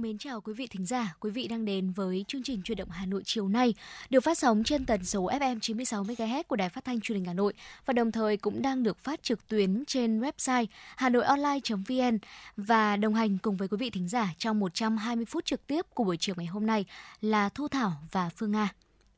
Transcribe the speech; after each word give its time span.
Được 0.00 0.08
mến 0.08 0.18
chào 0.18 0.40
quý 0.40 0.52
vị 0.52 0.66
thính 0.66 0.86
giả, 0.86 1.14
quý 1.20 1.30
vị 1.30 1.48
đang 1.48 1.64
đến 1.64 1.90
với 1.92 2.24
chương 2.28 2.42
trình 2.42 2.62
Truyền 2.62 2.78
động 2.78 2.88
Hà 2.90 3.06
Nội 3.06 3.22
chiều 3.24 3.48
nay, 3.48 3.74
được 4.10 4.20
phát 4.20 4.38
sóng 4.38 4.64
trên 4.64 4.86
tần 4.86 5.04
số 5.04 5.30
FM 5.30 5.60
96 5.60 6.04
MHz 6.04 6.42
của 6.42 6.56
Đài 6.56 6.68
Phát 6.68 6.84
thanh 6.84 7.00
Truyền 7.00 7.18
hình 7.18 7.24
Hà 7.24 7.32
Nội 7.32 7.52
và 7.86 7.92
đồng 7.92 8.12
thời 8.12 8.36
cũng 8.36 8.62
đang 8.62 8.82
được 8.82 8.98
phát 8.98 9.22
trực 9.22 9.48
tuyến 9.48 9.84
trên 9.86 10.20
website 10.20 10.66
hanoionline.vn 10.96 12.18
và 12.56 12.96
đồng 12.96 13.14
hành 13.14 13.38
cùng 13.38 13.56
với 13.56 13.68
quý 13.68 13.76
vị 13.76 13.90
thính 13.90 14.08
giả 14.08 14.28
trong 14.38 14.60
120 14.60 15.24
phút 15.24 15.44
trực 15.44 15.66
tiếp 15.66 15.86
của 15.94 16.04
buổi 16.04 16.16
chiều 16.16 16.34
ngày 16.38 16.46
hôm 16.46 16.66
nay 16.66 16.84
là 17.20 17.48
Thu 17.48 17.68
Thảo 17.68 17.92
và 18.12 18.30
Phương 18.36 18.52
Nga. 18.52 18.68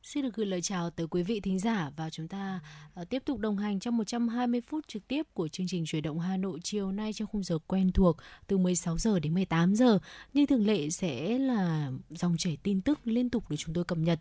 Xin 0.03 0.23
được 0.23 0.33
gửi 0.33 0.45
lời 0.45 0.61
chào 0.61 0.89
tới 0.89 1.07
quý 1.07 1.23
vị 1.23 1.39
thính 1.39 1.59
giả 1.59 1.91
và 1.95 2.09
chúng 2.09 2.27
ta 2.27 2.59
uh, 3.01 3.09
tiếp 3.09 3.23
tục 3.25 3.39
đồng 3.39 3.57
hành 3.57 3.79
trong 3.79 3.97
120 3.97 4.61
phút 4.61 4.87
trực 4.87 5.07
tiếp 5.07 5.27
của 5.33 5.47
chương 5.47 5.67
trình 5.67 5.85
Chuyển 5.85 6.03
động 6.03 6.19
Hà 6.19 6.37
Nội 6.37 6.59
chiều 6.63 6.91
nay 6.91 7.13
trong 7.13 7.27
khung 7.27 7.43
giờ 7.43 7.57
quen 7.67 7.91
thuộc 7.91 8.17
từ 8.47 8.57
16 8.57 8.97
giờ 8.97 9.19
đến 9.19 9.33
18 9.33 9.75
giờ. 9.75 9.99
Như 10.33 10.45
thường 10.45 10.65
lệ 10.65 10.89
sẽ 10.89 11.37
là 11.37 11.91
dòng 12.09 12.35
chảy 12.37 12.57
tin 12.63 12.81
tức 12.81 12.99
liên 13.03 13.29
tục 13.29 13.49
được 13.49 13.55
chúng 13.59 13.75
tôi 13.75 13.83
cập 13.83 13.97
nhật 13.97 14.19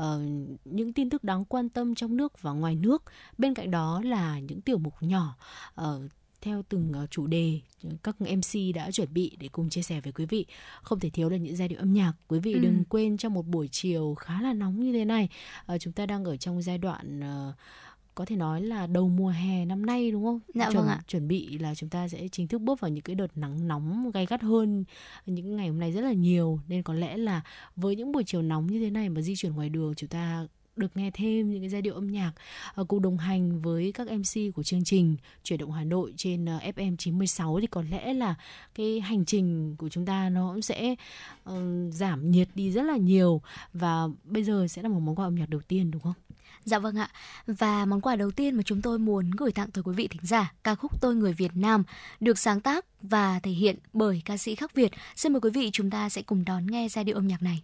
uh, 0.00 0.04
những 0.64 0.92
tin 0.92 1.10
tức 1.10 1.24
đáng 1.24 1.44
quan 1.44 1.68
tâm 1.68 1.94
trong 1.94 2.16
nước 2.16 2.42
và 2.42 2.52
ngoài 2.52 2.74
nước. 2.74 3.02
Bên 3.38 3.54
cạnh 3.54 3.70
đó 3.70 4.00
là 4.04 4.38
những 4.38 4.60
tiểu 4.60 4.78
mục 4.78 4.94
nhỏ 5.00 5.36
uh, 5.80 5.84
theo 6.40 6.62
từng 6.68 6.92
ờ, 6.92 7.06
chủ 7.10 7.26
đề 7.26 7.60
các 8.02 8.16
MC 8.20 8.74
đã 8.74 8.90
chuẩn 8.90 9.12
bị 9.14 9.36
để 9.40 9.48
cùng 9.52 9.70
chia 9.70 9.82
sẻ 9.82 10.00
với 10.00 10.12
quý 10.12 10.26
vị. 10.26 10.46
Không 10.82 11.00
thể 11.00 11.10
thiếu 11.10 11.28
là 11.28 11.36
những 11.36 11.56
giai 11.56 11.68
điệu 11.68 11.78
âm 11.78 11.92
nhạc. 11.92 12.12
Quý 12.28 12.38
vị 12.38 12.52
ừ. 12.52 12.58
đừng 12.58 12.84
quên 12.88 13.16
trong 13.16 13.34
một 13.34 13.46
buổi 13.46 13.68
chiều 13.72 14.14
khá 14.14 14.42
là 14.42 14.52
nóng 14.52 14.80
như 14.80 14.92
thế 14.92 15.04
này, 15.04 15.28
uh, 15.74 15.80
chúng 15.80 15.92
ta 15.92 16.06
đang 16.06 16.24
ở 16.24 16.36
trong 16.36 16.62
giai 16.62 16.78
đoạn 16.78 17.20
uh, 17.20 17.54
có 18.14 18.24
thể 18.24 18.36
nói 18.36 18.62
là 18.62 18.86
đầu 18.86 19.08
mùa 19.08 19.28
hè 19.28 19.64
năm 19.64 19.86
nay 19.86 20.10
đúng 20.10 20.24
không? 20.24 20.40
Dạ 20.54 20.64
chuẩn, 20.64 20.76
vâng 20.76 20.86
ạ. 20.86 21.00
Chuẩn 21.08 21.28
bị 21.28 21.58
là 21.58 21.74
chúng 21.74 21.88
ta 21.88 22.08
sẽ 22.08 22.28
chính 22.28 22.48
thức 22.48 22.58
bước 22.58 22.80
vào 22.80 22.88
những 22.88 23.02
cái 23.02 23.14
đợt 23.14 23.36
nắng 23.36 23.68
nóng 23.68 24.10
gay 24.10 24.26
gắt 24.26 24.42
hơn 24.42 24.84
những 25.26 25.56
ngày 25.56 25.68
hôm 25.68 25.80
nay 25.80 25.92
rất 25.92 26.00
là 26.00 26.12
nhiều 26.12 26.60
nên 26.68 26.82
có 26.82 26.94
lẽ 26.94 27.16
là 27.16 27.40
với 27.76 27.96
những 27.96 28.12
buổi 28.12 28.24
chiều 28.26 28.42
nóng 28.42 28.66
như 28.66 28.80
thế 28.80 28.90
này 28.90 29.08
mà 29.08 29.20
di 29.20 29.36
chuyển 29.36 29.52
ngoài 29.52 29.68
đường 29.68 29.94
chúng 29.94 30.08
ta 30.08 30.46
được 30.76 30.96
nghe 30.96 31.10
thêm 31.14 31.50
những 31.50 31.60
cái 31.60 31.68
giai 31.68 31.82
điệu 31.82 31.94
âm 31.94 32.06
nhạc 32.06 32.32
ờ, 32.74 32.80
uh, 32.80 32.88
cùng 32.88 33.02
đồng 33.02 33.18
hành 33.18 33.62
với 33.62 33.92
các 33.92 34.06
MC 34.06 34.54
của 34.54 34.62
chương 34.62 34.84
trình 34.84 35.16
chuyển 35.42 35.58
động 35.58 35.72
Hà 35.72 35.84
Nội 35.84 36.14
trên 36.16 36.44
uh, 36.44 36.62
FM 36.76 36.96
96 36.96 37.58
thì 37.60 37.66
có 37.66 37.82
lẽ 37.90 38.14
là 38.14 38.34
cái 38.74 39.00
hành 39.00 39.24
trình 39.24 39.76
của 39.78 39.88
chúng 39.88 40.06
ta 40.06 40.28
nó 40.28 40.52
cũng 40.52 40.62
sẽ 40.62 40.94
uh, 41.50 41.54
giảm 41.92 42.30
nhiệt 42.30 42.48
đi 42.54 42.70
rất 42.70 42.82
là 42.82 42.96
nhiều 42.96 43.42
và 43.72 44.08
bây 44.24 44.44
giờ 44.44 44.66
sẽ 44.68 44.82
là 44.82 44.88
một 44.88 45.00
món 45.00 45.16
quà 45.16 45.26
âm 45.26 45.34
nhạc 45.34 45.48
đầu 45.48 45.60
tiên 45.68 45.90
đúng 45.90 46.02
không? 46.02 46.14
Dạ 46.64 46.78
vâng 46.78 46.96
ạ. 46.96 47.10
Và 47.46 47.84
món 47.84 48.00
quà 48.00 48.16
đầu 48.16 48.30
tiên 48.30 48.56
mà 48.56 48.62
chúng 48.62 48.82
tôi 48.82 48.98
muốn 48.98 49.30
gửi 49.30 49.52
tặng 49.52 49.70
tới 49.70 49.84
quý 49.84 49.92
vị 49.96 50.08
thính 50.08 50.24
giả, 50.24 50.52
ca 50.64 50.74
khúc 50.74 51.00
Tôi 51.00 51.14
người 51.14 51.32
Việt 51.32 51.52
Nam 51.54 51.84
được 52.20 52.38
sáng 52.38 52.60
tác 52.60 52.84
và 53.02 53.40
thể 53.40 53.50
hiện 53.50 53.76
bởi 53.92 54.22
ca 54.24 54.36
sĩ 54.36 54.54
Khắc 54.54 54.74
Việt. 54.74 54.92
Xin 55.16 55.32
mời 55.32 55.40
quý 55.40 55.50
vị 55.50 55.70
chúng 55.72 55.90
ta 55.90 56.08
sẽ 56.08 56.22
cùng 56.22 56.44
đón 56.44 56.66
nghe 56.66 56.88
giai 56.88 57.04
điệu 57.04 57.16
âm 57.16 57.28
nhạc 57.28 57.42
này. 57.42 57.62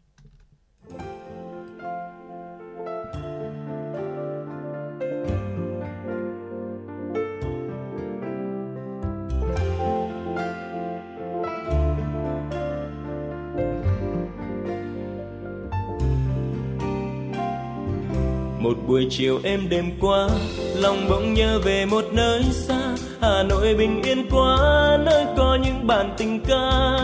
Một 18.66 18.76
buổi 18.88 19.06
chiều 19.10 19.40
êm 19.42 19.68
đêm 19.68 19.90
qua 20.00 20.28
lòng 20.74 21.06
bỗng 21.10 21.34
nhớ 21.34 21.58
về 21.64 21.86
một 21.86 22.04
nơi 22.12 22.42
xa. 22.52 22.96
Hà 23.20 23.42
nội 23.42 23.74
bình 23.74 24.02
yên 24.02 24.26
quá, 24.30 24.56
nơi 25.04 25.24
có 25.36 25.58
những 25.64 25.86
bản 25.86 26.14
tình 26.18 26.40
ca. 26.40 26.98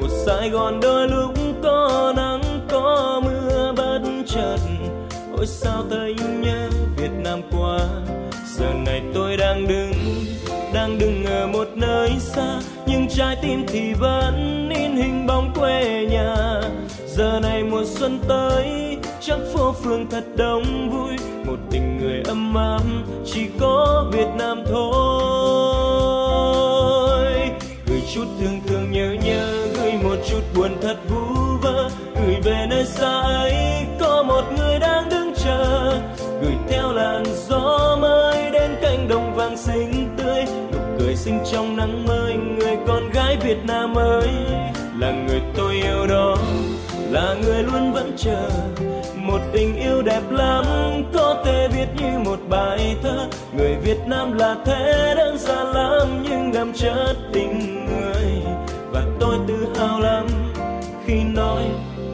Một 0.00 0.08
sài 0.26 0.50
gòn 0.50 0.80
đôi 0.80 1.08
lúc 1.08 1.34
có 1.62 2.12
nắng, 2.16 2.42
có 2.68 3.20
mưa 3.24 3.72
bất 3.76 4.00
chợt. 4.26 4.56
Ôi 5.36 5.46
sao 5.46 5.84
thấy 5.90 6.14
nhớ 6.40 6.68
việt 6.96 7.12
nam 7.24 7.40
quá. 7.50 7.78
Giờ 8.56 8.72
này 8.86 9.02
tôi 9.14 9.36
đang 9.36 9.68
đứng 9.68 9.92
đang 10.74 10.98
đứng 10.98 11.24
ở 11.24 11.46
một 11.46 11.68
nơi 11.74 12.10
xa. 12.18 12.60
Nhưng 12.86 13.08
trái 13.08 13.36
tim 13.42 13.64
thì 13.68 13.92
vẫn 13.92 14.68
in 14.74 14.96
hình 14.96 15.26
bóng 15.26 15.52
quê 15.54 16.06
nhà. 16.10 16.60
Giờ 17.06 17.40
này 17.42 17.62
mùa 17.62 17.84
xuân 17.84 18.18
tới 18.28 18.95
chắc 19.26 19.38
phố 19.54 19.72
phường 19.72 20.06
thật 20.10 20.24
đông 20.36 20.90
vui, 20.90 21.16
một 21.46 21.56
tình 21.70 21.98
người 21.98 22.22
ấm 22.28 22.54
áp, 22.54 22.82
chỉ 23.24 23.46
có 23.60 24.04
Việt 24.12 24.28
Nam 24.38 24.62
thôi. 24.66 24.86
Gửi 27.86 28.02
chút 28.14 28.24
thương 28.40 28.60
thương 28.66 28.90
nhớ 28.90 29.16
nhớ, 29.24 29.66
gửi 29.74 29.92
một 30.02 30.16
chút 30.28 30.40
buồn 30.56 30.70
thật 30.82 30.96
vu 31.08 31.18
vơ, 31.62 31.88
gửi 32.14 32.36
về 32.44 32.66
nơi 32.70 32.84
xa 32.84 33.20
ấy, 33.20 33.54
có 34.00 34.22
một 34.22 34.44
người 34.58 34.78
đang 34.78 35.08
đứng 35.08 35.34
chờ. 35.44 35.92
Gửi 36.42 36.54
theo 36.68 36.92
làn 36.92 37.24
gió 37.48 37.96
mới 38.00 38.50
đến 38.50 38.70
cánh 38.82 39.08
đồng 39.08 39.34
vàng 39.34 39.56
xinh 39.56 40.08
tươi, 40.18 40.44
nụ 40.72 40.78
cười 40.98 41.16
xinh 41.16 41.38
trong 41.52 41.76
nắng 41.76 42.06
mới, 42.06 42.34
người 42.34 42.76
con 42.86 43.10
gái 43.10 43.36
Việt 43.44 43.58
Nam 43.64 43.94
ơi, 43.94 44.28
là 44.98 45.12
người 45.12 45.40
tôi 45.56 45.74
yêu 45.74 46.06
đó 46.06 46.36
là 47.10 47.34
người 47.42 47.62
luôn 47.62 47.92
vẫn 47.92 48.12
chờ. 48.16 48.48
Một 49.16 49.40
tình 49.52 49.76
yêu 49.76 50.02
đẹp 50.02 50.22
lắm, 50.30 50.64
có 51.14 51.42
thể 51.44 51.68
viết 51.68 51.86
như 51.96 52.18
một 52.18 52.38
bài 52.48 52.96
thơ. 53.02 53.28
Người 53.56 53.74
việt 53.74 53.98
nam 54.06 54.38
là 54.38 54.56
thế 54.64 55.14
đơn 55.16 55.38
giản 55.38 55.66
lắm, 55.66 56.22
nhưng 56.22 56.52
đậm 56.52 56.72
chất 56.72 57.16
tình 57.32 57.86
người. 57.86 58.32
Và 58.92 59.02
tôi 59.20 59.36
tự 59.48 59.66
hào 59.78 60.00
lắm 60.00 60.26
khi 61.06 61.24
nói 61.24 61.62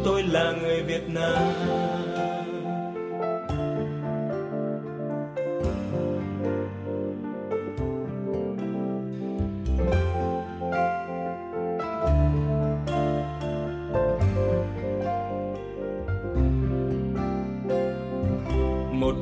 tôi 0.05 0.23
là 0.23 0.53
người 0.63 0.83
việt 0.83 1.09
nam. 1.09 2.02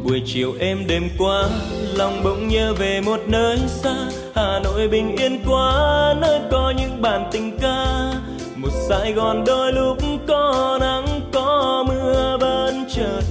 Buổi 0.05 0.23
chiều 0.27 0.55
êm 0.61 0.87
đêm 0.87 1.09
qua 1.19 1.49
lòng 1.97 2.21
bỗng 2.25 2.49
nhớ 2.49 2.75
về 2.75 3.01
một 3.01 3.21
nơi 3.27 3.59
xa. 3.67 3.95
Hà 4.35 4.61
nội 4.65 4.89
bình 4.89 5.17
yên 5.17 5.41
quá, 5.47 6.15
nơi 6.21 6.41
có 6.51 6.73
những 6.79 7.03
bản 7.03 7.29
tình 7.33 7.59
ca. 7.59 8.13
Một 8.57 8.73
sài 8.89 9.13
gòn 9.13 9.45
đôi 9.47 9.73
lúc 9.73 9.99
có 10.29 10.79
nắng, 10.81 11.21
có 11.33 11.85
mưa 11.89 12.39
bên 12.41 12.85
chợt. 12.95 13.23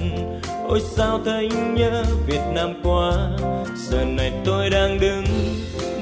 Ôi 0.67 0.81
sao 0.81 1.19
thấy 1.25 1.49
nhớ 1.73 2.03
việt 2.27 2.41
nam 2.53 2.73
quá. 2.83 3.11
Giờ 3.75 4.05
này 4.05 4.31
tôi 4.45 4.69
đang 4.69 4.99
đứng 4.99 5.23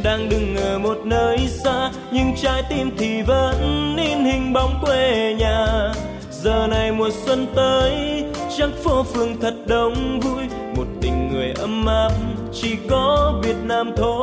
đang 0.03 0.29
đứng 0.29 0.55
ở 0.55 0.79
một 0.79 0.97
nơi 1.03 1.37
xa. 1.47 1.91
Nhưng 2.11 2.35
trái 2.41 2.63
tim 2.69 2.91
thì 2.97 3.21
vẫn 3.21 3.95
in 3.97 4.25
hình 4.25 4.53
bóng 4.53 4.83
quê 4.85 5.35
nhà. 5.39 5.91
Giờ 6.31 6.67
này 6.69 6.91
mùa 6.91 7.09
xuân 7.25 7.47
tới 7.55 8.23
chắc 8.57 8.69
phố 8.83 9.03
phường 9.03 9.39
thật 9.41 9.53
đông 9.67 10.19
vui. 10.19 10.43
Một 10.75 10.85
tình 11.01 11.29
người 11.31 11.53
ấm 11.59 11.85
áp, 11.85 12.11
chỉ 12.53 12.75
có 12.89 13.33
Việt 13.43 13.55
Nam 13.63 13.91
thôi. 13.97 14.17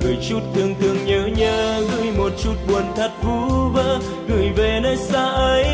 Gửi 0.00 0.16
chút 0.28 0.40
thương 0.54 0.74
thương 0.80 0.96
nhớ 1.06 1.28
nhớ, 1.36 1.80
gửi 1.80 2.10
một 2.18 2.32
chút 2.42 2.54
buồn 2.68 2.82
thật 2.96 3.10
vu 3.22 3.68
vơ. 3.68 3.98
Gửi 4.28 4.50
về 4.56 4.80
nơi 4.82 4.96
xa 4.96 5.24
ấy, 5.24 5.66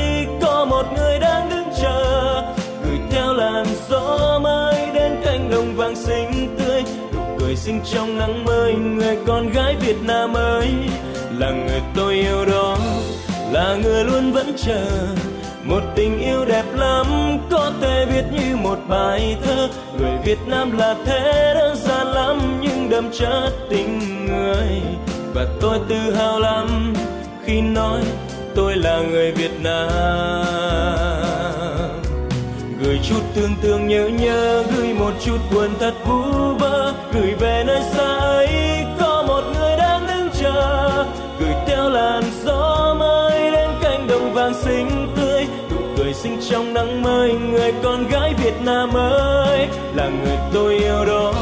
có 0.43 0.65
một 0.65 0.87
người 0.97 1.19
đang 1.19 1.51
đứng 1.51 1.69
chờ. 1.83 2.43
Gửi 2.85 2.99
theo 3.11 3.35
làn 3.35 3.67
gió 3.89 4.39
mới 4.43 4.91
đến 4.95 5.21
cánh 5.25 5.51
đồng 5.51 5.77
vàng 5.77 5.97
xinh 5.97 6.57
tươi. 6.59 6.83
Nụ 7.15 7.21
cười 7.39 7.57
xinh 7.57 7.81
trong 7.93 8.19
nắng 8.19 8.45
mới, 8.45 8.75
người 8.75 9.17
con 9.27 9.51
gái 9.53 9.77
Việt 9.81 9.97
Nam 10.03 10.35
ơi. 10.37 10.69
Là 11.39 11.51
người 11.51 11.81
tôi 11.97 12.15
yêu 12.15 12.45
đó, 12.45 12.79
là 13.53 13.77
người 13.83 14.05
luôn 14.05 14.33
vẫn 14.33 14.53
chờ 14.57 14.87
một 15.69 15.83
tình 15.95 16.21
yêu 16.21 16.45
đẹp 16.45 16.65
lắm, 16.75 17.07
có 17.51 17.73
thể 17.81 18.07
viết 18.07 18.25
như 18.33 18.57
một 18.57 18.79
bài 18.89 19.37
thơ. 19.45 19.69
Người 19.99 20.19
việt 20.25 20.39
nam 20.47 20.79
là 20.79 20.97
thế 21.05 21.53
đơn 21.55 21.77
giản 21.77 22.07
lắm, 22.07 22.59
nhưng 22.61 22.91
đậm 22.91 23.11
chất 23.19 23.51
tình 23.71 24.27
người. 24.27 24.83
Và 25.35 25.47
tôi 25.61 25.79
tự 25.89 26.15
hào 26.15 26.41
lắm 26.41 26.95
khi 27.45 27.61
nói 27.61 28.01
tôi 28.55 28.77
là 28.77 29.01
người 29.11 29.33
việt 29.33 29.61
nam. 29.63 29.91
Gửi 32.81 33.01
chút 33.09 33.21
thương 33.35 33.55
thương 33.63 33.87
nhớ 33.89 34.09
nhớ, 34.09 34.65
gửi 34.77 34.95
một 34.95 35.13
chút 35.25 35.39
buồn 35.55 35.71
thật 35.81 35.95
vu 36.07 36.23
vơ. 36.59 36.93
Gửi 37.15 37.35
về 37.35 37.65
nơi 37.67 37.83
xa 37.93 38.17
ấy, 38.17 38.49
có 39.01 39.25
một 39.29 39.43
người 39.59 39.77
đang 39.77 40.07
đứng 40.07 40.29
chờ. 40.41 41.05
Gửi 41.41 41.55
theo 41.67 41.89
làn 41.89 42.23
gió 42.45 42.97
mới 42.99 43.51
đến 43.51 43.71
cánh 43.83 44.07
đồng 44.09 44.35
vàng 44.35 44.55
xinh 44.55 44.96
sinh 46.27 46.39
trong 46.51 46.75
nắng 46.75 47.03
mới, 47.03 47.33
người 47.33 47.73
con 47.83 48.09
gái 48.09 48.35
Việt 48.35 48.55
Nam 48.65 48.91
ơi. 48.97 49.69
Là 49.95 50.09
người 50.09 50.37
tôi 50.55 50.75
yêu 50.75 51.05
đó, 51.07 51.33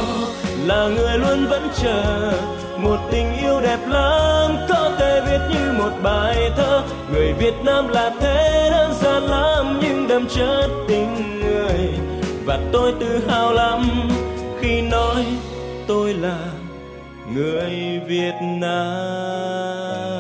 là 0.67 0.89
người 0.89 1.19
luôn 1.19 1.47
vẫn 1.47 1.69
chờ. 1.83 2.33
Một 2.79 2.97
tình 3.13 3.37
yêu 3.43 3.61
đẹp 3.61 3.79
lắm, 3.89 4.57
có 4.69 4.91
thể 4.99 5.21
viết 5.27 5.39
như 5.51 5.73
một 5.79 5.91
bài 6.03 6.51
thơ. 6.57 6.83
Người 7.13 7.33
Việt 7.33 7.55
Nam 7.65 7.89
là 7.89 8.11
thế 8.21 8.69
đơn 8.71 8.93
giản 9.03 9.23
lắm, 9.23 9.81
nhưng 9.83 10.09
đậm 10.09 10.27
chất 10.27 10.69
tình 10.89 11.41
người. 11.41 11.89
Và 12.45 12.59
tôi 12.73 12.93
tự 13.01 13.21
hào 13.29 13.53
lắm 13.53 13.91
khi 14.61 14.83
nói 14.83 15.25
tôi 15.87 16.15
là 16.15 16.39
người 17.35 18.01
Việt 18.09 18.35
Nam. 18.61 20.14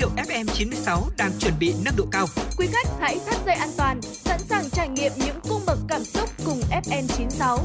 Hiệu 0.00 0.10
FM96 0.16 1.00
đang 1.18 1.32
chuẩn 1.38 1.54
bị 1.60 1.74
nâng 1.84 1.94
độ 1.96 2.06
cao. 2.10 2.26
Quý 2.58 2.66
khách 2.72 2.86
hãy 3.00 3.18
thắt 3.26 3.46
dây 3.46 3.54
an 3.54 3.68
toàn, 3.76 4.02
sẵn 4.02 4.40
sàng 4.48 4.70
trải 4.70 4.88
nghiệm 4.88 5.12
những 5.16 5.40
cung 5.48 5.60
bậc 5.66 5.78
cảm 5.88 6.04
xúc 6.04 6.30
cùng 6.44 6.60
FN96. 6.84 7.58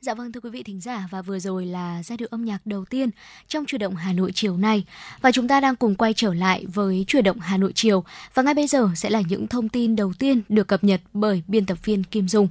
Dạ 0.00 0.14
vâng 0.14 0.32
thưa 0.32 0.40
quý 0.40 0.50
vị 0.50 0.62
thính 0.62 0.80
giả 0.80 1.08
và 1.10 1.22
vừa 1.22 1.38
rồi 1.38 1.66
là 1.66 2.02
giai 2.02 2.18
điệu 2.18 2.28
âm 2.30 2.44
nhạc 2.44 2.66
đầu 2.66 2.84
tiên 2.84 3.10
trong 3.48 3.64
chuyển 3.66 3.78
động 3.78 3.94
Hà 3.94 4.12
Nội 4.12 4.32
chiều 4.34 4.56
nay 4.56 4.84
và 5.20 5.32
chúng 5.32 5.48
ta 5.48 5.60
đang 5.60 5.76
cùng 5.76 5.94
quay 5.94 6.12
trở 6.16 6.34
lại 6.34 6.64
với 6.74 7.04
chuyển 7.08 7.24
động 7.24 7.40
Hà 7.40 7.56
Nội 7.56 7.72
chiều 7.74 8.04
và 8.34 8.42
ngay 8.42 8.54
bây 8.54 8.66
giờ 8.66 8.90
sẽ 8.96 9.10
là 9.10 9.22
những 9.28 9.46
thông 9.46 9.68
tin 9.68 9.96
đầu 9.96 10.12
tiên 10.18 10.42
được 10.48 10.68
cập 10.68 10.84
nhật 10.84 11.00
bởi 11.12 11.42
biên 11.46 11.66
tập 11.66 11.78
viên 11.84 12.04
Kim 12.04 12.28
Dung. 12.28 12.48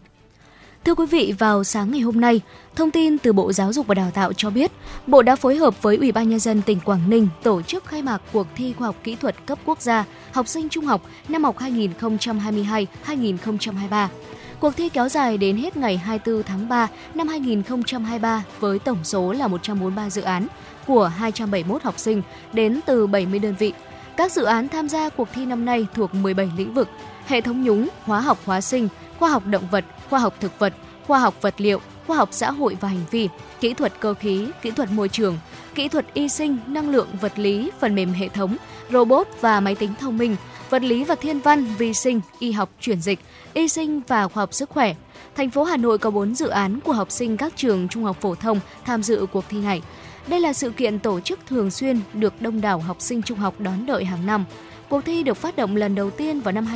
Thưa 0.85 0.95
quý 0.95 1.06
vị, 1.06 1.33
vào 1.39 1.63
sáng 1.63 1.91
ngày 1.91 2.01
hôm 2.01 2.21
nay, 2.21 2.41
thông 2.75 2.91
tin 2.91 3.18
từ 3.18 3.33
Bộ 3.33 3.53
Giáo 3.53 3.74
dục 3.74 3.88
và 3.88 3.95
Đào 3.95 4.12
tạo 4.13 4.33
cho 4.33 4.50
biết, 4.50 4.71
Bộ 5.07 5.21
đã 5.21 5.35
phối 5.35 5.56
hợp 5.56 5.81
với 5.81 5.97
Ủy 5.97 6.12
ban 6.12 6.30
nhân 6.30 6.39
dân 6.39 6.62
tỉnh 6.62 6.80
Quảng 6.80 7.09
Ninh 7.09 7.27
tổ 7.44 7.62
chức 7.62 7.85
khai 7.85 8.01
mạc 8.01 8.21
cuộc 8.33 8.47
thi 8.56 8.74
khoa 8.74 8.88
học 8.88 8.95
kỹ 9.03 9.15
thuật 9.15 9.35
cấp 9.45 9.59
quốc 9.65 9.81
gia 9.81 10.06
học 10.31 10.47
sinh 10.47 10.69
trung 10.69 10.85
học 10.85 11.01
năm 11.30 11.44
học 11.44 11.56
2022-2023. 11.59 14.07
Cuộc 14.59 14.77
thi 14.77 14.89
kéo 14.89 15.09
dài 15.09 15.38
đến 15.38 15.57
hết 15.57 15.77
ngày 15.77 15.97
24 15.97 16.44
tháng 16.44 16.69
3 16.69 16.88
năm 17.13 17.27
2023 17.27 18.44
với 18.59 18.79
tổng 18.79 19.03
số 19.03 19.31
là 19.31 19.47
143 19.47 20.09
dự 20.09 20.21
án 20.21 20.47
của 20.88 21.07
271 21.07 21.83
học 21.83 22.00
sinh 22.00 22.21
đến 22.53 22.79
từ 22.86 23.07
70 23.07 23.39
đơn 23.39 23.56
vị. 23.59 23.74
Các 24.18 24.31
dự 24.31 24.44
án 24.44 24.68
tham 24.68 24.89
gia 24.89 25.09
cuộc 25.09 25.27
thi 25.33 25.45
năm 25.45 25.65
nay 25.65 25.88
thuộc 25.94 26.15
17 26.15 26.51
lĩnh 26.57 26.74
vực: 26.74 26.89
hệ 27.28 27.42
thống 27.42 27.64
nhúng, 27.64 27.90
hóa 28.04 28.22
học 28.22 28.40
hóa 28.46 28.62
sinh, 28.62 28.88
khoa 29.20 29.30
học 29.30 29.44
động 29.46 29.68
vật, 29.72 29.86
khoa 30.10 30.20
học 30.20 30.36
thực 30.40 30.60
vật, 30.60 30.74
khoa 31.08 31.20
học 31.20 31.42
vật 31.42 31.54
liệu, 31.58 31.80
khoa 32.08 32.18
học 32.18 32.30
xã 32.31 32.52
hội 32.52 32.78
và 32.81 32.88
hành 32.88 33.06
vi, 33.12 33.30
kỹ 33.60 33.74
thuật 33.74 33.94
cơ 34.00 34.14
khí, 34.14 34.48
kỹ 34.62 34.72
thuật 34.72 34.92
môi 34.92 35.10
trường, 35.10 35.38
kỹ 35.75 35.88
thuật 35.88 36.14
y 36.14 36.30
sinh, 36.30 36.58
năng 36.68 36.90
lượng 36.90 37.08
vật 37.22 37.40
lý, 37.40 37.72
phần 37.80 37.96
mềm 37.96 38.14
hệ 38.14 38.28
thống, 38.30 38.58
robot 38.92 39.28
và 39.42 39.60
máy 39.60 39.75
tính 39.75 39.94
thông 40.00 40.18
minh, 40.18 40.36
vật 40.70 40.84
lý 40.84 41.04
và 41.04 41.16
thiên 41.16 41.40
văn, 41.40 41.66
vi 41.78 41.94
sinh, 41.94 42.22
y 42.40 42.52
học 42.52 42.70
chuyển 42.80 43.02
dịch, 43.02 43.20
y 43.54 43.68
sinh 43.68 44.02
và 44.08 44.28
khoa 44.28 44.42
học 44.42 44.54
sức 44.54 44.70
khỏe. 44.70 44.96
Thành 45.36 45.50
phố 45.50 45.64
Hà 45.64 45.78
Nội 45.78 45.98
có 45.98 46.12
4 46.12 46.36
dự 46.36 46.48
án 46.48 46.80
của 46.80 46.94
học 46.94 47.12
sinh 47.12 47.38
các 47.38 47.54
trường 47.56 47.88
trung 47.88 48.04
học 48.04 48.18
phổ 48.22 48.36
thông 48.36 48.60
tham 48.86 49.04
dự 49.04 49.25
cuộc 49.31 49.46
thi 49.50 49.60
này. 49.60 49.81
Đây 50.28 50.40
là 50.40 50.54
sự 50.54 50.70
kiện 50.70 51.00
tổ 51.00 51.20
chức 51.20 51.40
thường 51.48 51.72
xuyên 51.72 52.00
được 52.14 52.42
đông 52.42 52.62
đảo 52.62 52.80
học 52.80 52.98
sinh 53.00 53.22
trung 53.22 53.40
học 53.40 53.60
đón 53.60 53.86
đợi 53.86 54.06
hàng 54.06 54.25
năm. 54.25 54.46
Cuộc 54.89 55.06
thi 55.06 55.24
được 55.24 55.38
phát 55.38 55.56
động 55.56 55.75
lần 55.75 55.95
đầu 55.95 56.09
tiên 56.09 56.39
vào 56.41 56.51
năm 56.51 56.68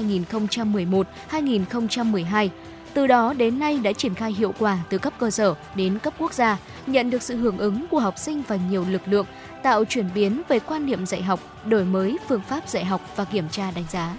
2011-2012. 1.31 2.49
Từ 2.93 3.07
đó 3.07 3.33
đến 3.33 3.59
nay 3.59 3.79
đã 3.83 3.91
triển 3.93 4.13
khai 4.13 4.31
hiệu 4.31 4.53
quả 4.59 4.79
từ 4.89 4.97
cấp 4.97 5.13
cơ 5.19 5.31
sở 5.31 5.53
đến 5.75 5.99
cấp 5.99 6.13
quốc 6.17 6.33
gia, 6.33 6.57
nhận 6.87 7.09
được 7.09 7.23
sự 7.23 7.37
hưởng 7.37 7.57
ứng 7.57 7.87
của 7.87 7.99
học 7.99 8.17
sinh 8.17 8.43
và 8.47 8.57
nhiều 8.69 8.85
lực 8.89 9.01
lượng, 9.05 9.25
tạo 9.63 9.85
chuyển 9.85 10.09
biến 10.15 10.41
về 10.47 10.59
quan 10.59 10.85
niệm 10.85 11.05
dạy 11.05 11.21
học, 11.21 11.39
đổi 11.65 11.85
mới 11.85 12.17
phương 12.27 12.41
pháp 12.41 12.69
dạy 12.69 12.85
học 12.85 13.01
và 13.15 13.25
kiểm 13.25 13.49
tra 13.49 13.71
đánh 13.71 13.85
giá. 13.91 14.15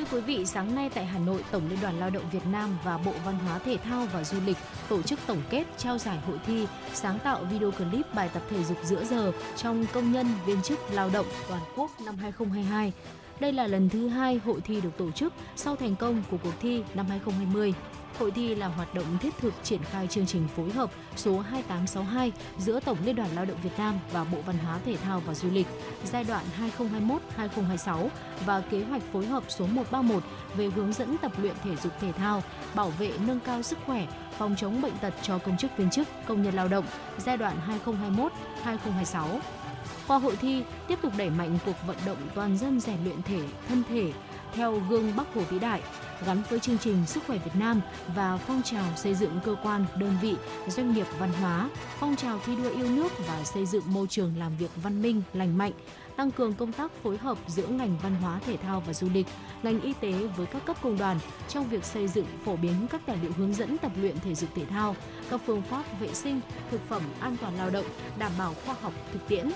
Thưa 0.00 0.16
quý 0.16 0.20
vị, 0.20 0.46
sáng 0.46 0.74
nay 0.74 0.90
tại 0.94 1.06
Hà 1.06 1.18
Nội, 1.18 1.44
Tổng 1.50 1.62
Liên 1.70 1.78
đoàn 1.82 2.00
Lao 2.00 2.10
động 2.10 2.24
Việt 2.32 2.46
Nam 2.52 2.78
và 2.84 2.98
Bộ 2.98 3.12
Văn 3.24 3.38
hóa 3.38 3.58
Thể 3.58 3.76
thao 3.76 4.06
và 4.12 4.24
Du 4.24 4.38
lịch 4.46 4.56
tổ 4.88 5.02
chức 5.02 5.18
tổng 5.26 5.42
kết 5.50 5.64
trao 5.78 5.98
giải 5.98 6.18
hội 6.26 6.38
thi 6.46 6.66
sáng 6.94 7.18
tạo 7.18 7.44
video 7.44 7.70
clip 7.70 8.14
bài 8.14 8.30
tập 8.34 8.42
thể 8.50 8.64
dục 8.64 8.78
giữa 8.84 9.04
giờ 9.04 9.32
trong 9.56 9.86
công 9.92 10.12
nhân 10.12 10.26
viên 10.46 10.62
chức 10.62 10.78
lao 10.90 11.10
động 11.12 11.26
toàn 11.48 11.62
quốc 11.76 11.90
năm 12.04 12.16
2022. 12.16 12.92
Đây 13.40 13.52
là 13.52 13.66
lần 13.66 13.88
thứ 13.88 14.08
hai 14.08 14.40
hội 14.44 14.60
thi 14.60 14.80
được 14.80 14.96
tổ 14.96 15.10
chức 15.10 15.32
sau 15.56 15.76
thành 15.76 15.96
công 15.96 16.22
của 16.30 16.36
cuộc 16.42 16.54
thi 16.60 16.82
năm 16.94 17.06
2020. 17.08 17.74
Hội 18.18 18.30
thi 18.30 18.54
là 18.54 18.66
hoạt 18.68 18.94
động 18.94 19.18
thiết 19.20 19.38
thực 19.38 19.54
triển 19.62 19.82
khai 19.82 20.06
chương 20.06 20.26
trình 20.26 20.48
phối 20.56 20.70
hợp 20.70 20.90
số 21.16 21.40
2862 21.40 22.32
giữa 22.58 22.80
Tổng 22.80 22.98
Liên 23.04 23.16
đoàn 23.16 23.28
Lao 23.34 23.44
động 23.44 23.58
Việt 23.62 23.78
Nam 23.78 23.94
và 24.12 24.24
Bộ 24.24 24.38
Văn 24.46 24.58
hóa 24.58 24.78
Thể 24.84 24.96
thao 24.96 25.20
và 25.26 25.34
Du 25.34 25.50
lịch 25.50 25.66
giai 26.04 26.24
đoạn 26.24 26.44
2021-2026 27.36 28.08
và 28.46 28.60
kế 28.60 28.82
hoạch 28.82 29.02
phối 29.12 29.26
hợp 29.26 29.44
số 29.48 29.66
131 29.66 30.22
về 30.56 30.66
hướng 30.66 30.92
dẫn 30.92 31.16
tập 31.22 31.32
luyện 31.38 31.54
thể 31.64 31.76
dục 31.76 31.92
thể 32.00 32.12
thao, 32.12 32.42
bảo 32.74 32.90
vệ 32.90 33.12
nâng 33.26 33.40
cao 33.40 33.62
sức 33.62 33.78
khỏe, 33.86 34.06
phòng 34.38 34.54
chống 34.58 34.82
bệnh 34.82 34.98
tật 35.00 35.14
cho 35.22 35.38
công 35.38 35.56
chức 35.56 35.76
viên 35.76 35.90
chức, 35.90 36.08
công 36.26 36.42
nhân 36.42 36.54
lao 36.54 36.68
động 36.68 36.84
giai 37.18 37.36
đoạn 37.36 37.56
2021-2026. 38.64 39.38
Qua 40.06 40.18
hội 40.18 40.36
thi, 40.36 40.64
tiếp 40.88 40.98
tục 41.02 41.12
đẩy 41.16 41.30
mạnh 41.30 41.58
cuộc 41.66 41.76
vận 41.86 41.96
động 42.06 42.18
toàn 42.34 42.58
dân 42.58 42.80
rèn 42.80 43.04
luyện 43.04 43.22
thể, 43.22 43.40
thân 43.68 43.82
thể 43.88 44.12
theo 44.52 44.82
gương 44.88 45.16
Bắc 45.16 45.34
Hồ 45.34 45.40
vĩ 45.50 45.58
đại, 45.58 45.82
gắn 46.26 46.42
với 46.50 46.60
chương 46.60 46.78
trình 46.78 47.06
Sức 47.06 47.22
khỏe 47.26 47.38
Việt 47.38 47.60
Nam 47.60 47.80
và 48.14 48.36
phong 48.36 48.62
trào 48.62 48.96
xây 48.96 49.14
dựng 49.14 49.40
cơ 49.44 49.56
quan, 49.62 49.84
đơn 49.96 50.12
vị, 50.22 50.34
doanh 50.68 50.94
nghiệp 50.94 51.06
văn 51.18 51.32
hóa, 51.32 51.70
phong 52.00 52.16
trào 52.16 52.40
thi 52.46 52.56
đua 52.56 52.70
yêu 52.70 52.88
nước 52.88 53.12
và 53.28 53.44
xây 53.44 53.66
dựng 53.66 53.82
môi 53.86 54.06
trường 54.06 54.38
làm 54.38 54.56
việc 54.56 54.70
văn 54.82 55.02
minh, 55.02 55.22
lành 55.32 55.58
mạnh, 55.58 55.72
tăng 56.16 56.30
cường 56.30 56.54
công 56.54 56.72
tác 56.72 56.92
phối 57.02 57.16
hợp 57.16 57.38
giữa 57.46 57.66
ngành 57.66 57.98
văn 58.02 58.14
hóa 58.14 58.40
thể 58.46 58.56
thao 58.56 58.82
và 58.86 58.92
du 58.92 59.08
lịch, 59.14 59.26
ngành 59.62 59.80
y 59.80 59.92
tế 59.92 60.12
với 60.12 60.46
các 60.46 60.64
cấp 60.64 60.76
công 60.82 60.98
đoàn 60.98 61.18
trong 61.48 61.68
việc 61.68 61.84
xây 61.84 62.08
dựng 62.08 62.26
phổ 62.44 62.56
biến 62.56 62.74
các 62.90 63.00
tài 63.06 63.16
liệu 63.22 63.32
hướng 63.36 63.54
dẫn 63.54 63.78
tập 63.78 63.92
luyện 64.00 64.18
thể 64.18 64.34
dục 64.34 64.50
thể 64.54 64.64
thao, 64.64 64.96
các 65.30 65.40
phương 65.46 65.62
pháp 65.62 66.00
vệ 66.00 66.14
sinh, 66.14 66.40
thực 66.70 66.80
phẩm 66.88 67.02
an 67.20 67.36
toàn 67.40 67.56
lao 67.56 67.70
động, 67.70 67.86
đảm 68.18 68.32
bảo 68.38 68.54
khoa 68.66 68.74
học 68.82 68.92
thực 69.12 69.28
tiễn, 69.28 69.50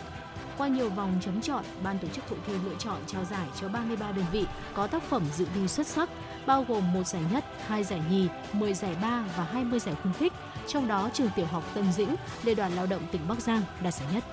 qua 0.58 0.68
nhiều 0.68 0.90
vòng 0.90 1.18
chấm 1.20 1.40
chọn, 1.40 1.64
ban 1.82 1.99
tổ 1.99 2.08
chức 2.08 2.28
hội 2.28 2.38
thi 2.46 2.52
lựa 2.64 2.75
chọn 2.78 2.99
trao 3.06 3.25
giải 3.25 3.46
cho 3.61 3.68
33 3.68 4.12
đơn 4.12 4.25
vị 4.32 4.46
có 4.75 4.87
tác 4.87 5.02
phẩm 5.02 5.23
dự 5.37 5.46
thi 5.54 5.68
xuất 5.68 5.87
sắc, 5.87 6.08
bao 6.46 6.64
gồm 6.68 6.92
một 6.92 7.06
giải 7.06 7.23
nhất, 7.32 7.44
hai 7.66 7.84
giải 7.84 8.00
nhì, 8.11 8.28
10 8.52 8.75
giải 8.75 8.96
ba 9.02 9.25
và 9.37 9.44
20 9.44 9.80
giải 9.80 9.94
khuyến 10.02 10.14
khích. 10.14 10.32
Trong 10.66 10.88
đó, 10.88 11.11
trường 11.12 11.30
tiểu 11.37 11.46
học 11.46 11.64
Tân 11.75 11.92
Dĩnh, 11.92 12.14
Liên 12.42 12.56
đoàn 12.56 12.73
Lao 12.73 12.87
động 12.87 13.02
tỉnh 13.12 13.20
Bắc 13.28 13.40
Giang 13.40 13.62
đạt 13.82 13.94
giải 13.94 14.08
nhất. 14.14 14.25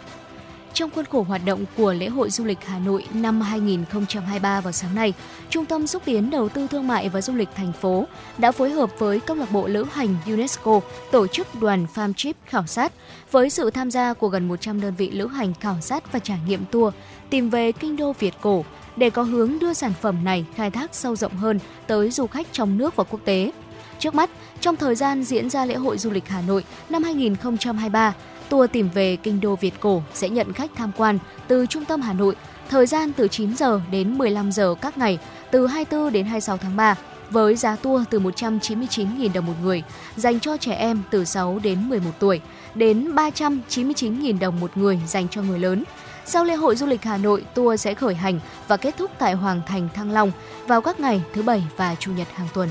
Trong 0.74 0.90
khuôn 0.90 1.06
khổ 1.06 1.22
hoạt 1.22 1.42
động 1.46 1.66
của 1.78 1.94
lễ 1.94 2.08
hội 2.08 2.30
du 2.30 2.46
lịch 2.46 2.66
Hà 2.66 2.80
Nội 2.80 3.06
năm 3.14 3.42
2023 3.42 4.62
vào 4.62 4.72
sáng 4.72 4.96
nay, 4.96 5.14
Trung 5.50 5.66
tâm 5.66 5.88
xúc 5.88 6.02
tiến 6.06 6.30
đầu 6.30 6.50
tư 6.50 6.68
thương 6.68 6.88
mại 6.88 7.10
và 7.10 7.22
du 7.22 7.34
lịch 7.34 7.50
thành 7.56 7.74
phố 7.74 8.06
đã 8.38 8.52
phối 8.52 8.70
hợp 8.70 8.90
với 9.00 9.20
câu 9.20 9.38
lạc 9.38 9.52
bộ 9.52 9.68
lữ 9.68 9.86
hành 9.92 10.16
UNESCO 10.26 10.80
tổ 11.12 11.28
chức 11.28 11.48
đoàn 11.62 11.86
farm 11.96 12.14
trip 12.14 12.36
khảo 12.46 12.68
sát 12.68 12.94
với 13.32 13.50
sự 13.50 13.70
tham 13.70 13.92
gia 13.92 14.14
của 14.14 14.28
gần 14.28 14.48
100 14.48 14.82
đơn 14.82 14.94
vị 14.98 15.12
lữ 15.12 15.28
hành 15.28 15.54
khảo 15.54 15.78
sát 15.82 16.12
và 16.12 16.20
trải 16.20 16.40
nghiệm 16.48 16.66
tour 16.72 16.94
tìm 17.30 17.50
về 17.50 17.72
kinh 17.72 17.98
đô 17.98 18.14
Việt 18.14 18.34
cổ 18.42 18.66
để 18.96 19.10
có 19.10 19.24
hướng 19.24 19.60
đưa 19.60 19.74
sản 19.74 19.94
phẩm 20.02 20.24
này 20.24 20.46
khai 20.56 20.72
thác 20.72 20.96
sâu 20.96 21.16
rộng 21.16 21.38
hơn 21.38 21.60
tới 21.88 22.12
du 22.12 22.28
khách 22.28 22.48
trong 22.52 22.78
nước 22.78 22.96
và 22.96 23.04
quốc 23.04 23.20
tế. 23.26 23.52
Trước 24.00 24.16
mắt, 24.16 24.30
trong 24.62 24.76
thời 24.76 24.96
gian 24.96 25.24
diễn 25.24 25.50
ra 25.50 25.66
lễ 25.66 25.76
hội 25.76 25.98
du 25.98 26.10
lịch 26.10 26.28
Hà 26.28 26.42
Nội 26.42 26.64
năm 26.90 27.04
2023, 27.04 28.14
Tour 28.52 28.72
tìm 28.72 28.90
về 28.94 29.16
kinh 29.16 29.42
đô 29.42 29.56
Việt 29.56 29.80
cổ 29.80 30.04
sẽ 30.14 30.30
nhận 30.30 30.54
khách 30.54 30.72
tham 30.76 30.92
quan 30.98 31.20
từ 31.48 31.66
trung 31.66 31.86
tâm 31.86 32.02
Hà 32.02 32.14
Nội, 32.14 32.36
thời 32.70 32.86
gian 32.86 33.14
từ 33.14 33.28
9 33.28 33.56
giờ 33.56 33.82
đến 33.92 34.18
15 34.18 34.52
giờ 34.52 34.76
các 34.82 34.98
ngày 34.98 35.20
từ 35.52 35.68
24 35.68 36.14
đến 36.14 36.26
26 36.26 36.58
tháng 36.58 36.76
3 36.76 36.96
với 37.30 37.56
giá 37.56 37.76
tour 37.76 38.04
từ 38.10 38.20
199.000 38.20 39.34
đồng 39.34 39.46
một 39.46 39.54
người 39.64 39.84
dành 40.16 40.40
cho 40.40 40.58
trẻ 40.58 40.74
em 40.74 41.02
từ 41.12 41.26
6 41.26 41.60
đến 41.64 41.90
11 41.90 42.12
tuổi 42.20 42.42
đến 42.76 43.16
399.000 43.16 44.40
đồng 44.40 44.60
một 44.60 44.78
người 44.78 45.00
dành 45.08 45.28
cho 45.28 45.42
người 45.42 45.60
lớn. 45.60 45.84
Sau 46.26 46.44
lễ 46.44 46.56
hội 46.56 46.76
du 46.76 46.86
lịch 46.86 47.04
Hà 47.04 47.18
Nội, 47.18 47.46
tour 47.54 47.82
sẽ 47.82 47.94
khởi 47.94 48.16
hành 48.16 48.40
và 48.68 48.78
kết 48.78 48.98
thúc 48.98 49.12
tại 49.20 49.34
Hoàng 49.34 49.62
Thành 49.68 49.90
Thăng 49.94 50.12
Long 50.12 50.32
vào 50.68 50.82
các 50.82 51.00
ngày 51.00 51.22
thứ 51.34 51.42
Bảy 51.42 51.64
và 51.78 51.96
Chủ 51.96 52.12
nhật 52.12 52.28
hàng 52.34 52.48
tuần. 52.54 52.70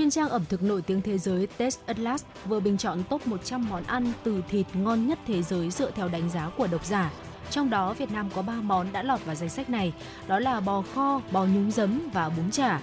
Chuyên 0.00 0.10
trang 0.10 0.28
ẩm 0.28 0.44
thực 0.48 0.62
nổi 0.62 0.82
tiếng 0.82 1.02
thế 1.02 1.18
giới 1.18 1.46
Test 1.46 1.78
Atlas 1.86 2.24
vừa 2.44 2.60
bình 2.60 2.78
chọn 2.78 3.02
top 3.08 3.26
100 3.26 3.68
món 3.68 3.84
ăn 3.84 4.12
từ 4.22 4.42
thịt 4.48 4.66
ngon 4.74 5.06
nhất 5.06 5.18
thế 5.26 5.42
giới 5.42 5.70
dựa 5.70 5.90
theo 5.90 6.08
đánh 6.08 6.30
giá 6.30 6.50
của 6.56 6.66
độc 6.66 6.84
giả. 6.84 7.10
Trong 7.50 7.70
đó, 7.70 7.94
Việt 7.94 8.12
Nam 8.12 8.30
có 8.34 8.42
3 8.42 8.52
món 8.52 8.92
đã 8.92 9.02
lọt 9.02 9.24
vào 9.24 9.34
danh 9.34 9.48
sách 9.48 9.70
này, 9.70 9.92
đó 10.26 10.38
là 10.38 10.60
bò 10.60 10.82
kho, 10.94 11.20
bò 11.32 11.44
nhúng 11.44 11.70
giấm 11.70 12.00
và 12.12 12.28
bún 12.28 12.50
chả. 12.50 12.80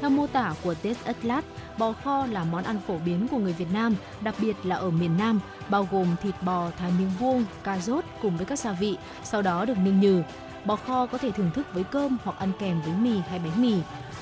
Theo 0.00 0.10
mô 0.10 0.26
tả 0.26 0.54
của 0.64 0.74
Test 0.74 1.04
Atlas, 1.04 1.44
bò 1.78 1.92
kho 1.92 2.26
là 2.26 2.44
món 2.44 2.64
ăn 2.64 2.78
phổ 2.86 2.98
biến 2.98 3.28
của 3.28 3.38
người 3.38 3.52
Việt 3.52 3.72
Nam, 3.72 3.96
đặc 4.20 4.34
biệt 4.40 4.56
là 4.64 4.76
ở 4.76 4.90
miền 4.90 5.16
Nam, 5.16 5.40
bao 5.68 5.88
gồm 5.90 6.06
thịt 6.22 6.34
bò 6.42 6.70
thái 6.78 6.92
miếng 6.98 7.10
vuông, 7.20 7.44
cà 7.64 7.78
rốt 7.78 8.04
cùng 8.22 8.36
với 8.36 8.46
các 8.46 8.58
gia 8.58 8.72
vị, 8.72 8.96
sau 9.24 9.42
đó 9.42 9.64
được 9.64 9.78
ninh 9.78 10.00
nhừ. 10.00 10.22
Bò 10.64 10.76
kho 10.76 11.06
có 11.06 11.18
thể 11.18 11.30
thưởng 11.30 11.50
thức 11.54 11.66
với 11.74 11.84
cơm 11.84 12.18
hoặc 12.24 12.38
ăn 12.38 12.52
kèm 12.58 12.80
với 12.80 12.94
mì 12.94 13.18
hay 13.28 13.38
bánh 13.38 13.62
mì. 13.62 13.74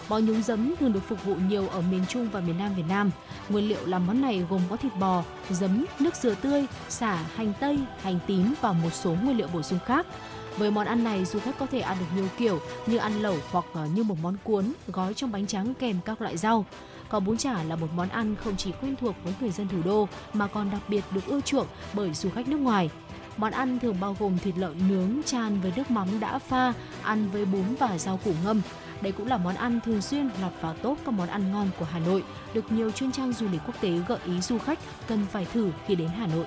Bò 0.08 0.18
nhúng 0.18 0.42
giấm 0.42 0.74
thường 0.80 0.92
được 0.92 1.08
phục 1.08 1.24
vụ 1.24 1.34
nhiều 1.34 1.68
ở 1.68 1.80
miền 1.90 2.04
Trung 2.08 2.28
và 2.32 2.40
miền 2.40 2.58
Nam 2.58 2.74
Việt 2.74 2.84
Nam. 2.88 3.10
Nguyên 3.48 3.68
liệu 3.68 3.86
làm 3.86 4.06
món 4.06 4.20
này 4.20 4.46
gồm 4.50 4.60
có 4.70 4.76
thịt 4.76 4.92
bò, 4.98 5.22
giấm, 5.50 5.84
nước 6.00 6.16
dừa 6.16 6.34
tươi, 6.34 6.66
xả, 6.88 7.14
hành 7.34 7.52
tây, 7.60 7.78
hành 8.02 8.18
tím 8.26 8.54
và 8.60 8.72
một 8.72 8.90
số 8.92 9.14
nguyên 9.14 9.36
liệu 9.36 9.48
bổ 9.52 9.62
sung 9.62 9.78
khác. 9.86 10.06
Với 10.56 10.70
món 10.70 10.86
ăn 10.86 11.04
này, 11.04 11.24
du 11.24 11.38
khách 11.40 11.58
có 11.58 11.66
thể 11.66 11.80
ăn 11.80 11.96
được 12.00 12.06
nhiều 12.16 12.28
kiểu 12.38 12.60
như 12.86 12.96
ăn 12.96 13.22
lẩu 13.22 13.36
hoặc 13.50 13.64
ờ, 13.72 13.86
như 13.94 14.02
một 14.02 14.16
món 14.22 14.36
cuốn 14.44 14.72
gói 14.86 15.14
trong 15.14 15.32
bánh 15.32 15.46
trắng 15.46 15.74
kèm 15.74 15.96
các 16.04 16.22
loại 16.22 16.36
rau. 16.36 16.64
Còn 17.08 17.24
bún 17.24 17.36
chả 17.36 17.62
là 17.62 17.76
một 17.76 17.88
món 17.96 18.08
ăn 18.08 18.34
không 18.44 18.56
chỉ 18.56 18.72
quen 18.82 18.96
thuộc 19.00 19.14
với 19.24 19.34
người 19.40 19.50
dân 19.50 19.68
thủ 19.68 19.78
đô 19.84 20.08
mà 20.32 20.46
còn 20.46 20.70
đặc 20.70 20.80
biệt 20.88 21.04
được 21.10 21.26
ưa 21.26 21.40
chuộng 21.40 21.66
bởi 21.92 22.14
du 22.14 22.30
khách 22.30 22.48
nước 22.48 22.60
ngoài. 22.60 22.90
Món 23.36 23.52
ăn 23.52 23.78
thường 23.78 23.96
bao 24.00 24.16
gồm 24.18 24.38
thịt 24.38 24.58
lợn 24.58 24.88
nướng 24.88 25.22
chan 25.26 25.60
với 25.60 25.72
nước 25.76 25.90
mắm 25.90 26.20
đã 26.20 26.38
pha, 26.38 26.72
ăn 27.02 27.30
với 27.30 27.44
bún 27.44 27.74
và 27.78 27.98
rau 27.98 28.16
củ 28.24 28.32
ngâm. 28.44 28.60
Đây 29.04 29.12
cũng 29.12 29.26
là 29.26 29.38
món 29.38 29.54
ăn 29.54 29.80
thường 29.84 30.02
xuyên 30.02 30.28
lọt 30.40 30.52
vào 30.60 30.74
top 30.74 30.98
các 31.04 31.14
món 31.14 31.28
ăn 31.28 31.52
ngon 31.52 31.70
của 31.78 31.84
Hà 31.84 31.98
Nội, 31.98 32.24
được 32.54 32.72
nhiều 32.72 32.90
chuyên 32.90 33.12
trang 33.12 33.32
du 33.32 33.48
lịch 33.48 33.60
quốc 33.66 33.80
tế 33.80 33.90
gợi 34.08 34.18
ý 34.26 34.40
du 34.40 34.58
khách 34.58 34.78
cần 35.08 35.26
phải 35.32 35.44
thử 35.44 35.70
khi 35.86 35.94
đến 35.94 36.08
Hà 36.08 36.26
Nội. 36.26 36.46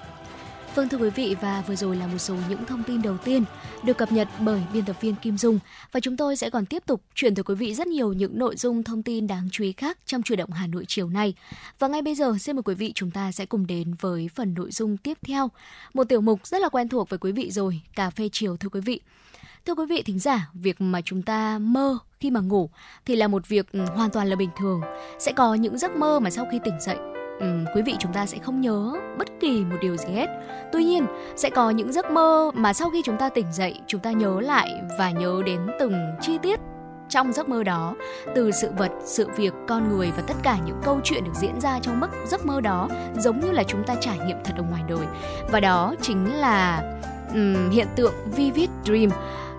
Vâng 0.76 0.90
thưa 0.90 0.98
quý 0.98 1.10
vị 1.10 1.36
và 1.42 1.64
vừa 1.68 1.76
rồi 1.76 1.96
là 1.96 2.08
một 2.08 2.18
số 2.18 2.36
những 2.50 2.66
thông 2.66 2.84
tin 2.84 3.02
đầu 3.02 3.18
tiên 3.18 3.44
được 3.84 3.98
cập 3.98 4.12
nhật 4.12 4.28
bởi 4.40 4.62
biên 4.74 4.86
tập 4.86 4.96
viên 5.02 5.16
Kim 5.16 5.38
Dung 5.38 5.60
và 5.92 6.00
chúng 6.00 6.18
tôi 6.18 6.36
sẽ 6.36 6.50
còn 6.50 6.66
tiếp 6.66 6.84
tục 6.86 7.02
chuyển 7.16 7.36
tới 7.36 7.44
quý 7.44 7.56
vị 7.56 7.74
rất 7.74 7.88
nhiều 7.88 8.14
những 8.14 8.40
nội 8.40 8.56
dung 8.56 8.84
thông 8.84 9.04
tin 9.04 9.28
đáng 9.28 9.50
chú 9.52 9.64
ý 9.64 9.72
khác 9.72 9.98
trong 10.06 10.24
chuyển 10.24 10.40
động 10.40 10.52
Hà 10.52 10.68
Nội 10.68 10.86
chiều 10.88 11.10
nay. 11.10 11.34
Và 11.80 11.88
ngay 11.88 12.02
bây 12.02 12.16
giờ 12.16 12.36
xin 12.40 12.56
mời 12.56 12.64
quý 12.64 12.76
vị 12.76 12.92
chúng 12.96 13.12
ta 13.12 13.32
sẽ 13.32 13.46
cùng 13.46 13.68
đến 13.68 13.94
với 14.00 14.30
phần 14.36 14.54
nội 14.54 14.72
dung 14.72 14.98
tiếp 14.98 15.18
theo, 15.28 15.50
một 15.94 16.04
tiểu 16.04 16.22
mục 16.22 16.48
rất 16.48 16.62
là 16.62 16.70
quen 16.70 16.90
thuộc 16.90 17.10
với 17.10 17.20
quý 17.20 17.32
vị 17.32 17.52
rồi, 17.52 17.82
cà 17.96 18.10
phê 18.10 18.30
chiều 18.32 18.58
thưa 18.58 18.70
quý 18.70 18.82
vị. 18.82 19.02
Thưa 19.66 19.76
quý 19.76 19.86
vị 19.90 20.04
thính 20.06 20.20
giả, 20.20 20.50
việc 20.54 20.82
mà 20.82 21.02
chúng 21.02 21.22
ta 21.22 21.60
mơ 21.60 21.98
khi 22.20 22.32
mà 22.32 22.40
ngủ 22.40 22.70
thì 23.06 23.16
là 23.16 23.28
một 23.28 23.48
việc 23.48 23.72
ừ, 23.72 23.80
hoàn 23.96 24.10
toàn 24.10 24.28
là 24.28 24.36
bình 24.36 24.50
thường. 24.58 24.82
Sẽ 25.20 25.32
có 25.32 25.54
những 25.54 25.78
giấc 25.78 25.96
mơ 25.96 26.20
mà 26.20 26.30
sau 26.30 26.46
khi 26.52 26.60
tỉnh 26.64 26.80
dậy 26.80 26.98
um, 27.40 27.66
quý 27.76 27.82
vị 27.82 27.96
chúng 28.00 28.14
ta 28.14 28.26
sẽ 28.26 28.38
không 28.38 28.62
nhớ 28.62 28.94
bất 29.18 29.28
kỳ 29.40 29.66
một 29.66 29.78
điều 29.82 29.98
gì 29.98 30.14
hết. 30.14 30.28
Tuy 30.72 30.84
nhiên 30.84 31.06
sẽ 31.36 31.50
có 31.50 31.70
những 31.70 31.94
giấc 31.94 32.12
mơ 32.12 32.52
mà 32.54 32.74
sau 32.74 32.90
khi 32.90 33.02
chúng 33.06 33.18
ta 33.18 33.30
tỉnh 33.30 33.54
dậy 33.54 33.76
chúng 33.88 34.02
ta 34.02 34.12
nhớ 34.12 34.40
lại 34.40 34.82
và 34.98 35.12
nhớ 35.12 35.42
đến 35.46 35.60
từng 35.80 35.94
chi 36.22 36.38
tiết 36.42 36.60
trong 37.10 37.34
giấc 37.34 37.50
mơ 37.50 37.64
đó. 37.64 37.96
Từ 38.36 38.52
sự 38.52 38.72
vật 38.78 38.92
sự 39.06 39.28
việc 39.36 39.54
con 39.68 39.90
người 39.90 40.12
và 40.18 40.24
tất 40.28 40.36
cả 40.44 40.58
những 40.66 40.82
câu 40.84 41.00
chuyện 41.04 41.24
được 41.24 41.36
diễn 41.36 41.62
ra 41.62 41.80
trong 41.80 42.00
mức 42.00 42.10
giấc 42.28 42.46
mơ 42.46 42.62
đó 42.62 42.90
giống 43.18 43.40
như 43.40 43.52
là 43.52 43.64
chúng 43.64 43.84
ta 43.84 43.96
trải 44.02 44.20
nghiệm 44.20 44.38
thật 44.44 44.54
ở 44.58 44.64
ngoài 44.64 44.84
đời. 44.88 45.06
Và 45.52 45.60
đó 45.60 45.96
chính 46.02 46.34
là 46.34 46.84
um, 47.34 47.70
hiện 47.70 47.88
tượng 47.96 48.14
vivid 48.36 48.70
dream. 48.86 49.10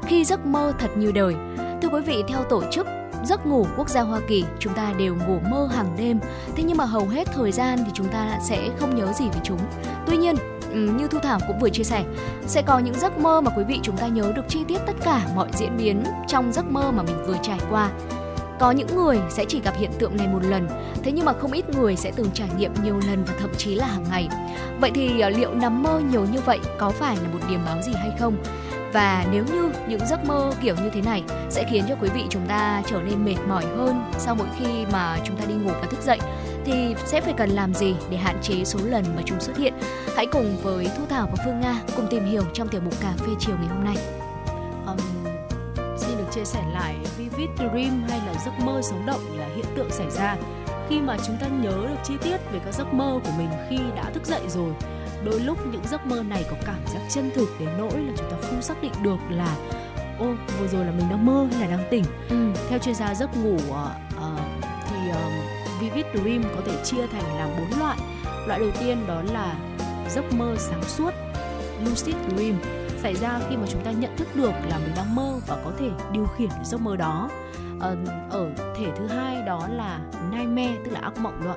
Khi 0.07 0.25
giấc 0.25 0.47
mơ 0.47 0.73
thật 0.79 0.91
như 0.97 1.13
đời 1.13 1.35
thưa 1.83 1.89
quý 1.89 2.01
vị, 2.01 2.23
theo 2.29 2.45
tổ 2.45 2.63
chức 2.71 2.87
giấc 3.25 3.47
ngủ 3.47 3.67
quốc 3.77 3.89
gia 3.89 4.01
Hoa 4.01 4.21
Kỳ, 4.29 4.45
chúng 4.59 4.75
ta 4.75 4.93
đều 4.99 5.17
ngủ 5.27 5.39
mơ 5.51 5.69
hàng 5.75 5.97
đêm. 5.99 6.21
Thế 6.57 6.63
nhưng 6.63 6.77
mà 6.77 6.85
hầu 6.85 7.09
hết 7.09 7.29
thời 7.35 7.53
gian 7.53 7.79
thì 7.85 7.91
chúng 7.95 8.09
ta 8.09 8.39
sẽ 8.43 8.69
không 8.79 8.97
nhớ 8.97 9.13
gì 9.13 9.25
về 9.25 9.41
chúng. 9.45 9.59
Tuy 10.07 10.17
nhiên 10.17 10.37
ừ, 10.73 10.79
như 10.79 11.09
Thu 11.09 11.19
Thảo 11.19 11.39
cũng 11.47 11.59
vừa 11.59 11.71
chia 11.71 11.85
sẻ, 11.85 12.05
sẽ 12.47 12.63
có 12.63 12.79
những 12.79 12.95
giấc 12.95 13.19
mơ 13.19 13.41
mà 13.41 13.51
quý 13.57 13.65
vị 13.69 13.81
chúng 13.83 13.97
ta 13.97 14.07
nhớ 14.07 14.33
được 14.37 14.45
chi 14.49 14.65
tiết 14.69 14.79
tất 14.87 14.93
cả 15.05 15.27
mọi 15.35 15.49
diễn 15.53 15.77
biến 15.77 16.05
trong 16.29 16.53
giấc 16.53 16.65
mơ 16.71 16.91
mà 16.91 17.03
mình 17.03 17.27
vừa 17.27 17.37
trải 17.43 17.59
qua. 17.71 17.91
Có 18.61 18.71
những 18.71 18.97
người 18.97 19.19
sẽ 19.31 19.45
chỉ 19.49 19.61
gặp 19.61 19.75
hiện 19.79 19.91
tượng 19.99 20.17
này 20.17 20.29
một 20.29 20.45
lần, 20.45 20.69
thế 21.03 21.13
nhưng 21.13 21.25
mà 21.25 21.33
không 21.33 21.53
ít 21.53 21.69
người 21.69 21.97
sẽ 21.97 22.13
từng 22.17 22.31
trải 22.35 22.49
nghiệm 22.57 22.73
nhiều 22.85 23.01
lần 23.07 23.25
và 23.25 23.35
thậm 23.41 23.51
chí 23.57 23.75
là 23.75 23.87
hàng 23.87 24.05
ngày. 24.11 24.29
Vậy 24.81 24.91
thì 24.95 25.21
à, 25.21 25.29
liệu 25.29 25.55
nằm 25.55 25.83
mơ 25.83 26.01
nhiều 26.11 26.27
như 26.33 26.41
vậy 26.41 26.59
có 26.79 26.91
phải 26.91 27.17
là 27.17 27.29
một 27.33 27.39
điểm 27.49 27.61
báo 27.67 27.83
gì 27.83 27.93
hay 27.95 28.11
không? 28.19 28.37
Và 28.93 29.27
nếu 29.33 29.45
như 29.45 29.73
những 29.89 30.07
giấc 30.07 30.25
mơ 30.25 30.53
kiểu 30.63 30.75
như 30.75 30.91
thế 30.93 31.01
này 31.03 31.23
sẽ 31.51 31.67
khiến 31.71 31.85
cho 31.89 31.95
quý 32.01 32.09
vị 32.15 32.23
chúng 32.31 32.47
ta 32.47 32.83
trở 32.87 33.01
nên 33.01 33.25
mệt 33.25 33.37
mỏi 33.49 33.65
hơn 33.77 34.11
sau 34.19 34.35
mỗi 34.35 34.49
khi 34.59 34.85
mà 34.93 35.19
chúng 35.25 35.37
ta 35.37 35.45
đi 35.45 35.55
ngủ 35.55 35.71
và 35.81 35.87
thức 35.91 36.03
dậy 36.03 36.19
thì 36.65 36.95
sẽ 37.07 37.21
phải 37.21 37.33
cần 37.33 37.51
làm 37.51 37.75
gì 37.75 37.95
để 38.11 38.17
hạn 38.17 38.39
chế 38.43 38.65
số 38.65 38.79
lần 38.85 39.05
mà 39.17 39.23
chúng 39.27 39.41
xuất 39.41 39.57
hiện? 39.57 39.75
Hãy 40.17 40.27
cùng 40.27 40.57
với 40.63 40.91
thu 40.97 41.05
thảo 41.09 41.29
và 41.33 41.45
phương 41.45 41.61
nga 41.61 41.83
cùng 41.97 42.07
tìm 42.11 42.25
hiểu 42.25 42.43
trong 42.53 42.69
tiểu 42.69 42.81
mục 42.85 43.01
cà 43.01 43.13
phê 43.19 43.33
chiều 43.39 43.57
ngày 43.59 43.69
hôm 43.69 43.85
nay. 43.85 43.97
Um, 44.87 44.97
xin 45.99 46.19
được 46.19 46.27
chia 46.31 46.45
sẻ 46.45 46.63
lại 46.73 46.97
vivid 47.17 47.49
dream 47.57 48.05
hay 48.09 48.21
là 48.27 48.35
giấc 48.45 48.61
mơ 48.65 48.81
sống 48.83 49.07
động 49.07 49.39
là 49.39 49.47
hiện 49.57 49.67
tượng 49.77 49.91
xảy 49.91 50.11
ra. 50.11 50.37
Khi 50.89 51.01
mà 51.01 51.17
chúng 51.27 51.37
ta 51.41 51.47
nhớ 51.47 51.87
được 51.89 52.01
chi 52.05 52.15
tiết 52.23 52.37
về 52.53 52.61
các 52.65 52.75
giấc 52.75 52.95
mơ 52.95 53.21
của 53.25 53.33
mình 53.39 53.49
khi 53.71 53.79
đã 53.97 54.11
thức 54.11 54.27
dậy 54.27 54.43
rồi 54.49 54.73
đôi 55.25 55.41
lúc 55.41 55.67
những 55.67 55.83
giấc 55.91 56.07
mơ 56.07 56.23
này 56.23 56.45
có 56.51 56.57
cảm 56.67 56.81
giác 56.95 57.01
chân 57.11 57.31
thực 57.35 57.49
đến 57.61 57.69
nỗi 57.79 57.93
là 57.93 58.13
chúng 58.17 58.31
ta 58.31 58.37
không 58.43 58.63
xác 58.63 58.83
định 58.83 58.93
được 59.03 59.19
là 59.31 59.57
ô 60.19 60.35
vừa 60.59 60.67
rồi 60.67 60.85
là 60.85 60.93
mình 60.93 61.09
đang 61.11 61.27
mơ 61.27 61.47
hay 61.59 61.69
là 61.69 61.77
đang 61.77 61.87
tỉnh. 61.91 62.05
Ừ. 62.29 62.37
theo 62.69 62.79
chuyên 62.79 62.95
gia 62.95 63.15
giấc 63.15 63.37
ngủ 63.37 63.55
uh, 63.55 63.75
uh, 64.17 64.41
thì 64.63 65.11
uh, 65.11 65.81
vivid 65.81 66.05
dream 66.15 66.43
có 66.57 66.63
thể 66.67 66.85
chia 66.85 67.07
thành 67.07 67.37
làm 67.39 67.49
bốn 67.59 67.79
loại. 67.79 67.99
Loại 68.47 68.61
đầu 68.61 68.71
tiên 68.81 69.05
đó 69.09 69.23
là 69.33 69.55
giấc 70.11 70.33
mơ 70.33 70.55
sáng 70.59 70.83
suốt 70.83 71.11
lucid 71.85 72.17
dream 72.37 72.55
xảy 73.03 73.15
ra 73.15 73.41
khi 73.51 73.57
mà 73.57 73.67
chúng 73.71 73.85
ta 73.85 73.91
nhận 73.91 74.17
thức 74.17 74.29
được 74.35 74.53
là 74.69 74.79
mình 74.79 74.93
đang 74.97 75.15
mơ 75.15 75.41
và 75.47 75.57
có 75.65 75.73
thể 75.79 75.89
điều 76.13 76.27
khiển 76.27 76.49
giấc 76.65 76.81
mơ 76.81 76.97
đó. 76.97 77.31
Ở, 77.81 77.97
ở 78.31 78.51
thể 78.57 78.87
thứ 78.97 79.07
hai 79.07 79.43
đó 79.47 79.69
là 79.71 80.01
nightmare 80.31 80.77
tức 80.85 80.91
là 80.91 81.01
ác 81.01 81.19
mộng 81.19 81.45
đó 81.45 81.55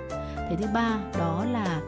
thể 0.52 0.58
thứ 0.60 0.66
ba 0.74 1.00
đó 1.20 1.46
là 1.52 1.80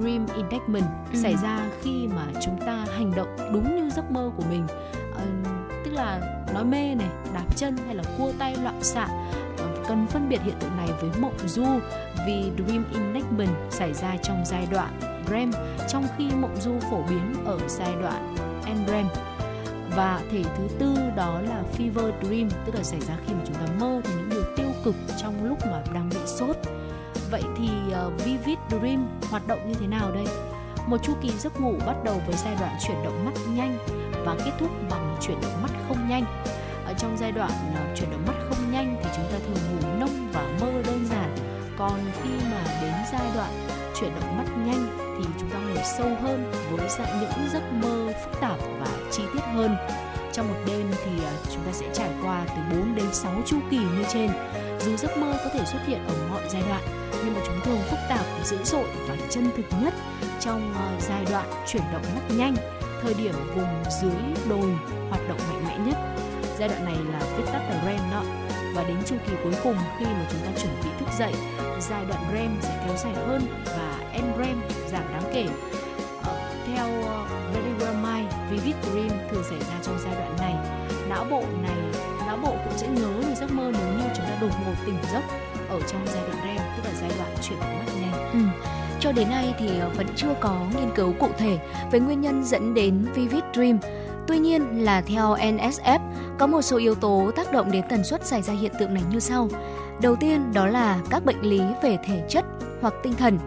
dream 0.00 0.26
enactment 0.36 0.84
ừ. 1.12 1.18
xảy 1.22 1.36
ra 1.42 1.70
khi 1.82 2.08
mà 2.16 2.26
chúng 2.44 2.58
ta 2.66 2.86
hành 2.96 3.12
động 3.16 3.36
đúng 3.52 3.76
như 3.76 3.90
giấc 3.90 4.10
mơ 4.10 4.30
của 4.36 4.44
mình. 4.50 4.66
Uh, 5.10 5.48
tức 5.84 5.90
là 5.92 6.20
nói 6.54 6.64
mê 6.64 6.94
này 6.94 7.08
đạp 7.34 7.56
chân 7.56 7.76
hay 7.86 7.94
là 7.94 8.02
cua 8.18 8.32
tay 8.38 8.56
loạn 8.62 8.82
xạ. 8.82 9.08
Uh, 9.54 9.88
cần 9.88 10.06
phân 10.06 10.28
biệt 10.28 10.40
hiện 10.44 10.54
tượng 10.60 10.76
này 10.76 10.88
với 11.00 11.10
mộng 11.20 11.38
du 11.46 11.66
vì 12.26 12.50
dream 12.56 12.84
enactment 12.94 13.50
xảy 13.70 13.94
ra 13.94 14.16
trong 14.22 14.42
giai 14.46 14.66
đoạn 14.70 15.00
REM 15.30 15.50
trong 15.88 16.06
khi 16.18 16.24
mộng 16.40 16.56
du 16.60 16.78
phổ 16.90 17.02
biến 17.02 17.34
ở 17.44 17.58
giai 17.68 17.94
đoạn 18.02 18.34
NREM 18.64 19.06
và 19.96 20.20
thể 20.30 20.42
thứ 20.56 20.68
tư 20.78 20.94
đó 21.16 21.40
là 21.40 21.62
fever 21.78 22.12
dream 22.22 22.48
tức 22.66 22.74
là 22.74 22.82
xảy 22.82 23.00
ra 23.00 23.14
khi 23.26 23.34
mà 23.34 23.40
chúng 23.46 23.54
ta 23.54 23.66
mơ 23.80 24.00
thì 24.04 24.14
những 24.16 24.28
điều 24.30 24.44
tiêu 24.56 24.66
cực 24.84 24.94
trong 25.22 25.44
lúc 25.44 25.58
mà 25.66 25.82
đang 25.94 26.08
bị 26.10 26.20
sốt 26.26 26.56
Vậy 27.30 27.42
thì 27.56 27.68
uh, 28.06 28.24
Vivid 28.24 28.58
Dream 28.70 29.20
hoạt 29.30 29.46
động 29.46 29.68
như 29.68 29.74
thế 29.74 29.86
nào 29.86 30.10
đây? 30.14 30.24
Một 30.86 30.96
chu 31.02 31.12
kỳ 31.22 31.30
giấc 31.30 31.60
ngủ 31.60 31.74
bắt 31.86 31.96
đầu 32.04 32.22
với 32.26 32.36
giai 32.44 32.56
đoạn 32.60 32.76
chuyển 32.86 33.04
động 33.04 33.24
mắt 33.24 33.32
nhanh 33.48 33.78
và 34.24 34.36
kết 34.44 34.52
thúc 34.60 34.70
bằng 34.90 35.16
chuyển 35.20 35.40
động 35.40 35.62
mắt 35.62 35.70
không 35.88 36.08
nhanh. 36.08 36.24
Ở 36.86 36.94
trong 36.98 37.16
giai 37.16 37.32
đoạn 37.32 37.50
uh, 37.50 37.98
chuyển 37.98 38.10
động 38.10 38.24
mắt 38.26 38.34
không 38.48 38.72
nhanh 38.72 38.96
thì 39.02 39.10
chúng 39.16 39.24
ta 39.32 39.38
thường 39.38 39.56
ngủ 39.70 39.98
nông 39.98 40.28
và 40.32 40.42
mơ 40.60 40.82
đơn 40.86 41.06
giản. 41.10 41.36
Còn 41.78 42.00
khi 42.22 42.30
mà 42.50 42.64
đến 42.80 42.94
giai 43.12 43.26
đoạn 43.34 43.50
chuyển 44.00 44.10
động 44.20 44.38
mắt 44.38 44.46
nhanh 44.66 44.86
thì 45.18 45.24
chúng 45.40 45.50
ta 45.50 45.58
ngủ 45.58 45.80
sâu 45.98 46.08
hơn 46.22 46.52
với 46.70 46.88
dạng 46.88 47.20
những 47.20 47.48
giấc 47.52 47.72
mơ 47.72 48.12
phức 48.24 48.40
tạp 48.40 48.58
và 48.80 48.86
chi 49.10 49.22
tiết 49.34 49.42
hơn. 49.54 49.76
Trong 50.32 50.48
một 50.48 50.60
đêm 50.66 50.86
thì 51.04 51.24
à, 51.24 51.32
chúng 51.54 51.64
ta 51.66 51.72
sẽ 51.72 51.86
trải 51.94 52.10
qua 52.22 52.46
từ 52.48 52.76
4 52.78 52.94
đến 52.94 53.06
6 53.12 53.42
chu 53.46 53.56
kỳ 53.70 53.78
như 53.78 54.04
trên. 54.12 54.30
Dù 54.80 54.96
giấc 54.96 55.18
mơ 55.18 55.34
có 55.44 55.50
thể 55.54 55.64
xuất 55.64 55.80
hiện 55.86 56.06
ở 56.08 56.14
mọi 56.30 56.42
giai 56.48 56.62
đoạn 56.68 57.00
nhưng 57.24 57.34
mà 57.34 57.40
chúng 57.46 57.60
thường 57.64 57.78
phức 57.90 57.98
tạp, 58.08 58.24
dữ 58.44 58.56
dội 58.64 58.86
và 59.08 59.16
chân 59.30 59.50
thực 59.56 59.66
nhất 59.82 59.94
trong 60.40 60.74
à, 60.74 60.98
giai 61.00 61.24
đoạn 61.30 61.46
chuyển 61.66 61.82
động 61.92 62.02
rất 62.02 62.36
nhanh, 62.36 62.54
thời 63.02 63.14
điểm 63.14 63.34
vùng 63.54 63.82
dưới 64.00 64.48
đồi 64.48 64.70
hoạt 65.08 65.28
động 65.28 65.38
mạnh 65.48 65.64
mẽ 65.68 65.78
nhất. 65.86 65.96
Giai 66.58 66.68
đoạn 66.68 66.84
này 66.84 66.96
là 67.12 67.20
viết 67.36 67.44
tắt 67.52 67.68
là 67.70 67.82
REM 67.86 68.10
đó. 68.10 68.22
Và 68.74 68.84
đến 68.88 68.96
chu 69.06 69.16
kỳ 69.26 69.32
cuối 69.44 69.54
cùng 69.62 69.76
khi 69.98 70.04
mà 70.04 70.26
chúng 70.30 70.40
ta 70.40 70.60
chuẩn 70.62 70.72
bị 70.84 70.90
thức 70.98 71.08
dậy, 71.18 71.32
giai 71.80 72.04
đoạn 72.08 72.22
REM 72.32 72.58
sẽ 72.62 72.84
kéo 72.86 72.96
dài 72.96 73.14
hơn 73.26 73.42
và 73.64 73.98
NREM 74.12 74.60
giảm 74.92 75.12
đáng 75.12 75.30
kể. 75.34 75.46
Vivid 78.64 78.92
Dream 78.92 79.08
thường 79.30 79.44
xảy 79.50 79.58
ra 79.58 79.74
trong 79.82 79.98
giai 80.04 80.14
đoạn 80.14 80.36
này. 80.38 80.54
Não 81.08 81.24
bộ 81.30 81.42
này, 81.62 81.76
não 82.26 82.36
bộ 82.36 82.56
cũng 82.64 82.78
sẽ 82.78 82.88
nhớ 82.88 83.12
được 83.20 83.34
giấc 83.40 83.52
mơ 83.52 83.72
nếu 83.72 83.98
như 83.98 84.04
chúng 84.16 84.24
ta 84.24 84.38
đột 84.40 84.50
ngột 84.64 84.74
tỉnh 84.86 84.96
giấc 85.12 85.22
ở 85.68 85.80
trong 85.92 86.06
giai 86.06 86.22
đoạn 86.26 86.36
REM 86.44 86.66
tức 86.76 86.82
là 86.84 86.90
giai 87.00 87.10
đoạn 87.18 87.36
chuyển 87.42 87.60
động 87.60 87.78
mắt 87.78 87.92
nhanh. 88.00 88.30
Ừ. 88.32 88.66
Cho 89.00 89.12
đến 89.12 89.28
nay 89.28 89.54
thì 89.58 89.78
ờ, 89.78 89.90
vẫn 89.96 90.06
chưa 90.16 90.34
có 90.40 90.66
nghiên 90.76 90.90
cứu 90.94 91.12
cụ 91.20 91.28
thể 91.38 91.58
về 91.92 92.00
nguyên 92.00 92.20
nhân 92.20 92.44
dẫn 92.44 92.74
đến 92.74 93.06
vivid 93.14 93.42
dream. 93.54 93.78
Tuy 94.26 94.38
nhiên 94.38 94.84
là 94.84 95.00
theo 95.00 95.36
NSF 95.36 95.98
có 96.38 96.46
một 96.46 96.62
số 96.62 96.76
yếu 96.76 96.94
tố 96.94 97.30
tác 97.36 97.52
động 97.52 97.72
đến 97.72 97.84
tần 97.88 98.04
suất 98.04 98.26
xảy 98.26 98.42
ra 98.42 98.52
hiện 98.52 98.72
tượng 98.78 98.94
này 98.94 99.02
như 99.10 99.20
sau. 99.20 99.48
Đầu 100.02 100.16
tiên 100.16 100.52
đó 100.54 100.66
là 100.66 101.00
các 101.10 101.24
bệnh 101.24 101.40
lý 101.40 101.60
về 101.82 101.98
thể 102.04 102.26
chất 102.28 102.44
hoặc 102.80 102.94
tinh 103.02 103.14
thần. 103.14 103.38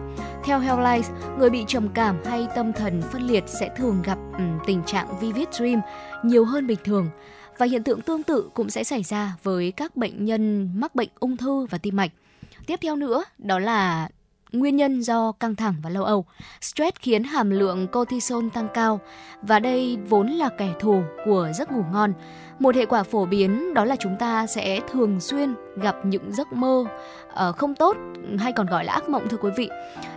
Theo 0.44 0.58
Healthline, 0.58 1.08
người 1.38 1.50
bị 1.50 1.64
trầm 1.66 1.88
cảm 1.94 2.16
hay 2.24 2.48
tâm 2.54 2.72
thần 2.72 3.02
phân 3.12 3.22
liệt 3.22 3.44
sẽ 3.46 3.70
thường 3.76 4.02
gặp 4.04 4.18
um, 4.38 4.58
tình 4.66 4.82
trạng 4.86 5.18
vivid 5.20 5.48
dream 5.52 5.80
nhiều 6.24 6.44
hơn 6.44 6.66
bình 6.66 6.78
thường 6.84 7.10
Và 7.58 7.66
hiện 7.66 7.82
tượng 7.82 8.00
tương 8.00 8.22
tự 8.22 8.50
cũng 8.54 8.70
sẽ 8.70 8.84
xảy 8.84 9.02
ra 9.02 9.36
với 9.42 9.72
các 9.72 9.96
bệnh 9.96 10.24
nhân 10.24 10.70
mắc 10.74 10.94
bệnh 10.94 11.08
ung 11.20 11.36
thư 11.36 11.66
và 11.66 11.78
tim 11.78 11.96
mạch. 11.96 12.10
Tiếp 12.66 12.78
theo 12.82 12.96
nữa, 12.96 13.24
đó 13.38 13.58
là 13.58 14.08
nguyên 14.52 14.76
nhân 14.76 15.00
do 15.00 15.32
căng 15.32 15.56
thẳng 15.56 15.74
và 15.82 15.90
lo 15.90 16.02
âu. 16.02 16.24
Stress 16.60 16.96
khiến 17.00 17.24
hàm 17.24 17.50
lượng 17.50 17.86
cortisol 17.92 18.48
tăng 18.54 18.68
cao 18.74 19.00
và 19.42 19.60
đây 19.60 19.98
vốn 20.08 20.28
là 20.28 20.48
kẻ 20.58 20.74
thù 20.80 21.02
của 21.24 21.48
giấc 21.54 21.72
ngủ 21.72 21.82
ngon. 21.92 22.12
Một 22.58 22.74
hệ 22.74 22.86
quả 22.86 23.02
phổ 23.02 23.24
biến 23.24 23.74
đó 23.74 23.84
là 23.84 23.96
chúng 23.96 24.16
ta 24.18 24.46
sẽ 24.46 24.80
thường 24.92 25.20
xuyên 25.20 25.54
gặp 25.76 25.96
những 26.04 26.32
giấc 26.32 26.52
mơ 26.52 26.84
uh, 27.48 27.56
không 27.56 27.74
tốt 27.74 27.96
hay 28.38 28.52
còn 28.52 28.66
gọi 28.66 28.84
là 28.84 28.92
ác 28.92 29.08
mộng 29.08 29.28
thưa 29.28 29.36
quý 29.36 29.50
vị. 29.56 29.70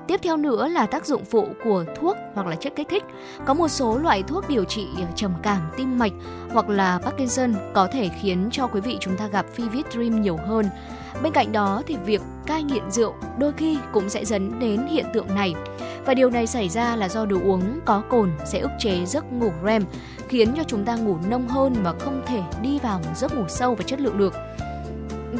Tiếp 0.07 0.19
theo 0.23 0.37
nữa 0.37 0.67
là 0.67 0.85
tác 0.85 1.05
dụng 1.05 1.25
phụ 1.25 1.47
của 1.63 1.85
thuốc 1.95 2.17
hoặc 2.33 2.47
là 2.47 2.55
chất 2.55 2.73
kích 2.75 2.87
thích. 2.89 3.03
Có 3.45 3.53
một 3.53 3.67
số 3.67 3.97
loại 3.97 4.23
thuốc 4.23 4.49
điều 4.49 4.63
trị 4.63 4.87
trầm 5.15 5.33
cảm, 5.43 5.61
tim 5.77 5.99
mạch 5.99 6.11
hoặc 6.53 6.69
là 6.69 6.99
Parkinson 7.03 7.53
có 7.73 7.87
thể 7.91 8.09
khiến 8.21 8.49
cho 8.51 8.67
quý 8.67 8.81
vị 8.81 8.97
chúng 8.99 9.17
ta 9.17 9.27
gặp 9.27 9.45
vivid 9.55 9.85
dream 9.91 10.21
nhiều 10.21 10.37
hơn. 10.47 10.65
Bên 11.23 11.33
cạnh 11.33 11.51
đó 11.51 11.81
thì 11.87 11.97
việc 12.05 12.21
cai 12.45 12.63
nghiện 12.63 12.91
rượu 12.91 13.13
đôi 13.39 13.53
khi 13.53 13.77
cũng 13.93 14.09
sẽ 14.09 14.25
dẫn 14.25 14.59
đến 14.59 14.87
hiện 14.87 15.05
tượng 15.13 15.35
này. 15.35 15.53
Và 16.05 16.13
điều 16.13 16.29
này 16.29 16.47
xảy 16.47 16.69
ra 16.69 16.95
là 16.95 17.09
do 17.09 17.25
đồ 17.25 17.37
uống 17.43 17.79
có 17.85 18.03
cồn 18.09 18.31
sẽ 18.45 18.59
ức 18.59 18.71
chế 18.79 19.05
giấc 19.05 19.31
ngủ 19.31 19.51
REM, 19.65 19.83
khiến 20.27 20.53
cho 20.57 20.63
chúng 20.63 20.85
ta 20.85 20.95
ngủ 20.95 21.17
nông 21.29 21.47
hơn 21.47 21.75
mà 21.83 21.93
không 21.99 22.21
thể 22.27 22.41
đi 22.61 22.79
vào 22.79 22.99
một 22.99 23.17
giấc 23.17 23.35
ngủ 23.35 23.43
sâu 23.47 23.75
và 23.75 23.83
chất 23.83 23.99
lượng 23.99 24.17
được. 24.17 24.33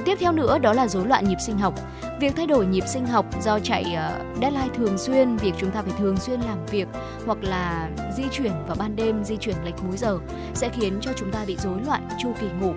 Tiếp 0.06 0.18
theo 0.20 0.32
nữa 0.32 0.60
đó 0.60 0.74
là 0.74 0.88
rối 0.88 1.08
loạn 1.08 1.30
nhịp 1.30 1.38
sinh 1.46 1.58
học. 1.58 1.74
Việc 2.20 2.34
thay 2.36 2.48
đổi 2.48 2.66
nhịp 2.66 2.84
sinh 2.88 3.06
học 3.06 3.26
do 3.44 3.60
chạy 3.60 3.84
uh, 3.84 4.42
deadline 4.42 4.70
thường 4.76 4.98
xuyên, 4.98 5.38
việc 5.38 5.54
chúng 5.58 5.72
ta 5.72 5.82
phải 5.82 5.94
thường 6.00 6.18
xuyên 6.18 6.42
làm 6.42 6.66
việc 6.66 6.88
hoặc 7.26 7.38
là 7.42 7.90
di 8.18 8.24
chuyển 8.32 8.52
vào 8.68 8.76
ban 8.80 8.96
đêm, 8.96 9.24
di 9.24 9.38
chuyển 9.38 9.56
lệch 9.66 9.84
múi 9.84 9.98
giờ 9.98 10.20
sẽ 10.54 10.70
khiến 10.70 10.98
cho 11.02 11.12
chúng 11.16 11.32
ta 11.32 11.40
bị 11.48 11.58
rối 11.58 11.82
loạn 11.86 12.08
chu 12.24 12.34
kỳ 12.42 12.48
ngủ 12.62 12.74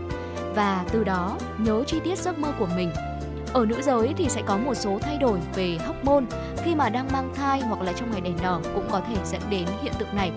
và 0.55 0.85
từ 0.93 1.05
đó 1.05 1.39
nhớ 1.59 1.85
chi 1.87 2.01
tiết 2.05 2.19
giấc 2.19 2.39
mơ 2.39 2.53
của 2.59 2.69
mình. 2.77 2.91
Ở 3.53 3.67
nữ 3.67 3.83
giới 3.83 4.15
thì 4.17 4.29
sẽ 4.29 4.43
có 4.47 4.57
một 4.57 4.75
số 4.75 4.99
thay 5.03 5.19
đổi 5.19 5.39
về 5.55 5.79
hormone 5.87 6.25
khi 6.65 6.75
mà 6.75 6.89
đang 6.89 7.09
mang 7.13 7.33
thai 7.35 7.61
hoặc 7.61 7.83
là 7.83 7.93
trong 7.93 8.11
ngày 8.11 8.21
đèn 8.21 8.37
đỏ 8.43 8.61
cũng 8.75 8.89
có 8.91 9.01
thể 9.01 9.17
dẫn 9.25 9.43
đến 9.51 9.65
hiện 9.83 9.93
tượng 9.99 10.17
này. 10.17 10.31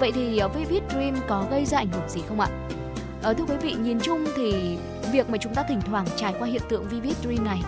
Vậy 0.00 0.12
thì 0.12 0.38
ờ, 0.38 0.48
vivid 0.48 0.82
dream 0.90 1.14
có 1.28 1.46
gây 1.50 1.64
ra 1.64 1.78
ảnh 1.78 1.88
hưởng 1.92 2.08
gì 2.08 2.20
không 2.28 2.40
ạ? 2.40 2.48
Ở 3.22 3.30
ờ, 3.30 3.34
thưa 3.34 3.44
quý 3.44 3.56
vị, 3.62 3.74
nhìn 3.74 4.00
chung 4.00 4.24
thì 4.36 4.78
việc 5.12 5.30
mà 5.30 5.38
chúng 5.38 5.54
ta 5.54 5.62
thỉnh 5.62 5.80
thoảng 5.80 6.06
trải 6.16 6.34
qua 6.38 6.48
hiện 6.48 6.62
tượng 6.68 6.88
vivid 6.88 7.16
dream 7.22 7.44
này 7.44 7.62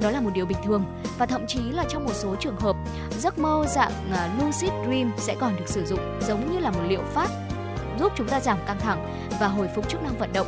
đó 0.00 0.10
là 0.10 0.20
một 0.20 0.30
điều 0.34 0.46
bình 0.46 0.58
thường 0.64 0.84
và 1.18 1.26
thậm 1.26 1.46
chí 1.46 1.60
là 1.70 1.84
trong 1.88 2.04
một 2.04 2.14
số 2.14 2.34
trường 2.40 2.56
hợp 2.60 2.76
giấc 3.18 3.38
mơ 3.38 3.64
dạng 3.68 3.92
ờ, 4.12 4.28
lucid 4.40 4.70
dream 4.86 5.12
sẽ 5.16 5.34
còn 5.40 5.56
được 5.56 5.68
sử 5.68 5.84
dụng 5.84 6.00
giống 6.20 6.52
như 6.52 6.58
là 6.58 6.70
một 6.70 6.82
liệu 6.88 7.02
pháp 7.12 7.28
giúp 8.00 8.12
chúng 8.16 8.28
ta 8.28 8.40
giảm 8.40 8.58
căng 8.66 8.78
thẳng 8.78 9.28
và 9.40 9.48
hồi 9.48 9.68
phục 9.74 9.88
chức 9.88 10.02
năng 10.02 10.18
vận 10.18 10.32
động 10.32 10.46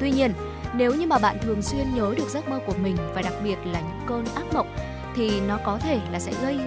Tuy 0.00 0.10
nhiên, 0.10 0.32
nếu 0.74 0.94
như 0.94 1.06
mà 1.06 1.18
bạn 1.18 1.36
thường 1.42 1.62
xuyên 1.62 1.94
nhớ 1.94 2.14
được 2.16 2.28
giấc 2.28 2.48
mơ 2.48 2.60
của 2.66 2.74
mình 2.82 2.96
và 3.14 3.22
đặc 3.22 3.34
biệt 3.44 3.56
là 3.64 3.80
những 3.80 4.00
cơn 4.06 4.24
ác 4.34 4.54
mộng 4.54 4.76
thì 5.16 5.40
nó 5.40 5.58
có 5.64 5.78
thể 5.78 6.00
là 6.12 6.18
sẽ 6.20 6.32
gây 6.42 6.58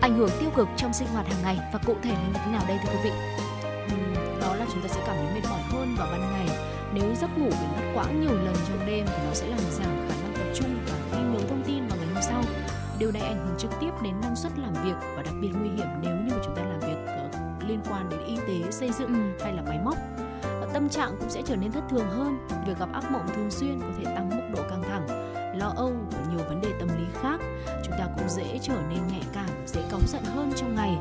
ảnh 0.00 0.18
hưởng 0.18 0.30
tiêu 0.40 0.50
cực 0.56 0.68
trong 0.76 0.92
sinh 0.92 1.08
hoạt 1.08 1.26
hàng 1.26 1.42
ngày 1.42 1.58
và 1.72 1.78
cụ 1.86 1.94
thể 2.02 2.12
là 2.12 2.26
như 2.26 2.40
thế 2.44 2.52
nào 2.52 2.62
đây 2.68 2.78
thưa 2.82 2.92
quý 2.92 2.98
vị? 3.04 3.10
đó 4.40 4.56
là 4.56 4.66
chúng 4.72 4.82
ta 4.82 4.88
sẽ 4.88 5.00
cảm 5.06 5.16
thấy 5.16 5.34
mệt 5.34 5.48
mỏi 5.50 5.60
hơn 5.62 5.94
vào 5.98 6.08
ban 6.12 6.20
ngày. 6.20 6.58
Nếu 6.94 7.14
giấc 7.14 7.38
ngủ 7.38 7.48
bị 7.50 7.66
ngắt 7.74 7.84
quãng 7.94 8.20
nhiều 8.20 8.34
lần 8.44 8.54
trong 8.68 8.86
đêm 8.86 9.06
thì 9.06 9.22
nó 9.26 9.34
sẽ 9.34 9.46
làm 9.46 9.58
giảm 9.70 10.08
khả 10.08 10.14
năng 10.22 10.34
tập 10.34 10.52
trung 10.54 10.78
và 10.86 11.18
ghi 11.18 11.22
nhớ 11.22 11.40
thông 11.48 11.62
tin 11.66 11.86
vào 11.86 11.98
ngày 11.98 12.06
hôm 12.14 12.22
sau. 12.22 12.42
Điều 12.98 13.12
này 13.12 13.22
ảnh 13.22 13.46
hưởng 13.46 13.58
trực 13.58 13.70
tiếp 13.80 13.90
đến 14.02 14.14
năng 14.22 14.36
suất 14.36 14.52
làm 14.58 14.72
việc 14.84 14.96
và 15.16 15.22
đặc 15.22 15.34
biệt 15.40 15.50
nguy 15.60 15.68
hiểm 15.68 15.88
nếu 16.02 16.16
như 16.16 16.34
mà 16.34 16.42
chúng 16.44 16.56
ta 16.56 16.62
làm 16.62 16.80
việc 16.80 17.20
liên 17.68 17.80
quan 17.90 18.10
đến 18.10 18.20
y 18.26 18.36
tế, 18.36 18.70
xây 18.70 18.90
dựng 18.98 19.14
ừ. 19.14 19.44
hay 19.44 19.52
là 19.52 19.62
máy 19.62 19.78
móc 19.84 19.96
tâm 20.72 20.88
trạng 20.88 21.16
cũng 21.20 21.30
sẽ 21.30 21.42
trở 21.44 21.56
nên 21.56 21.72
thất 21.72 21.84
thường 21.90 22.10
hơn. 22.10 22.38
Việc 22.66 22.78
gặp 22.78 22.88
ác 22.92 23.10
mộng 23.10 23.26
thường 23.36 23.50
xuyên 23.50 23.80
có 23.80 23.86
thể 23.98 24.04
tăng 24.04 24.30
mức 24.30 24.42
độ 24.56 24.62
căng 24.70 24.82
thẳng, 24.82 25.06
lo 25.58 25.72
âu 25.76 25.92
và 26.10 26.18
nhiều 26.30 26.46
vấn 26.48 26.60
đề 26.60 26.68
tâm 26.78 26.88
lý 26.88 27.04
khác. 27.22 27.40
Chúng 27.84 27.94
ta 27.98 28.06
cũng 28.18 28.28
dễ 28.28 28.58
trở 28.62 28.74
nên 28.90 28.98
nhạy 29.08 29.22
cảm, 29.32 29.50
dễ 29.66 29.82
cáu 29.90 30.00
giận 30.06 30.24
hơn 30.24 30.52
trong 30.56 30.74
ngày. 30.74 30.96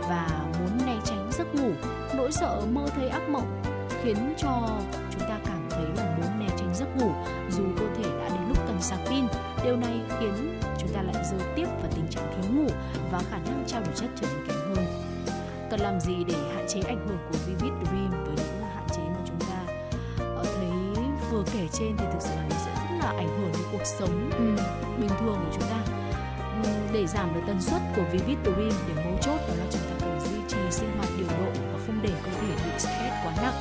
Và 0.00 0.44
muốn 0.60 0.86
né 0.86 0.96
tránh 1.04 1.30
giấc 1.32 1.54
ngủ, 1.54 1.70
nỗi 2.16 2.32
sợ 2.32 2.62
mơ 2.72 2.86
thấy 2.94 3.08
ác 3.08 3.28
mộng 3.28 3.62
khiến 4.02 4.34
cho 4.38 4.68
chúng 5.10 5.28
ta 5.28 5.38
cảm 5.46 5.66
thấy 5.70 5.84
là 5.96 6.16
muốn 6.16 6.40
né 6.40 6.48
tránh 6.58 6.74
giấc 6.74 6.96
ngủ. 6.96 7.10
Dù 7.50 7.64
cơ 7.78 7.84
thể 7.96 8.10
đã 8.18 8.28
đến 8.28 8.48
lúc 8.48 8.58
cần 8.66 8.80
sạc 8.80 8.98
pin, 9.06 9.24
điều 9.64 9.76
này 9.76 10.00
khiến 10.20 10.60
chúng 10.78 10.88
ta 10.94 11.02
lại 11.02 11.24
rơi 11.30 11.40
tiếp 11.56 11.66
vào 11.66 11.90
tình 11.94 12.06
trạng 12.10 12.32
thiếu 12.32 12.52
ngủ 12.54 12.66
và 13.10 13.22
khả 13.30 13.38
năng 13.38 13.64
trao 13.66 13.80
đổi 13.80 13.92
chất 13.94 14.10
trở 14.20 14.26
nên 14.34 14.46
kém 14.46 14.56
hơn. 14.56 14.86
Cần 15.70 15.80
làm 15.80 16.00
gì 16.00 16.24
để 16.26 16.34
hạn 16.54 16.64
chế 16.68 16.80
ảnh 16.80 17.06
hưởng 17.08 17.18
của 17.30 17.38
vivid 17.46 17.72
vừa 21.38 21.44
kể 21.52 21.68
trên 21.72 21.96
thì 21.96 22.04
thực 22.12 22.20
sự 22.20 22.30
là 22.36 22.44
nó 22.50 22.56
sẽ 22.64 22.70
rất 22.74 22.96
là 23.00 23.12
ảnh 23.16 23.28
hưởng 23.28 23.52
đến 23.52 23.62
cuộc 23.72 23.84
sống 23.84 24.30
ừ. 24.38 24.62
bình 25.00 25.10
thường 25.20 25.38
của 25.44 25.50
chúng 25.52 25.70
ta. 25.70 25.80
Ừ, 26.64 26.70
để 26.92 27.06
giảm 27.06 27.34
được 27.34 27.40
tần 27.46 27.60
suất 27.60 27.82
của 27.96 28.02
vivid 28.12 28.38
dream 28.42 28.72
để 28.88 29.04
mấu 29.04 29.18
chốt 29.22 29.36
đó 29.48 29.54
là 29.58 29.64
chúng 29.70 29.82
ta 29.82 29.94
cần 30.00 30.20
duy 30.20 30.38
trì 30.48 30.58
sinh 30.70 30.90
hoạt 30.96 31.08
điều 31.18 31.26
độ 31.26 31.50
và 31.72 31.78
không 31.86 31.98
để 32.02 32.10
cơ 32.24 32.30
thể 32.40 32.48
bị 32.48 32.78
stress 32.78 33.14
quá 33.24 33.32
nặng. 33.42 33.54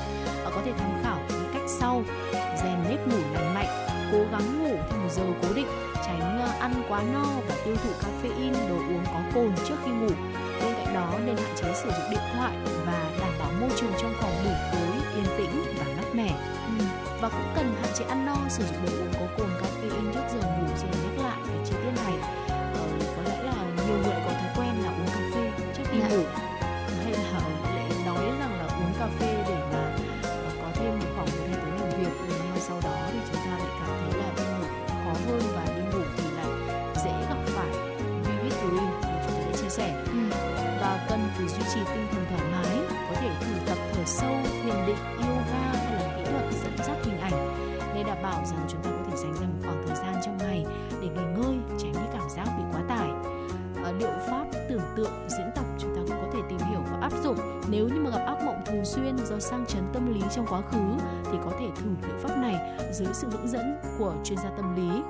Và 0.43 0.51
có 0.55 0.61
thể 0.65 0.71
tham 0.77 0.91
khảo 1.03 1.19
những 1.29 1.49
cách 1.53 1.69
sau. 1.79 2.03
Rèn 2.33 2.83
nếp 2.89 3.07
ngủ 3.07 3.17
lành 3.33 3.53
mạnh 3.53 3.87
cố 4.11 4.19
gắng 4.31 4.63
ngủ 4.63 4.75
theo 4.89 4.99
một 4.99 5.09
giờ 5.11 5.23
cố 5.41 5.53
định 5.55 5.67
tránh 6.05 6.39
ờ, 6.41 6.49
ăn 6.59 6.73
quá 6.89 7.03
no 7.13 7.25
và 7.47 7.55
tiêu 7.65 7.75
thụ 7.75 7.89
caffeine 7.89 8.69
đồ 8.69 8.75
uống 8.75 9.05
có 9.05 9.21
cồn 9.33 9.51
trước 9.67 9.75
khi 9.85 9.91
ngủ. 9.91 10.09
Bên 10.61 10.73
cạnh 10.73 10.93
đó 10.93 11.19
nên 11.25 11.37
hạn 11.37 11.55
chế 11.55 11.73
sử 11.83 11.89
dụng 11.89 12.09
điện 12.11 12.23
thoại 12.33 12.57
và 12.85 13.11
đảm 13.19 13.33
bảo 13.39 13.51
môi 13.59 13.69
trường 13.75 13.91
trong 14.01 14.13
phòng 14.21 14.31
ngủ 14.43 14.51
tối 14.71 15.15
yên 15.15 15.25
tĩnh 15.37 15.63
và 15.79 15.85
mát 15.97 16.15
mẻ 16.15 16.56
và 17.21 17.29
cũng 17.29 17.51
cần 17.55 17.75
hạn 17.81 17.93
chế 17.95 18.05
ăn 18.05 18.25
no 18.25 18.35
sử 18.49 18.63
dụng 18.63 18.85
đồ 18.85 18.91
uống 18.91 19.13
có 19.13 19.27
cồn 19.37 19.49
caffeine 19.49 20.13
trước 20.13 20.21
giờ 20.31 20.39
ngủ 20.47 20.67
xin 20.77 20.89
nhắc 20.91 21.25
lại 21.25 21.37
về 21.47 21.65
chi 21.65 21.73
tiết 21.83 22.03
này 22.03 22.13
ờ, 22.49 22.87
có 23.15 23.21
lẽ 23.21 23.43
là 23.43 23.53
nhiều 23.85 23.97
người 23.97 24.15
có 24.25 24.31
thói 24.31 24.49
quen 24.57 24.83
là 24.83 24.89
uống 24.89 25.07
cà 25.07 25.21
phê 25.33 25.51
trước 25.77 25.83
khi. 25.91 25.99
Dạ. 25.99 26.09
ngủ 26.09 26.23
hay 27.03 27.11
là 27.11 27.41
lại 27.63 27.89
nói 28.05 28.25
rằng 28.39 28.59
là 28.59 28.65
uống 28.65 28.93
cà 28.99 29.07
phê 29.19 29.43
để 29.47 29.57
mà 29.73 29.95
uh, 30.19 30.53
có 30.61 30.69
thêm 30.73 30.99
một 30.99 31.05
khoảng 31.15 31.27
thời 31.27 31.47
gian 31.47 31.79
làm 31.79 31.89
việc 31.89 32.13
nhưng 32.29 32.39
mà 32.53 32.59
sau 32.59 32.79
đó 32.83 32.95
thì 33.11 33.19
chúng 33.31 33.41
ta 33.45 33.57
lại 33.57 33.71
cảm 33.79 33.89
thấy 33.99 34.19
là 34.19 34.31
đi 34.37 34.43
ngủ 34.43 34.67
khó 34.87 35.13
hơn 35.27 35.41
và 35.55 35.65
đi 35.75 35.81
ngủ 35.81 36.03
thì 36.17 36.23
lại 36.35 36.47
dễ 36.95 37.11
gặp 37.29 37.37
phải 37.45 37.69
vivid 38.23 38.53
dream 38.53 38.75
như 38.75 39.17
chúng 39.27 39.33
ta 39.33 39.45
đã 39.45 39.57
chia 39.61 39.69
sẻ 39.69 40.03
ừ. 40.05 40.19
và 40.81 41.05
cần 41.09 41.19
phải 41.37 41.47
duy 41.47 41.63
trì 41.73 41.79
tinh 41.93 42.07
thần 42.11 42.25
thoải 42.29 42.51
mái 42.51 42.77
có 43.09 43.15
thể 43.21 43.29
thử 43.41 43.53
tập 43.65 43.77
thở 43.93 44.01
sâu 44.05 44.35
thiền 44.63 44.85
định 44.87 45.16
đảm 48.07 48.23
bảo 48.23 48.45
rằng 48.45 48.67
chúng 48.69 48.81
ta 48.83 48.89
có 48.89 49.03
thể 49.09 49.17
dành 49.17 49.33
ra 49.33 49.47
một 49.47 49.59
khoảng 49.63 49.83
thời 49.87 49.95
gian 49.95 50.15
trong 50.25 50.37
ngày 50.37 50.65
để 51.01 51.07
nghỉ 51.07 51.23
ngơi 51.37 51.57
tránh 51.79 51.93
cái 51.93 52.07
cảm 52.13 52.29
giác 52.29 52.45
bị 52.57 52.63
quá 52.71 52.83
tải. 52.89 53.09
À, 53.83 53.91
liệu 53.99 54.09
pháp 54.27 54.45
tưởng 54.69 54.81
tượng 54.97 55.29
diễn 55.29 55.49
tập 55.55 55.65
chúng 55.79 55.95
ta 55.95 56.01
cũng 56.07 56.21
có 56.21 56.29
thể 56.33 56.39
tìm 56.49 56.59
hiểu 56.69 56.79
và 56.91 56.99
áp 57.01 57.11
dụng. 57.23 57.37
Nếu 57.69 57.87
như 57.87 58.01
mà 58.01 58.09
gặp 58.09 58.25
ác 58.25 58.43
mộng 58.45 58.61
thường 58.65 58.85
xuyên 58.85 59.17
do 59.17 59.39
sang 59.39 59.65
chấn 59.65 59.83
tâm 59.93 60.13
lý 60.13 60.21
trong 60.35 60.45
quá 60.49 60.61
khứ 60.61 60.97
thì 61.31 61.37
có 61.43 61.51
thể 61.59 61.67
thử 61.75 61.89
liệu 62.07 62.17
pháp 62.19 62.37
này 62.37 62.79
dưới 62.93 63.13
sự 63.13 63.27
hướng 63.31 63.47
dẫn 63.47 63.75
của 63.97 64.15
chuyên 64.23 64.37
gia 64.37 64.49
tâm 64.49 64.75
lý. 64.75 65.01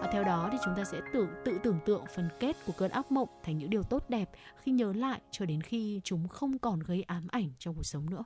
Và 0.00 0.08
theo 0.12 0.24
đó 0.24 0.48
thì 0.52 0.58
chúng 0.64 0.74
ta 0.76 0.84
sẽ 0.84 1.00
tưởng 1.12 1.28
tự 1.44 1.58
tưởng 1.62 1.78
tượng 1.86 2.04
phần 2.14 2.28
kết 2.40 2.56
của 2.66 2.72
cơn 2.78 2.90
ác 2.90 3.12
mộng 3.12 3.28
thành 3.42 3.58
những 3.58 3.70
điều 3.70 3.82
tốt 3.82 4.04
đẹp 4.08 4.30
khi 4.62 4.72
nhớ 4.72 4.92
lại 4.92 5.20
cho 5.30 5.46
đến 5.46 5.60
khi 5.60 6.00
chúng 6.04 6.28
không 6.28 6.58
còn 6.58 6.80
gây 6.80 7.02
ám 7.02 7.26
ảnh 7.30 7.50
trong 7.58 7.74
cuộc 7.74 7.86
sống 7.86 8.10
nữa. 8.10 8.24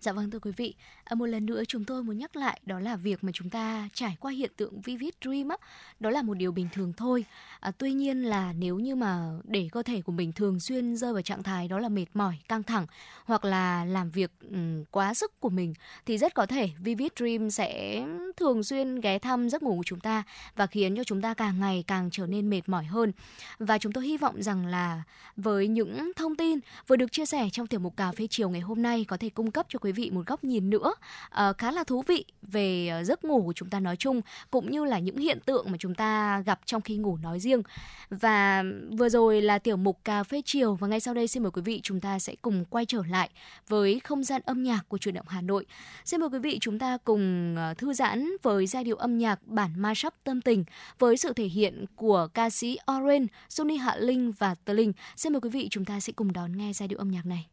Dạ 0.00 0.12
vâng 0.12 0.30
thưa 0.30 0.38
quý 0.38 0.52
vị, 0.56 0.74
à, 1.10 1.14
một 1.14 1.26
lần 1.26 1.46
nữa 1.46 1.62
chúng 1.68 1.84
tôi 1.84 2.02
muốn 2.02 2.18
nhắc 2.18 2.36
lại 2.36 2.60
đó 2.66 2.80
là 2.80 2.96
việc 2.96 3.24
mà 3.24 3.32
chúng 3.34 3.50
ta 3.50 3.88
trải 3.94 4.16
qua 4.20 4.32
hiện 4.32 4.50
tượng 4.56 4.80
vivid 4.80 5.10
dream 5.24 5.48
á, 5.48 5.56
đó 6.00 6.10
là 6.10 6.22
một 6.22 6.34
điều 6.34 6.52
bình 6.52 6.68
thường 6.72 6.92
thôi. 6.96 7.24
À, 7.60 7.70
tuy 7.78 7.92
nhiên 7.92 8.22
là 8.22 8.52
nếu 8.52 8.78
như 8.78 8.94
mà 8.94 9.30
để 9.44 9.68
cơ 9.72 9.82
thể 9.82 10.02
của 10.02 10.12
mình 10.12 10.32
thường 10.32 10.60
xuyên 10.60 10.96
rơi 10.96 11.12
vào 11.12 11.22
trạng 11.22 11.42
thái 11.42 11.68
đó 11.68 11.78
là 11.78 11.88
mệt 11.88 12.06
mỏi, 12.14 12.38
căng 12.48 12.62
thẳng 12.62 12.86
hoặc 13.24 13.44
là 13.44 13.84
làm 13.84 14.10
việc 14.10 14.30
um, 14.50 14.84
quá 14.90 15.14
sức 15.14 15.40
của 15.40 15.48
mình 15.48 15.74
thì 16.06 16.18
rất 16.18 16.34
có 16.34 16.46
thể 16.46 16.70
vivid 16.78 17.08
dream 17.16 17.50
sẽ 17.50 18.02
thường 18.36 18.62
xuyên 18.62 19.00
ghé 19.00 19.18
thăm 19.18 19.48
giấc 19.48 19.62
ngủ 19.62 19.76
của 19.76 19.84
chúng 19.86 20.00
ta 20.00 20.22
và 20.56 20.66
khiến 20.66 20.96
cho 20.96 21.04
chúng 21.04 21.22
ta 21.22 21.34
càng 21.34 21.60
ngày 21.60 21.84
càng 21.86 22.08
trở 22.12 22.26
nên 22.26 22.50
mệt 22.50 22.62
mỏi 22.66 22.84
hơn. 22.84 23.12
Và 23.58 23.78
chúng 23.78 23.92
tôi 23.92 24.04
hy 24.04 24.16
vọng 24.16 24.42
rằng 24.42 24.66
là 24.66 25.02
với 25.36 25.68
những 25.68 26.12
thông 26.16 26.36
tin 26.36 26.58
vừa 26.86 26.96
được 26.96 27.12
chia 27.12 27.26
sẻ 27.26 27.48
trong 27.52 27.66
tiểu 27.66 27.80
mục 27.80 27.96
cà 27.96 28.12
phê 28.12 28.26
chiều 28.30 28.50
ngày 28.50 28.60
hôm 28.60 28.82
nay 28.82 29.04
có 29.08 29.16
thể 29.16 29.30
cung 29.30 29.50
cấp 29.50 29.66
cho 29.68 29.78
quý 29.78 29.92
vị 29.92 30.10
một 30.10 30.26
góc 30.26 30.44
nhìn 30.44 30.70
nữa 30.70 30.94
uh, 31.30 31.58
khá 31.58 31.70
là 31.70 31.84
thú 31.84 32.02
vị 32.06 32.24
về 32.42 32.88
ờ, 32.88 33.04
giấc 33.04 33.24
ngủ 33.24 33.42
của 33.46 33.52
chúng 33.52 33.70
ta 33.70 33.80
nói 33.80 33.96
chung 33.96 34.20
cũng 34.50 34.70
như 34.70 34.84
là 34.84 34.98
những 34.98 35.16
hiện 35.16 35.38
tượng 35.46 35.70
mà 35.70 35.76
chúng 35.78 35.94
ta 35.94 36.40
gặp 36.40 36.60
trong 36.64 36.82
khi 36.82 36.96
ngủ 36.96 37.16
nói 37.16 37.40
riêng. 37.40 37.62
Và 38.10 38.64
vừa 38.98 39.08
rồi 39.08 39.42
là 39.42 39.58
tiểu 39.58 39.76
mục 39.76 39.98
cà 40.04 40.24
phê 40.24 40.42
chiều 40.44 40.74
và 40.74 40.88
ngay 40.88 41.00
sau 41.00 41.14
đây 41.14 41.28
xin 41.28 41.42
mời 41.42 41.50
quý 41.50 41.62
vị 41.62 41.80
chúng 41.82 42.00
ta 42.00 42.18
sẽ 42.18 42.34
cùng 42.42 42.64
quay 42.64 42.86
trở 42.86 43.02
lại 43.08 43.30
với 43.68 44.00
không 44.00 44.24
gian 44.24 44.42
âm 44.44 44.62
nhạc 44.62 44.80
của 44.88 44.98
truyền 44.98 45.14
động 45.14 45.26
Hà 45.28 45.40
Nội. 45.40 45.66
Xin 46.04 46.20
mời 46.20 46.28
quý 46.32 46.38
vị 46.38 46.58
chúng 46.60 46.78
ta 46.78 46.98
cùng 47.04 47.54
ờ, 47.56 47.74
thư 47.74 47.92
giãn 47.92 48.30
với 48.42 48.66
giai 48.66 48.84
điệu 48.84 48.96
âm 48.96 49.18
nhạc 49.18 49.46
bản 49.46 49.70
mashup 49.76 50.14
tâm 50.24 50.40
tình 50.40 50.64
với 50.98 51.16
sự 51.16 51.32
thể 51.32 51.46
hiện 51.46 51.84
của 51.96 52.28
ca 52.34 52.50
sĩ 52.50 52.78
Orange, 52.92 53.26
Sony 53.48 53.76
Hạ 53.76 53.96
Linh 53.96 54.32
và 54.38 54.54
Tơ 54.64 54.72
Linh. 54.72 54.92
Xin 55.16 55.32
mời 55.32 55.40
quý 55.40 55.50
vị 55.50 55.68
chúng 55.70 55.84
ta 55.84 56.00
sẽ 56.00 56.12
cùng 56.12 56.32
đón 56.32 56.56
nghe 56.56 56.72
giai 56.72 56.88
điệu 56.88 56.98
âm 56.98 57.10
nhạc 57.10 57.26
này. 57.26 57.46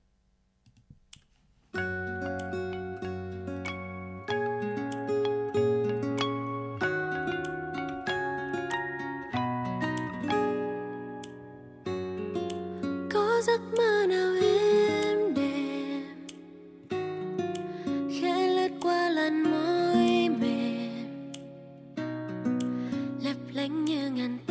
Vâng 24.18 24.47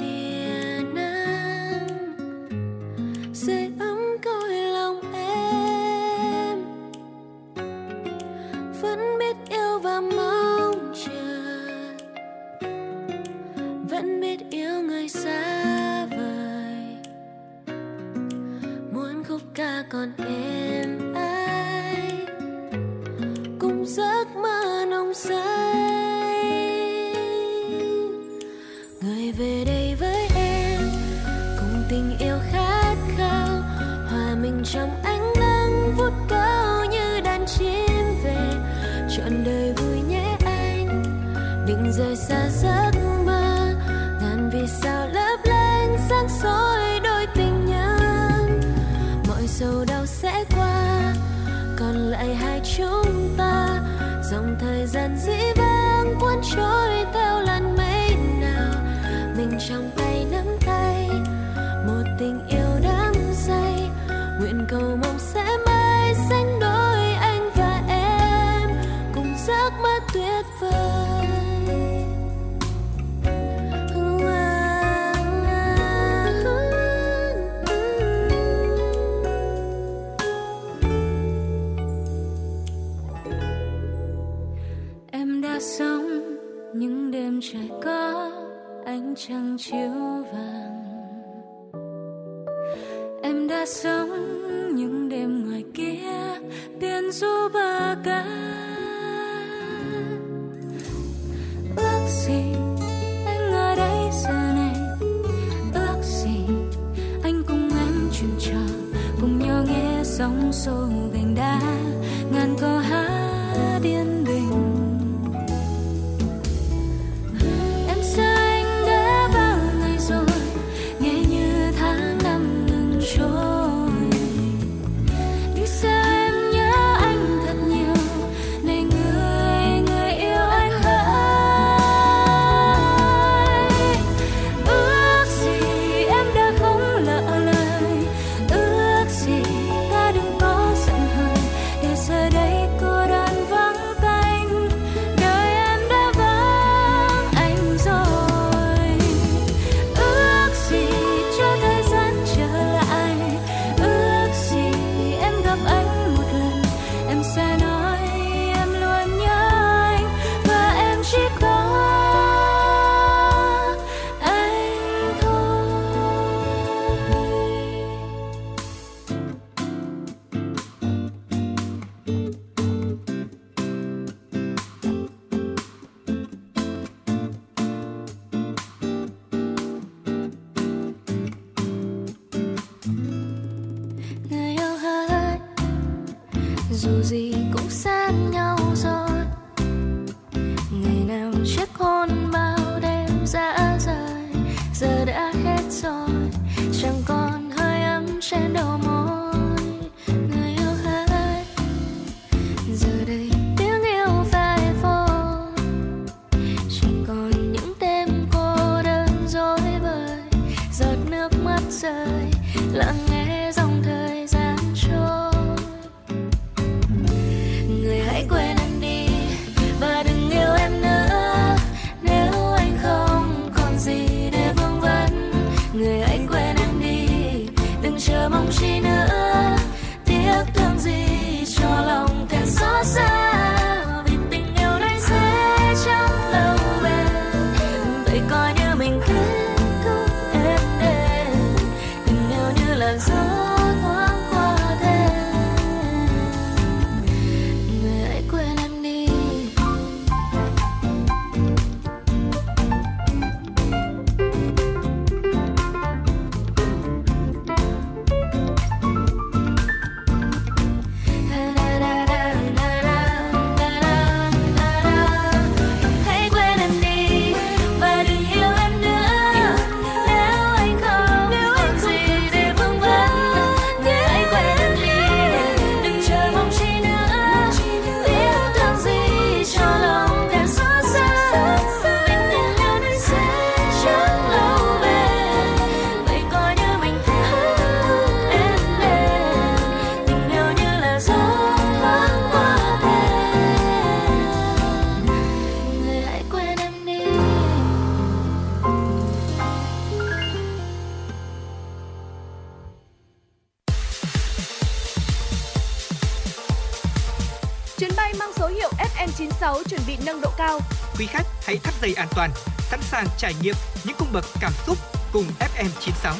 hãy 311.86 311.94
an 311.94 312.08
toàn, 312.16 312.30
sẵn 312.58 312.80
sàng 312.82 313.06
trải 313.18 313.34
nghiệm 313.42 313.54
những 313.84 313.96
cung 313.98 314.08
bậc 314.12 314.24
cảm 314.40 314.52
xúc 314.66 314.78
cùng 315.12 315.24
FM96. 315.38 316.14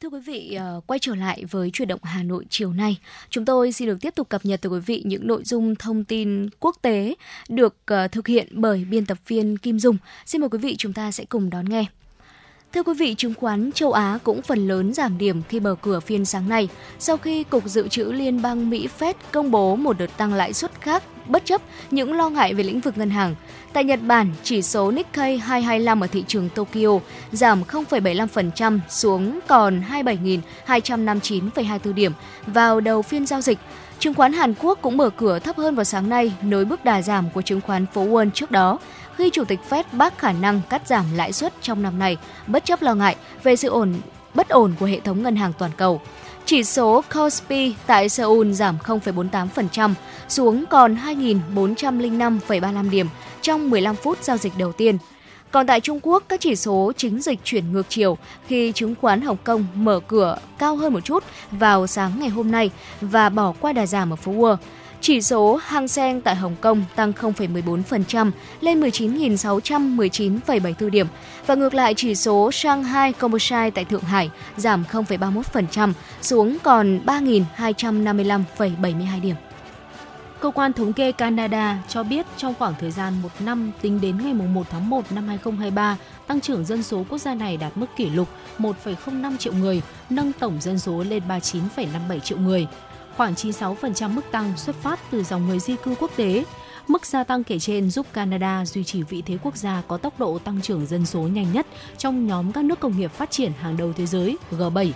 Thưa 0.00 0.08
quý 0.08 0.20
vị, 0.26 0.54
ờ, 0.54 0.80
quay 0.86 0.98
trở 0.98 1.14
lại 1.14 1.44
với 1.50 1.70
chuyển 1.72 1.88
động 1.88 2.00
Hà 2.02 2.22
Nội 2.22 2.46
chiều 2.50 2.72
nay, 2.72 2.96
chúng 3.30 3.44
tôi 3.44 3.72
xin 3.72 3.88
được 3.88 3.98
tiếp 4.00 4.14
tục 4.14 4.28
cập 4.28 4.44
nhật 4.44 4.62
tới 4.62 4.70
quý 4.70 4.80
vị 4.80 5.02
những 5.06 5.26
nội 5.26 5.42
dung 5.44 5.74
thông 5.74 6.04
tin 6.04 6.48
quốc 6.60 6.76
tế 6.82 7.14
được 7.48 7.76
ờ, 7.86 8.08
thực 8.08 8.26
hiện 8.26 8.48
bởi 8.50 8.84
biên 8.90 9.06
tập 9.06 9.18
viên 9.26 9.58
Kim 9.58 9.78
Dung. 9.78 9.96
Xin 10.26 10.40
mời 10.40 10.50
quý 10.50 10.58
vị 10.58 10.74
chúng 10.78 10.92
ta 10.92 11.12
sẽ 11.12 11.24
cùng 11.24 11.50
đón 11.50 11.68
nghe. 11.68 11.84
Thưa 12.74 12.82
quý 12.82 12.92
vị, 12.98 13.14
chứng 13.14 13.34
khoán 13.34 13.72
châu 13.72 13.92
Á 13.92 14.18
cũng 14.24 14.42
phần 14.42 14.68
lớn 14.68 14.94
giảm 14.94 15.18
điểm 15.18 15.42
khi 15.48 15.60
mở 15.60 15.74
cửa 15.82 16.00
phiên 16.00 16.24
sáng 16.24 16.48
nay, 16.48 16.68
sau 16.98 17.16
khi 17.16 17.44
Cục 17.44 17.64
Dự 17.64 17.88
trữ 17.88 18.04
Liên 18.04 18.42
bang 18.42 18.70
Mỹ 18.70 18.88
Fed 18.98 19.14
công 19.32 19.50
bố 19.50 19.76
một 19.76 19.98
đợt 19.98 20.16
tăng 20.16 20.34
lãi 20.34 20.52
suất 20.52 20.80
khác 20.80 21.02
bất 21.26 21.44
chấp 21.44 21.60
những 21.90 22.12
lo 22.12 22.30
ngại 22.30 22.54
về 22.54 22.64
lĩnh 22.64 22.80
vực 22.80 22.98
ngân 22.98 23.10
hàng. 23.10 23.34
Tại 23.72 23.84
Nhật 23.84 24.00
Bản, 24.02 24.32
chỉ 24.42 24.62
số 24.62 24.90
Nikkei 24.90 25.38
225 25.38 26.00
ở 26.00 26.06
thị 26.06 26.24
trường 26.26 26.48
Tokyo 26.48 26.98
giảm 27.32 27.62
0,75% 27.62 28.78
xuống 28.88 29.40
còn 29.46 29.82
27.259,24 29.90 31.94
điểm 31.94 32.12
vào 32.46 32.80
đầu 32.80 33.02
phiên 33.02 33.26
giao 33.26 33.40
dịch. 33.40 33.58
Chứng 33.98 34.14
khoán 34.14 34.32
Hàn 34.32 34.54
Quốc 34.60 34.78
cũng 34.82 34.96
mở 34.96 35.10
cửa 35.10 35.38
thấp 35.38 35.56
hơn 35.56 35.74
vào 35.74 35.84
sáng 35.84 36.08
nay, 36.08 36.32
nối 36.42 36.64
bước 36.64 36.84
đà 36.84 37.02
giảm 37.02 37.30
của 37.30 37.42
chứng 37.42 37.60
khoán 37.60 37.86
phố 37.86 38.06
Wall 38.06 38.30
trước 38.30 38.50
đó 38.50 38.78
khi 39.16 39.30
Chủ 39.30 39.44
tịch 39.44 39.60
Fed 39.70 39.84
bác 39.92 40.18
khả 40.18 40.32
năng 40.32 40.60
cắt 40.70 40.86
giảm 40.86 41.04
lãi 41.14 41.32
suất 41.32 41.52
trong 41.62 41.82
năm 41.82 41.98
nay, 41.98 42.16
bất 42.46 42.64
chấp 42.64 42.82
lo 42.82 42.94
ngại 42.94 43.16
về 43.42 43.56
sự 43.56 43.68
ổn 43.68 43.94
bất 44.34 44.48
ổn 44.48 44.74
của 44.80 44.86
hệ 44.86 45.00
thống 45.00 45.22
ngân 45.22 45.36
hàng 45.36 45.52
toàn 45.58 45.70
cầu. 45.76 46.00
Chỉ 46.46 46.64
số 46.64 47.04
Kospi 47.14 47.74
tại 47.86 48.08
Seoul 48.08 48.52
giảm 48.52 48.78
0,48% 48.84 49.94
xuống 50.28 50.64
còn 50.70 50.96
2.405,35 50.96 52.90
điểm 52.90 53.06
trong 53.42 53.70
15 53.70 53.96
phút 53.96 54.24
giao 54.24 54.36
dịch 54.36 54.52
đầu 54.58 54.72
tiên. 54.72 54.98
Còn 55.50 55.66
tại 55.66 55.80
Trung 55.80 56.00
Quốc, 56.02 56.22
các 56.28 56.40
chỉ 56.40 56.56
số 56.56 56.92
chính 56.96 57.20
dịch 57.20 57.38
chuyển 57.44 57.72
ngược 57.72 57.86
chiều 57.88 58.18
khi 58.46 58.72
chứng 58.72 58.94
khoán 59.00 59.20
Hồng 59.20 59.36
Kông 59.44 59.66
mở 59.74 60.00
cửa 60.06 60.38
cao 60.58 60.76
hơn 60.76 60.92
một 60.92 61.00
chút 61.00 61.24
vào 61.50 61.86
sáng 61.86 62.12
ngày 62.18 62.28
hôm 62.28 62.50
nay 62.50 62.70
và 63.00 63.28
bỏ 63.28 63.52
qua 63.60 63.72
đà 63.72 63.86
giảm 63.86 64.12
ở 64.12 64.16
phố 64.16 64.32
Wall. 64.32 64.56
Chỉ 65.04 65.22
số 65.22 65.60
Hang 65.62 65.88
Seng 65.88 66.20
tại 66.20 66.36
Hồng 66.36 66.56
Kông 66.60 66.84
tăng 66.94 67.12
0,14% 67.12 68.30
lên 68.60 68.80
19.619,74 68.80 70.90
điểm 70.90 71.06
và 71.46 71.54
ngược 71.54 71.74
lại 71.74 71.94
chỉ 71.96 72.14
số 72.14 72.50
Shanghai 72.52 73.12
Composite 73.12 73.70
tại 73.70 73.84
Thượng 73.84 74.02
Hải 74.02 74.30
giảm 74.56 74.84
0,31% 74.90 75.92
xuống 76.22 76.56
còn 76.62 77.00
3.255,72 77.06 79.20
điểm. 79.20 79.36
Cơ 80.40 80.50
quan 80.50 80.72
thống 80.72 80.92
kê 80.92 81.12
Canada 81.12 81.78
cho 81.88 82.02
biết 82.02 82.26
trong 82.36 82.54
khoảng 82.58 82.74
thời 82.80 82.90
gian 82.90 83.14
một 83.22 83.30
năm 83.40 83.70
tính 83.82 84.00
đến 84.00 84.18
ngày 84.24 84.34
1 84.34 84.66
tháng 84.70 84.90
1 84.90 85.12
năm 85.12 85.28
2023, 85.28 85.96
tăng 86.26 86.40
trưởng 86.40 86.64
dân 86.64 86.82
số 86.82 87.04
quốc 87.08 87.18
gia 87.18 87.34
này 87.34 87.56
đạt 87.56 87.76
mức 87.76 87.86
kỷ 87.96 88.10
lục 88.10 88.28
1,05 88.58 89.36
triệu 89.36 89.52
người, 89.52 89.82
nâng 90.10 90.32
tổng 90.32 90.60
dân 90.60 90.78
số 90.78 91.02
lên 91.02 91.22
39,57 91.28 92.18
triệu 92.18 92.38
người 92.38 92.66
khoảng 93.16 93.34
96% 93.34 94.10
mức 94.10 94.22
tăng 94.30 94.52
xuất 94.56 94.76
phát 94.76 94.98
từ 95.10 95.22
dòng 95.22 95.46
người 95.46 95.58
di 95.58 95.76
cư 95.76 95.94
quốc 96.00 96.10
tế. 96.16 96.44
Mức 96.88 97.06
gia 97.06 97.24
tăng 97.24 97.44
kể 97.44 97.58
trên 97.58 97.90
giúp 97.90 98.06
Canada 98.12 98.64
duy 98.64 98.84
trì 98.84 99.02
vị 99.02 99.22
thế 99.26 99.38
quốc 99.42 99.56
gia 99.56 99.82
có 99.88 99.96
tốc 99.96 100.18
độ 100.18 100.38
tăng 100.38 100.60
trưởng 100.60 100.86
dân 100.86 101.06
số 101.06 101.20
nhanh 101.20 101.52
nhất 101.52 101.66
trong 101.98 102.26
nhóm 102.26 102.52
các 102.52 102.64
nước 102.64 102.80
công 102.80 102.98
nghiệp 102.98 103.12
phát 103.12 103.30
triển 103.30 103.52
hàng 103.60 103.76
đầu 103.76 103.92
thế 103.96 104.06
giới 104.06 104.36
G7. 104.50 104.90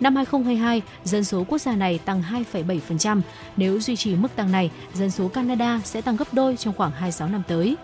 Năm 0.00 0.16
2022, 0.16 0.82
dân 1.04 1.24
số 1.24 1.44
quốc 1.48 1.58
gia 1.58 1.76
này 1.76 1.98
tăng 1.98 2.22
2,7%. 2.52 3.20
Nếu 3.56 3.80
duy 3.80 3.96
trì 3.96 4.16
mức 4.16 4.36
tăng 4.36 4.52
này, 4.52 4.70
dân 4.94 5.10
số 5.10 5.28
Canada 5.28 5.80
sẽ 5.84 6.00
tăng 6.00 6.16
gấp 6.16 6.34
đôi 6.34 6.56
trong 6.56 6.74
khoảng 6.74 6.90
26 6.90 7.28
năm 7.28 7.42
tới 7.48 7.76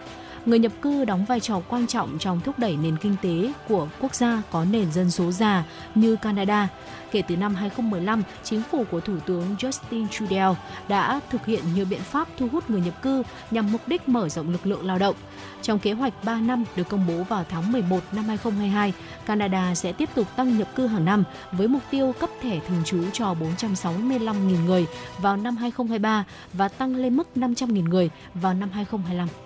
người 0.47 0.59
nhập 0.59 0.73
cư 0.83 1.05
đóng 1.05 1.25
vai 1.25 1.41
trò 1.41 1.61
quan 1.69 1.87
trọng 1.87 2.19
trong 2.19 2.41
thúc 2.41 2.59
đẩy 2.59 2.77
nền 2.77 2.97
kinh 2.97 3.17
tế 3.23 3.53
của 3.69 3.89
quốc 4.01 4.15
gia 4.15 4.43
có 4.51 4.65
nền 4.65 4.93
dân 4.93 5.11
số 5.11 5.33
già 5.33 5.65
như 5.95 6.17
Canada. 6.17 6.69
Kể 7.15 7.23
từ 7.23 7.37
năm 7.37 7.55
2015, 7.55 8.23
chính 8.43 8.63
phủ 8.63 8.85
của 8.91 9.01
Thủ 9.01 9.17
tướng 9.27 9.57
Justin 9.59 10.09
Trudeau 10.09 10.57
đã 10.89 11.21
thực 11.31 11.47
hiện 11.47 11.61
nhiều 11.75 11.85
biện 11.91 12.01
pháp 12.01 12.29
thu 12.39 12.49
hút 12.53 12.71
người 12.71 12.81
nhập 12.81 13.03
cư 13.03 13.23
nhằm 13.51 13.73
mục 13.73 13.89
đích 13.89 14.09
mở 14.09 14.29
rộng 14.29 14.51
lực 14.51 14.67
lượng 14.67 14.87
lao 14.87 14.99
động. 14.99 15.17
Trong 15.63 15.79
kế 15.79 15.93
hoạch 15.93 16.25
3 16.25 16.41
năm 16.41 16.65
được 16.77 16.89
công 16.89 17.07
bố 17.09 17.23
vào 17.23 17.45
tháng 17.49 17.73
11 17.73 18.01
năm 18.13 18.25
2022, 18.25 18.93
Canada 19.27 19.75
sẽ 19.75 19.93
tiếp 19.93 20.09
tục 20.15 20.27
tăng 20.37 20.59
nhập 20.59 20.69
cư 20.77 20.87
hàng 20.87 21.05
năm 21.05 21.25
với 21.53 21.69
mục 21.69 21.83
tiêu 21.91 22.15
cấp 22.21 22.31
thẻ 22.43 22.61
thường 22.69 22.85
trú 22.85 23.05
cho 23.13 23.35
465.000 23.35 24.65
người 24.65 24.87
vào 25.19 25.37
năm 25.37 25.57
2023 25.57 26.25
và 26.53 26.69
tăng 26.69 26.97
lên 26.97 27.17
mức 27.17 27.29
500.000 27.37 27.89
người 27.89 28.11
vào 28.35 28.55
năm 28.55 28.71
2025. 28.73 29.44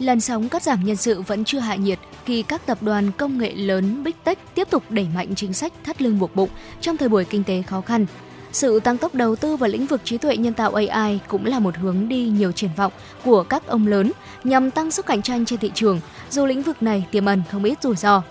Làn 0.00 0.20
sóng 0.20 0.48
cắt 0.48 0.62
giảm 0.62 0.84
nhân 0.84 0.96
sự 0.96 1.22
vẫn 1.22 1.44
chưa 1.44 1.58
hạ 1.58 1.74
nhiệt 1.74 1.98
khi 2.24 2.42
các 2.42 2.66
tập 2.66 2.78
đoàn 2.80 3.10
công 3.16 3.38
nghệ 3.38 3.54
lớn 3.54 4.04
Big 4.04 4.12
Tech 4.24 4.38
tiếp 4.54 4.70
tục 4.70 4.82
đẩy 4.90 5.06
mạnh 5.14 5.34
chính 5.34 5.52
sách 5.52 5.72
thắt 5.84 6.02
lưng 6.02 6.18
buộc 6.18 6.36
bụng 6.36 6.48
trong 6.80 6.96
thời 6.96 7.08
buổi 7.08 7.24
kinh 7.24 7.44
tế 7.44 7.62
khó 7.62 7.80
khăn. 7.80 8.06
Sự 8.52 8.80
tăng 8.80 8.98
tốc 8.98 9.14
đầu 9.14 9.36
tư 9.36 9.56
vào 9.56 9.70
lĩnh 9.70 9.86
vực 9.86 10.00
trí 10.04 10.18
tuệ 10.18 10.36
nhân 10.36 10.54
tạo 10.54 10.72
AI 10.74 11.18
cũng 11.28 11.46
là 11.46 11.58
một 11.58 11.76
hướng 11.76 12.08
đi 12.08 12.24
nhiều 12.24 12.52
triển 12.52 12.70
vọng 12.76 12.92
của 13.24 13.42
các 13.42 13.66
ông 13.66 13.86
lớn 13.86 14.12
nhằm 14.44 14.70
tăng 14.70 14.90
sức 14.90 15.06
cạnh 15.06 15.22
tranh 15.22 15.44
trên 15.44 15.58
thị 15.58 15.70
trường, 15.74 16.00
dù 16.30 16.46
lĩnh 16.46 16.62
vực 16.62 16.82
này 16.82 17.04
tiềm 17.10 17.26
ẩn 17.26 17.42
không 17.50 17.64
ít 17.64 17.82
rủi 17.82 17.96
ro. 17.96 18.22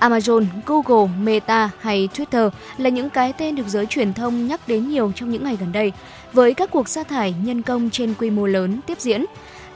Amazon, 0.00 0.44
Google, 0.66 1.10
Meta 1.22 1.70
hay 1.80 2.08
Twitter 2.14 2.50
là 2.78 2.90
những 2.90 3.10
cái 3.10 3.32
tên 3.32 3.54
được 3.54 3.68
giới 3.68 3.86
truyền 3.86 4.14
thông 4.14 4.46
nhắc 4.46 4.68
đến 4.68 4.88
nhiều 4.88 5.12
trong 5.14 5.30
những 5.30 5.44
ngày 5.44 5.56
gần 5.60 5.72
đây, 5.72 5.92
với 6.32 6.54
các 6.54 6.70
cuộc 6.70 6.88
sa 6.88 7.02
thải 7.02 7.34
nhân 7.44 7.62
công 7.62 7.90
trên 7.90 8.14
quy 8.14 8.30
mô 8.30 8.46
lớn 8.46 8.80
tiếp 8.86 9.00
diễn. 9.00 9.24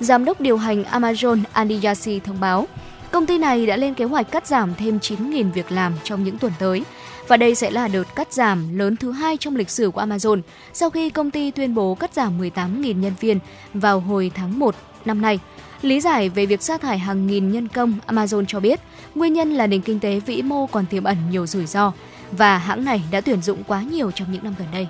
Giám 0.01 0.25
đốc 0.25 0.41
điều 0.41 0.57
hành 0.57 0.83
Amazon 0.83 1.43
Andy 1.53 1.81
Jassy 1.81 2.21
thông 2.21 2.41
báo, 2.41 2.69
công 3.11 3.27
ty 3.27 3.39
này 3.39 3.67
đã 3.67 3.77
lên 3.77 3.95
kế 3.95 4.05
hoạch 4.05 4.31
cắt 4.31 4.47
giảm 4.47 4.75
thêm 4.75 4.99
9.000 4.99 5.53
việc 5.53 5.73
làm 5.73 5.93
trong 6.05 6.25
những 6.25 6.39
tuần 6.39 6.53
tới. 6.59 6.85
Và 7.29 7.37
đây 7.37 7.55
sẽ 7.55 7.71
là 7.71 7.89
đợt 7.89 8.05
cắt 8.15 8.33
giảm 8.33 8.79
lớn 8.79 8.97
thứ 8.97 9.13
hai 9.13 9.37
trong 9.37 9.57
lịch 9.57 9.71
sử 9.71 9.91
của 9.91 10.03
Amazon 10.03 10.41
sau 10.73 10.91
khi 10.91 11.11
công 11.11 11.31
ty 11.31 11.51
tuyên 11.51 11.75
bố 11.75 11.95
cắt 11.95 12.15
giảm 12.15 12.41
18.000 12.41 13.01
nhân 13.01 13.13
viên 13.21 13.39
vào 13.75 14.01
hồi 14.01 14.31
tháng 14.35 14.59
1 14.59 14.75
năm 15.05 15.23
nay. 15.23 15.39
Lý 15.83 16.01
giải 16.01 16.29
về 16.29 16.47
việc 16.47 16.63
sa 16.63 16.79
thải 16.79 16.99
hàng 16.99 17.27
nghìn 17.27 17.53
nhân 17.53 17.69
công, 17.69 17.95
Amazon 18.07 18.45
cho 18.49 18.61
biết 18.61 18.81
nguyên 19.15 19.33
nhân 19.33 19.55
là 19.55 19.67
nền 19.67 19.81
kinh 19.81 20.01
tế 20.01 20.21
vĩ 20.21 20.43
mô 20.43 20.67
còn 20.67 20.87
tiềm 20.87 21.05
ẩn 21.05 21.17
nhiều 21.31 21.47
rủi 21.47 21.67
ro 21.67 21.93
và 22.33 22.59
hãng 22.59 22.85
này 22.85 23.03
đã 23.11 23.21
tuyển 23.21 23.43
dụng 23.43 23.65
quá 23.65 23.83
nhiều 23.83 24.11
trong 24.11 24.33
những 24.33 24.45
năm 24.45 24.55
gần 24.59 24.69
đây. 24.73 24.87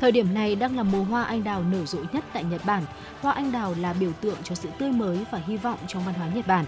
Thời 0.00 0.12
điểm 0.12 0.34
này 0.34 0.56
đang 0.56 0.76
là 0.76 0.82
mùa 0.82 1.04
hoa 1.04 1.24
anh 1.24 1.44
đào 1.44 1.62
nở 1.62 1.84
rộ 1.86 1.98
nhất 2.12 2.24
tại 2.32 2.44
Nhật 2.44 2.60
Bản. 2.64 2.82
Hoa 3.20 3.32
anh 3.32 3.52
đào 3.52 3.74
là 3.80 3.92
biểu 3.92 4.12
tượng 4.20 4.36
cho 4.42 4.54
sự 4.54 4.68
tươi 4.78 4.92
mới 4.92 5.18
và 5.30 5.40
hy 5.46 5.56
vọng 5.56 5.78
trong 5.86 6.04
văn 6.04 6.14
hóa 6.14 6.28
Nhật 6.34 6.46
Bản. 6.46 6.64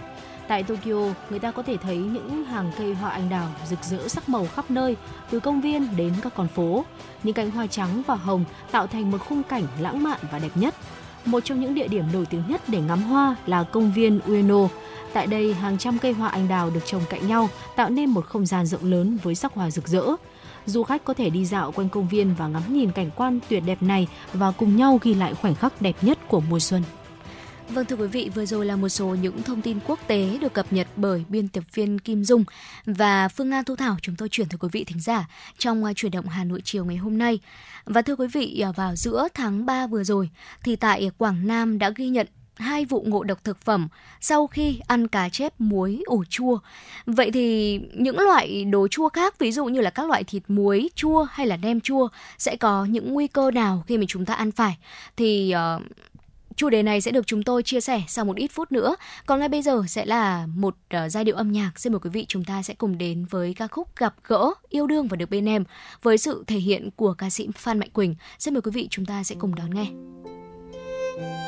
Tại 0.47 0.63
Tokyo, 0.63 1.13
người 1.29 1.39
ta 1.39 1.51
có 1.51 1.63
thể 1.63 1.77
thấy 1.77 1.97
những 1.97 2.43
hàng 2.43 2.71
cây 2.77 2.93
hoa 2.93 3.09
anh 3.09 3.29
đào 3.29 3.47
rực 3.69 3.83
rỡ 3.83 4.07
sắc 4.07 4.29
màu 4.29 4.47
khắp 4.55 4.71
nơi, 4.71 4.95
từ 5.29 5.39
công 5.39 5.61
viên 5.61 5.95
đến 5.95 6.13
các 6.21 6.33
con 6.35 6.47
phố. 6.47 6.85
Những 7.23 7.33
cánh 7.33 7.51
hoa 7.51 7.67
trắng 7.67 8.01
và 8.07 8.15
hồng 8.15 8.45
tạo 8.71 8.87
thành 8.87 9.11
một 9.11 9.17
khung 9.29 9.43
cảnh 9.43 9.63
lãng 9.79 10.03
mạn 10.03 10.19
và 10.31 10.39
đẹp 10.39 10.51
nhất. 10.55 10.75
Một 11.25 11.39
trong 11.45 11.61
những 11.61 11.75
địa 11.75 11.87
điểm 11.87 12.05
nổi 12.13 12.25
tiếng 12.29 12.43
nhất 12.47 12.61
để 12.67 12.81
ngắm 12.81 13.03
hoa 13.03 13.35
là 13.45 13.63
công 13.63 13.91
viên 13.91 14.19
Ueno. 14.27 14.67
Tại 15.13 15.27
đây, 15.27 15.53
hàng 15.53 15.77
trăm 15.77 15.99
cây 15.99 16.11
hoa 16.11 16.29
anh 16.29 16.47
đào 16.47 16.69
được 16.69 16.85
trồng 16.85 17.01
cạnh 17.09 17.27
nhau, 17.27 17.49
tạo 17.75 17.89
nên 17.89 18.09
một 18.09 18.25
không 18.25 18.45
gian 18.45 18.65
rộng 18.65 18.91
lớn 18.91 19.17
với 19.23 19.35
sắc 19.35 19.53
hoa 19.53 19.71
rực 19.71 19.87
rỡ 19.87 20.03
du 20.67 20.83
khách 20.83 21.05
có 21.05 21.13
thể 21.13 21.29
đi 21.29 21.45
dạo 21.45 21.71
quanh 21.71 21.89
công 21.89 22.07
viên 22.07 22.35
và 22.35 22.47
ngắm 22.47 22.73
nhìn 22.73 22.91
cảnh 22.91 23.09
quan 23.15 23.39
tuyệt 23.49 23.63
đẹp 23.65 23.83
này 23.83 24.07
và 24.33 24.51
cùng 24.51 24.75
nhau 24.75 24.99
ghi 25.01 25.13
lại 25.13 25.33
khoảnh 25.33 25.55
khắc 25.55 25.81
đẹp 25.81 25.95
nhất 26.01 26.17
của 26.27 26.39
mùa 26.39 26.59
xuân. 26.59 26.83
Vâng 27.69 27.85
thưa 27.85 27.95
quý 27.95 28.07
vị, 28.07 28.29
vừa 28.35 28.45
rồi 28.45 28.65
là 28.65 28.75
một 28.75 28.89
số 28.89 29.05
những 29.05 29.43
thông 29.43 29.61
tin 29.61 29.79
quốc 29.87 29.99
tế 30.07 30.37
được 30.41 30.53
cập 30.53 30.73
nhật 30.73 30.87
bởi 30.95 31.23
biên 31.29 31.47
tập 31.47 31.63
viên 31.73 31.99
Kim 31.99 32.23
Dung 32.23 32.43
và 32.85 33.27
Phương 33.27 33.49
Nga 33.49 33.63
Thu 33.63 33.75
Thảo 33.75 33.97
chúng 34.01 34.15
tôi 34.15 34.29
chuyển 34.29 34.49
tới 34.49 34.57
quý 34.57 34.69
vị 34.71 34.83
thính 34.83 34.99
giả 34.99 35.27
trong 35.57 35.83
à, 35.83 35.93
chuyển 35.95 36.11
động 36.11 36.27
Hà 36.27 36.43
Nội 36.43 36.61
chiều 36.63 36.85
ngày 36.85 36.97
hôm 36.97 37.17
nay. 37.17 37.39
Và 37.85 38.01
thưa 38.01 38.15
quý 38.15 38.27
vị, 38.27 38.59
à, 38.59 38.71
vào 38.71 38.95
giữa 38.95 39.27
tháng 39.33 39.65
3 39.65 39.87
vừa 39.87 40.03
rồi 40.03 40.29
thì 40.63 40.75
tại 40.75 41.11
Quảng 41.17 41.47
Nam 41.47 41.79
đã 41.79 41.89
ghi 41.89 42.09
nhận 42.09 42.27
hai 42.57 42.85
vụ 42.85 43.05
ngộ 43.07 43.23
độc 43.23 43.43
thực 43.43 43.61
phẩm 43.61 43.87
sau 44.21 44.47
khi 44.47 44.79
ăn 44.87 45.07
cá 45.07 45.29
chép 45.29 45.53
muối 45.59 46.01
ủ 46.05 46.23
chua. 46.29 46.59
Vậy 47.05 47.31
thì 47.31 47.79
những 47.93 48.19
loại 48.19 48.65
đồ 48.65 48.87
chua 48.87 49.09
khác 49.09 49.39
ví 49.39 49.51
dụ 49.51 49.65
như 49.65 49.81
là 49.81 49.89
các 49.89 50.07
loại 50.07 50.23
thịt 50.23 50.43
muối 50.47 50.89
chua 50.95 51.23
hay 51.23 51.47
là 51.47 51.57
nem 51.57 51.81
chua 51.81 52.07
sẽ 52.37 52.55
có 52.55 52.85
những 52.85 53.13
nguy 53.13 53.27
cơ 53.27 53.51
nào 53.51 53.83
khi 53.87 53.97
mà 53.97 54.03
chúng 54.07 54.25
ta 54.25 54.33
ăn 54.33 54.51
phải? 54.51 54.77
Thì 55.17 55.53
uh, 55.77 55.83
chủ 56.55 56.69
đề 56.69 56.83
này 56.83 57.01
sẽ 57.01 57.11
được 57.11 57.27
chúng 57.27 57.43
tôi 57.43 57.63
chia 57.63 57.81
sẻ 57.81 58.03
sau 58.07 58.25
một 58.25 58.37
ít 58.37 58.51
phút 58.53 58.71
nữa. 58.71 58.95
Còn 59.25 59.39
ngay 59.39 59.49
bây 59.49 59.61
giờ 59.61 59.83
sẽ 59.87 60.05
là 60.05 60.47
một 60.55 60.75
uh, 60.95 61.11
giai 61.11 61.23
điệu 61.23 61.35
âm 61.35 61.51
nhạc. 61.51 61.71
Xin 61.79 61.93
mời 61.93 61.99
quý 61.99 62.09
vị 62.09 62.25
chúng 62.27 62.43
ta 62.43 62.63
sẽ 62.63 62.73
cùng 62.73 62.97
đến 62.97 63.25
với 63.29 63.53
ca 63.53 63.67
khúc 63.67 63.95
Gặp 63.95 64.15
gỡ 64.27 64.49
yêu 64.69 64.87
đương 64.87 65.07
và 65.07 65.17
được 65.17 65.29
bên 65.29 65.45
em 65.49 65.63
với 66.03 66.17
sự 66.17 66.43
thể 66.47 66.57
hiện 66.57 66.89
của 66.95 67.13
ca 67.13 67.29
sĩ 67.29 67.47
Phan 67.55 67.79
Mạnh 67.79 67.89
Quỳnh. 67.89 68.15
Xin 68.39 68.53
mời 68.53 68.61
quý 68.61 68.71
vị 68.73 68.87
chúng 68.91 69.05
ta 69.05 69.23
sẽ 69.23 69.35
cùng 69.39 69.55
đón 69.55 69.75
nghe. 69.75 69.87
Thank 71.17 71.31
you 71.31 71.46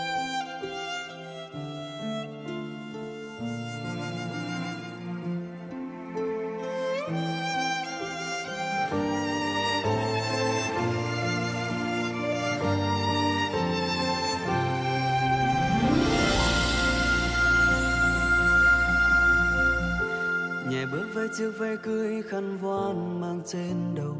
với 21.19 21.29
chiếc 21.37 21.51
váy 21.59 21.77
cưới 21.77 22.21
khăn 22.29 22.57
voan 22.57 23.21
mang 23.21 23.41
trên 23.45 23.95
đầu. 23.95 24.15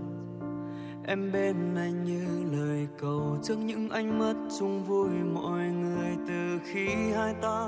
Em 1.08 1.32
bên 1.32 1.76
anh 1.76 2.04
như 2.04 2.58
lời 2.58 2.88
cầu 3.02 3.38
trước 3.44 3.56
những 3.56 3.90
ánh 3.90 4.20
mắt 4.20 4.34
chung 4.60 4.84
vui 4.84 5.10
mọi 5.34 5.64
người 5.64 6.18
từ 6.28 6.60
khi 6.66 6.88
hai 7.16 7.34
ta 7.42 7.68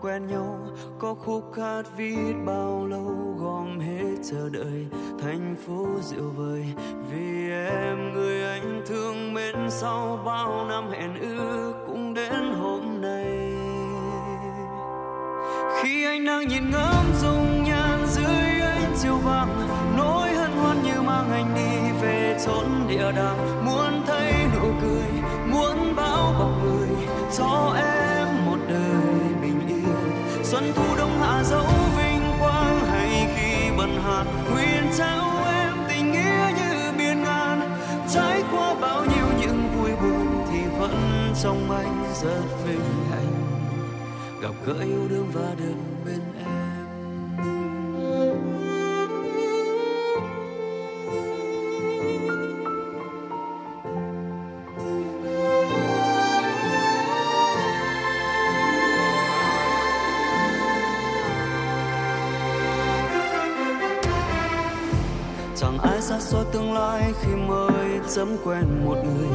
quen 0.00 0.26
nhau. 0.26 0.58
Có 0.98 1.14
khúc 1.14 1.44
hát 1.56 1.82
viết 1.96 2.34
bao 2.46 2.86
lâu 2.86 3.36
gom 3.38 3.80
hết 3.80 4.16
chờ 4.30 4.48
đợi 4.52 4.86
thành 5.22 5.56
phố 5.66 5.86
rượu 6.02 6.30
vời. 6.36 6.64
Vì 7.10 7.50
em, 7.50 8.12
người 8.12 8.42
anh 8.44 8.82
thương 8.86 9.34
mến 9.34 9.56
sau 9.68 10.22
bao 10.26 10.66
năm 10.68 10.90
hẹn 10.90 11.20
ước 11.20 11.72
cũng 11.86 12.14
đến 12.14 12.52
hôm 12.58 13.00
nay. 13.00 13.52
Khi 15.82 16.04
anh 16.04 16.24
đang 16.24 16.48
nhìn 16.48 16.70
ngắm 16.70 17.04
dung 17.20 17.67
siêu 19.08 19.18
vang, 19.18 19.68
nỗi 19.96 20.30
hân 20.30 20.52
hoan 20.52 20.82
như 20.82 21.02
mang 21.02 21.30
anh 21.30 21.54
đi 21.54 21.92
về 22.02 22.38
chốn 22.46 22.64
địa 22.88 23.12
đàng. 23.16 23.64
Muốn 23.64 24.02
thấy 24.06 24.32
nụ 24.54 24.72
cười, 24.82 25.22
muốn 25.46 25.96
bao 25.96 26.34
bọc 26.38 26.50
người, 26.64 26.88
cho 27.38 27.76
em 27.76 28.46
một 28.46 28.58
đời 28.68 29.34
bình 29.42 29.68
yên. 29.68 30.44
Xuân 30.44 30.72
thu 30.76 30.96
đông 30.98 31.20
hạ 31.20 31.42
dấu 31.44 31.66
vinh 31.96 32.22
quang, 32.40 32.80
hay 32.90 33.28
khi 33.36 33.70
bận 33.78 34.02
hạt 34.04 34.24
nguyện 34.52 34.82
trao 34.98 35.44
em 35.46 35.74
tình 35.88 36.12
nghĩa 36.12 36.50
như 36.58 36.92
biển 36.98 37.22
ngàn. 37.22 37.60
Trải 38.14 38.42
qua 38.52 38.74
bao 38.80 39.04
nhiêu 39.04 39.26
những 39.40 39.68
vui 39.76 39.90
buồn, 40.02 40.44
thì 40.52 40.58
vẫn 40.78 41.32
trong 41.42 41.70
anh 41.70 42.04
rất 42.22 42.42
vinh 42.66 43.10
hạnh. 43.10 43.34
Gặp 44.42 44.54
gỡ 44.66 44.74
yêu 44.82 45.08
đương 45.08 45.30
và 45.32 45.54
được 45.58 45.74
bên 46.04 46.20
em 46.37 46.37
tương 66.98 67.14
khi 67.22 67.34
mới 67.34 68.00
dẫm 68.06 68.36
quen 68.44 68.64
một 68.84 68.96
người. 69.04 69.28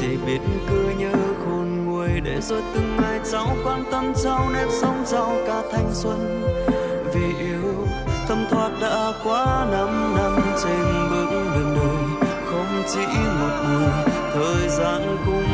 Chỉ 0.00 0.16
biết 0.26 0.38
cứ 0.68 0.92
nhớ 0.98 1.12
khôn 1.44 1.84
nguôi 1.84 2.08
để 2.24 2.40
rồi 2.40 2.62
từng 2.74 2.96
ngày 3.00 3.20
cháu 3.32 3.56
quan 3.64 3.84
tâm 3.90 4.12
cháu 4.24 4.50
nếp 4.54 4.68
sống 4.80 5.04
cháu 5.10 5.36
cả 5.46 5.62
thanh 5.72 5.90
xuân. 5.92 6.42
Vì 7.14 7.38
yêu 7.38 7.86
thâm 8.28 8.46
thoát 8.50 8.70
đã 8.80 9.12
quá 9.24 9.66
năm 9.72 10.14
năm 10.16 10.40
trên 10.62 11.10
bước 11.10 11.26
đường 11.54 11.76
đời. 11.76 12.28
Không 12.46 12.82
chỉ 12.94 13.06
một 13.40 13.64
người, 13.68 14.14
thời 14.34 14.68
gian 14.68 15.16
cũng 15.26 15.53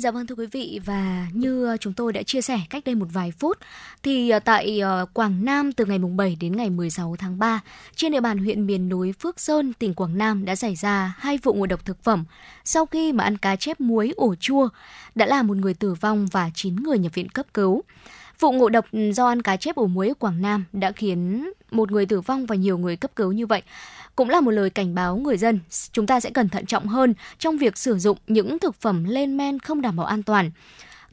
Dạ 0.00 0.10
vâng 0.10 0.26
thưa 0.26 0.34
quý 0.34 0.46
vị, 0.46 0.80
và 0.84 1.26
như 1.32 1.66
ờ, 1.66 1.76
chúng 1.76 1.92
tôi 1.92 2.12
đã 2.12 2.22
chia 2.22 2.40
sẻ 2.40 2.60
cách 2.70 2.84
đây 2.84 2.94
một 2.94 3.06
vài 3.12 3.32
phút, 3.38 3.58
thì 4.02 4.30
ờ, 4.30 4.38
tại 4.38 4.80
ờ, 4.80 5.06
Quảng 5.12 5.44
Nam 5.44 5.72
từ 5.72 5.84
ngày 5.84 5.98
mùng 5.98 6.16
7 6.16 6.36
đến 6.40 6.56
ngày 6.56 6.70
16 6.70 7.16
tháng 7.18 7.38
3 7.38 7.60
trên 7.96 8.12
địa 8.12 8.20
bàn 8.20 8.38
huyện 8.38 8.66
miền 8.66 8.88
núi 8.88 9.12
Phước 9.12 9.40
Sơn, 9.40 9.72
tỉnh 9.72 9.94
Quảng 9.94 10.18
Nam 10.18 10.44
đã 10.44 10.56
xảy 10.56 10.74
ra 10.74 11.14
hai 11.18 11.38
vụ 11.42 11.54
ngộ 11.54 11.66
độc 11.66 11.84
thực 11.84 12.04
phẩm 12.04 12.24
sau 12.64 12.86
khi 12.86 13.12
mà 13.12 13.24
ăn 13.24 13.36
cá 13.36 13.56
chép 13.56 13.80
muối 13.80 14.12
ổ 14.16 14.34
chua, 14.34 14.68
đã 15.14 15.26
làm 15.26 15.46
một 15.46 15.56
người 15.56 15.74
tử 15.74 15.94
vong 15.94 16.26
và 16.32 16.50
9 16.54 16.76
người 16.76 16.98
nhập 16.98 17.14
viện 17.14 17.28
cấp 17.28 17.46
cứu. 17.54 17.82
Vụ 18.40 18.52
ngộ 18.52 18.68
độc 18.68 18.86
do 19.12 19.26
ăn 19.26 19.42
cá 19.42 19.56
chép 19.56 19.76
ổ 19.76 19.86
muối 19.86 20.08
ở 20.08 20.14
Quảng 20.14 20.42
Nam 20.42 20.64
đã 20.72 20.92
khiến 20.92 21.50
một 21.70 21.90
người 21.90 22.06
tử 22.06 22.20
vong 22.20 22.46
và 22.46 22.56
nhiều 22.56 22.78
người 22.78 22.96
cấp 22.96 23.10
cứu 23.16 23.32
như 23.32 23.46
vậy 23.46 23.62
cũng 24.16 24.30
là 24.30 24.40
một 24.40 24.50
lời 24.50 24.70
cảnh 24.70 24.94
báo 24.94 25.16
người 25.16 25.36
dân, 25.36 25.60
chúng 25.92 26.06
ta 26.06 26.20
sẽ 26.20 26.30
cần 26.30 26.48
thận 26.48 26.66
trọng 26.66 26.86
hơn 26.86 27.14
trong 27.38 27.58
việc 27.58 27.78
sử 27.78 27.98
dụng 27.98 28.18
những 28.26 28.58
thực 28.58 28.74
phẩm 28.80 29.04
lên 29.04 29.36
men 29.36 29.58
không 29.58 29.82
đảm 29.82 29.96
bảo 29.96 30.06
an 30.06 30.22
toàn. 30.22 30.50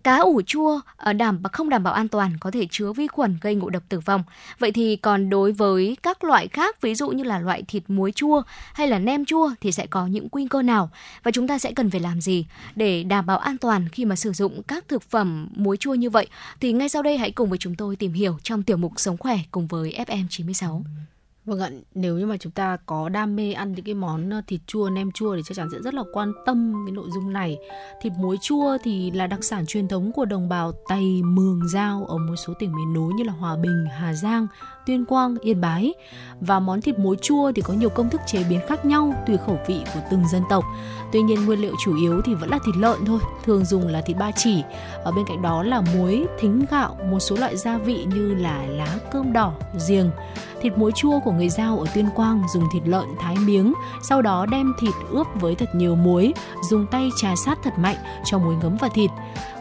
Cá 0.03 0.17
ủ 0.17 0.41
chua 0.45 0.79
ờ, 0.97 1.13
đảm 1.13 1.43
không 1.53 1.69
đảm 1.69 1.83
bảo 1.83 1.93
an 1.93 2.07
toàn, 2.07 2.37
có 2.39 2.51
thể 2.51 2.67
chứa 2.71 2.93
vi 2.93 3.07
khuẩn 3.07 3.37
gây 3.41 3.55
ngộ 3.55 3.69
độc 3.69 3.83
tử 3.89 3.99
vong. 3.99 4.23
Vậy 4.59 4.71
thì 4.71 4.95
còn 4.95 5.29
đối 5.29 5.51
với 5.51 5.97
các 6.03 6.23
loại 6.23 6.47
khác, 6.47 6.81
ví 6.81 6.95
dụ 6.95 7.09
như 7.09 7.23
là 7.23 7.39
loại 7.39 7.63
thịt 7.67 7.83
muối 7.87 8.11
chua 8.11 8.41
hay 8.73 8.87
là 8.87 8.99
nem 8.99 9.25
chua 9.25 9.51
thì 9.61 9.71
sẽ 9.71 9.87
có 9.87 10.07
những 10.07 10.27
nguy 10.31 10.47
cơ 10.47 10.61
nào 10.61 10.89
và 11.23 11.31
chúng 11.31 11.47
ta 11.47 11.59
sẽ 11.59 11.71
cần 11.71 11.91
phải 11.91 11.99
làm 11.99 12.21
gì 12.21 12.45
để 12.75 13.03
đảm 13.03 13.25
bảo 13.25 13.37
an 13.37 13.57
toàn 13.57 13.89
khi 13.89 14.05
mà 14.05 14.15
sử 14.15 14.31
dụng 14.31 14.63
các 14.63 14.87
thực 14.87 15.03
phẩm 15.03 15.49
muối 15.55 15.77
chua 15.77 15.93
như 15.93 16.09
vậy 16.09 16.27
thì 16.59 16.73
ngay 16.73 16.89
sau 16.89 17.03
đây 17.03 17.17
hãy 17.17 17.31
cùng 17.31 17.49
với 17.49 17.57
chúng 17.57 17.75
tôi 17.75 17.95
tìm 17.95 18.13
hiểu 18.13 18.37
trong 18.43 18.63
tiểu 18.63 18.77
mục 18.77 18.93
sống 18.97 19.17
khỏe 19.17 19.39
cùng 19.51 19.67
với 19.67 20.05
FM96. 20.07 20.81
Vâng 21.47 21.59
ạ, 21.59 21.69
nếu 21.95 22.17
như 22.17 22.25
mà 22.25 22.37
chúng 22.37 22.51
ta 22.51 22.77
có 22.85 23.09
đam 23.09 23.35
mê 23.35 23.51
ăn 23.53 23.71
những 23.71 23.85
cái 23.85 23.95
món 23.95 24.29
ờ, 24.29 24.41
thịt 24.47 24.61
chua, 24.67 24.89
nem 24.89 25.11
chua 25.11 25.35
thì 25.35 25.41
chắc 25.45 25.55
chắn 25.57 25.69
sẽ 25.71 25.77
rất 25.83 25.93
là 25.93 26.03
quan 26.13 26.33
tâm 26.45 26.73
cái 26.85 26.91
nội 26.91 27.09
dung 27.13 27.33
này. 27.33 27.57
Thịt 28.01 28.13
muối 28.17 28.37
chua 28.41 28.77
thì 28.83 29.11
là 29.11 29.27
đặc 29.27 29.43
sản 29.43 29.65
truyền 29.65 29.87
thống 29.87 30.11
của 30.11 30.25
đồng 30.25 30.49
bào 30.49 30.71
Tây, 30.89 31.21
Mường, 31.23 31.67
Giao 31.69 32.05
ở 32.05 32.17
một 32.17 32.35
số 32.35 32.53
tỉnh 32.59 32.75
miền 32.75 32.93
núi 32.93 33.13
như 33.13 33.23
là 33.23 33.33
Hòa 33.33 33.57
Bình, 33.57 33.85
Hà 33.97 34.13
Giang, 34.13 34.47
Tuyên 34.87 35.05
Quang, 35.05 35.35
Yên 35.41 35.61
Bái. 35.61 35.93
Và 36.41 36.59
món 36.59 36.81
thịt 36.81 36.99
muối 36.99 37.17
chua 37.21 37.51
thì 37.55 37.61
có 37.61 37.73
nhiều 37.73 37.89
công 37.89 38.09
thức 38.09 38.21
chế 38.25 38.43
biến 38.49 38.59
khác 38.67 38.85
nhau 38.85 39.23
tùy 39.27 39.37
khẩu 39.45 39.59
vị 39.67 39.81
của 39.93 39.99
từng 40.11 40.27
dân 40.27 40.43
tộc. 40.49 40.63
Tuy 41.11 41.21
nhiên 41.21 41.45
nguyên 41.45 41.59
liệu 41.59 41.75
chủ 41.85 41.97
yếu 41.97 42.21
thì 42.25 42.33
vẫn 42.33 42.49
là 42.49 42.59
thịt 42.65 42.75
lợn 42.77 43.05
thôi, 43.05 43.19
thường 43.45 43.65
dùng 43.65 43.87
là 43.87 44.01
thịt 44.01 44.17
ba 44.17 44.31
chỉ. 44.31 44.63
Ở 45.03 45.11
bên 45.11 45.25
cạnh 45.27 45.41
đó 45.41 45.63
là 45.63 45.81
muối, 45.95 46.25
thính 46.39 46.65
gạo, 46.71 46.97
một 47.11 47.19
số 47.19 47.35
loại 47.35 47.57
gia 47.57 47.77
vị 47.77 48.05
như 48.15 48.35
là 48.35 48.65
lá 48.69 48.97
cơm 49.11 49.33
đỏ, 49.33 49.53
giềng. 49.87 50.09
Thịt 50.61 50.77
muối 50.77 50.91
chua 50.95 51.19
của 51.19 51.31
người 51.31 51.49
Giao 51.49 51.79
ở 51.79 51.85
Tuyên 51.93 52.09
Quang 52.15 52.43
dùng 52.53 52.63
thịt 52.73 52.83
lợn 52.85 53.05
thái 53.19 53.35
miếng, 53.35 53.73
sau 54.03 54.21
đó 54.21 54.45
đem 54.45 54.73
thịt 54.79 54.93
ướp 55.09 55.27
với 55.35 55.55
thật 55.55 55.75
nhiều 55.75 55.95
muối, 55.95 56.33
dùng 56.69 56.85
tay 56.91 57.09
trà 57.17 57.35
sát 57.45 57.59
thật 57.63 57.73
mạnh 57.77 57.97
cho 58.25 58.37
muối 58.37 58.55
ngấm 58.55 58.77
vào 58.77 58.89
thịt. 58.89 59.09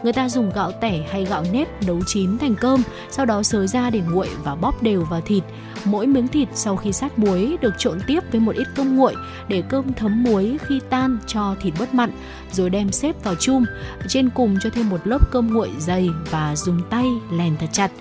Người 0.03 0.13
ta 0.13 0.29
dùng 0.29 0.51
gạo 0.55 0.71
tẻ 0.71 1.07
hay 1.11 1.25
gạo 1.25 1.43
nếp 1.51 1.83
nấu 1.83 1.99
chín 2.07 2.37
thành 2.37 2.55
cơm, 2.55 2.81
sau 3.09 3.25
đó 3.25 3.43
xới 3.43 3.67
ra 3.67 3.89
để 3.89 4.01
nguội 4.11 4.29
và 4.43 4.55
bóp 4.55 4.83
đều 4.83 5.03
vào 5.03 5.16
thịt. 5.25 5.43
Mỗi 5.85 6.07
miếng 6.07 6.27
thịt 6.27 6.47
sau 6.53 6.75
khi 6.75 6.93
sát 6.93 7.19
muối 7.19 7.57
được 7.61 7.73
trộn 7.77 7.99
tiếp 8.07 8.19
với 8.31 8.41
một 8.41 8.55
ít 8.55 8.67
cơm 8.75 8.95
nguội 8.95 9.15
để 9.47 9.63
cơm 9.69 9.93
thấm 9.93 10.23
muối 10.23 10.57
khi 10.67 10.79
tan 10.89 11.17
cho 11.27 11.55
thịt 11.61 11.73
bớt 11.79 11.93
mặn, 11.93 12.11
rồi 12.51 12.69
đem 12.69 12.91
xếp 12.91 13.23
vào 13.23 13.35
chum. 13.35 13.65
Trên 14.07 14.29
cùng 14.29 14.57
cho 14.63 14.69
thêm 14.69 14.89
một 14.89 15.07
lớp 15.07 15.31
cơm 15.31 15.53
nguội 15.53 15.69
dày 15.79 16.09
và 16.31 16.55
dùng 16.55 16.81
tay 16.89 17.05
lèn 17.31 17.57
thật 17.57 17.69
chặt. 17.71 17.91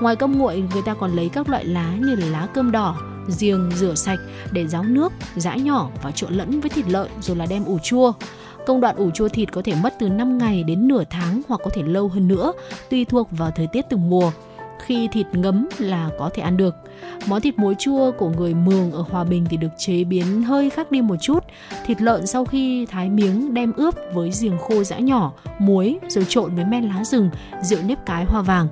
Ngoài 0.00 0.16
cơm 0.16 0.38
nguội, 0.38 0.64
người 0.72 0.82
ta 0.82 0.94
còn 0.94 1.16
lấy 1.16 1.28
các 1.28 1.48
loại 1.48 1.64
lá 1.64 1.94
như 2.00 2.14
là 2.14 2.26
lá 2.26 2.48
cơm 2.54 2.72
đỏ, 2.72 2.96
riêng 3.28 3.70
rửa 3.74 3.94
sạch 3.94 4.18
để 4.52 4.66
ráo 4.66 4.82
nước, 4.82 5.12
giã 5.36 5.54
nhỏ 5.54 5.88
và 6.02 6.10
trộn 6.10 6.32
lẫn 6.32 6.60
với 6.60 6.70
thịt 6.70 6.88
lợn 6.88 7.08
rồi 7.20 7.36
là 7.36 7.46
đem 7.46 7.64
ủ 7.64 7.78
chua. 7.78 8.12
Công 8.66 8.80
đoạn 8.80 8.96
ủ 8.96 9.10
chua 9.10 9.28
thịt 9.28 9.52
có 9.52 9.62
thể 9.64 9.74
mất 9.82 9.94
từ 9.98 10.08
5 10.08 10.38
ngày 10.38 10.64
đến 10.64 10.88
nửa 10.88 11.04
tháng 11.10 11.42
hoặc 11.48 11.60
có 11.64 11.70
thể 11.74 11.82
lâu 11.82 12.08
hơn 12.08 12.28
nữa, 12.28 12.52
tùy 12.90 13.04
thuộc 13.04 13.28
vào 13.30 13.50
thời 13.56 13.66
tiết 13.72 13.84
từng 13.90 14.10
mùa. 14.10 14.32
Khi 14.82 15.08
thịt 15.08 15.26
ngấm 15.32 15.68
là 15.78 16.10
có 16.18 16.30
thể 16.34 16.42
ăn 16.42 16.56
được. 16.56 16.74
Món 17.26 17.40
thịt 17.40 17.58
muối 17.58 17.74
chua 17.78 18.12
của 18.12 18.28
người 18.28 18.54
Mường 18.54 18.92
ở 18.92 19.04
Hòa 19.10 19.24
Bình 19.24 19.44
thì 19.50 19.56
được 19.56 19.68
chế 19.78 20.04
biến 20.04 20.42
hơi 20.42 20.70
khác 20.70 20.90
đi 20.90 21.00
một 21.00 21.16
chút. 21.20 21.44
Thịt 21.86 22.02
lợn 22.02 22.26
sau 22.26 22.44
khi 22.44 22.86
thái 22.86 23.08
miếng 23.08 23.54
đem 23.54 23.72
ướp 23.72 23.94
với 24.14 24.30
giềng 24.42 24.58
khô 24.58 24.84
giã 24.84 24.98
nhỏ, 24.98 25.32
muối 25.58 25.98
rồi 26.08 26.24
trộn 26.28 26.54
với 26.54 26.64
men 26.64 26.88
lá 26.88 27.04
rừng, 27.04 27.30
rượu 27.62 27.80
nếp 27.86 28.06
cái 28.06 28.24
hoa 28.24 28.42
vàng 28.42 28.68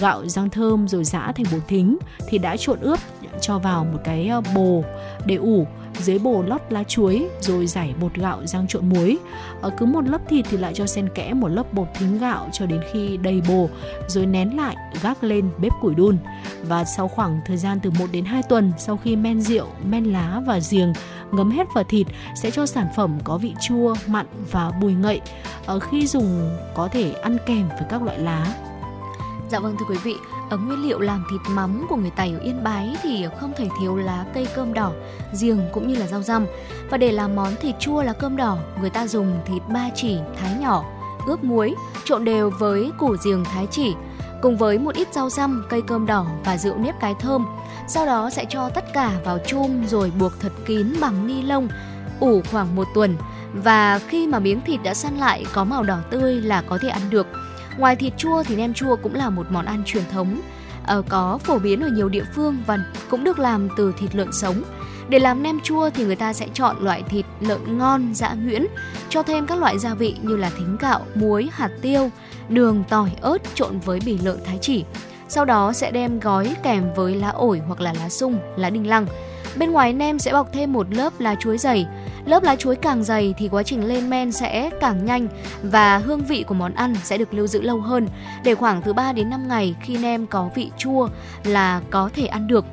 gạo 0.00 0.26
rang 0.26 0.50
thơm 0.50 0.88
rồi 0.88 1.04
giã 1.04 1.32
thành 1.32 1.46
bột 1.52 1.62
thính 1.68 1.98
thì 2.28 2.38
đã 2.38 2.56
trộn 2.56 2.80
ướp 2.80 2.98
cho 3.40 3.58
vào 3.58 3.84
một 3.84 3.98
cái 4.04 4.28
ờ, 4.28 4.40
bồ 4.54 4.84
để 5.26 5.34
ủ. 5.34 5.66
Dưới 5.98 6.18
bồ 6.18 6.42
lót 6.42 6.60
lá 6.70 6.84
chuối 6.84 7.28
rồi 7.40 7.66
giải 7.66 7.94
bột 8.00 8.14
gạo 8.14 8.46
rang 8.46 8.66
trộn 8.66 8.88
muối. 8.88 9.18
Ở 9.60 9.70
cứ 9.78 9.86
một 9.86 10.08
lớp 10.08 10.18
thịt 10.28 10.46
thì 10.50 10.56
lại 10.56 10.74
cho 10.74 10.86
xen 10.86 11.08
kẽ 11.14 11.32
một 11.32 11.48
lớp 11.48 11.72
bột 11.72 11.88
thính 11.98 12.18
gạo 12.18 12.48
cho 12.52 12.66
đến 12.66 12.80
khi 12.92 13.16
đầy 13.16 13.42
bồ, 13.48 13.68
rồi 14.06 14.26
nén 14.26 14.56
lại, 14.56 14.76
gác 15.02 15.24
lên 15.24 15.50
bếp 15.58 15.72
củi 15.80 15.94
đun. 15.94 16.18
Và 16.62 16.84
sau 16.84 17.08
khoảng 17.08 17.40
thời 17.46 17.56
gian 17.56 17.80
từ 17.82 17.90
1 17.98 18.06
đến 18.12 18.24
2 18.24 18.42
tuần, 18.42 18.72
sau 18.78 18.96
khi 18.96 19.16
men 19.16 19.40
rượu, 19.40 19.66
men 19.88 20.04
lá 20.04 20.42
và 20.46 20.60
giềng, 20.70 20.92
ngấm 21.32 21.50
hết 21.50 21.66
vào 21.74 21.84
thịt, 21.84 22.06
sẽ 22.42 22.50
cho 22.50 22.66
sản 22.66 22.86
phẩm 22.96 23.18
có 23.24 23.38
vị 23.38 23.54
chua, 23.68 23.94
mặn 24.06 24.26
và 24.50 24.70
bùi 24.80 24.92
ngậy. 24.92 25.20
Ở 25.66 25.78
khi 25.78 26.06
dùng 26.06 26.50
có 26.74 26.88
thể 26.88 27.12
ăn 27.12 27.36
kèm 27.46 27.68
với 27.68 27.86
các 27.90 28.02
loại 28.02 28.18
lá. 28.18 28.46
Dạ 29.50 29.60
vâng 29.60 29.76
thưa 29.78 29.86
quý 29.88 29.96
vị, 29.96 30.16
ở 30.50 30.56
nguyên 30.56 30.82
liệu 30.82 31.00
làm 31.00 31.24
thịt 31.30 31.40
mắm 31.50 31.86
của 31.88 31.96
người 31.96 32.10
Tày 32.10 32.32
ở 32.32 32.38
Yên 32.38 32.64
Bái 32.64 32.96
thì 33.02 33.26
không 33.40 33.52
thể 33.56 33.68
thiếu 33.80 33.96
lá 33.96 34.24
cây 34.34 34.48
cơm 34.56 34.74
đỏ, 34.74 34.92
giềng 35.40 35.60
cũng 35.72 35.88
như 35.88 35.94
là 35.94 36.06
rau 36.06 36.22
răm. 36.22 36.46
Và 36.90 36.98
để 36.98 37.12
làm 37.12 37.36
món 37.36 37.56
thịt 37.60 37.74
chua 37.78 38.02
lá 38.02 38.12
cơm 38.12 38.36
đỏ, 38.36 38.58
người 38.80 38.90
ta 38.90 39.06
dùng 39.06 39.40
thịt 39.46 39.62
ba 39.68 39.88
chỉ 39.94 40.18
thái 40.40 40.54
nhỏ, 40.60 40.84
ướp 41.26 41.44
muối, 41.44 41.74
trộn 42.04 42.24
đều 42.24 42.50
với 42.50 42.90
củ 42.98 43.16
giềng 43.24 43.44
thái 43.44 43.66
chỉ, 43.70 43.94
cùng 44.42 44.56
với 44.56 44.78
một 44.78 44.94
ít 44.94 45.08
rau 45.14 45.30
răm, 45.30 45.64
cây 45.68 45.82
cơm 45.86 46.06
đỏ 46.06 46.26
và 46.44 46.56
rượu 46.56 46.76
nếp 46.78 47.00
cái 47.00 47.14
thơm. 47.14 47.46
Sau 47.88 48.06
đó 48.06 48.30
sẽ 48.30 48.44
cho 48.48 48.68
tất 48.68 48.92
cả 48.92 49.12
vào 49.24 49.38
chum 49.46 49.86
rồi 49.86 50.12
buộc 50.18 50.32
thật 50.40 50.52
kín 50.66 50.94
bằng 51.00 51.26
ni 51.26 51.42
lông, 51.42 51.68
ủ 52.20 52.42
khoảng 52.50 52.76
một 52.76 52.88
tuần. 52.94 53.16
Và 53.52 53.98
khi 53.98 54.26
mà 54.26 54.38
miếng 54.38 54.60
thịt 54.60 54.82
đã 54.82 54.94
săn 54.94 55.16
lại 55.16 55.46
có 55.52 55.64
màu 55.64 55.82
đỏ 55.82 55.98
tươi 56.10 56.34
là 56.34 56.62
có 56.62 56.78
thể 56.82 56.88
ăn 56.88 57.02
được 57.10 57.26
Ngoài 57.78 57.96
thịt 57.96 58.12
chua 58.16 58.42
thì 58.42 58.56
nem 58.56 58.74
chua 58.74 58.96
cũng 58.96 59.14
là 59.14 59.30
một 59.30 59.46
món 59.50 59.66
ăn 59.66 59.82
truyền 59.86 60.04
thống 60.12 60.40
ở 60.86 61.02
có 61.08 61.38
phổ 61.44 61.58
biến 61.58 61.80
ở 61.80 61.88
nhiều 61.88 62.08
địa 62.08 62.24
phương 62.34 62.56
và 62.66 62.78
cũng 63.10 63.24
được 63.24 63.38
làm 63.38 63.68
từ 63.76 63.92
thịt 63.98 64.14
lợn 64.14 64.32
sống. 64.32 64.62
Để 65.08 65.18
làm 65.18 65.42
nem 65.42 65.60
chua 65.60 65.90
thì 65.90 66.04
người 66.04 66.16
ta 66.16 66.32
sẽ 66.32 66.46
chọn 66.54 66.76
loại 66.80 67.02
thịt 67.02 67.24
lợn 67.40 67.78
ngon, 67.78 68.14
dã 68.14 68.34
nhuyễn, 68.34 68.66
cho 69.08 69.22
thêm 69.22 69.46
các 69.46 69.58
loại 69.58 69.78
gia 69.78 69.94
vị 69.94 70.16
như 70.22 70.36
là 70.36 70.50
thính 70.58 70.76
gạo, 70.80 71.00
muối, 71.14 71.48
hạt 71.52 71.70
tiêu, 71.82 72.10
đường, 72.48 72.84
tỏi, 72.88 73.10
ớt 73.20 73.38
trộn 73.54 73.78
với 73.78 74.00
bì 74.06 74.18
lợn 74.18 74.38
thái 74.44 74.58
chỉ. 74.60 74.84
Sau 75.28 75.44
đó 75.44 75.72
sẽ 75.72 75.90
đem 75.90 76.20
gói 76.20 76.54
kèm 76.62 76.94
với 76.96 77.14
lá 77.14 77.28
ổi 77.28 77.62
hoặc 77.66 77.80
là 77.80 77.92
lá 77.92 78.08
sung, 78.08 78.38
lá 78.56 78.70
đinh 78.70 78.86
lăng. 78.86 79.06
Bên 79.56 79.72
ngoài 79.72 79.92
nem 79.92 80.18
sẽ 80.18 80.32
bọc 80.32 80.52
thêm 80.52 80.72
một 80.72 80.94
lớp 80.94 81.12
lá 81.18 81.34
chuối 81.40 81.58
dày. 81.58 81.86
Lớp 82.26 82.42
lá 82.42 82.56
chuối 82.56 82.76
càng 82.76 83.04
dày 83.04 83.34
thì 83.38 83.48
quá 83.48 83.62
trình 83.62 83.84
lên 83.84 84.10
men 84.10 84.32
sẽ 84.32 84.70
càng 84.80 85.04
nhanh 85.04 85.28
và 85.62 85.98
hương 85.98 86.24
vị 86.24 86.44
của 86.46 86.54
món 86.54 86.74
ăn 86.74 86.94
sẽ 87.04 87.18
được 87.18 87.34
lưu 87.34 87.46
giữ 87.46 87.62
lâu 87.62 87.80
hơn. 87.80 88.08
Để 88.44 88.54
khoảng 88.54 88.82
từ 88.82 88.92
3 88.92 89.12
đến 89.12 89.30
5 89.30 89.48
ngày 89.48 89.74
khi 89.82 89.96
nem 89.96 90.26
có 90.26 90.50
vị 90.54 90.70
chua 90.78 91.08
là 91.44 91.80
có 91.90 92.10
thể 92.14 92.26
ăn 92.26 92.46
được. 92.46 92.64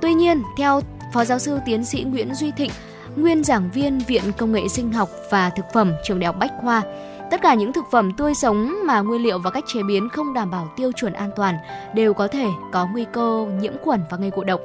Tuy 0.00 0.14
nhiên, 0.14 0.42
theo 0.58 0.80
Phó 1.12 1.24
giáo 1.24 1.38
sư 1.38 1.58
tiến 1.66 1.84
sĩ 1.84 2.02
Nguyễn 2.02 2.34
Duy 2.34 2.50
Thịnh, 2.50 2.70
nguyên 3.16 3.44
giảng 3.44 3.70
viên 3.70 3.98
Viện 3.98 4.22
Công 4.36 4.52
nghệ 4.52 4.68
Sinh 4.68 4.92
học 4.92 5.08
và 5.30 5.50
Thực 5.50 5.64
phẩm 5.72 5.92
trường 6.04 6.20
Đại 6.20 6.26
học 6.26 6.36
Bách 6.38 6.52
Khoa, 6.60 6.82
Tất 7.30 7.42
cả 7.42 7.54
những 7.54 7.72
thực 7.72 7.84
phẩm 7.90 8.12
tươi 8.12 8.34
sống 8.34 8.78
mà 8.84 9.00
nguyên 9.00 9.22
liệu 9.22 9.38
và 9.38 9.50
cách 9.50 9.64
chế 9.66 9.82
biến 9.82 10.08
không 10.08 10.34
đảm 10.34 10.50
bảo 10.50 10.68
tiêu 10.76 10.92
chuẩn 10.92 11.12
an 11.12 11.30
toàn 11.36 11.56
đều 11.94 12.14
có 12.14 12.28
thể 12.28 12.46
có 12.72 12.86
nguy 12.86 13.04
cơ 13.12 13.46
nhiễm 13.60 13.72
khuẩn 13.82 14.00
và 14.10 14.16
gây 14.16 14.30
ngộ 14.30 14.44
độc. 14.44 14.60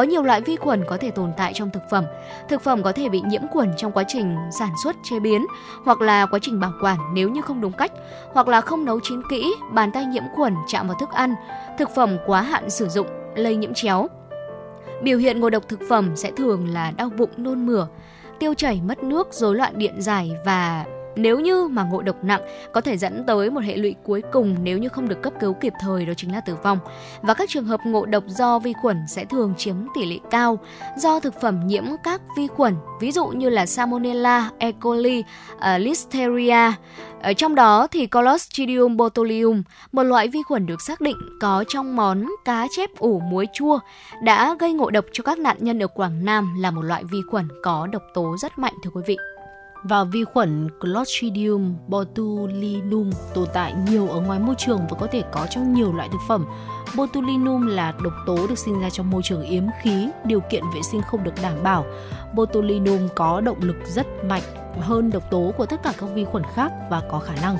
Có 0.00 0.04
nhiều 0.04 0.22
loại 0.22 0.40
vi 0.40 0.56
khuẩn 0.56 0.84
có 0.84 0.96
thể 0.96 1.10
tồn 1.10 1.32
tại 1.36 1.52
trong 1.54 1.70
thực 1.70 1.82
phẩm. 1.90 2.04
Thực 2.48 2.62
phẩm 2.62 2.82
có 2.82 2.92
thể 2.92 3.08
bị 3.08 3.20
nhiễm 3.20 3.42
khuẩn 3.50 3.72
trong 3.76 3.92
quá 3.92 4.04
trình 4.08 4.36
sản 4.58 4.68
xuất, 4.84 4.96
chế 5.02 5.20
biến 5.20 5.46
hoặc 5.84 6.00
là 6.00 6.26
quá 6.26 6.38
trình 6.42 6.60
bảo 6.60 6.72
quản 6.82 6.98
nếu 7.14 7.28
như 7.28 7.42
không 7.42 7.60
đúng 7.60 7.72
cách, 7.72 7.92
hoặc 8.32 8.48
là 8.48 8.60
không 8.60 8.84
nấu 8.84 9.00
chín 9.02 9.22
kỹ, 9.30 9.52
bàn 9.72 9.92
tay 9.92 10.04
nhiễm 10.04 10.22
khuẩn 10.34 10.54
chạm 10.68 10.88
vào 10.88 10.96
thức 11.00 11.08
ăn, 11.12 11.34
thực 11.78 11.90
phẩm 11.94 12.16
quá 12.26 12.42
hạn 12.42 12.70
sử 12.70 12.88
dụng, 12.88 13.06
lây 13.34 13.56
nhiễm 13.56 13.74
chéo. 13.74 14.08
Biểu 15.02 15.18
hiện 15.18 15.40
ngộ 15.40 15.50
độc 15.50 15.68
thực 15.68 15.80
phẩm 15.88 16.16
sẽ 16.16 16.30
thường 16.30 16.68
là 16.68 16.90
đau 16.90 17.10
bụng, 17.18 17.30
nôn 17.36 17.66
mửa, 17.66 17.86
tiêu 18.38 18.54
chảy, 18.54 18.80
mất 18.84 19.02
nước, 19.02 19.28
rối 19.30 19.56
loạn 19.56 19.78
điện 19.78 20.02
giải 20.02 20.32
và 20.44 20.84
nếu 21.16 21.40
như 21.40 21.68
mà 21.68 21.82
ngộ 21.82 22.02
độc 22.02 22.24
nặng 22.24 22.40
có 22.72 22.80
thể 22.80 22.96
dẫn 22.96 23.24
tới 23.26 23.50
một 23.50 23.60
hệ 23.64 23.76
lụy 23.76 23.94
cuối 24.04 24.22
cùng 24.32 24.56
nếu 24.62 24.78
như 24.78 24.88
không 24.88 25.08
được 25.08 25.22
cấp 25.22 25.32
cứu 25.40 25.52
kịp 25.52 25.72
thời 25.80 26.06
đó 26.06 26.12
chính 26.16 26.32
là 26.32 26.40
tử 26.40 26.54
vong. 26.62 26.78
Và 27.22 27.34
các 27.34 27.48
trường 27.48 27.64
hợp 27.64 27.80
ngộ 27.84 28.06
độc 28.06 28.24
do 28.26 28.58
vi 28.58 28.72
khuẩn 28.82 28.96
sẽ 29.08 29.24
thường 29.24 29.54
chiếm 29.56 29.74
tỷ 29.94 30.06
lệ 30.06 30.18
cao 30.30 30.58
do 30.96 31.20
thực 31.20 31.40
phẩm 31.40 31.66
nhiễm 31.66 31.84
các 32.04 32.20
vi 32.36 32.46
khuẩn, 32.46 32.74
ví 33.00 33.12
dụ 33.12 33.26
như 33.26 33.48
là 33.48 33.66
Salmonella, 33.66 34.50
E. 34.58 34.72
coli, 34.72 35.24
uh, 35.54 35.62
Listeria. 35.78 36.72
Ở 37.22 37.32
trong 37.32 37.54
đó 37.54 37.86
thì 37.86 38.06
Clostridium 38.06 38.96
botulinum, 38.96 39.62
một 39.92 40.02
loại 40.02 40.28
vi 40.28 40.42
khuẩn 40.42 40.66
được 40.66 40.82
xác 40.82 41.00
định 41.00 41.16
có 41.40 41.64
trong 41.68 41.96
món 41.96 42.26
cá 42.44 42.66
chép 42.76 42.90
ủ 42.98 43.20
muối 43.20 43.46
chua, 43.52 43.78
đã 44.22 44.56
gây 44.58 44.72
ngộ 44.72 44.90
độc 44.90 45.04
cho 45.12 45.24
các 45.24 45.38
nạn 45.38 45.56
nhân 45.60 45.82
ở 45.82 45.86
Quảng 45.86 46.24
Nam 46.24 46.54
là 46.58 46.70
một 46.70 46.82
loại 46.82 47.04
vi 47.04 47.18
khuẩn 47.30 47.48
có 47.62 47.86
độc 47.92 48.02
tố 48.14 48.36
rất 48.38 48.58
mạnh 48.58 48.74
thưa 48.82 48.90
quý 48.90 49.02
vị 49.06 49.16
và 49.82 50.04
vi 50.04 50.24
khuẩn 50.24 50.68
Clostridium 50.80 51.76
botulinum 51.88 53.10
tồn 53.34 53.48
tại 53.54 53.74
nhiều 53.90 54.08
ở 54.08 54.20
ngoài 54.20 54.38
môi 54.38 54.54
trường 54.58 54.80
và 54.90 54.96
có 55.00 55.06
thể 55.06 55.22
có 55.32 55.46
trong 55.50 55.74
nhiều 55.74 55.92
loại 55.92 56.08
thực 56.12 56.20
phẩm. 56.28 56.46
Botulinum 56.96 57.66
là 57.66 57.92
độc 58.02 58.12
tố 58.26 58.46
được 58.46 58.58
sinh 58.58 58.80
ra 58.80 58.90
trong 58.90 59.10
môi 59.10 59.22
trường 59.22 59.42
yếm 59.42 59.64
khí, 59.82 60.08
điều 60.24 60.40
kiện 60.40 60.64
vệ 60.74 60.82
sinh 60.82 61.00
không 61.02 61.24
được 61.24 61.34
đảm 61.42 61.62
bảo. 61.62 61.86
Botulinum 62.34 63.08
có 63.16 63.40
động 63.40 63.58
lực 63.60 63.76
rất 63.86 64.06
mạnh 64.24 64.42
hơn 64.80 65.10
độc 65.10 65.30
tố 65.30 65.52
của 65.56 65.66
tất 65.66 65.82
cả 65.82 65.92
các 65.98 66.06
vi 66.14 66.24
khuẩn 66.24 66.42
khác 66.54 66.72
và 66.90 67.02
có 67.10 67.18
khả 67.18 67.34
năng 67.42 67.56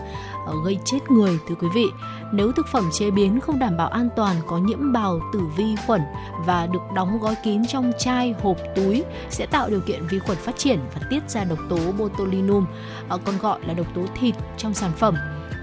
ờ, 0.46 0.54
gây 0.64 0.78
chết 0.84 0.98
người 1.10 1.38
thưa 1.48 1.54
quý 1.54 1.68
vị. 1.74 1.86
Nếu 2.32 2.52
thực 2.52 2.66
phẩm 2.66 2.90
chế 2.92 3.10
biến 3.10 3.40
không 3.40 3.58
đảm 3.58 3.76
bảo 3.76 3.88
an 3.88 4.08
toàn 4.16 4.36
có 4.46 4.58
nhiễm 4.58 4.92
bào 4.92 5.20
tử 5.32 5.40
vi 5.56 5.76
khuẩn 5.86 6.00
và 6.46 6.66
được 6.66 6.82
đóng 6.94 7.18
gói 7.18 7.34
kín 7.44 7.66
trong 7.66 7.92
chai, 7.98 8.34
hộp, 8.42 8.56
túi 8.76 9.04
sẽ 9.30 9.46
tạo 9.46 9.70
điều 9.70 9.80
kiện 9.80 10.06
vi 10.06 10.18
khuẩn 10.18 10.38
phát 10.38 10.56
triển 10.56 10.80
và 10.94 11.06
tiết 11.10 11.30
ra 11.30 11.44
độc 11.44 11.58
tố 11.68 11.78
botulinum, 11.98 12.66
ờ, 13.08 13.18
còn 13.24 13.38
gọi 13.38 13.60
là 13.66 13.74
độc 13.74 13.86
tố 13.94 14.02
thịt 14.20 14.34
trong 14.56 14.74
sản 14.74 14.90
phẩm. 14.96 15.16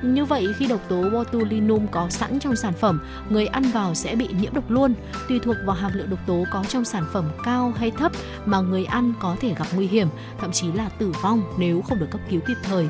Như 0.03 0.25
vậy 0.25 0.47
khi 0.57 0.67
độc 0.67 0.79
tố 0.89 1.09
botulinum 1.09 1.87
có 1.87 2.09
sẵn 2.09 2.39
trong 2.39 2.55
sản 2.55 2.73
phẩm, 2.73 3.01
người 3.29 3.47
ăn 3.47 3.63
vào 3.63 3.93
sẽ 3.93 4.15
bị 4.15 4.27
nhiễm 4.39 4.53
độc 4.53 4.69
luôn. 4.69 4.93
Tùy 5.29 5.39
thuộc 5.39 5.55
vào 5.65 5.75
hàm 5.75 5.91
lượng 5.93 6.09
độc 6.09 6.19
tố 6.27 6.43
có 6.53 6.63
trong 6.69 6.85
sản 6.85 7.03
phẩm 7.13 7.31
cao 7.43 7.73
hay 7.77 7.91
thấp 7.91 8.11
mà 8.45 8.59
người 8.59 8.85
ăn 8.85 9.13
có 9.19 9.35
thể 9.39 9.53
gặp 9.53 9.65
nguy 9.75 9.87
hiểm, 9.87 10.07
thậm 10.37 10.51
chí 10.51 10.71
là 10.71 10.89
tử 10.89 11.13
vong 11.23 11.41
nếu 11.57 11.81
không 11.81 11.99
được 11.99 12.07
cấp 12.11 12.21
cứu 12.29 12.41
kịp 12.47 12.57
thời. 12.63 12.89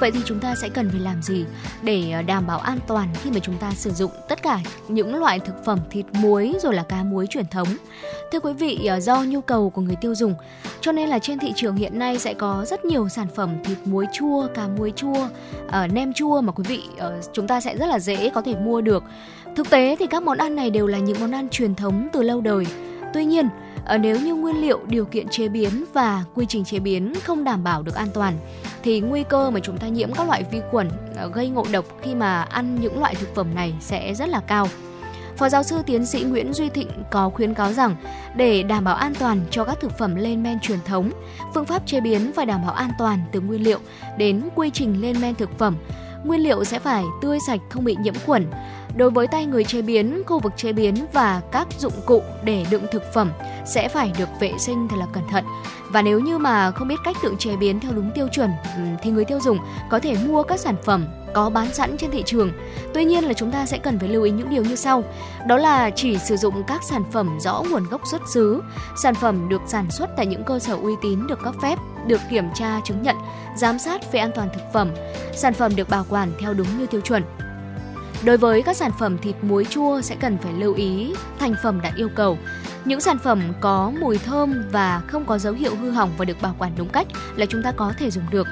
Vậy 0.00 0.10
thì 0.10 0.20
chúng 0.24 0.38
ta 0.38 0.54
sẽ 0.54 0.68
cần 0.68 0.90
phải 0.90 1.00
làm 1.00 1.22
gì 1.22 1.44
để 1.82 2.10
ờ, 2.12 2.22
đảm 2.22 2.46
bảo 2.46 2.58
an 2.58 2.78
toàn 2.86 3.08
khi 3.22 3.30
mà 3.30 3.38
chúng 3.38 3.58
ta 3.58 3.72
sử 3.74 3.90
dụng 3.90 4.10
tất 4.28 4.42
cả 4.42 4.60
những 4.88 5.14
loại 5.14 5.38
thực 5.38 5.64
phẩm 5.64 5.78
thịt 5.90 6.06
muối 6.12 6.54
rồi 6.62 6.74
là 6.74 6.82
cá 6.82 7.02
muối 7.02 7.26
truyền 7.26 7.46
thống? 7.50 7.68
Thưa 8.32 8.40
quý 8.40 8.52
vị, 8.52 8.84
ờ, 8.84 9.00
do 9.00 9.22
nhu 9.22 9.40
cầu 9.40 9.70
của 9.70 9.82
người 9.82 9.96
tiêu 9.96 10.14
dùng 10.14 10.34
cho 10.80 10.92
nên 10.92 11.08
là 11.08 11.18
trên 11.18 11.38
thị 11.38 11.52
trường 11.56 11.76
hiện 11.76 11.98
nay 11.98 12.18
sẽ 12.18 12.34
có 12.34 12.64
rất 12.68 12.84
nhiều 12.84 13.08
sản 13.08 13.26
phẩm 13.34 13.50
thịt 13.64 13.78
muối 13.84 14.06
chua, 14.12 14.46
cá 14.54 14.68
muối 14.68 14.92
chua, 14.96 15.28
ờ, 15.68 15.86
nem 15.86 16.12
chua 16.12 16.40
mà 16.40 16.52
quý 16.52 16.64
vị 16.68 16.82
chúng 17.32 17.46
ta 17.46 17.60
sẽ 17.60 17.76
rất 17.76 17.86
là 17.86 17.98
dễ 17.98 18.30
có 18.30 18.42
thể 18.42 18.54
mua 18.54 18.80
được. 18.80 19.04
Thực 19.56 19.70
tế 19.70 19.96
thì 19.98 20.06
các 20.06 20.22
món 20.22 20.38
ăn 20.38 20.56
này 20.56 20.70
đều 20.70 20.86
là 20.86 20.98
những 20.98 21.20
món 21.20 21.34
ăn 21.34 21.48
truyền 21.48 21.74
thống 21.74 22.08
từ 22.12 22.22
lâu 22.22 22.40
đời. 22.40 22.66
Tuy 23.14 23.24
nhiên, 23.24 23.48
Ờ, 23.84 23.98
nếu 23.98 24.20
như 24.20 24.34
nguyên 24.34 24.60
liệu, 24.60 24.80
điều 24.86 25.04
kiện 25.04 25.28
chế 25.28 25.48
biến 25.48 25.84
và 25.92 26.24
quy 26.34 26.46
trình 26.46 26.64
chế 26.64 26.78
biến 26.78 27.12
không 27.24 27.44
đảm 27.44 27.64
bảo 27.64 27.82
được 27.82 27.94
an 27.94 28.08
toàn 28.14 28.34
thì 28.82 29.00
nguy 29.00 29.24
cơ 29.28 29.50
mà 29.50 29.60
chúng 29.60 29.78
ta 29.78 29.88
nhiễm 29.88 30.12
các 30.12 30.26
loại 30.26 30.44
vi 30.50 30.60
khuẩn 30.70 30.90
ờ, 31.16 31.28
gây 31.28 31.48
ngộ 31.48 31.66
độc 31.72 31.84
khi 32.02 32.14
mà 32.14 32.42
ăn 32.42 32.80
những 32.80 33.00
loại 33.00 33.14
thực 33.14 33.34
phẩm 33.34 33.54
này 33.54 33.74
sẽ 33.80 34.14
rất 34.14 34.28
là 34.28 34.40
cao. 34.40 34.68
Phó 35.36 35.48
giáo 35.48 35.62
sư 35.62 35.76
tiến 35.86 36.06
sĩ 36.06 36.22
Nguyễn 36.22 36.52
Duy 36.52 36.68
Thịnh 36.68 36.88
có 37.10 37.30
khuyến 37.30 37.54
cáo 37.54 37.72
rằng 37.72 37.96
để 38.36 38.62
đảm 38.62 38.84
bảo 38.84 38.94
an 38.94 39.14
toàn 39.18 39.40
cho 39.50 39.64
các 39.64 39.80
thực 39.80 39.98
phẩm 39.98 40.14
lên 40.14 40.42
men 40.42 40.60
truyền 40.60 40.78
thống, 40.84 41.10
phương 41.54 41.64
pháp 41.64 41.86
chế 41.86 42.00
biến 42.00 42.32
phải 42.32 42.46
đảm 42.46 42.62
bảo 42.62 42.74
an 42.74 42.90
toàn 42.98 43.20
từ 43.32 43.40
nguyên 43.40 43.62
liệu 43.62 43.78
đến 44.18 44.48
quy 44.54 44.70
trình 44.70 45.00
lên 45.00 45.20
men 45.20 45.34
thực 45.34 45.58
phẩm. 45.58 45.76
Nguyên 46.24 46.40
liệu 46.40 46.64
sẽ 46.64 46.78
phải 46.78 47.04
tươi 47.22 47.38
sạch 47.46 47.60
không 47.70 47.84
bị 47.84 47.96
nhiễm 48.00 48.14
khuẩn. 48.26 48.46
Đối 48.98 49.10
với 49.10 49.26
tay 49.26 49.46
người 49.46 49.64
chế 49.64 49.82
biến, 49.82 50.22
khu 50.26 50.38
vực 50.38 50.52
chế 50.56 50.72
biến 50.72 50.94
và 51.12 51.40
các 51.52 51.68
dụng 51.78 51.92
cụ 52.06 52.22
để 52.44 52.66
đựng 52.70 52.86
thực 52.92 53.02
phẩm 53.14 53.32
sẽ 53.66 53.88
phải 53.88 54.12
được 54.18 54.28
vệ 54.40 54.52
sinh 54.58 54.88
thật 54.88 54.96
là 54.98 55.06
cẩn 55.12 55.22
thận. 55.30 55.44
Và 55.88 56.02
nếu 56.02 56.20
như 56.20 56.38
mà 56.38 56.70
không 56.70 56.88
biết 56.88 56.94
cách 57.04 57.16
tự 57.22 57.34
chế 57.38 57.56
biến 57.56 57.80
theo 57.80 57.92
đúng 57.92 58.10
tiêu 58.14 58.28
chuẩn 58.32 58.50
thì 59.02 59.10
người 59.10 59.24
tiêu 59.24 59.40
dùng 59.40 59.58
có 59.90 59.98
thể 59.98 60.16
mua 60.26 60.42
các 60.42 60.60
sản 60.60 60.74
phẩm 60.84 61.06
có 61.34 61.50
bán 61.50 61.74
sẵn 61.74 61.96
trên 61.96 62.10
thị 62.10 62.22
trường. 62.26 62.52
Tuy 62.94 63.04
nhiên 63.04 63.24
là 63.24 63.32
chúng 63.32 63.50
ta 63.50 63.66
sẽ 63.66 63.78
cần 63.78 63.98
phải 63.98 64.08
lưu 64.08 64.22
ý 64.22 64.30
những 64.30 64.50
điều 64.50 64.62
như 64.62 64.76
sau. 64.76 65.04
Đó 65.46 65.56
là 65.56 65.90
chỉ 65.90 66.18
sử 66.18 66.36
dụng 66.36 66.62
các 66.66 66.82
sản 66.82 67.02
phẩm 67.12 67.38
rõ 67.40 67.62
nguồn 67.70 67.84
gốc 67.90 68.00
xuất 68.10 68.22
xứ, 68.34 68.62
sản 69.02 69.14
phẩm 69.14 69.48
được 69.48 69.62
sản 69.66 69.90
xuất 69.90 70.10
tại 70.16 70.26
những 70.26 70.44
cơ 70.44 70.58
sở 70.58 70.74
uy 70.74 70.92
tín 71.02 71.26
được 71.26 71.38
cấp 71.44 71.54
phép, 71.62 71.78
được 72.06 72.20
kiểm 72.30 72.44
tra 72.54 72.80
chứng 72.84 73.02
nhận, 73.02 73.16
giám 73.56 73.78
sát 73.78 74.12
về 74.12 74.20
an 74.20 74.30
toàn 74.34 74.48
thực 74.54 74.72
phẩm, 74.72 74.90
sản 75.32 75.54
phẩm 75.54 75.76
được 75.76 75.88
bảo 75.88 76.06
quản 76.08 76.32
theo 76.40 76.54
đúng 76.54 76.78
như 76.78 76.86
tiêu 76.86 77.00
chuẩn. 77.00 77.22
Đối 78.24 78.36
với 78.36 78.62
các 78.62 78.76
sản 78.76 78.90
phẩm 78.98 79.18
thịt 79.18 79.36
muối 79.42 79.64
chua 79.64 80.00
sẽ 80.00 80.16
cần 80.20 80.38
phải 80.38 80.52
lưu 80.52 80.74
ý 80.74 81.14
thành 81.38 81.54
phẩm 81.62 81.80
đạt 81.82 81.94
yêu 81.94 82.08
cầu. 82.14 82.38
Những 82.84 83.00
sản 83.00 83.18
phẩm 83.18 83.42
có 83.60 83.92
mùi 84.00 84.18
thơm 84.18 84.64
và 84.72 85.02
không 85.06 85.24
có 85.24 85.38
dấu 85.38 85.52
hiệu 85.52 85.76
hư 85.76 85.90
hỏng 85.90 86.10
và 86.18 86.24
được 86.24 86.42
bảo 86.42 86.54
quản 86.58 86.72
đúng 86.76 86.88
cách 86.88 87.06
là 87.36 87.46
chúng 87.46 87.62
ta 87.62 87.72
có 87.72 87.92
thể 87.98 88.10
dùng 88.10 88.24
được. 88.30 88.46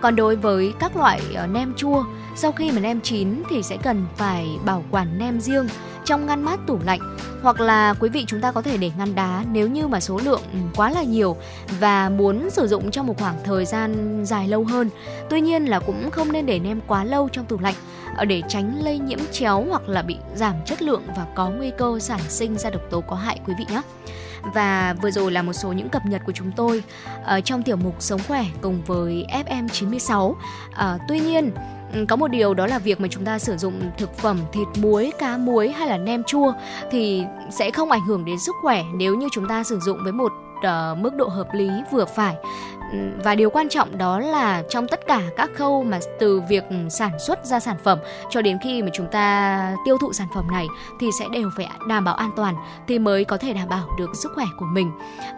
Còn 0.00 0.16
đối 0.16 0.36
với 0.36 0.72
các 0.78 0.96
loại 0.96 1.20
ờ, 1.34 1.46
nem 1.46 1.74
chua, 1.74 2.04
sau 2.36 2.52
khi 2.52 2.70
mà 2.70 2.80
nem 2.80 3.00
chín 3.00 3.42
thì 3.50 3.62
sẽ 3.62 3.76
cần 3.82 4.06
phải 4.16 4.48
bảo 4.64 4.84
quản 4.90 5.18
nem 5.18 5.40
riêng 5.40 5.68
trong 6.04 6.26
ngăn 6.26 6.42
mát 6.42 6.60
tủ 6.66 6.78
lạnh 6.84 7.16
hoặc 7.42 7.60
là 7.60 7.94
quý 8.00 8.08
vị 8.08 8.24
chúng 8.26 8.40
ta 8.40 8.52
có 8.52 8.62
thể 8.62 8.76
để 8.76 8.90
ngăn 8.98 9.14
đá 9.14 9.44
nếu 9.52 9.68
như 9.68 9.86
mà 9.86 10.00
số 10.00 10.20
lượng 10.24 10.40
ừ, 10.52 10.58
quá 10.76 10.90
là 10.90 11.02
nhiều 11.02 11.36
và 11.80 12.08
muốn 12.08 12.50
sử 12.50 12.66
dụng 12.66 12.90
trong 12.90 13.06
một 13.06 13.18
khoảng 13.18 13.36
thời 13.44 13.64
gian 13.64 14.20
dài 14.26 14.48
lâu 14.48 14.64
hơn. 14.64 14.90
Tuy 15.30 15.40
nhiên 15.40 15.64
là 15.64 15.80
cũng 15.80 16.10
không 16.10 16.32
nên 16.32 16.46
để 16.46 16.58
nem 16.58 16.80
quá 16.86 17.04
lâu 17.04 17.28
trong 17.32 17.44
tủ 17.44 17.58
lạnh 17.58 17.74
Ờ, 18.16 18.24
để 18.24 18.42
tránh 18.48 18.84
lây 18.84 18.98
nhiễm 18.98 19.18
chéo 19.32 19.64
hoặc 19.68 19.88
là 19.88 20.02
bị 20.02 20.16
giảm 20.34 20.54
chất 20.64 20.82
lượng 20.82 21.02
và 21.16 21.26
có 21.34 21.50
nguy 21.50 21.70
cơ 21.78 21.98
sản 21.98 22.20
sinh 22.28 22.58
ra 22.58 22.70
độc 22.70 22.82
tố 22.90 23.00
có 23.00 23.16
hại 23.16 23.40
quý 23.46 23.54
vị 23.58 23.64
nhé. 23.70 23.82
Và 24.54 24.94
vừa 25.02 25.10
rồi 25.10 25.32
là 25.32 25.42
một 25.42 25.52
số 25.52 25.72
những 25.72 25.88
cập 25.88 26.06
nhật 26.06 26.22
của 26.26 26.32
chúng 26.32 26.52
tôi 26.56 26.82
ở 27.24 27.40
trong 27.40 27.62
tiểu 27.62 27.76
mục 27.76 27.94
Sống 27.98 28.20
khỏe 28.28 28.44
cùng 28.60 28.82
với 28.86 29.26
FM96. 29.46 30.34
À, 30.72 30.86
ờ, 30.86 30.98
tuy 31.08 31.20
nhiên 31.20 31.50
ừ, 31.94 32.04
có 32.08 32.16
một 32.16 32.28
điều 32.28 32.54
đó 32.54 32.66
là 32.66 32.78
việc 32.78 33.00
mà 33.00 33.08
chúng 33.08 33.24
ta 33.24 33.38
sử 33.38 33.56
dụng 33.56 33.80
thực 33.98 34.16
phẩm 34.16 34.38
thịt 34.52 34.68
muối, 34.76 35.12
cá 35.18 35.36
muối 35.36 35.68
hay 35.68 35.88
là 35.88 35.98
nem 35.98 36.24
chua 36.24 36.52
thì 36.90 37.24
sẽ 37.50 37.70
không 37.70 37.90
ảnh 37.90 38.04
hưởng 38.06 38.24
đến 38.24 38.38
sức 38.38 38.54
khỏe 38.62 38.84
nếu 38.94 39.14
như 39.14 39.28
chúng 39.32 39.48
ta 39.48 39.64
sử 39.64 39.78
dụng 39.80 39.98
với 40.02 40.12
một 40.12 40.32
uh, 40.62 40.98
mức 40.98 41.14
độ 41.14 41.28
hợp 41.28 41.48
lý 41.54 41.70
vừa 41.90 42.04
phải 42.04 42.36
và 43.24 43.34
điều 43.34 43.50
quan 43.50 43.68
trọng 43.68 43.98
đó 43.98 44.20
là 44.20 44.62
trong 44.68 44.88
tất 44.88 45.06
cả 45.06 45.22
các 45.36 45.50
khâu 45.54 45.82
mà 45.82 45.98
từ 46.18 46.40
việc 46.48 46.64
sản 46.90 47.18
xuất 47.18 47.44
ra 47.44 47.60
sản 47.60 47.76
phẩm 47.84 47.98
cho 48.30 48.42
đến 48.42 48.58
khi 48.62 48.82
mà 48.82 48.88
chúng 48.92 49.06
ta 49.06 49.76
tiêu 49.84 49.98
thụ 49.98 50.12
sản 50.12 50.28
phẩm 50.34 50.50
này 50.52 50.66
thì 51.00 51.06
sẽ 51.18 51.26
đều 51.32 51.50
phải 51.56 51.68
đảm 51.88 52.04
bảo 52.04 52.14
an 52.14 52.30
toàn 52.36 52.54
thì 52.88 52.98
mới 52.98 53.24
có 53.24 53.36
thể 53.36 53.52
đảm 53.52 53.68
bảo 53.68 53.88
được 53.98 54.10
sức 54.22 54.32
khỏe 54.34 54.46
của 54.58 54.66
mình. 54.66 54.90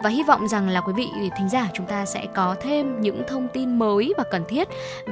Và 0.03 0.09
hy 0.09 0.23
vọng 0.23 0.47
rằng 0.47 0.69
là 0.69 0.81
quý 0.81 0.93
vị 0.95 1.09
thính 1.37 1.49
giả 1.49 1.69
chúng 1.73 1.85
ta 1.85 2.05
sẽ 2.05 2.25
có 2.35 2.55
thêm 2.61 3.01
những 3.01 3.23
thông 3.27 3.47
tin 3.53 3.79
mới 3.79 4.13
và 4.17 4.23
cần 4.31 4.43
thiết 4.47 4.67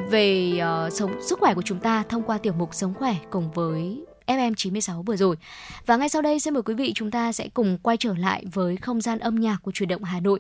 về 0.10 0.52
uh, 0.88 0.94
sống 0.94 1.22
sức 1.22 1.40
khỏe 1.40 1.54
của 1.54 1.62
chúng 1.62 1.80
ta 1.80 2.04
thông 2.10 2.24
qua 2.24 2.38
tiểu 2.38 2.54
mục 2.54 2.70
sống 2.74 2.94
khỏe 2.94 3.16
cùng 3.30 3.52
với 3.52 4.06
FM96 4.28 5.02
vừa 5.02 5.16
rồi. 5.16 5.36
Và 5.86 5.98
ngay 5.98 6.10
sau 6.10 6.22
đây 6.22 6.40
xin 6.40 6.54
mời 6.54 6.64
quý 6.64 6.74
vị 6.74 6.94
chúng 6.96 7.12
ta 7.12 7.32
sẽ 7.32 7.48
cùng 7.54 7.78
quay 7.78 7.98
trở 7.98 8.14
lại 8.16 8.46
với 8.54 8.78
không 8.78 9.02
gian 9.02 9.20
âm 9.20 9.36
nhạc 9.36 9.58
của 9.64 9.72
truyền 9.72 9.90
động 9.90 10.04
Hà 10.04 10.20
Nội. 10.20 10.40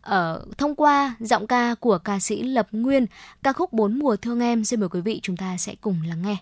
Ở 0.00 0.46
thông 0.58 0.74
qua 0.74 1.14
giọng 1.20 1.46
ca 1.46 1.74
của 1.74 1.98
ca 1.98 2.20
sĩ 2.20 2.42
Lập 2.42 2.68
Nguyên, 2.72 3.06
ca 3.42 3.52
khúc 3.52 3.72
Bốn 3.72 3.98
mùa 3.98 4.16
thương 4.16 4.40
em 4.40 4.64
xin 4.64 4.80
mời 4.80 4.88
quý 4.88 5.00
vị 5.00 5.20
chúng 5.22 5.36
ta 5.36 5.56
sẽ 5.56 5.74
cùng 5.80 6.02
lắng 6.08 6.22
nghe. 6.22 6.36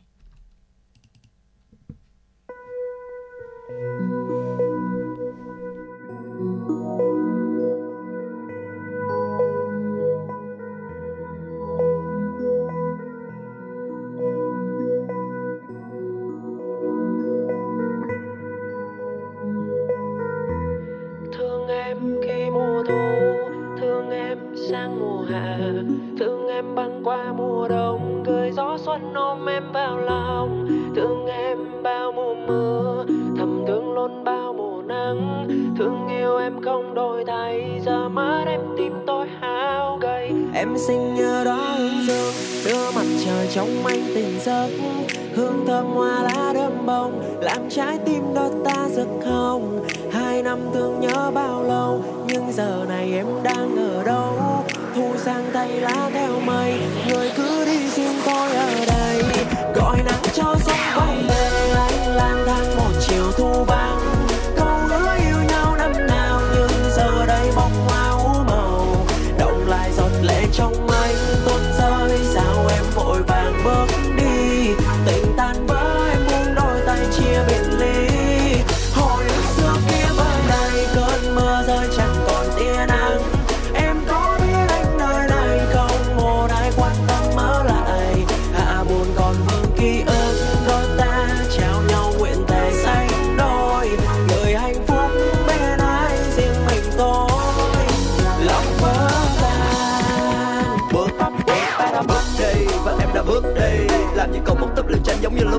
Thương 23.81 24.11
em 24.11 24.39
sang 24.71 25.01
mùa 25.01 25.23
hạ 25.31 25.59
thương 26.19 26.49
em 26.49 26.75
băng 26.75 27.01
qua 27.05 27.33
mùa 27.33 27.69
đông. 27.69 28.23
Cười 28.27 28.51
gió 28.51 28.79
xuân 28.79 29.13
ôm 29.15 29.49
em 29.49 29.73
vào 29.73 29.99
lòng, 29.99 30.67
thương 30.97 31.27
em 31.27 31.59
bao 31.83 32.13
mùa 32.13 32.35
mưa 32.35 33.05
thầm 33.39 33.65
thương 33.67 33.95
luôn 33.95 34.25
bao 34.25 34.53
mùa 34.53 34.83
nắng, 34.83 35.49
thương 35.79 36.09
yêu 36.09 36.39
em 36.39 36.63
không 36.63 36.95
đổi 36.95 37.25
thay. 37.27 37.81
Giờ 37.87 38.09
mắt 38.09 38.45
em 38.47 38.61
tìm 38.77 38.93
tôi 39.07 39.27
hao 39.41 39.99
gầy. 40.03 40.33
Em 40.55 40.79
sinh 40.79 41.15
nhớ 41.15 41.43
đó 41.45 41.75
hương 41.79 42.07
dương 42.07 42.35
đưa 42.67 42.91
mặt 42.95 43.07
trời 43.25 43.49
trong 43.55 43.69
anh 43.87 44.01
tình 44.15 44.39
giấc 44.41 44.69
hương 45.35 45.67
thơm 45.67 45.87
hoa 45.87 46.23
lá 46.23 46.53
đơm 46.55 46.87
bông, 46.87 47.39
làm 47.41 47.71
trái 47.71 47.99
tim 48.07 48.35
đôi 48.35 48.51
ta 48.65 48.89
rực 48.89 49.09
hồng. 49.25 49.87
Hai 50.13 50.43
năm 50.43 50.59
thương 50.75 51.01
nhớ 51.01 51.31
bao 51.35 51.63
lâu, 51.63 52.05
nhưng 52.27 52.53
giờ 52.53 52.85
này 52.89 53.13
em 53.13 53.27
đang 53.43 53.77
ở 53.77 54.05
đâu? 54.05 54.65
Thu 54.95 55.13
sang 55.17 55.45
tay 55.53 55.81
lá 55.81 56.11
theo 56.13 56.41
mây, 56.41 56.75
người 57.09 57.31
cứ 57.37 57.65
đi 57.65 57.89
riêng 57.89 58.17
tôi 58.27 58.51
ở 58.51 58.85
đây. 58.87 59.02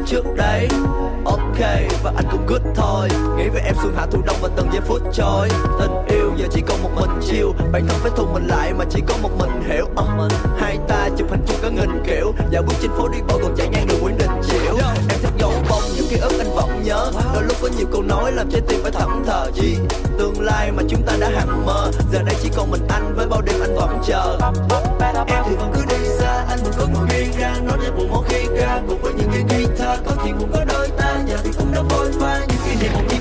Trước 0.06 0.24
đây. 0.36 0.68
Ok 1.26 1.60
và 2.04 2.12
anh 2.16 2.26
cũng 2.32 2.46
good 2.48 2.62
thôi. 2.76 3.10
Nghĩ 3.38 3.50
về 3.50 3.62
em 3.66 3.76
xuân 3.82 3.94
hạ 3.98 4.06
thu 4.12 4.22
đông 4.26 4.36
và 4.42 4.50
từng 4.56 4.68
giây 4.72 4.82
phút 4.88 5.02
trôi. 5.14 5.50
Tình 5.80 5.92
yêu 6.08 6.32
giờ 6.38 6.48
chỉ 6.52 6.62
còn 6.68 6.84
một 6.84 6.90
mình 6.96 7.20
chiều 7.22 7.54
bản 7.72 7.88
thân 7.88 7.98
phải 8.02 8.12
thu 8.16 8.26
mình 8.34 8.48
lại 8.48 8.74
mà 8.74 8.86
chỉ 8.90 9.02
có 9.08 9.16
một 9.22 9.30
mình 9.38 9.64
hiểu. 9.68 9.86
Uh, 9.86 10.32
hai 10.60 10.78
ta 10.88 11.10
chụp 11.18 11.28
hình 11.32 11.42
chung 11.48 11.58
cả 11.62 11.70
nghìn 11.70 12.04
kiểu. 12.06 12.34
Dạo 12.52 12.64
bước 12.64 12.74
trên 12.82 12.92
phố 12.98 13.08
đi 13.08 13.18
bộ 13.28 13.40
còn 13.44 13.56
chạy 13.58 13.68
ngang 13.68 13.88
đường 13.88 14.02
nguyễn 14.02 14.18
đình 14.18 14.42
chiểu. 14.50 14.78
Em 15.10 15.20
thích 15.22 15.34
dấu 15.38 15.52
bông 15.70 15.84
những 15.96 16.08
ký 16.10 16.18
ức 16.18 16.34
anh 16.40 16.56
vẫn 16.56 16.84
nhớ. 16.84 17.12
Đôi 17.34 17.44
lúc 17.44 17.58
có 17.62 17.70
nhiều 17.78 17.88
câu 17.92 18.02
nói 18.02 18.32
làm 18.32 18.52
trái 18.52 18.62
tim 18.68 18.80
phải 18.84 18.92
thẫn 18.92 19.24
thờ. 19.26 19.52
Gì 19.56 19.78
tương 20.20 20.42
lai 20.42 20.72
mà 20.72 20.84
chúng 20.90 21.02
ta 21.02 21.14
đã 21.20 21.30
hằng 21.36 21.66
mơ. 21.66 21.92
Giờ 22.12 22.20
đây 22.26 22.36
chỉ 22.44 22.50
còn 22.58 22.72
mình 22.72 22.82
anh 22.90 23.14
với 23.16 23.28
bao 23.28 23.42
đêm 23.42 23.56
anh 23.62 23.76
vẫn 23.76 24.02
chờ. 24.06 24.38
Em 25.28 25.44
thì 25.50 25.56
vẫn 25.56 25.72
cứ 25.76 25.82
đi 25.90 26.06
xa 26.20 26.46
anh 26.50 26.60
vẫn 26.64 26.74
cứ 26.78 26.86
ngồi 26.94 27.08
ghi 27.10 27.32
ra 27.40 27.56
nói 27.66 27.78
nên 27.82 27.96
buồn 27.98 28.08
mỗi 28.12 28.24
khi 28.30 28.48
ca 28.60 28.82
cùng 28.88 29.02
với 29.02 29.14
nhau 29.14 29.23
thì 30.24 30.32
cũng 30.40 30.52
có 30.54 30.66
đôi 30.66 30.88
ta 30.98 31.24
giờ 31.28 31.38
thì 31.44 31.52
cũng 31.58 31.72
đã 31.74 31.82
vội 31.82 32.12
qua 32.20 32.40
những 32.40 32.58
kỷ 32.66 32.76
niệm 32.82 33.13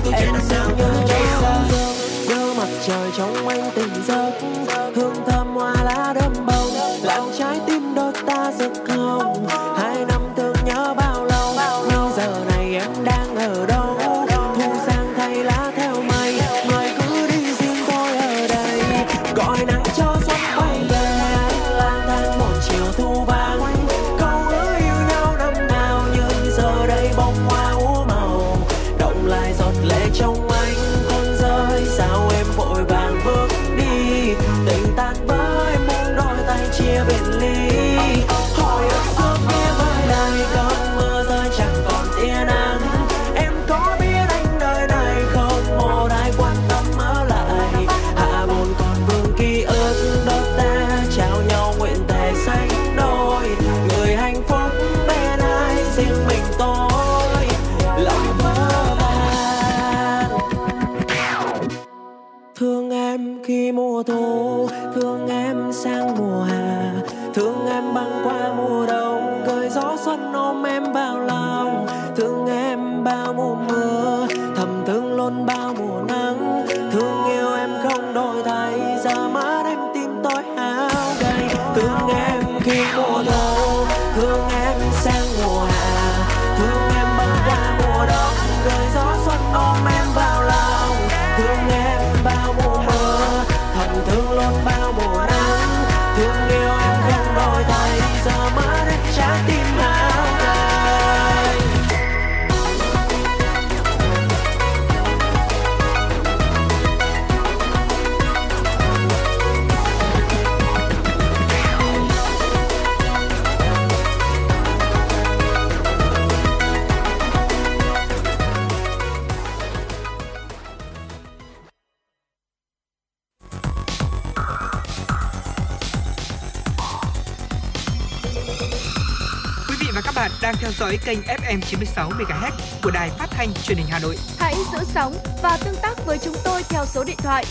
kênh 131.13 131.21
FM 131.21 131.61
96 131.61 132.09
MHz 132.09 132.51
của 132.83 132.91
đài 132.91 133.09
phát 133.09 133.27
thanh 133.31 133.53
truyền 133.53 133.77
hình 133.77 133.87
Hà 133.89 133.99
Nội. 133.99 134.17
Hãy 134.39 134.55
giữ 134.71 134.79
sóng 134.83 135.13
và 135.43 135.57
tương 135.65 135.75
tác 135.81 136.05
với 136.05 136.17
chúng 136.17 136.35
tôi 136.43 136.63
theo 136.63 136.85
số 136.85 137.03
điện 137.03 137.17
thoại 137.17 137.45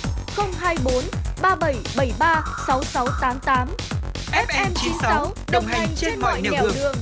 024 0.59 0.95
3773 1.43 2.45
6688. 2.67 3.69
FM 4.33 4.71
96 4.75 5.33
đồng 5.53 5.67
hành 5.67 5.89
trên 5.97 6.21
mọi 6.21 6.43
nẻo 6.43 6.53
đường. 6.75 6.95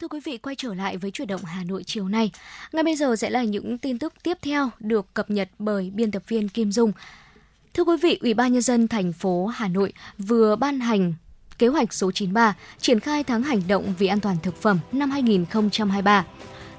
Thưa 0.00 0.08
quý 0.08 0.20
vị, 0.24 0.38
quay 0.38 0.56
trở 0.56 0.74
lại 0.74 0.96
với 0.96 1.10
chuyển 1.10 1.28
động 1.28 1.44
Hà 1.44 1.64
Nội 1.64 1.84
chiều 1.86 2.08
nay. 2.08 2.30
Ngay 2.72 2.84
bây 2.84 2.96
giờ 2.96 3.16
sẽ 3.16 3.30
là 3.30 3.44
những 3.44 3.78
tin 3.78 3.98
tức 3.98 4.14
tiếp 4.22 4.38
theo 4.42 4.70
được 4.80 5.14
cập 5.14 5.30
nhật 5.30 5.48
bởi 5.58 5.90
biên 5.94 6.10
tập 6.10 6.22
viên 6.28 6.48
Kim 6.48 6.72
Dung. 6.72 6.92
Thưa 7.74 7.84
quý 7.84 7.96
vị, 8.02 8.18
Ủy 8.20 8.34
ban 8.34 8.52
nhân 8.52 8.62
dân 8.62 8.88
thành 8.88 9.12
phố 9.12 9.46
Hà 9.46 9.68
Nội 9.68 9.92
vừa 10.18 10.56
ban 10.56 10.80
hành 10.80 11.14
kế 11.58 11.68
hoạch 11.68 11.92
số 11.92 12.12
93 12.12 12.54
triển 12.78 13.00
khai 13.00 13.24
tháng 13.24 13.42
hành 13.42 13.60
động 13.68 13.94
vì 13.98 14.06
an 14.06 14.20
toàn 14.20 14.36
thực 14.42 14.62
phẩm 14.62 14.78
năm 14.92 15.10
2023. 15.10 16.24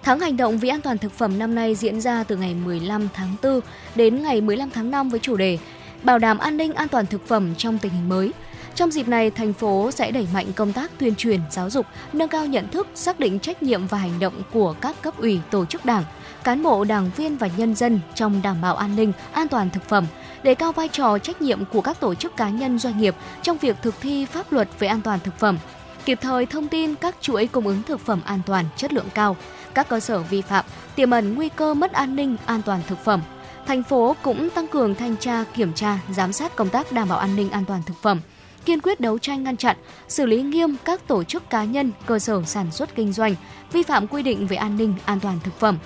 Tháng 0.03 0.19
hành 0.19 0.37
động 0.37 0.57
vì 0.57 0.69
an 0.69 0.81
toàn 0.81 0.97
thực 0.97 1.11
phẩm 1.11 1.39
năm 1.39 1.55
nay 1.55 1.75
diễn 1.75 2.01
ra 2.01 2.23
từ 2.23 2.35
ngày 2.35 2.53
15 2.53 3.07
tháng 3.13 3.35
4 3.43 3.59
đến 3.95 4.23
ngày 4.23 4.41
15 4.41 4.69
tháng 4.69 4.91
5 4.91 5.09
với 5.09 5.19
chủ 5.19 5.37
đề 5.37 5.57
Bảo 6.03 6.19
đảm 6.19 6.37
an 6.37 6.57
ninh 6.57 6.73
an 6.73 6.87
toàn 6.87 7.05
thực 7.05 7.27
phẩm 7.27 7.55
trong 7.55 7.77
tình 7.77 7.91
hình 7.91 8.09
mới. 8.09 8.33
Trong 8.75 8.91
dịp 8.91 9.07
này, 9.07 9.31
thành 9.31 9.53
phố 9.53 9.91
sẽ 9.91 10.11
đẩy 10.11 10.27
mạnh 10.33 10.45
công 10.55 10.73
tác 10.73 10.91
tuyên 10.97 11.15
truyền, 11.15 11.41
giáo 11.51 11.69
dục, 11.69 11.85
nâng 12.13 12.29
cao 12.29 12.45
nhận 12.45 12.67
thức, 12.67 12.87
xác 12.95 13.19
định 13.19 13.39
trách 13.39 13.63
nhiệm 13.63 13.87
và 13.87 13.97
hành 13.97 14.19
động 14.19 14.41
của 14.53 14.73
các 14.81 15.01
cấp 15.01 15.17
ủy, 15.17 15.39
tổ 15.51 15.65
chức 15.65 15.85
đảng, 15.85 16.03
cán 16.43 16.63
bộ, 16.63 16.83
đảng 16.83 17.11
viên 17.17 17.37
và 17.37 17.49
nhân 17.57 17.75
dân 17.75 17.99
trong 18.15 18.41
đảm 18.41 18.61
bảo 18.61 18.75
an 18.75 18.95
ninh, 18.95 19.13
an 19.31 19.47
toàn 19.47 19.69
thực 19.69 19.89
phẩm, 19.89 20.05
đề 20.47 20.55
cao 20.55 20.71
vai 20.71 20.87
trò 20.87 21.17
trách 21.17 21.41
nhiệm 21.41 21.65
của 21.65 21.81
các 21.81 21.99
tổ 21.99 22.15
chức 22.15 22.37
cá 22.37 22.49
nhân 22.49 22.79
doanh 22.79 22.97
nghiệp 22.97 23.15
trong 23.41 23.57
việc 23.57 23.75
thực 23.81 23.95
thi 24.01 24.25
pháp 24.25 24.51
luật 24.51 24.69
về 24.79 24.87
an 24.87 25.01
toàn 25.01 25.19
thực 25.23 25.39
phẩm, 25.39 25.57
kịp 26.05 26.19
thời 26.21 26.45
thông 26.45 26.67
tin 26.67 26.95
các 26.95 27.15
chuỗi 27.21 27.47
cung 27.47 27.67
ứng 27.67 27.83
thực 27.83 27.99
phẩm 27.99 28.21
an 28.25 28.41
toàn, 28.45 28.65
chất 28.75 28.93
lượng 28.93 29.07
cao, 29.13 29.35
các 29.73 29.89
cơ 29.89 29.99
sở 29.99 30.19
vi 30.19 30.41
phạm 30.41 30.65
tiềm 30.95 31.11
ẩn 31.11 31.35
nguy 31.35 31.49
cơ 31.49 31.73
mất 31.73 31.91
an 31.91 32.15
ninh, 32.15 32.37
an 32.45 32.61
toàn 32.61 32.81
thực 32.87 33.03
phẩm. 33.03 33.21
Thành 33.65 33.83
phố 33.83 34.15
cũng 34.21 34.49
tăng 34.49 34.67
cường 34.67 34.95
thanh 34.95 35.17
tra, 35.17 35.43
kiểm 35.55 35.73
tra, 35.73 35.99
giám 36.09 36.33
sát 36.33 36.55
công 36.55 36.69
tác 36.69 36.91
đảm 36.91 37.09
bảo 37.09 37.17
an 37.17 37.35
ninh 37.35 37.49
an 37.49 37.65
toàn 37.65 37.81
thực 37.85 37.97
phẩm, 38.01 38.21
kiên 38.65 38.81
quyết 38.81 38.99
đấu 38.99 39.17
tranh 39.17 39.43
ngăn 39.43 39.57
chặn, 39.57 39.77
xử 40.07 40.25
lý 40.25 40.41
nghiêm 40.41 40.75
các 40.85 41.07
tổ 41.07 41.23
chức 41.23 41.49
cá 41.49 41.63
nhân, 41.63 41.91
cơ 42.05 42.19
sở 42.19 42.43
sản 42.45 42.71
xuất 42.71 42.95
kinh 42.95 43.13
doanh 43.13 43.35
vi 43.71 43.83
phạm 43.83 44.07
quy 44.07 44.23
định 44.23 44.47
về 44.47 44.57
an 44.57 44.77
ninh, 44.77 44.93
an 45.05 45.19
toàn 45.19 45.39
thực 45.43 45.59
phẩm, 45.59 45.77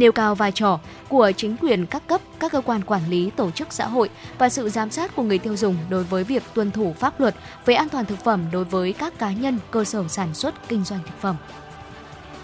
nêu 0.00 0.12
cao 0.12 0.34
vai 0.34 0.52
trò 0.52 0.78
của 1.08 1.32
chính 1.36 1.56
quyền 1.56 1.86
các 1.86 2.06
cấp, 2.06 2.20
các 2.40 2.52
cơ 2.52 2.60
quan 2.60 2.82
quản 2.82 3.02
lý, 3.10 3.30
tổ 3.36 3.50
chức 3.50 3.72
xã 3.72 3.86
hội 3.86 4.10
và 4.38 4.48
sự 4.48 4.68
giám 4.68 4.90
sát 4.90 5.16
của 5.16 5.22
người 5.22 5.38
tiêu 5.38 5.56
dùng 5.56 5.76
đối 5.88 6.04
với 6.04 6.24
việc 6.24 6.42
tuân 6.54 6.70
thủ 6.70 6.94
pháp 6.98 7.20
luật 7.20 7.34
về 7.64 7.74
an 7.74 7.88
toàn 7.88 8.04
thực 8.04 8.24
phẩm 8.24 8.44
đối 8.52 8.64
với 8.64 8.92
các 8.92 9.18
cá 9.18 9.32
nhân, 9.32 9.58
cơ 9.70 9.84
sở 9.84 10.04
sản 10.08 10.34
xuất 10.34 10.68
kinh 10.68 10.84
doanh 10.84 11.00
thực 11.06 11.20
phẩm. 11.20 11.36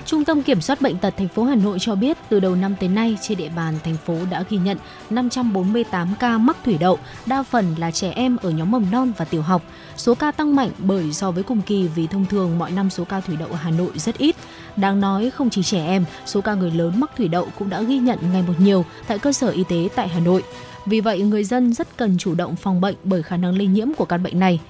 Trung 0.06 0.24
tâm 0.24 0.42
Kiểm 0.42 0.60
soát 0.60 0.80
Bệnh 0.80 0.98
tật 0.98 1.14
thành 1.16 1.28
phố 1.28 1.44
Hà 1.44 1.54
Nội 1.54 1.78
cho 1.80 1.94
biết 1.94 2.16
từ 2.28 2.40
đầu 2.40 2.54
năm 2.56 2.74
tới 2.80 2.88
nay 2.88 3.18
trên 3.22 3.38
địa 3.38 3.48
bàn 3.48 3.74
thành 3.84 3.96
phố 3.96 4.18
đã 4.30 4.44
ghi 4.50 4.56
nhận 4.56 4.78
548 5.10 6.14
ca 6.20 6.38
mắc 6.38 6.56
thủy 6.64 6.76
đậu, 6.80 6.98
đa 7.26 7.42
phần 7.42 7.74
là 7.78 7.90
trẻ 7.90 8.10
em 8.10 8.36
ở 8.36 8.50
nhóm 8.50 8.70
mầm 8.70 8.90
non 8.90 9.12
và 9.16 9.24
tiểu 9.24 9.42
học. 9.42 9.62
Số 9.96 10.14
ca 10.14 10.32
tăng 10.32 10.56
mạnh 10.56 10.70
bởi 10.78 11.12
so 11.12 11.30
với 11.30 11.42
cùng 11.42 11.62
kỳ 11.62 11.88
vì 11.88 12.06
thông 12.06 12.26
thường 12.26 12.58
mọi 12.58 12.70
năm 12.70 12.90
số 12.90 13.04
ca 13.04 13.20
thủy 13.20 13.36
đậu 13.36 13.48
ở 13.48 13.56
Hà 13.56 13.70
Nội 13.70 13.90
rất 13.94 14.18
ít. 14.18 14.36
Đáng 14.76 15.00
nói 15.00 15.30
không 15.30 15.50
chỉ 15.50 15.62
trẻ 15.62 15.86
em, 15.86 16.04
số 16.26 16.40
ca 16.40 16.54
người 16.54 16.70
lớn 16.70 17.00
mắc 17.00 17.10
thủy 17.16 17.28
đậu 17.28 17.48
cũng 17.58 17.70
đã 17.70 17.82
ghi 17.82 17.98
nhận 17.98 18.18
ngày 18.32 18.42
một 18.46 18.54
nhiều 18.58 18.84
tại 19.06 19.18
cơ 19.18 19.32
sở 19.32 19.48
y 19.48 19.64
tế 19.68 19.88
tại 19.94 20.08
Hà 20.08 20.20
Nội. 20.20 20.42
Vì 20.86 21.00
vậy, 21.00 21.20
người 21.20 21.44
dân 21.44 21.72
rất 21.72 21.96
cần 21.96 22.18
chủ 22.18 22.34
động 22.34 22.56
phòng 22.56 22.80
bệnh 22.80 22.94
bởi 23.04 23.22
khả 23.22 23.36
năng 23.36 23.56
lây 23.56 23.66
nhiễm 23.66 23.88
của 23.96 24.04
căn 24.04 24.22
bệnh 24.22 24.38
này. 24.38 24.60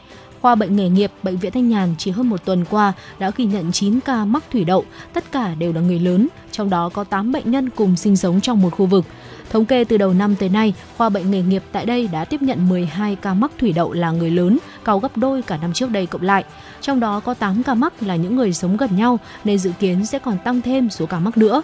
Khoa 0.47 0.55
bệnh 0.55 0.77
nghề 0.77 0.89
nghiệp 0.89 1.13
Bệnh 1.23 1.37
viện 1.37 1.53
Thanh 1.53 1.69
Nhàn 1.69 1.95
chỉ 1.99 2.11
hơn 2.11 2.29
một 2.29 2.45
tuần 2.45 2.65
qua 2.71 2.93
đã 3.19 3.31
ghi 3.37 3.45
nhận 3.45 3.73
9 3.73 4.01
ca 4.01 4.25
mắc 4.25 4.45
thủy 4.53 4.65
đậu, 4.65 4.85
tất 5.13 5.33
cả 5.33 5.55
đều 5.55 5.73
là 5.73 5.81
người 5.81 5.99
lớn, 5.99 6.29
trong 6.53 6.71
đó 6.71 6.89
có 6.89 7.05
8 7.05 7.33
bệnh 7.33 7.51
nhân 7.51 7.71
cùng 7.71 7.97
sinh 7.97 8.17
sống 8.17 8.41
trong 8.41 8.63
một 8.63 8.71
khu 8.71 8.87
vực. 8.87 9.05
Thống 9.51 9.65
kê 9.65 9.85
từ 9.85 9.97
đầu 9.97 10.13
năm 10.13 10.35
tới 10.37 10.49
nay, 10.49 10.75
khoa 10.97 11.09
bệnh 11.09 11.31
nghề 11.31 11.43
nghiệp 11.43 11.63
tại 11.73 11.87
đây 11.87 12.09
đã 12.13 12.25
tiếp 12.25 12.43
nhận 12.43 12.69
12 12.69 13.17
ca 13.17 13.35
mắc 13.35 13.51
thủy 13.59 13.73
đậu 13.73 13.93
là 13.93 14.11
người 14.11 14.31
lớn, 14.31 14.59
cao 14.85 14.99
gấp 14.99 15.17
đôi 15.17 15.43
cả 15.43 15.57
năm 15.57 15.73
trước 15.73 15.91
đây 15.91 16.07
cộng 16.07 16.23
lại. 16.23 16.45
Trong 16.81 17.01
đó 17.01 17.21
có 17.21 17.35
8 17.35 17.63
ca 17.63 17.75
mắc 17.75 18.03
là 18.03 18.17
những 18.17 18.37
người 18.37 18.53
sống 18.53 18.77
gần 18.77 18.97
nhau 18.97 19.19
nên 19.45 19.59
dự 19.59 19.71
kiến 19.79 20.07
sẽ 20.07 20.19
còn 20.19 20.39
tăng 20.45 20.63
thêm 20.63 20.91
số 20.91 21.07
ca 21.07 21.19
mắc 21.19 21.39
nữa. 21.39 21.63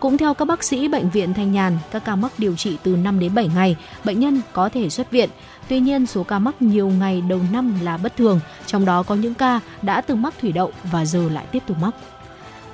Cũng 0.00 0.18
theo 0.18 0.34
các 0.34 0.44
bác 0.44 0.64
sĩ 0.64 0.88
bệnh 0.88 1.10
viện 1.10 1.34
Thanh 1.34 1.52
Nhàn, 1.52 1.78
các 1.90 2.04
ca 2.04 2.16
mắc 2.16 2.32
điều 2.38 2.56
trị 2.56 2.76
từ 2.82 2.96
5 2.96 3.18
đến 3.18 3.34
7 3.34 3.50
ngày, 3.54 3.76
bệnh 4.04 4.20
nhân 4.20 4.40
có 4.52 4.68
thể 4.68 4.88
xuất 4.88 5.10
viện. 5.10 5.30
Tuy 5.68 5.80
nhiên, 5.80 6.06
số 6.06 6.22
ca 6.22 6.38
mắc 6.38 6.62
nhiều 6.62 6.88
ngày 6.88 7.22
đầu 7.28 7.40
năm 7.52 7.74
là 7.82 7.96
bất 7.96 8.16
thường, 8.16 8.40
trong 8.66 8.84
đó 8.84 9.02
có 9.02 9.14
những 9.14 9.34
ca 9.34 9.60
đã 9.82 10.00
từng 10.00 10.22
mắc 10.22 10.34
thủy 10.40 10.52
đậu 10.52 10.72
và 10.92 11.04
giờ 11.04 11.28
lại 11.28 11.46
tiếp 11.52 11.62
tục 11.66 11.76
mắc. 11.80 11.94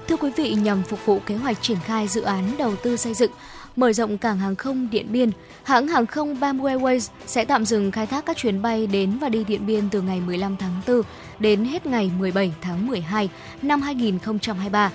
Thưa 0.09 0.17
quý 0.17 0.31
vị, 0.37 0.55
nhằm 0.55 0.83
phục 0.83 1.07
vụ 1.07 1.19
kế 1.27 1.37
hoạch 1.37 1.63
triển 1.63 1.79
khai 1.85 2.09
dự 2.09 2.23
án 2.23 2.57
đầu 2.59 2.77
tư 2.77 2.97
xây 2.97 3.15
dựng, 3.15 3.31
mở 3.77 3.93
rộng 3.93 4.19
cảng 4.19 4.39
hàng 4.39 4.57
không 4.57 4.91
Điện 4.91 5.07
Biên, 5.13 5.31
hãng 5.63 5.89
hàng 5.89 6.07
không 6.07 6.41
Bamboo 6.41 6.69
Airways 6.69 7.09
sẽ 7.27 7.45
tạm 7.45 7.65
dừng 7.65 7.91
khai 7.91 8.07
thác 8.07 8.27
các 8.27 8.37
chuyến 8.37 8.63
bay 8.63 8.87
đến 8.87 9.19
và 9.19 9.29
đi 9.29 9.45
Điện 9.45 9.67
Biên 9.67 9.89
từ 9.91 10.03
ngày 10.03 10.21
15 10.21 10.57
tháng 10.57 10.81
4 10.87 11.03
đến 11.39 11.65
hết 11.65 11.87
ngày 11.87 12.11
17 12.19 12.53
tháng 12.61 12.87
12 12.87 13.29
năm 13.63 13.83
2023. 13.83 14.91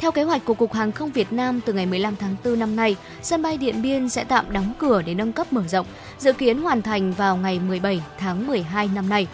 Theo 0.00 0.12
kế 0.12 0.22
hoạch 0.22 0.44
của 0.44 0.54
Cục 0.54 0.72
Hàng 0.72 0.92
không 0.92 1.10
Việt 1.10 1.32
Nam 1.32 1.60
từ 1.66 1.72
ngày 1.72 1.86
15 1.86 2.16
tháng 2.16 2.36
4 2.44 2.58
năm 2.58 2.76
nay, 2.76 2.96
sân 3.22 3.42
bay 3.42 3.56
Điện 3.56 3.82
Biên 3.82 4.08
sẽ 4.08 4.24
tạm 4.24 4.52
đóng 4.52 4.72
cửa 4.78 5.02
để 5.02 5.14
nâng 5.14 5.32
cấp 5.32 5.52
mở 5.52 5.62
rộng, 5.68 5.86
dự 6.18 6.32
kiến 6.32 6.58
hoàn 6.58 6.82
thành 6.82 7.12
vào 7.12 7.36
ngày 7.36 7.60
17 7.68 8.02
tháng 8.18 8.46
12 8.46 8.88
năm 8.94 9.08
nay. 9.08 9.26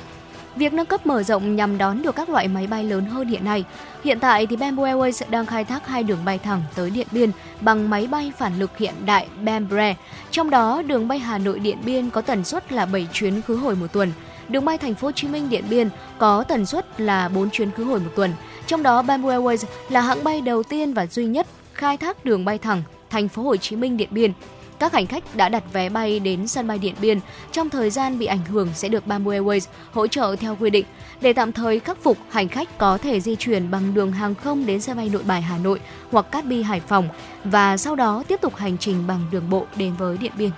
Việc 0.56 0.72
nâng 0.72 0.86
cấp 0.86 1.06
mở 1.06 1.22
rộng 1.22 1.56
nhằm 1.56 1.78
đón 1.78 2.02
được 2.02 2.16
các 2.16 2.28
loại 2.28 2.48
máy 2.48 2.66
bay 2.66 2.84
lớn 2.84 3.04
hơn 3.04 3.28
hiện 3.28 3.44
nay. 3.44 3.64
Hiện 4.04 4.20
tại 4.20 4.46
thì 4.46 4.56
Bamboo 4.56 4.84
Airways 4.84 5.30
đang 5.30 5.46
khai 5.46 5.64
thác 5.64 5.86
hai 5.86 6.02
đường 6.02 6.24
bay 6.24 6.38
thẳng 6.38 6.62
tới 6.74 6.90
Điện 6.90 7.06
Biên 7.10 7.30
bằng 7.60 7.90
máy 7.90 8.06
bay 8.06 8.32
phản 8.38 8.58
lực 8.58 8.78
hiện 8.78 8.94
đại 9.06 9.26
Bambre. 9.44 9.94
Trong 10.30 10.50
đó, 10.50 10.82
đường 10.82 11.08
bay 11.08 11.18
Hà 11.18 11.38
Nội 11.38 11.58
Điện 11.58 11.78
Biên 11.84 12.10
có 12.10 12.20
tần 12.20 12.44
suất 12.44 12.72
là 12.72 12.86
7 12.86 13.08
chuyến 13.12 13.42
khứ 13.42 13.56
hồi 13.56 13.76
một 13.76 13.92
tuần. 13.92 14.12
Đường 14.48 14.64
bay 14.64 14.78
Thành 14.78 14.94
phố 14.94 15.08
Hồ 15.08 15.12
Chí 15.12 15.28
Minh 15.28 15.48
Điện 15.50 15.64
Biên 15.70 15.88
có 16.18 16.44
tần 16.48 16.66
suất 16.66 17.00
là 17.00 17.28
4 17.28 17.50
chuyến 17.50 17.70
khứ 17.70 17.84
hồi 17.84 18.00
một 18.00 18.10
tuần. 18.16 18.32
Trong 18.66 18.82
đó, 18.82 19.02
Bamboo 19.02 19.30
Airways 19.30 19.64
là 19.88 20.00
hãng 20.00 20.24
bay 20.24 20.40
đầu 20.40 20.62
tiên 20.62 20.94
và 20.94 21.06
duy 21.06 21.26
nhất 21.26 21.46
khai 21.72 21.96
thác 21.96 22.24
đường 22.24 22.44
bay 22.44 22.58
thẳng 22.58 22.82
Thành 23.10 23.28
phố 23.28 23.42
Hồ 23.42 23.56
Chí 23.56 23.76
Minh 23.76 23.96
Điện 23.96 24.08
Biên. 24.10 24.32
Các 24.78 24.92
hành 24.92 25.06
khách 25.06 25.36
đã 25.36 25.48
đặt 25.48 25.72
vé 25.72 25.88
bay 25.88 26.20
đến 26.20 26.48
sân 26.48 26.68
bay 26.68 26.78
Điện 26.78 26.94
Biên 27.00 27.20
trong 27.52 27.70
thời 27.70 27.90
gian 27.90 28.18
bị 28.18 28.26
ảnh 28.26 28.44
hưởng 28.44 28.68
sẽ 28.74 28.88
được 28.88 29.06
Bamboo 29.06 29.32
Airways 29.32 29.66
hỗ 29.92 30.06
trợ 30.06 30.36
theo 30.40 30.56
quy 30.60 30.70
định. 30.70 30.86
Để 31.20 31.32
tạm 31.32 31.52
thời 31.52 31.80
khắc 31.80 32.02
phục, 32.02 32.18
hành 32.30 32.48
khách 32.48 32.78
có 32.78 32.98
thể 32.98 33.20
di 33.20 33.36
chuyển 33.36 33.70
bằng 33.70 33.94
đường 33.94 34.12
hàng 34.12 34.34
không 34.34 34.66
đến 34.66 34.80
sân 34.80 34.96
bay 34.96 35.08
Nội 35.08 35.22
Bài 35.26 35.42
Hà 35.42 35.58
Nội 35.58 35.80
hoặc 36.10 36.30
Cát 36.30 36.44
Bi 36.44 36.62
Hải 36.62 36.80
Phòng 36.80 37.08
và 37.44 37.76
sau 37.76 37.96
đó 37.96 38.22
tiếp 38.28 38.40
tục 38.40 38.56
hành 38.56 38.78
trình 38.78 39.06
bằng 39.06 39.20
đường 39.30 39.50
bộ 39.50 39.66
đến 39.76 39.94
với 39.98 40.18
Điện 40.18 40.32
Biên. 40.38 40.50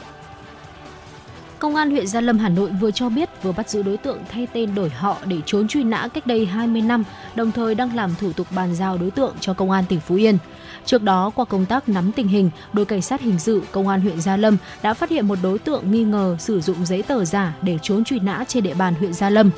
Công 1.59 1.76
an 1.76 1.90
huyện 1.90 2.07
Gia 2.07 2.20
Lâm 2.20 2.38
Hà 2.38 2.48
Nội 2.48 2.70
vừa 2.80 2.90
cho 2.90 3.09
biết 3.09 3.42
vừa 3.42 3.52
bắt 3.52 3.70
giữ 3.70 3.82
đối 3.82 3.96
tượng 3.96 4.18
thay 4.28 4.46
tên 4.52 4.74
đổi 4.74 4.90
họ 4.90 5.16
để 5.24 5.36
trốn 5.46 5.68
truy 5.68 5.84
nã 5.84 6.09
cách 6.14 6.26
đây 6.26 6.46
20 6.46 6.82
năm, 6.82 7.04
đồng 7.34 7.52
thời 7.52 7.74
đang 7.74 7.96
làm 7.96 8.14
thủ 8.20 8.32
tục 8.32 8.46
bàn 8.50 8.74
giao 8.74 8.98
đối 8.98 9.11
tượng 9.11 9.34
cho 9.40 9.54
công 9.54 9.70
an 9.70 9.84
tỉnh 9.88 10.00
Phú 10.00 10.14
Yên. 10.14 10.38
Trước 10.84 11.02
đó, 11.02 11.30
qua 11.34 11.44
công 11.44 11.66
tác 11.66 11.88
nắm 11.88 12.12
tình 12.12 12.28
hình, 12.28 12.50
đội 12.72 12.84
cảnh 12.84 13.02
sát 13.02 13.20
hình 13.20 13.38
sự 13.38 13.62
công 13.70 13.88
an 13.88 14.00
huyện 14.00 14.20
Gia 14.20 14.36
Lâm 14.36 14.57
đã 14.82 14.94
phát 14.94 15.11
hiện 15.11 15.28
một 15.28 15.38
đối 15.42 15.59
tượng 15.59 15.90
nghi 15.90 16.04
ngờ 16.04 16.36
sử 16.40 16.61
dụng 16.61 16.86
giấy 16.86 17.02
tờ 17.02 17.24
giả 17.24 17.54
để 17.62 17.78
trốn 17.82 18.04
truy 18.04 18.18
nã 18.18 18.44
trên 18.48 18.62
địa 18.64 18.74
bàn 18.74 18.94
huyện 18.94 19.12
Gia 19.12 19.30
Lâm. 19.30 19.50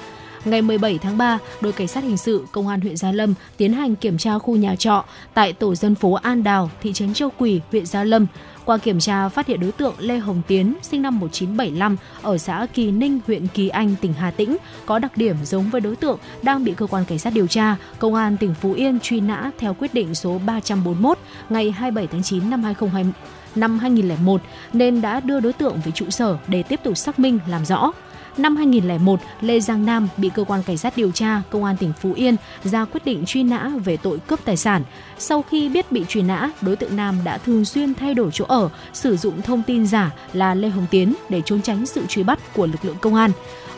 Ngày 0.45 0.63
17 0.63 0.99
tháng 0.99 1.19
3, 1.19 1.39
đội 1.61 1.73
cảnh 1.73 1.89
sát 1.89 2.05
hình 2.05 2.17
sự 2.17 2.45
công 2.53 2.69
an 2.69 2.81
huyện 2.81 2.97
Gia 2.97 3.13
Lâm 3.13 3.35
tiến 3.57 3.73
hành 3.73 3.97
kiểm 3.97 4.19
tra 4.19 4.39
khu 4.39 4.57
nhà 4.57 4.77
trọ 4.77 5.05
tại 5.35 5.53
tổ 5.53 5.75
dân 5.75 5.95
phố 5.95 6.13
An 6.13 6.43
Đào, 6.43 6.71
thị 6.81 6.93
trấn 6.93 7.15
Châu 7.15 7.31
Quỳ, 7.39 7.61
huyện 7.71 7.87
Gia 7.87 8.05
Lâm. 8.05 8.27
Qua 8.69 8.79
kiểm 8.79 9.01
tra, 9.01 9.29
phát 9.29 9.47
hiện 9.47 9.61
đối 9.61 9.73
tượng 9.73 9.95
Lê 9.99 10.19
Hồng 10.19 10.43
Tiến, 10.47 10.75
sinh 10.83 11.03
năm 11.03 11.19
1975, 11.19 11.97
ở 12.23 12.39
xã 12.39 12.67
Kỳ 12.75 12.91
Ninh, 12.91 13.21
huyện 13.27 13.47
Kỳ 13.47 13.69
Anh, 13.69 13.95
tỉnh 14.01 14.13
Hà 14.13 14.31
Tĩnh, 14.31 14.57
có 14.87 14.99
đặc 14.99 15.17
điểm 15.17 15.37
giống 15.45 15.71
với 15.71 15.81
đối 15.81 15.97
tượng 15.97 16.19
đang 16.43 16.65
bị 16.65 16.73
cơ 16.77 16.87
quan 16.87 17.05
cảnh 17.05 17.19
sát 17.19 17.33
điều 17.35 17.47
tra, 17.47 17.77
công 17.99 18.15
an 18.15 18.37
tỉnh 18.37 18.55
Phú 18.55 18.73
Yên 18.73 19.01
truy 19.01 19.21
nã 19.21 19.51
theo 19.59 19.75
quyết 19.75 19.95
định 19.95 20.15
số 20.15 20.41
341 20.47 21.19
ngày 21.49 21.71
27 21.71 22.07
tháng 22.07 22.23
9 22.23 22.51
năm 22.51 22.63
2020 22.63 23.13
năm 23.55 23.79
2001 23.79 24.41
nên 24.73 25.01
đã 25.01 25.21
đưa 25.21 25.41
đối 25.41 25.53
tượng 25.53 25.81
về 25.85 25.93
trụ 25.93 26.11
sở 26.11 26.37
để 26.49 26.63
tiếp 26.63 26.81
tục 26.83 26.97
xác 26.97 27.19
minh 27.19 27.39
làm 27.49 27.65
rõ. 27.65 27.93
Năm 28.39 28.57
2001, 28.57 29.21
Lê 29.41 29.61
Giang 29.61 29.87
Nam 29.87 30.09
bị 30.17 30.31
cơ 30.35 30.45
quan 30.45 30.63
cảnh 30.63 30.77
sát 30.77 30.97
điều 30.97 31.11
tra 31.11 31.43
công 31.51 31.65
an 31.65 31.77
tỉnh 31.77 31.93
Phú 31.93 32.13
Yên 32.13 32.37
ra 32.65 32.85
quyết 32.85 33.05
định 33.05 33.25
truy 33.27 33.43
nã 33.43 33.71
về 33.85 33.97
tội 33.97 34.19
cướp 34.19 34.45
tài 34.45 34.57
sản. 34.57 34.83
Sau 35.19 35.43
khi 35.43 35.69
biết 35.69 35.93
bị 35.93 36.05
truy 36.09 36.23
nã, 36.23 36.51
đối 36.61 36.77
tượng 36.77 36.97
Nam 36.97 37.19
đã 37.25 37.39
thường 37.39 37.65
xuyên 37.65 37.95
thay 37.95 38.15
đổi 38.15 38.31
chỗ 38.33 38.45
ở, 38.49 38.69
sử 38.93 39.17
dụng 39.17 39.43
thông 39.43 39.63
tin 39.63 39.87
giả 39.87 40.11
là 40.33 40.55
Lê 40.55 40.69
Hồng 40.69 40.87
Tiến 40.91 41.15
để 41.29 41.43
trốn 41.45 41.63
tránh 41.63 41.87
sự 41.87 42.07
truy 42.09 42.23
bắt 42.23 42.39
của 42.55 42.67
lực 42.67 42.85
lượng 42.85 42.97
công 43.01 43.15
an. 43.15 43.31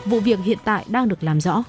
Vụ 0.05 0.19
việc 0.19 0.39
hiện 0.45 0.57
tại 0.63 0.85
đang 0.87 1.07
được 1.07 1.23
làm 1.23 1.41
rõ. 1.41 1.63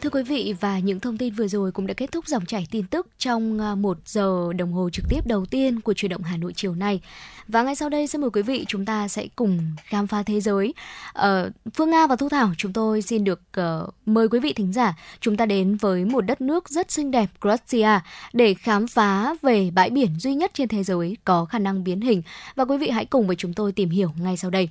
Thưa 0.00 0.10
quý 0.10 0.22
vị 0.22 0.54
và 0.60 0.78
những 0.78 1.00
thông 1.00 1.18
tin 1.18 1.34
vừa 1.34 1.48
rồi 1.48 1.72
cũng 1.72 1.86
đã 1.86 1.94
kết 1.94 2.12
thúc 2.12 2.26
dòng 2.26 2.46
chảy 2.46 2.66
tin 2.70 2.86
tức 2.86 3.06
trong 3.18 3.60
à, 3.60 3.74
một 3.74 3.98
giờ 4.06 4.52
đồng 4.52 4.72
hồ 4.72 4.90
trực 4.92 5.04
tiếp 5.08 5.26
đầu 5.26 5.46
tiên 5.46 5.80
của 5.80 5.94
truyền 5.94 6.10
động 6.10 6.22
Hà 6.22 6.36
Nội 6.36 6.52
chiều 6.56 6.74
nay. 6.74 7.00
Và 7.48 7.62
ngay 7.62 7.74
sau 7.74 7.88
đây 7.88 8.06
xin 8.06 8.20
mời 8.20 8.30
quý 8.30 8.42
vị 8.42 8.64
chúng 8.68 8.84
ta 8.84 9.08
sẽ 9.08 9.26
cùng 9.36 9.60
khám 9.84 10.06
phá 10.06 10.22
thế 10.22 10.40
giới. 10.40 10.74
Ờ, 11.12 11.50
Phương 11.74 11.90
Nga 11.90 12.06
và 12.06 12.16
Thu 12.16 12.28
Thảo 12.28 12.52
chúng 12.58 12.72
tôi 12.72 13.02
xin 13.02 13.24
được 13.24 13.40
uh, 13.60 13.94
mời 14.06 14.28
quý 14.28 14.40
vị 14.40 14.52
thính 14.52 14.72
giả 14.72 14.96
chúng 15.20 15.36
ta 15.36 15.46
đến 15.46 15.76
với 15.76 16.04
một 16.04 16.20
đất 16.20 16.40
nước 16.40 16.68
rất 16.68 16.90
xinh 16.90 17.10
đẹp 17.10 17.26
Croatia 17.40 18.00
để 18.32 18.54
khám 18.54 18.86
phá 18.86 19.34
về 19.42 19.70
bãi 19.74 19.90
biển 19.90 20.18
duy 20.18 20.34
nhất 20.34 20.50
trên 20.54 20.68
thế 20.68 20.82
giới 20.82 21.16
có 21.24 21.44
khả 21.44 21.58
năng 21.58 21.84
biến 21.84 22.00
hình 22.00 22.22
và 22.54 22.64
quý 22.64 22.78
vị 22.78 22.88
hãy 22.88 23.04
cùng 23.04 23.26
với 23.26 23.36
chúng 23.36 23.54
tôi 23.54 23.72
tìm 23.72 23.90
hiểu 23.90 24.12
ngay 24.18 24.36
sau 24.36 24.50
đây. 24.50 24.68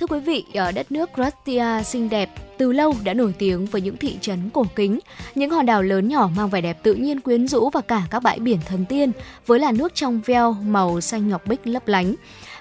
Thưa 0.00 0.06
quý 0.06 0.20
vị, 0.20 0.44
ở 0.54 0.72
đất 0.72 0.92
nước 0.92 1.10
Croatia 1.14 1.82
xinh 1.84 2.08
đẹp 2.08 2.30
từ 2.58 2.72
lâu 2.72 2.94
đã 3.04 3.14
nổi 3.14 3.34
tiếng 3.38 3.66
với 3.66 3.80
những 3.80 3.96
thị 3.96 4.18
trấn 4.20 4.50
cổ 4.50 4.64
kính, 4.76 4.98
những 5.34 5.50
hòn 5.50 5.66
đảo 5.66 5.82
lớn 5.82 6.08
nhỏ 6.08 6.30
mang 6.36 6.48
vẻ 6.48 6.60
đẹp 6.60 6.82
tự 6.82 6.94
nhiên 6.94 7.20
quyến 7.20 7.48
rũ 7.48 7.70
và 7.70 7.80
cả 7.80 8.02
các 8.10 8.22
bãi 8.22 8.38
biển 8.38 8.58
thần 8.66 8.84
tiên 8.84 9.12
với 9.46 9.58
làn 9.58 9.76
nước 9.76 9.94
trong 9.94 10.20
veo 10.26 10.52
màu 10.52 11.00
xanh 11.00 11.28
ngọc 11.28 11.46
bích 11.46 11.66
lấp 11.66 11.88
lánh. 11.88 12.14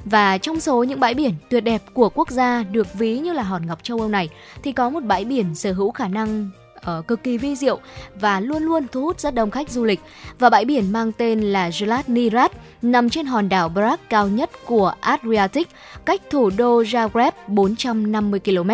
Và 0.06 0.38
trong 0.38 0.60
số 0.60 0.84
những 0.84 1.00
bãi 1.00 1.14
biển 1.14 1.34
tuyệt 1.50 1.64
đẹp 1.64 1.82
của 1.94 2.10
quốc 2.10 2.30
gia 2.30 2.64
được 2.64 2.94
ví 2.94 3.20
như 3.20 3.34
là 3.34 3.44
hòn 3.44 3.68
ngọc 3.68 3.84
châu 3.84 4.00
Âu 4.00 4.10
này 4.10 4.30
thì 4.64 4.72
có 4.72 4.90
một 4.90 5.04
bãi 5.04 5.26
biển 5.26 5.56
sở 5.56 5.72
hữu 5.72 5.92
khả 5.92 6.08
năng 6.08 6.50
uh, 6.78 7.08
cực 7.08 7.24
kỳ 7.24 7.38
vi 7.38 7.56
diệu 7.56 7.80
và 8.20 8.40
luôn 8.40 8.64
luôn 8.64 8.88
thu 8.92 9.02
hút 9.02 9.20
rất 9.20 9.36
đông 9.36 9.52
khách 9.52 9.70
du 9.70 9.86
lịch. 9.86 10.00
Và 10.40 10.50
bãi 10.50 10.66
biển 10.66 10.92
mang 10.92 11.12
tên 11.12 11.42
là 11.42 11.70
Zlatni 11.70 12.04
Nirat 12.08 12.52
nằm 12.82 13.10
trên 13.10 13.26
hòn 13.26 13.50
đảo 13.50 13.70
Brac 13.70 14.10
cao 14.10 14.28
nhất 14.28 14.50
của 14.66 14.94
Adriatic, 15.00 15.68
cách 16.06 16.22
thủ 16.30 16.50
đô 16.58 16.82
Zagreb 16.82 17.32
450 17.48 18.40
km. 18.40 18.72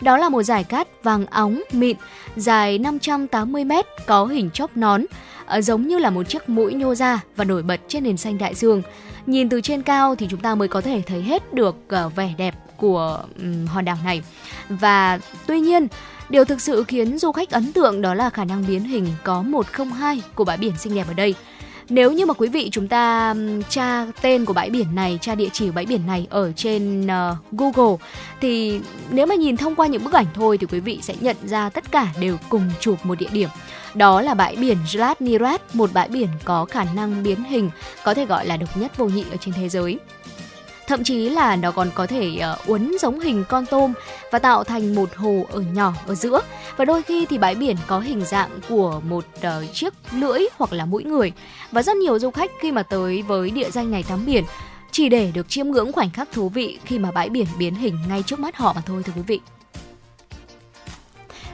Đó 0.00 0.16
là 0.16 0.28
một 0.28 0.42
giải 0.42 0.64
cát 0.64 0.88
vàng 1.02 1.26
óng 1.26 1.62
mịn, 1.72 1.96
dài 2.36 2.78
580 2.78 3.64
m, 3.64 3.72
có 4.06 4.24
hình 4.24 4.50
chóp 4.50 4.76
nón, 4.76 5.02
uh, 5.02 5.64
giống 5.64 5.86
như 5.86 5.98
là 5.98 6.10
một 6.10 6.28
chiếc 6.28 6.48
mũi 6.48 6.74
nhô 6.74 6.94
ra 6.94 7.20
và 7.36 7.44
nổi 7.44 7.62
bật 7.62 7.80
trên 7.88 8.04
nền 8.04 8.16
xanh 8.16 8.38
đại 8.38 8.54
dương. 8.54 8.82
Nhìn 9.26 9.48
từ 9.48 9.60
trên 9.60 9.82
cao 9.82 10.14
thì 10.14 10.26
chúng 10.30 10.40
ta 10.40 10.54
mới 10.54 10.68
có 10.68 10.80
thể 10.80 11.02
thấy 11.06 11.22
hết 11.22 11.54
được 11.54 11.76
uh, 12.06 12.16
vẻ 12.16 12.34
đẹp 12.38 12.54
của 12.76 13.22
um, 13.38 13.66
hòn 13.66 13.84
đảo 13.84 13.96
này. 14.04 14.22
Và 14.68 15.18
tuy 15.46 15.60
nhiên, 15.60 15.88
Điều 16.30 16.44
thực 16.44 16.60
sự 16.60 16.84
khiến 16.84 17.18
du 17.18 17.32
khách 17.32 17.50
ấn 17.50 17.72
tượng 17.72 18.02
đó 18.02 18.14
là 18.14 18.30
khả 18.30 18.44
năng 18.44 18.64
biến 18.68 18.84
hình 18.84 19.06
có 19.24 19.42
102 19.42 20.22
của 20.34 20.44
bãi 20.44 20.56
biển 20.56 20.72
xinh 20.78 20.94
đẹp 20.94 21.08
ở 21.08 21.14
đây. 21.14 21.34
Nếu 21.88 22.12
như 22.12 22.26
mà 22.26 22.34
quý 22.34 22.48
vị 22.48 22.68
chúng 22.72 22.88
ta 22.88 23.34
tra 23.68 24.06
tên 24.22 24.44
của 24.44 24.52
bãi 24.52 24.70
biển 24.70 24.94
này, 24.94 25.18
tra 25.20 25.34
địa 25.34 25.48
chỉ 25.52 25.66
của 25.66 25.72
bãi 25.72 25.86
biển 25.86 26.06
này 26.06 26.26
ở 26.30 26.52
trên 26.56 27.06
uh, 27.06 27.36
Google 27.52 27.96
thì 28.40 28.80
nếu 29.10 29.26
mà 29.26 29.34
nhìn 29.34 29.56
thông 29.56 29.74
qua 29.74 29.86
những 29.86 30.04
bức 30.04 30.12
ảnh 30.12 30.26
thôi 30.34 30.58
thì 30.58 30.66
quý 30.66 30.80
vị 30.80 30.98
sẽ 31.02 31.14
nhận 31.20 31.36
ra 31.44 31.68
tất 31.68 31.92
cả 31.92 32.06
đều 32.20 32.36
cùng 32.48 32.70
chụp 32.80 33.06
một 33.06 33.18
địa 33.18 33.30
điểm. 33.32 33.48
Đó 33.94 34.20
là 34.20 34.34
bãi 34.34 34.56
biển 34.56 34.76
Zlatni 34.86 35.58
một 35.72 35.90
bãi 35.92 36.08
biển 36.08 36.28
có 36.44 36.64
khả 36.64 36.84
năng 36.94 37.22
biến 37.22 37.44
hình, 37.44 37.70
có 38.04 38.14
thể 38.14 38.26
gọi 38.26 38.46
là 38.46 38.56
độc 38.56 38.76
nhất 38.76 38.96
vô 38.96 39.06
nhị 39.06 39.24
ở 39.30 39.36
trên 39.36 39.54
thế 39.54 39.68
giới 39.68 39.98
thậm 40.90 41.04
chí 41.04 41.28
là 41.28 41.56
nó 41.56 41.70
còn 41.70 41.90
có 41.94 42.06
thể 42.06 42.38
uh, 42.52 42.66
uốn 42.66 42.92
giống 43.00 43.20
hình 43.20 43.44
con 43.48 43.66
tôm 43.66 43.92
và 44.30 44.38
tạo 44.38 44.64
thành 44.64 44.94
một 44.94 45.14
hồ 45.16 45.46
ở 45.52 45.60
nhỏ 45.60 45.92
ở 46.06 46.14
giữa. 46.14 46.40
Và 46.76 46.84
đôi 46.84 47.02
khi 47.02 47.26
thì 47.26 47.38
bãi 47.38 47.54
biển 47.54 47.76
có 47.86 48.00
hình 48.00 48.24
dạng 48.24 48.50
của 48.68 49.00
một 49.08 49.24
uh, 49.38 49.74
chiếc 49.74 49.94
lưỡi 50.12 50.40
hoặc 50.56 50.72
là 50.72 50.84
mũi 50.84 51.04
người. 51.04 51.32
Và 51.72 51.82
rất 51.82 51.96
nhiều 51.96 52.18
du 52.18 52.30
khách 52.30 52.50
khi 52.60 52.72
mà 52.72 52.82
tới 52.82 53.22
với 53.22 53.50
địa 53.50 53.70
danh 53.70 53.90
này 53.90 54.04
tắm 54.08 54.26
biển 54.26 54.44
chỉ 54.90 55.08
để 55.08 55.30
được 55.34 55.48
chiêm 55.48 55.68
ngưỡng 55.68 55.92
khoảnh 55.92 56.10
khắc 56.10 56.32
thú 56.32 56.48
vị 56.48 56.78
khi 56.84 56.98
mà 56.98 57.10
bãi 57.10 57.28
biển 57.28 57.46
biến 57.58 57.74
hình 57.74 57.98
ngay 58.08 58.22
trước 58.22 58.40
mắt 58.40 58.56
họ 58.56 58.72
mà 58.72 58.82
thôi 58.86 59.02
thưa 59.02 59.12
quý 59.16 59.22
vị. 59.26 59.40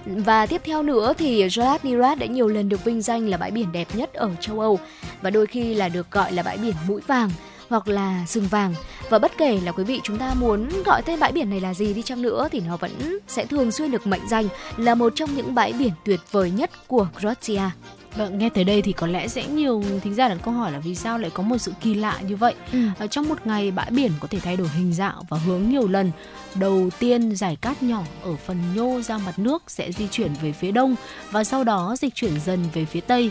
Và 0.07 0.47
tiếp 0.47 0.61
theo 0.65 0.83
nữa 0.83 1.13
thì 1.19 1.47
Jad 1.47 1.79
Nirat 1.83 2.19
đã 2.19 2.27
nhiều 2.27 2.49
lần 2.49 2.69
được 2.69 2.85
vinh 2.85 3.03
danh 3.03 3.29
là 3.29 3.37
bãi 3.37 3.51
biển 3.51 3.73
đẹp 3.73 3.89
nhất 3.95 4.15
ở 4.15 4.31
châu 4.41 4.61
Âu 4.61 4.79
và 5.23 5.31
đôi 5.31 5.47
khi 5.47 5.75
là 5.75 5.89
được 5.89 6.11
gọi 6.11 6.33
là 6.33 6.43
bãi 6.43 6.59
biển 6.59 6.75
mũi 6.89 7.01
vàng 7.07 7.31
hoặc 7.69 7.89
là 7.89 8.25
sừng 8.27 8.47
vàng 8.47 8.75
và 9.11 9.19
bất 9.19 9.33
kể 9.39 9.61
là 9.65 9.73
quý 9.73 9.85
vị 9.85 10.01
chúng 10.05 10.19
ta 10.19 10.35
muốn 10.35 10.69
gọi 10.85 11.03
tên 11.03 11.21
bãi 11.21 11.33
biển 11.33 11.51
này 11.51 11.61
là 11.61 11.75
gì 11.75 11.95
đi 11.95 12.03
chăng 12.03 12.23
nữa 12.23 12.49
thì 12.53 12.61
nó 12.61 12.77
vẫn 12.77 13.19
sẽ 13.29 13.47
thường 13.47 13.73
xuyên 13.73 13.91
được 13.91 14.07
mệnh 14.07 14.29
danh 14.31 14.49
là 14.77 14.95
một 14.95 15.13
trong 15.17 15.35
những 15.37 15.55
bãi 15.55 15.73
biển 15.73 15.93
tuyệt 16.05 16.21
vời 16.31 16.51
nhất 16.51 16.71
của 16.87 17.09
Croatia. 17.21 17.71
Vâng, 18.17 18.39
nghe 18.39 18.49
tới 18.49 18.65
đây 18.65 18.83
thì 18.83 18.93
có 18.93 19.07
lẽ 19.07 19.29
sẽ 19.29 19.47
nhiều 19.47 19.83
thính 20.03 20.15
giả 20.15 20.29
đặt 20.29 20.39
câu 20.45 20.55
hỏi 20.55 20.73
là 20.73 20.79
vì 20.79 20.95
sao 20.95 21.19
lại 21.19 21.31
có 21.35 21.43
một 21.43 21.59
sự 21.59 21.73
kỳ 21.81 21.95
lạ 21.95 22.21
như 22.29 22.37
vậy. 22.37 22.55
Ừ. 22.73 23.07
Trong 23.11 23.29
một 23.29 23.47
ngày 23.47 23.71
bãi 23.71 23.91
biển 23.91 24.13
có 24.21 24.29
thể 24.31 24.41
thay 24.41 24.57
đổi 24.57 24.69
hình 24.69 24.93
dạng 24.93 25.23
và 25.29 25.39
hướng 25.39 25.71
nhiều 25.71 25.89
lần. 25.89 26.11
Đầu 26.55 26.91
tiên 26.99 27.37
giải 27.37 27.57
cát 27.57 27.83
nhỏ 27.83 28.03
ở 28.23 28.37
phần 28.37 28.59
nhô 28.75 29.01
ra 29.03 29.19
mặt 29.19 29.39
nước 29.39 29.63
sẽ 29.67 29.93
di 29.93 30.09
chuyển 30.11 30.31
về 30.43 30.53
phía 30.53 30.73
đông 30.73 30.95
và 31.31 31.45
sau 31.45 31.65
đó 31.65 31.97
dịch 31.99 32.15
chuyển 32.15 32.41
dần 32.41 32.65
về 32.73 32.85
phía 32.85 33.01
tây. 33.01 33.31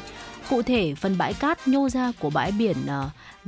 Cụ 0.49 0.61
thể, 0.61 0.95
phần 0.95 1.17
bãi 1.17 1.33
cát 1.33 1.67
nhô 1.67 1.89
ra 1.89 2.11
của 2.19 2.29
bãi 2.29 2.51
biển 2.51 2.77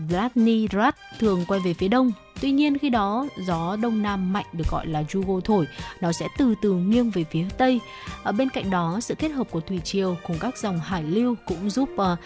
uh, 0.03 0.95
thường 1.19 1.45
quay 1.47 1.59
về 1.59 1.73
phía 1.73 1.87
đông. 1.87 2.11
Tuy 2.41 2.51
nhiên 2.51 2.77
khi 2.77 2.89
đó 2.89 3.27
gió 3.47 3.75
đông 3.75 4.01
nam 4.01 4.33
mạnh 4.33 4.45
được 4.53 4.67
gọi 4.69 4.87
là 4.87 5.01
Jugo 5.01 5.41
thổi, 5.41 5.67
nó 6.01 6.11
sẽ 6.11 6.27
từ 6.37 6.55
từ 6.61 6.73
nghiêng 6.73 7.09
về 7.09 7.25
phía 7.31 7.45
tây. 7.57 7.79
Ở 8.23 8.31
bên 8.31 8.49
cạnh 8.49 8.69
đó, 8.69 8.99
sự 9.01 9.15
kết 9.15 9.29
hợp 9.29 9.47
của 9.51 9.59
thủy 9.59 9.79
triều 9.83 10.17
cùng 10.27 10.37
các 10.39 10.57
dòng 10.57 10.79
hải 10.79 11.03
lưu 11.03 11.35
cũng 11.45 11.69
giúp 11.69 11.89
uh, 11.95 12.19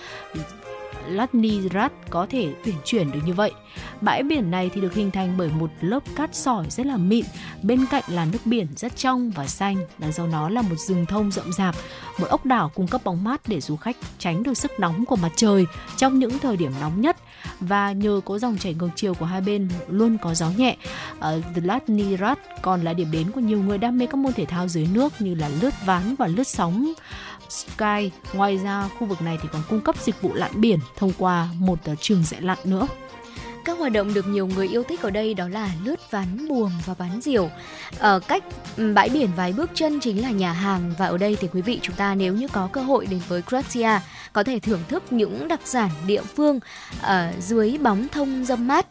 Ladnirat 1.08 1.92
có 2.10 2.28
thể 2.30 2.54
uyển 2.66 2.76
chuyển 2.86 3.12
được 3.12 3.20
như 3.26 3.34
vậy. 3.34 3.52
Bãi 4.02 4.24
biển 4.24 4.52
này 4.52 4.70
thì 4.74 4.82
được 4.82 4.94
hình 4.94 5.12
thành 5.12 5.38
bởi 5.38 5.50
một 5.60 5.70
lớp 5.82 6.04
cát 6.16 6.36
sỏi 6.36 6.66
rất 6.70 6.86
là 6.86 6.98
mịn, 6.98 7.26
bên 7.64 7.86
cạnh 7.92 8.04
là 8.08 8.26
nước 8.26 8.40
biển 8.46 8.68
rất 8.76 8.96
trong 8.96 9.32
và 9.32 9.48
xanh, 9.48 9.78
đằng 9.98 10.14
sau 10.14 10.28
nó 10.28 10.50
là 10.50 10.62
một 10.62 10.76
rừng 10.76 11.06
thông 11.06 11.32
rộng 11.32 11.54
rạp, 11.54 11.76
một 12.20 12.28
ốc 12.28 12.46
đảo 12.46 12.72
cung 12.76 12.88
cấp 12.88 13.02
bóng 13.04 13.24
mát 13.24 13.42
để 13.48 13.62
du 13.62 13.76
khách 13.76 13.98
tránh 14.18 14.44
được 14.44 14.58
sức 14.58 14.72
nóng 14.80 15.06
của 15.06 15.16
mặt 15.16 15.32
trời 15.36 15.66
trong 15.98 16.20
những 16.20 16.40
thời 16.40 16.58
điểm 16.58 16.72
nóng 16.82 17.02
nhất 17.02 17.18
và 17.60 17.92
nhờ 17.92 18.22
có 18.26 18.40
dòng 18.40 18.58
chảy 18.58 18.74
ngược 18.74 18.90
chiều 18.96 19.14
của 19.14 19.26
hai 19.26 19.42
bên 19.42 19.70
luôn 19.88 20.18
có 20.22 20.34
gió 20.34 20.50
nhẹ. 20.58 20.78
ở 21.20 21.42
The 21.56 21.62
Latnirat 21.62 22.40
còn 22.62 22.82
là 22.82 22.94
điểm 22.94 23.12
đến 23.12 23.32
của 23.32 23.42
nhiều 23.42 23.60
người 23.60 23.78
đam 23.78 23.98
mê 23.98 24.06
các 24.06 24.16
môn 24.16 24.34
thể 24.34 24.46
thao 24.46 24.68
dưới 24.68 24.88
nước 24.94 25.14
như 25.20 25.36
là 25.36 25.50
lướt 25.62 25.74
ván 25.86 26.16
và 26.16 26.28
lướt 26.28 26.48
sóng 26.48 26.94
Sky. 27.52 28.12
Ngoài 28.34 28.58
ra, 28.58 28.90
khu 29.00 29.08
vực 29.08 29.22
này 29.22 29.38
thì 29.42 29.50
còn 29.52 29.62
cung 29.70 29.82
cấp 29.82 29.96
dịch 30.04 30.22
vụ 30.22 30.34
lặn 30.34 30.52
biển 30.56 30.80
thông 30.96 31.12
qua 31.18 31.50
một 31.60 31.80
ờ, 31.86 31.96
trường 31.96 32.24
dạy 32.24 32.42
lặn 32.42 32.58
nữa. 32.64 32.88
Các 33.66 33.78
hoạt 33.78 33.92
động 33.92 34.14
được 34.14 34.28
nhiều 34.28 34.48
người 34.48 34.68
yêu 34.68 34.84
thích 34.84 35.02
ở 35.02 35.10
đây 35.10 35.34
đó 35.34 35.48
là 35.48 35.70
lướt 35.84 36.12
ván 36.12 36.48
buồm 36.48 36.72
và 36.86 36.94
ván 36.94 37.22
diều. 37.22 37.50
Ở 38.00 38.20
cách 38.20 38.44
ừ, 38.78 38.94
bãi 38.94 39.10
biển 39.10 39.30
vài 39.36 39.54
bước 39.54 39.70
chân 39.74 40.00
chính 40.00 40.22
là 40.22 40.32
nhà 40.32 40.52
hàng 40.52 40.94
và 40.98 41.06
ở 41.06 41.18
đây 41.18 41.38
thì 41.40 41.48
quý 41.54 41.62
vị 41.62 41.80
chúng 41.82 41.96
ta 41.96 42.16
nếu 42.16 42.34
như 42.34 42.48
có 42.48 42.70
cơ 42.72 42.82
hội 42.82 43.06
đến 43.06 43.20
với 43.28 43.42
Croatia 43.42 44.00
có 44.34 44.44
thể 44.44 44.60
thưởng 44.60 44.84
thức 44.88 45.04
những 45.14 45.48
đặc 45.48 45.60
sản 45.66 45.90
địa 46.08 46.22
phương 46.22 46.60
ở 47.02 47.32
dưới 47.40 47.78
bóng 47.78 48.08
thông 48.08 48.46
dâm 48.46 48.68
mát. 48.68 48.88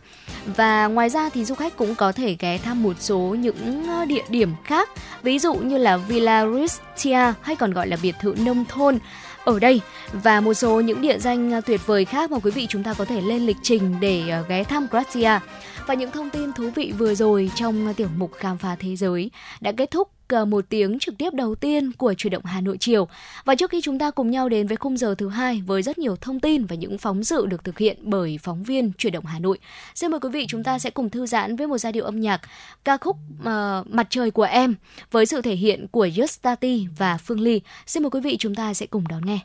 Và 0.56 0.86
ngoài 0.86 1.10
ra 1.10 1.28
thì 1.28 1.44
du 1.44 1.54
khách 1.54 1.76
cũng 1.76 1.94
có 1.94 2.12
thể 2.12 2.36
ghé 2.38 2.58
thăm 2.58 2.82
một 2.82 2.96
số 3.00 3.18
những 3.18 3.86
ờ, 3.88 4.04
địa 4.04 4.24
điểm 4.28 4.52
khác, 4.64 4.88
ví 5.22 5.38
dụ 5.38 5.54
như 5.54 5.78
là 5.78 5.96
Villa 5.96 6.46
Ristia 6.46 7.32
hay 7.42 7.56
còn 7.56 7.72
gọi 7.72 7.88
là 7.88 7.96
biệt 8.02 8.14
thự 8.20 8.34
nông 8.38 8.64
thôn 8.64 8.98
ở 9.50 9.58
đây 9.58 9.80
và 10.12 10.40
một 10.40 10.54
số 10.54 10.80
những 10.80 11.00
địa 11.00 11.18
danh 11.18 11.62
tuyệt 11.66 11.86
vời 11.86 12.04
khác 12.04 12.30
mà 12.30 12.38
quý 12.38 12.50
vị 12.50 12.66
chúng 12.68 12.82
ta 12.82 12.94
có 12.94 13.04
thể 13.04 13.20
lên 13.20 13.46
lịch 13.46 13.56
trình 13.62 13.94
để 14.00 14.28
ờ, 14.30 14.44
ghé 14.48 14.64
thăm 14.64 14.88
Croatia. 14.88 15.38
Và 15.90 15.94
những 15.94 16.10
thông 16.10 16.30
tin 16.30 16.52
thú 16.52 16.70
vị 16.74 16.92
vừa 16.98 17.14
rồi 17.14 17.50
trong 17.54 17.94
tiểu 17.94 18.08
mục 18.16 18.32
khám 18.34 18.58
phá 18.58 18.76
thế 18.78 18.96
giới 18.96 19.30
đã 19.60 19.72
kết 19.72 19.90
thúc 19.90 20.10
ờ, 20.28 20.44
một 20.44 20.64
tiếng 20.68 20.98
trực 20.98 21.18
tiếp 21.18 21.34
đầu 21.34 21.54
tiên 21.54 21.92
của 21.92 22.14
chuyển 22.14 22.30
động 22.30 22.44
Hà 22.44 22.60
Nội 22.60 22.76
chiều. 22.80 23.08
Và 23.44 23.54
trước 23.54 23.70
khi 23.70 23.80
chúng 23.80 23.98
ta 23.98 24.10
cùng 24.10 24.30
nhau 24.30 24.48
đến 24.48 24.66
với 24.66 24.76
khung 24.76 24.96
giờ 24.96 25.14
thứ 25.18 25.28
hai 25.28 25.62
với 25.66 25.82
rất 25.82 25.98
nhiều 25.98 26.16
thông 26.16 26.40
tin 26.40 26.64
và 26.64 26.76
những 26.76 26.98
phóng 26.98 27.24
sự 27.24 27.46
được 27.46 27.64
thực 27.64 27.78
hiện 27.78 27.98
bởi 28.02 28.38
phóng 28.42 28.62
viên 28.62 28.92
chuyển 28.98 29.12
động 29.12 29.24
Hà 29.24 29.38
Nội. 29.38 29.58
Xin 29.94 30.10
mời 30.10 30.20
quý 30.20 30.28
vị 30.32 30.46
chúng 30.48 30.64
ta 30.64 30.78
sẽ 30.78 30.90
cùng 30.90 31.10
thư 31.10 31.26
giãn 31.26 31.56
với 31.56 31.66
một 31.66 31.78
giai 31.78 31.92
điệu 31.92 32.04
âm 32.04 32.20
nhạc 32.20 32.40
ca 32.84 32.96
khúc 32.96 33.16
uh, 33.40 33.46
Mặt 33.86 34.06
trời 34.10 34.30
của 34.30 34.42
em 34.42 34.74
với 35.10 35.26
sự 35.26 35.42
thể 35.42 35.54
hiện 35.54 35.86
của 35.88 36.06
Justati 36.06 36.86
và 36.98 37.18
Phương 37.18 37.40
Ly. 37.40 37.60
Xin 37.86 38.02
mời 38.02 38.10
quý 38.10 38.20
vị 38.20 38.36
chúng 38.36 38.54
ta 38.54 38.74
sẽ 38.74 38.86
cùng 38.86 39.08
đón 39.08 39.26
nghe 39.26 39.40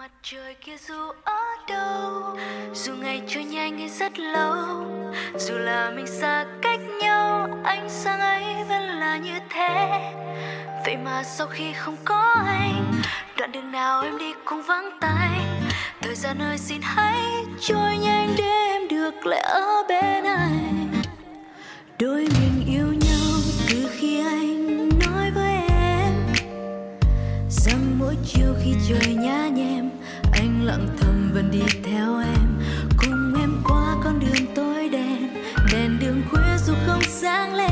mặt 0.00 0.10
trời 0.22 0.54
kia 0.54 0.76
dù 0.88 1.12
ở 1.24 1.42
đâu 1.68 2.36
dù 2.74 2.94
ngày 2.94 3.22
trôi 3.28 3.44
nhanh 3.44 3.78
hay 3.78 3.88
rất 3.88 4.18
lâu 4.18 4.99
dù 5.40 5.58
là 5.58 5.90
mình 5.90 6.06
xa 6.06 6.44
cách 6.62 6.80
nhau, 7.02 7.48
ánh 7.64 7.88
sáng 7.88 8.20
ấy 8.20 8.64
vẫn 8.68 8.82
là 8.82 9.16
như 9.16 9.38
thế. 9.50 10.00
Vậy 10.84 10.96
mà 10.96 11.22
sau 11.22 11.46
khi 11.46 11.72
không 11.72 11.96
có 12.04 12.34
anh, 12.46 12.92
đoạn 13.38 13.52
đường 13.52 13.72
nào 13.72 14.02
em 14.02 14.18
đi 14.18 14.32
cũng 14.44 14.62
vắng 14.62 14.90
tay. 15.00 15.40
Thời 16.00 16.14
gian 16.14 16.38
ơi, 16.38 16.58
xin 16.58 16.80
hãy 16.82 17.20
trôi 17.60 17.96
nhanh 17.96 18.34
để 18.38 18.44
em 18.44 18.88
được 18.88 19.26
lại 19.26 19.40
ở 19.40 19.82
bên 19.88 20.24
anh. 20.24 20.92
Đôi 21.98 22.28
mình 22.40 22.64
yêu 22.66 22.86
nhau 22.86 23.40
từ 23.70 23.90
khi 23.92 24.20
anh 24.20 24.88
nói 24.88 25.30
với 25.34 25.52
em. 25.68 26.12
Rằng 27.50 27.98
mỗi 27.98 28.16
chiều 28.26 28.54
khi 28.64 28.74
trời 28.88 29.14
nhá 29.14 29.48
nhem, 29.48 29.90
anh 30.32 30.64
lặng 30.64 30.86
thầm 31.00 31.30
vẫn 31.34 31.50
đi 31.50 31.62
theo 31.84 32.18
em. 32.18 32.59
Dù 37.20 37.26
không 37.26 37.32
sáng 37.32 37.54
lên 37.54 37.69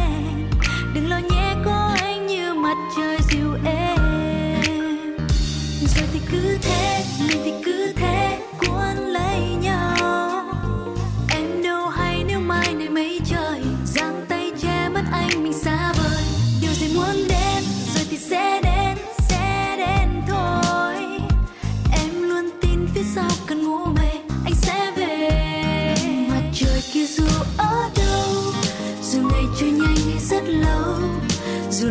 dù 31.79 31.87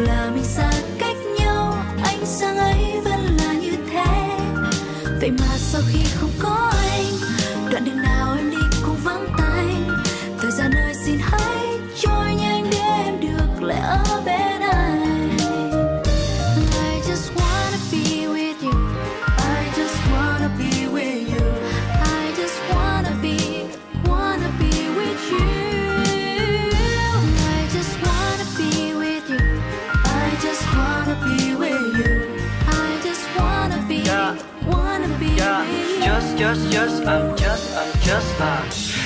just 36.47 36.71
just, 36.71 37.05
I'm 37.05 37.35
just 37.35 37.75
I'm 37.75 37.91
just 38.07 38.39
à 38.39 38.63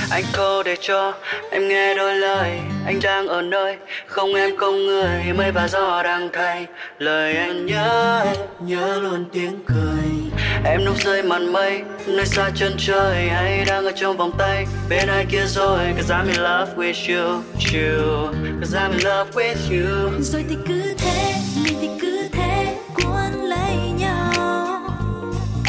anh 0.09 0.23
câu 0.33 0.63
để 0.63 0.75
cho 0.81 1.13
em 1.51 1.67
nghe 1.67 1.93
đôi 1.93 2.15
lời. 2.15 2.59
Anh 2.85 2.99
đang 3.03 3.27
ở 3.27 3.41
nơi, 3.41 3.77
không 4.05 4.33
em, 4.33 4.57
không 4.57 4.85
người. 4.85 5.33
Mây 5.37 5.51
và 5.51 5.67
gió 5.67 6.03
đang 6.03 6.29
thay 6.33 6.65
lời 6.99 7.35
anh 7.35 7.65
nhớ 7.65 8.25
nhớ 8.59 8.99
luôn 9.01 9.25
tiếng 9.33 9.59
cười. 9.65 10.41
Em 10.65 10.85
núp 10.85 11.03
rơi 11.03 11.23
màn 11.23 11.53
mây, 11.53 11.81
nơi 12.07 12.25
xa 12.25 12.49
chân 12.55 12.73
trời. 12.77 13.29
Hay 13.29 13.65
đang 13.67 13.85
ở 13.85 13.91
trong 13.95 14.17
vòng 14.17 14.31
tay, 14.37 14.65
bên 14.89 15.07
ai 15.07 15.25
kia 15.31 15.45
rồi? 15.45 15.79
Cause 15.97 16.13
I'm 16.13 16.27
in 16.27 16.41
love 16.41 16.73
with 16.75 17.15
you 17.15 17.41
you. 17.73 18.31
Cause 18.59 18.77
I'm 18.77 18.91
in 18.91 19.01
love 19.03 19.31
with 19.33 19.55
you. 19.71 20.09
Rồi 20.19 20.45
thì 20.49 20.55
cứ 20.67 20.93
thế 20.97 21.33
mình 21.63 21.77
thì 21.81 21.89
cứ 22.01 22.27
thế, 22.31 22.75
cuốn 22.93 23.49
lấy 23.49 23.75
nhau. 23.99 24.81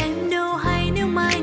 Em 0.03 0.31
đâu 0.31 0.57
hay 0.57 0.91
nếu 0.95 1.07
mai 1.07 1.42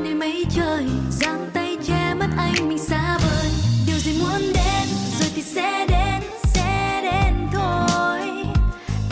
trời, 0.54 0.86
giang 1.10 1.50
tay 1.54 1.76
che 1.86 2.14
mất 2.14 2.26
anh 2.36 2.68
mình 2.68 2.78
xa 2.78 3.18
vời. 3.22 3.50
Điều 3.86 3.98
gì 3.98 4.12
muốn 4.20 4.40
đến, 4.54 4.88
rồi 5.20 5.30
thì 5.34 5.42
sẽ 5.42 5.86
đến 5.88 6.22
sẽ 6.54 7.00
đến 7.02 7.34
thôi. 7.52 8.20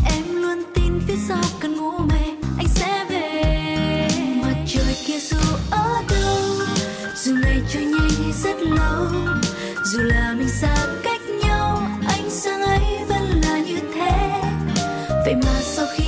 Em 0.04 0.42
luôn 0.42 0.62
tin 0.74 1.00
phía 1.06 1.16
sau 1.28 1.42
cơn 1.60 1.76
ngủ 1.76 1.98
mê, 1.98 2.20
anh 2.58 2.68
sẽ 2.68 3.04
về. 3.10 4.08
Mặt 4.42 4.56
trời 4.66 4.96
kia 5.06 5.18
dù 5.18 5.36
ở 5.70 6.02
đâu, 6.10 6.66
dù 7.24 7.34
ngày 7.42 7.60
trôi 7.72 7.82
nhanh 7.82 8.10
hay 8.22 8.32
rất 8.42 8.62
lâu, 8.62 9.06
dù 9.84 9.98
là 10.02 10.34
mình 10.38 10.48
xa 10.48 10.74
cách 11.04 11.20
nhau 11.44 11.82
ánh 12.08 12.30
sáng 12.30 12.62
ấy 12.62 13.04
vẫn 13.08 13.40
là 13.44 13.58
như 13.58 13.78
thế. 13.94 14.42
Vậy 15.24 15.34
mà 15.34 15.60
sau 15.62 15.86
khi 15.96 16.07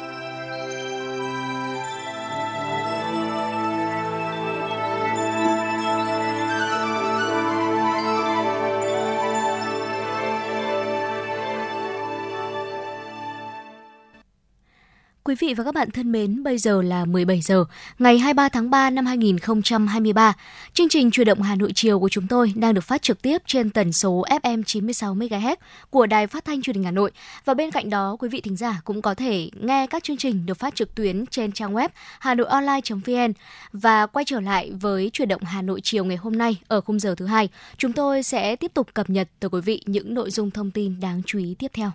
Quý 15.31 15.35
vị 15.39 15.53
và 15.53 15.63
các 15.63 15.73
bạn 15.73 15.91
thân 15.91 16.11
mến, 16.11 16.43
bây 16.43 16.57
giờ 16.57 16.81
là 16.81 17.05
17 17.05 17.41
giờ, 17.41 17.65
ngày 17.99 18.19
23 18.19 18.49
tháng 18.49 18.69
3 18.69 18.89
năm 18.89 19.05
2023. 19.05 20.33
Chương 20.73 20.89
trình 20.89 21.11
Truyền 21.11 21.27
động 21.27 21.41
Hà 21.41 21.55
Nội 21.55 21.71
chiều 21.75 21.99
của 21.99 22.09
chúng 22.09 22.27
tôi 22.27 22.53
đang 22.55 22.73
được 22.73 22.81
phát 22.81 23.01
trực 23.01 23.21
tiếp 23.21 23.41
trên 23.45 23.69
tần 23.69 23.93
số 23.93 24.23
FM 24.29 24.63
96 24.63 25.15
MHz 25.15 25.55
của 25.89 26.05
Đài 26.05 26.27
Phát 26.27 26.45
thanh 26.45 26.61
Truyền 26.61 26.75
hình 26.75 26.83
Hà 26.83 26.91
Nội. 26.91 27.11
Và 27.45 27.53
bên 27.53 27.71
cạnh 27.71 27.89
đó, 27.89 28.15
quý 28.19 28.29
vị 28.29 28.41
thính 28.41 28.55
giả 28.55 28.81
cũng 28.83 29.01
có 29.01 29.13
thể 29.13 29.49
nghe 29.61 29.87
các 29.87 30.03
chương 30.03 30.17
trình 30.17 30.45
được 30.45 30.59
phát 30.59 30.75
trực 30.75 30.95
tuyến 30.95 31.25
trên 31.25 31.51
trang 31.51 31.73
web 31.73 31.89
hanoionline.vn 32.19 33.33
và 33.73 34.05
quay 34.05 34.25
trở 34.25 34.39
lại 34.39 34.71
với 34.81 35.09
Truyền 35.13 35.27
động 35.27 35.43
Hà 35.43 35.61
Nội 35.61 35.81
chiều 35.83 36.05
ngày 36.05 36.17
hôm 36.17 36.37
nay 36.37 36.57
ở 36.67 36.81
khung 36.81 36.99
giờ 36.99 37.15
thứ 37.15 37.25
hai. 37.25 37.49
Chúng 37.77 37.93
tôi 37.93 38.23
sẽ 38.23 38.55
tiếp 38.55 38.71
tục 38.73 38.87
cập 38.93 39.09
nhật 39.09 39.29
tới 39.39 39.49
quý 39.49 39.61
vị 39.61 39.81
những 39.85 40.13
nội 40.13 40.31
dung 40.31 40.51
thông 40.51 40.71
tin 40.71 40.99
đáng 40.99 41.21
chú 41.25 41.39
ý 41.39 41.55
tiếp 41.59 41.71
theo. 41.73 41.91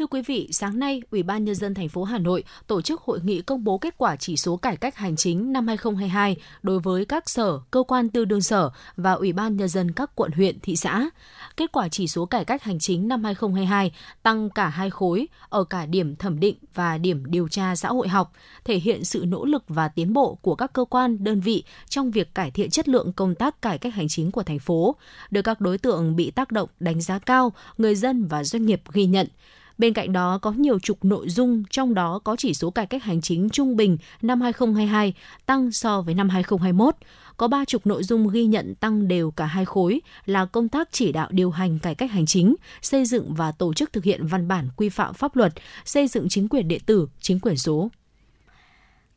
Thưa 0.00 0.06
quý 0.06 0.22
vị, 0.22 0.48
sáng 0.52 0.78
nay, 0.78 1.02
Ủy 1.10 1.22
ban 1.22 1.44
nhân 1.44 1.54
dân 1.54 1.74
thành 1.74 1.88
phố 1.88 2.04
Hà 2.04 2.18
Nội 2.18 2.44
tổ 2.66 2.82
chức 2.82 3.00
hội 3.00 3.20
nghị 3.22 3.42
công 3.42 3.64
bố 3.64 3.78
kết 3.78 3.94
quả 3.98 4.16
chỉ 4.16 4.36
số 4.36 4.56
cải 4.56 4.76
cách 4.76 4.96
hành 4.96 5.16
chính 5.16 5.52
năm 5.52 5.66
2022 5.66 6.36
đối 6.62 6.78
với 6.78 7.04
các 7.04 7.30
sở, 7.30 7.60
cơ 7.70 7.82
quan 7.82 8.08
tư 8.08 8.24
đương 8.24 8.40
sở 8.40 8.70
và 8.96 9.12
Ủy 9.12 9.32
ban 9.32 9.56
nhân 9.56 9.68
dân 9.68 9.92
các 9.92 10.10
quận 10.14 10.32
huyện, 10.32 10.60
thị 10.60 10.76
xã. 10.76 11.10
Kết 11.56 11.72
quả 11.72 11.88
chỉ 11.88 12.08
số 12.08 12.26
cải 12.26 12.44
cách 12.44 12.62
hành 12.62 12.78
chính 12.78 13.08
năm 13.08 13.24
2022 13.24 13.92
tăng 14.22 14.50
cả 14.50 14.68
hai 14.68 14.90
khối 14.90 15.28
ở 15.48 15.64
cả 15.64 15.86
điểm 15.86 16.16
thẩm 16.16 16.40
định 16.40 16.56
và 16.74 16.98
điểm 16.98 17.24
điều 17.26 17.48
tra 17.48 17.76
xã 17.76 17.88
hội 17.88 18.08
học, 18.08 18.32
thể 18.64 18.76
hiện 18.76 19.04
sự 19.04 19.24
nỗ 19.26 19.44
lực 19.44 19.64
và 19.68 19.88
tiến 19.88 20.12
bộ 20.12 20.34
của 20.34 20.54
các 20.54 20.72
cơ 20.72 20.84
quan, 20.84 21.24
đơn 21.24 21.40
vị 21.40 21.64
trong 21.88 22.10
việc 22.10 22.34
cải 22.34 22.50
thiện 22.50 22.70
chất 22.70 22.88
lượng 22.88 23.12
công 23.12 23.34
tác 23.34 23.62
cải 23.62 23.78
cách 23.78 23.94
hành 23.94 24.08
chính 24.08 24.30
của 24.30 24.42
thành 24.42 24.58
phố, 24.58 24.96
được 25.30 25.42
các 25.42 25.60
đối 25.60 25.78
tượng 25.78 26.16
bị 26.16 26.30
tác 26.30 26.52
động 26.52 26.68
đánh 26.80 27.00
giá 27.00 27.18
cao, 27.18 27.52
người 27.78 27.94
dân 27.94 28.26
và 28.26 28.44
doanh 28.44 28.66
nghiệp 28.66 28.82
ghi 28.92 29.06
nhận. 29.06 29.26
Bên 29.80 29.92
cạnh 29.92 30.12
đó 30.12 30.38
có 30.38 30.52
nhiều 30.52 30.78
trục 30.78 31.04
nội 31.04 31.28
dung, 31.28 31.64
trong 31.70 31.94
đó 31.94 32.20
có 32.24 32.36
chỉ 32.36 32.54
số 32.54 32.70
cải 32.70 32.86
cách 32.86 33.02
hành 33.02 33.20
chính 33.20 33.50
trung 33.50 33.76
bình 33.76 33.98
năm 34.22 34.40
2022 34.40 35.14
tăng 35.46 35.72
so 35.72 36.02
với 36.02 36.14
năm 36.14 36.28
2021. 36.28 36.94
Có 37.36 37.48
ba 37.48 37.64
trục 37.64 37.86
nội 37.86 38.02
dung 38.02 38.28
ghi 38.28 38.44
nhận 38.44 38.74
tăng 38.74 39.08
đều 39.08 39.30
cả 39.30 39.44
hai 39.44 39.64
khối 39.64 40.00
là 40.26 40.44
công 40.44 40.68
tác 40.68 40.88
chỉ 40.92 41.12
đạo 41.12 41.28
điều 41.30 41.50
hành 41.50 41.78
cải 41.78 41.94
cách 41.94 42.10
hành 42.10 42.26
chính, 42.26 42.54
xây 42.82 43.04
dựng 43.04 43.34
và 43.34 43.52
tổ 43.52 43.74
chức 43.74 43.92
thực 43.92 44.04
hiện 44.04 44.26
văn 44.26 44.48
bản 44.48 44.68
quy 44.76 44.88
phạm 44.88 45.14
pháp 45.14 45.36
luật, 45.36 45.52
xây 45.84 46.08
dựng 46.08 46.28
chính 46.28 46.48
quyền 46.48 46.68
điện 46.68 46.80
tử, 46.86 47.08
chính 47.20 47.40
quyền 47.40 47.56
số. 47.56 47.90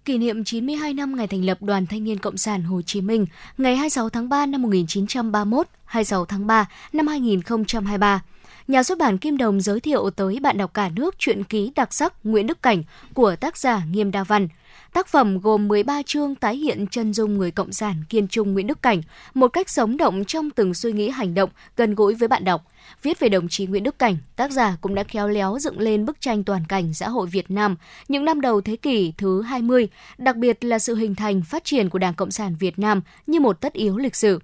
Kỷ 0.05 0.17
niệm 0.17 0.43
92 0.43 0.93
năm 0.93 1.15
ngày 1.15 1.27
thành 1.27 1.45
lập 1.45 1.57
Đoàn 1.61 1.85
Thanh 1.85 2.03
niên 2.03 2.17
Cộng 2.17 2.37
sản 2.37 2.63
Hồ 2.63 2.81
Chí 2.81 3.01
Minh, 3.01 3.25
ngày 3.57 3.75
26 3.75 4.09
tháng 4.09 4.29
3 4.29 4.45
năm 4.45 4.61
1931, 4.61 5.67
26 5.85 6.25
tháng 6.25 6.47
3 6.47 6.69
năm 6.93 7.07
2023 7.07 8.21
nhà 8.67 8.83
xuất 8.83 8.97
bản 8.97 9.17
Kim 9.17 9.37
Đồng 9.37 9.61
giới 9.61 9.79
thiệu 9.79 10.09
tới 10.09 10.39
bạn 10.41 10.57
đọc 10.57 10.73
cả 10.73 10.89
nước 10.95 11.15
truyện 11.17 11.43
ký 11.43 11.71
đặc 11.75 11.93
sắc 11.93 12.13
Nguyễn 12.23 12.47
Đức 12.47 12.63
Cảnh 12.63 12.83
của 13.13 13.35
tác 13.35 13.57
giả 13.57 13.81
Nghiêm 13.91 14.11
Đa 14.11 14.23
Văn. 14.23 14.47
Tác 14.93 15.07
phẩm 15.07 15.39
gồm 15.39 15.67
13 15.67 16.01
chương 16.05 16.35
tái 16.35 16.55
hiện 16.55 16.85
chân 16.91 17.13
dung 17.13 17.37
người 17.37 17.51
cộng 17.51 17.73
sản 17.73 18.03
kiên 18.09 18.27
trung 18.27 18.53
Nguyễn 18.53 18.67
Đức 18.67 18.81
Cảnh, 18.81 19.01
một 19.33 19.47
cách 19.47 19.69
sống 19.69 19.97
động 19.97 20.25
trong 20.25 20.49
từng 20.49 20.73
suy 20.73 20.91
nghĩ 20.91 21.09
hành 21.09 21.33
động, 21.33 21.49
gần 21.77 21.95
gũi 21.95 22.15
với 22.15 22.27
bạn 22.27 22.45
đọc. 22.45 22.65
Viết 23.03 23.19
về 23.19 23.29
đồng 23.29 23.47
chí 23.47 23.65
Nguyễn 23.65 23.83
Đức 23.83 23.99
Cảnh, 23.99 24.17
tác 24.35 24.51
giả 24.51 24.77
cũng 24.81 24.95
đã 24.95 25.03
khéo 25.03 25.27
léo 25.27 25.59
dựng 25.59 25.79
lên 25.79 26.05
bức 26.05 26.21
tranh 26.21 26.43
toàn 26.43 26.63
cảnh 26.69 26.93
xã 26.93 27.09
hội 27.09 27.27
Việt 27.27 27.51
Nam 27.51 27.75
những 28.07 28.25
năm 28.25 28.41
đầu 28.41 28.61
thế 28.61 28.75
kỷ 28.75 29.13
thứ 29.17 29.41
20, 29.41 29.87
đặc 30.17 30.35
biệt 30.35 30.63
là 30.63 30.79
sự 30.79 30.95
hình 30.95 31.15
thành 31.15 31.41
phát 31.41 31.63
triển 31.63 31.89
của 31.89 31.99
Đảng 31.99 32.13
Cộng 32.13 32.31
sản 32.31 32.55
Việt 32.59 32.79
Nam 32.79 33.01
như 33.27 33.39
một 33.39 33.61
tất 33.61 33.73
yếu 33.73 33.97
lịch 33.97 34.15
sử 34.15 34.39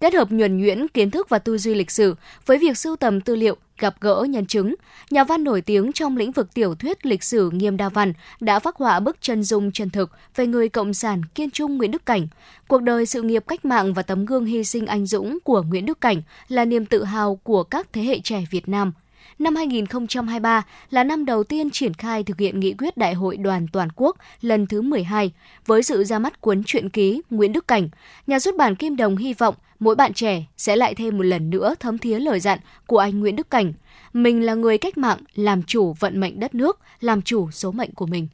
kết 0.00 0.14
hợp 0.14 0.32
nhuần 0.32 0.58
nhuyễn 0.58 0.88
kiến 0.88 1.10
thức 1.10 1.28
và 1.28 1.38
tư 1.38 1.58
duy 1.58 1.74
lịch 1.74 1.90
sử 1.90 2.14
với 2.46 2.58
việc 2.58 2.78
sưu 2.78 2.96
tầm 2.96 3.20
tư 3.20 3.36
liệu, 3.36 3.56
gặp 3.78 3.94
gỡ 4.00 4.26
nhân 4.28 4.46
chứng, 4.46 4.74
nhà 5.10 5.24
văn 5.24 5.44
nổi 5.44 5.60
tiếng 5.60 5.92
trong 5.92 6.16
lĩnh 6.16 6.32
vực 6.32 6.54
tiểu 6.54 6.74
thuyết 6.74 7.06
lịch 7.06 7.22
sử 7.22 7.50
Nghiêm 7.50 7.76
Đa 7.76 7.88
Văn 7.88 8.12
đã 8.40 8.58
phác 8.58 8.76
họa 8.76 9.00
bức 9.00 9.16
chân 9.20 9.42
dung 9.42 9.72
chân 9.72 9.90
thực 9.90 10.10
về 10.36 10.46
người 10.46 10.68
cộng 10.68 10.94
sản 10.94 11.22
kiên 11.34 11.50
trung 11.50 11.76
Nguyễn 11.76 11.90
Đức 11.90 12.06
Cảnh. 12.06 12.28
Cuộc 12.68 12.82
đời 12.82 13.06
sự 13.06 13.22
nghiệp 13.22 13.44
cách 13.48 13.64
mạng 13.64 13.94
và 13.94 14.02
tấm 14.02 14.26
gương 14.26 14.46
hy 14.46 14.64
sinh 14.64 14.86
anh 14.86 15.06
dũng 15.06 15.38
của 15.44 15.62
Nguyễn 15.62 15.86
Đức 15.86 16.00
Cảnh 16.00 16.22
là 16.48 16.64
niềm 16.64 16.86
tự 16.86 17.04
hào 17.04 17.36
của 17.36 17.62
các 17.62 17.88
thế 17.92 18.02
hệ 18.02 18.20
trẻ 18.20 18.44
Việt 18.50 18.68
Nam– 18.68 18.92
năm 19.38 19.56
2023 19.56 20.64
là 20.90 21.04
năm 21.04 21.24
đầu 21.24 21.44
tiên 21.44 21.70
triển 21.70 21.94
khai 21.94 22.24
thực 22.24 22.38
hiện 22.38 22.60
nghị 22.60 22.74
quyết 22.74 22.96
Đại 22.96 23.14
hội 23.14 23.36
đoàn 23.36 23.66
toàn 23.72 23.88
quốc 23.96 24.16
lần 24.40 24.66
thứ 24.66 24.82
12 24.82 25.32
với 25.66 25.82
sự 25.82 26.04
ra 26.04 26.18
mắt 26.18 26.40
cuốn 26.40 26.62
truyện 26.66 26.88
ký 26.88 27.22
Nguyễn 27.30 27.52
Đức 27.52 27.68
Cảnh. 27.68 27.88
Nhà 28.26 28.38
xuất 28.38 28.56
bản 28.56 28.76
Kim 28.76 28.96
Đồng 28.96 29.16
hy 29.16 29.34
vọng 29.34 29.54
mỗi 29.80 29.94
bạn 29.94 30.12
trẻ 30.12 30.44
sẽ 30.56 30.76
lại 30.76 30.94
thêm 30.94 31.16
một 31.16 31.22
lần 31.22 31.50
nữa 31.50 31.74
thấm 31.80 31.98
thía 31.98 32.18
lời 32.18 32.40
dặn 32.40 32.58
của 32.86 32.98
anh 32.98 33.20
Nguyễn 33.20 33.36
Đức 33.36 33.50
Cảnh. 33.50 33.72
Mình 34.12 34.42
là 34.42 34.54
người 34.54 34.78
cách 34.78 34.98
mạng, 34.98 35.18
làm 35.34 35.62
chủ 35.62 35.92
vận 35.92 36.20
mệnh 36.20 36.40
đất 36.40 36.54
nước, 36.54 36.78
làm 37.00 37.22
chủ 37.22 37.50
số 37.50 37.72
mệnh 37.72 37.92
của 37.94 38.06
mình. 38.06 38.28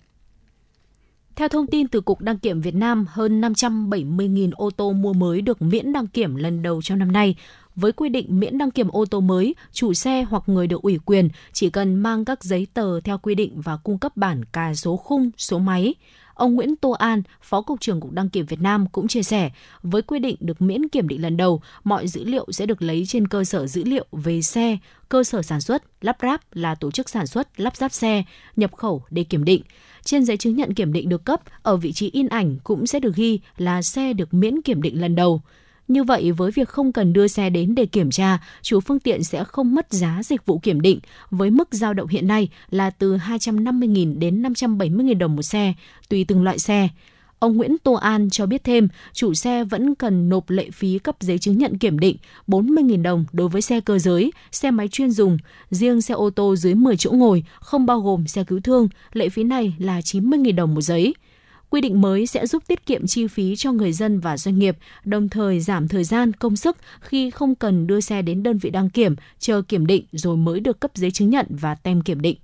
Theo 1.36 1.48
thông 1.48 1.66
tin 1.66 1.88
từ 1.88 2.00
Cục 2.00 2.20
Đăng 2.20 2.38
kiểm 2.38 2.60
Việt 2.60 2.74
Nam, 2.74 3.06
hơn 3.08 3.40
570.000 3.40 4.50
ô 4.56 4.70
tô 4.70 4.92
mua 4.92 5.12
mới 5.12 5.40
được 5.40 5.62
miễn 5.62 5.92
đăng 5.92 6.06
kiểm 6.06 6.36
lần 6.36 6.62
đầu 6.62 6.82
trong 6.82 6.98
năm 6.98 7.12
nay, 7.12 7.36
với 7.76 7.92
quy 7.92 8.08
định 8.08 8.40
miễn 8.40 8.58
đăng 8.58 8.70
kiểm 8.70 8.88
ô 8.88 9.04
tô 9.04 9.20
mới, 9.20 9.54
chủ 9.72 9.94
xe 9.94 10.22
hoặc 10.22 10.42
người 10.46 10.66
được 10.66 10.82
ủy 10.82 10.98
quyền 11.04 11.28
chỉ 11.52 11.70
cần 11.70 11.94
mang 11.94 12.24
các 12.24 12.44
giấy 12.44 12.66
tờ 12.74 13.00
theo 13.00 13.18
quy 13.18 13.34
định 13.34 13.60
và 13.60 13.76
cung 13.76 13.98
cấp 13.98 14.16
bản 14.16 14.44
cà 14.44 14.74
số 14.74 14.96
khung, 14.96 15.30
số 15.38 15.58
máy. 15.58 15.94
Ông 16.34 16.54
Nguyễn 16.54 16.76
Tô 16.76 16.90
An, 16.90 17.22
Phó 17.42 17.62
Cục 17.62 17.80
trưởng 17.80 18.00
Cục 18.00 18.12
Đăng 18.12 18.28
kiểm 18.28 18.46
Việt 18.46 18.60
Nam 18.60 18.86
cũng 18.92 19.08
chia 19.08 19.22
sẻ, 19.22 19.50
với 19.82 20.02
quy 20.02 20.18
định 20.18 20.36
được 20.40 20.62
miễn 20.62 20.88
kiểm 20.88 21.08
định 21.08 21.22
lần 21.22 21.36
đầu, 21.36 21.62
mọi 21.84 22.08
dữ 22.08 22.24
liệu 22.24 22.46
sẽ 22.52 22.66
được 22.66 22.82
lấy 22.82 23.04
trên 23.06 23.28
cơ 23.28 23.44
sở 23.44 23.66
dữ 23.66 23.84
liệu 23.84 24.04
về 24.12 24.42
xe, 24.42 24.78
cơ 25.08 25.24
sở 25.24 25.42
sản 25.42 25.60
xuất, 25.60 25.82
lắp 26.00 26.16
ráp 26.22 26.40
là 26.52 26.74
tổ 26.74 26.90
chức 26.90 27.08
sản 27.08 27.26
xuất, 27.26 27.60
lắp 27.60 27.76
ráp 27.76 27.92
xe, 27.92 28.24
nhập 28.56 28.76
khẩu 28.76 29.02
để 29.10 29.24
kiểm 29.24 29.44
định. 29.44 29.62
Trên 30.04 30.24
giấy 30.24 30.36
chứng 30.36 30.56
nhận 30.56 30.74
kiểm 30.74 30.92
định 30.92 31.08
được 31.08 31.24
cấp, 31.24 31.40
ở 31.62 31.76
vị 31.76 31.92
trí 31.92 32.10
in 32.10 32.28
ảnh 32.28 32.58
cũng 32.64 32.86
sẽ 32.86 33.00
được 33.00 33.14
ghi 33.14 33.40
là 33.56 33.82
xe 33.82 34.12
được 34.12 34.34
miễn 34.34 34.62
kiểm 34.62 34.82
định 34.82 35.00
lần 35.00 35.14
đầu. 35.14 35.42
Như 35.88 36.04
vậy, 36.04 36.32
với 36.32 36.50
việc 36.50 36.68
không 36.68 36.92
cần 36.92 37.12
đưa 37.12 37.26
xe 37.26 37.50
đến 37.50 37.74
để 37.74 37.86
kiểm 37.86 38.10
tra, 38.10 38.38
chủ 38.62 38.80
phương 38.80 39.00
tiện 39.00 39.24
sẽ 39.24 39.44
không 39.44 39.74
mất 39.74 39.92
giá 39.92 40.20
dịch 40.24 40.46
vụ 40.46 40.58
kiểm 40.58 40.80
định 40.80 41.00
với 41.30 41.50
mức 41.50 41.68
giao 41.70 41.94
động 41.94 42.08
hiện 42.08 42.26
nay 42.26 42.48
là 42.70 42.90
từ 42.90 43.16
250.000 43.16 44.18
đến 44.18 44.42
570.000 44.42 45.18
đồng 45.18 45.36
một 45.36 45.42
xe, 45.42 45.74
tùy 46.08 46.24
từng 46.28 46.42
loại 46.42 46.58
xe. 46.58 46.88
Ông 47.38 47.56
Nguyễn 47.56 47.76
Tô 47.78 47.92
An 47.92 48.30
cho 48.30 48.46
biết 48.46 48.64
thêm, 48.64 48.88
chủ 49.12 49.34
xe 49.34 49.64
vẫn 49.64 49.94
cần 49.94 50.28
nộp 50.28 50.50
lệ 50.50 50.70
phí 50.70 50.98
cấp 50.98 51.16
giấy 51.20 51.38
chứng 51.38 51.58
nhận 51.58 51.78
kiểm 51.78 51.98
định 51.98 52.16
40.000 52.48 53.02
đồng 53.02 53.24
đối 53.32 53.48
với 53.48 53.62
xe 53.62 53.80
cơ 53.80 53.98
giới, 53.98 54.32
xe 54.52 54.70
máy 54.70 54.88
chuyên 54.88 55.10
dùng. 55.10 55.38
Riêng 55.70 56.02
xe 56.02 56.14
ô 56.14 56.30
tô 56.30 56.56
dưới 56.56 56.74
10 56.74 56.96
chỗ 56.96 57.10
ngồi, 57.10 57.44
không 57.60 57.86
bao 57.86 58.00
gồm 58.00 58.26
xe 58.26 58.44
cứu 58.44 58.60
thương, 58.60 58.88
lệ 59.12 59.28
phí 59.28 59.44
này 59.44 59.74
là 59.78 60.00
90.000 60.00 60.54
đồng 60.54 60.74
một 60.74 60.80
giấy. 60.80 61.14
Quy 61.70 61.80
định 61.80 62.00
mới 62.00 62.26
sẽ 62.26 62.46
giúp 62.46 62.62
tiết 62.66 62.86
kiệm 62.86 63.06
chi 63.06 63.26
phí 63.26 63.56
cho 63.56 63.72
người 63.72 63.92
dân 63.92 64.20
và 64.20 64.36
doanh 64.36 64.58
nghiệp, 64.58 64.76
đồng 65.04 65.28
thời 65.28 65.60
giảm 65.60 65.88
thời 65.88 66.04
gian, 66.04 66.32
công 66.32 66.56
sức 66.56 66.76
khi 67.00 67.30
không 67.30 67.54
cần 67.54 67.86
đưa 67.86 68.00
xe 68.00 68.22
đến 68.22 68.42
đơn 68.42 68.58
vị 68.58 68.70
đăng 68.70 68.90
kiểm, 68.90 69.14
chờ 69.38 69.62
kiểm 69.62 69.86
định 69.86 70.04
rồi 70.12 70.36
mới 70.36 70.60
được 70.60 70.80
cấp 70.80 70.90
giấy 70.94 71.10
chứng 71.10 71.30
nhận 71.30 71.46
và 71.50 71.74
tem 71.74 72.02
kiểm 72.02 72.20
định. 72.20 72.36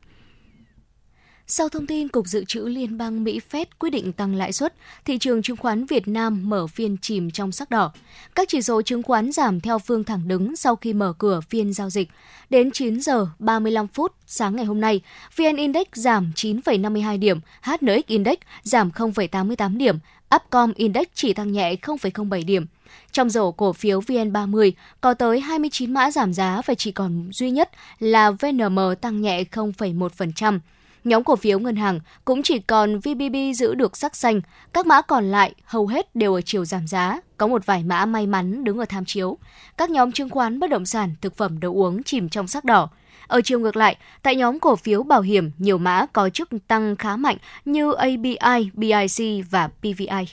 Sau 1.52 1.68
thông 1.68 1.86
tin 1.86 2.08
Cục 2.08 2.26
Dự 2.26 2.44
trữ 2.44 2.60
Liên 2.60 2.98
bang 2.98 3.24
Mỹ 3.24 3.40
Fed 3.50 3.64
quyết 3.78 3.90
định 3.90 4.12
tăng 4.12 4.34
lãi 4.34 4.52
suất, 4.52 4.74
thị 5.04 5.18
trường 5.18 5.42
chứng 5.42 5.56
khoán 5.56 5.84
Việt 5.84 6.08
Nam 6.08 6.48
mở 6.48 6.66
phiên 6.66 6.96
chìm 7.02 7.30
trong 7.30 7.52
sắc 7.52 7.70
đỏ. 7.70 7.92
Các 8.34 8.48
chỉ 8.48 8.62
số 8.62 8.82
chứng 8.82 9.02
khoán 9.02 9.32
giảm 9.32 9.60
theo 9.60 9.78
phương 9.78 10.04
thẳng 10.04 10.28
đứng 10.28 10.56
sau 10.56 10.76
khi 10.76 10.92
mở 10.92 11.12
cửa 11.18 11.40
phiên 11.40 11.72
giao 11.72 11.90
dịch. 11.90 12.08
Đến 12.50 12.70
9 12.70 13.00
giờ 13.00 13.26
35 13.38 13.86
phút 13.88 14.14
sáng 14.26 14.56
ngày 14.56 14.64
hôm 14.64 14.80
nay, 14.80 15.00
VN 15.36 15.56
Index 15.56 15.86
giảm 15.92 16.32
9,52 16.36 17.18
điểm, 17.18 17.40
HNX 17.62 18.06
Index 18.06 18.38
giảm 18.62 18.90
0,88 18.90 19.76
điểm, 19.76 19.98
Upcom 20.34 20.72
Index 20.76 21.06
chỉ 21.14 21.32
tăng 21.32 21.52
nhẹ 21.52 21.74
0,07 21.82 22.44
điểm. 22.46 22.66
Trong 23.12 23.30
rổ 23.30 23.52
cổ 23.52 23.72
phiếu 23.72 24.00
VN30 24.00 24.72
có 25.00 25.14
tới 25.14 25.40
29 25.40 25.94
mã 25.94 26.10
giảm 26.10 26.32
giá 26.32 26.62
và 26.66 26.74
chỉ 26.74 26.92
còn 26.92 27.30
duy 27.32 27.50
nhất 27.50 27.70
là 27.98 28.30
VNM 28.30 28.78
tăng 29.00 29.20
nhẹ 29.20 29.44
0,1%. 29.52 30.58
Nhóm 31.04 31.24
cổ 31.24 31.36
phiếu 31.36 31.58
ngân 31.58 31.76
hàng 31.76 32.00
cũng 32.24 32.42
chỉ 32.42 32.58
còn 32.58 32.98
VBB 32.98 33.36
giữ 33.54 33.74
được 33.74 33.96
sắc 33.96 34.16
xanh, 34.16 34.40
các 34.72 34.86
mã 34.86 35.02
còn 35.02 35.30
lại 35.30 35.54
hầu 35.64 35.86
hết 35.86 36.16
đều 36.16 36.34
ở 36.34 36.40
chiều 36.40 36.64
giảm 36.64 36.86
giá, 36.86 37.20
có 37.36 37.46
một 37.46 37.66
vài 37.66 37.84
mã 37.84 38.06
may 38.06 38.26
mắn 38.26 38.64
đứng 38.64 38.78
ở 38.78 38.84
tham 38.84 39.04
chiếu. 39.04 39.38
Các 39.76 39.90
nhóm 39.90 40.12
chứng 40.12 40.28
khoán 40.28 40.58
bất 40.58 40.70
động 40.70 40.86
sản, 40.86 41.14
thực 41.20 41.36
phẩm 41.36 41.60
đồ 41.60 41.72
uống 41.72 42.02
chìm 42.02 42.28
trong 42.28 42.46
sắc 42.46 42.64
đỏ. 42.64 42.88
Ở 43.26 43.40
chiều 43.44 43.60
ngược 43.60 43.76
lại, 43.76 43.96
tại 44.22 44.36
nhóm 44.36 44.60
cổ 44.60 44.76
phiếu 44.76 45.02
bảo 45.02 45.20
hiểm, 45.20 45.50
nhiều 45.58 45.78
mã 45.78 46.06
có 46.12 46.30
chức 46.30 46.48
tăng 46.68 46.96
khá 46.96 47.16
mạnh 47.16 47.36
như 47.64 47.92
ABI, 47.92 48.70
BIC 48.74 49.44
và 49.50 49.68
PVI. 49.68 50.26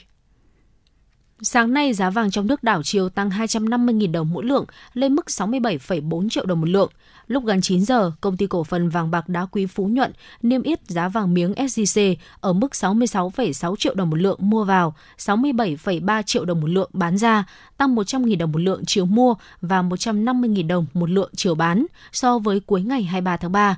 Sáng 1.42 1.72
nay, 1.72 1.92
giá 1.92 2.10
vàng 2.10 2.30
trong 2.30 2.46
nước 2.46 2.62
đảo 2.62 2.82
chiều 2.82 3.08
tăng 3.08 3.30
250.000 3.30 4.12
đồng 4.12 4.30
mỗi 4.32 4.44
lượng 4.44 4.64
lên 4.94 5.14
mức 5.14 5.26
67,4 5.26 6.28
triệu 6.28 6.46
đồng 6.46 6.60
một 6.60 6.68
lượng. 6.68 6.90
Lúc 7.26 7.44
gần 7.44 7.60
9 7.60 7.84
giờ, 7.84 8.12
công 8.20 8.36
ty 8.36 8.46
cổ 8.46 8.64
phần 8.64 8.88
vàng 8.88 9.10
bạc 9.10 9.28
đá 9.28 9.46
quý 9.46 9.66
Phú 9.66 9.86
Nhuận 9.86 10.12
niêm 10.42 10.62
yết 10.62 10.80
giá 10.86 11.08
vàng 11.08 11.34
miếng 11.34 11.52
SJC 11.52 12.14
ở 12.40 12.52
mức 12.52 12.72
66,6 12.72 13.76
triệu 13.76 13.94
đồng 13.94 14.10
một 14.10 14.16
lượng 14.16 14.38
mua 14.40 14.64
vào, 14.64 14.94
67,3 15.18 16.22
triệu 16.22 16.44
đồng 16.44 16.60
một 16.60 16.70
lượng 16.70 16.90
bán 16.92 17.18
ra, 17.18 17.44
tăng 17.76 17.96
100.000 17.96 18.38
đồng 18.38 18.52
một 18.52 18.60
lượng 18.60 18.82
chiều 18.86 19.04
mua 19.04 19.34
và 19.60 19.82
150.000 19.82 20.66
đồng 20.66 20.86
một 20.94 21.10
lượng 21.10 21.30
chiều 21.36 21.54
bán 21.54 21.86
so 22.12 22.38
với 22.38 22.60
cuối 22.60 22.82
ngày 22.82 23.02
23 23.02 23.36
tháng 23.36 23.52
3. 23.52 23.76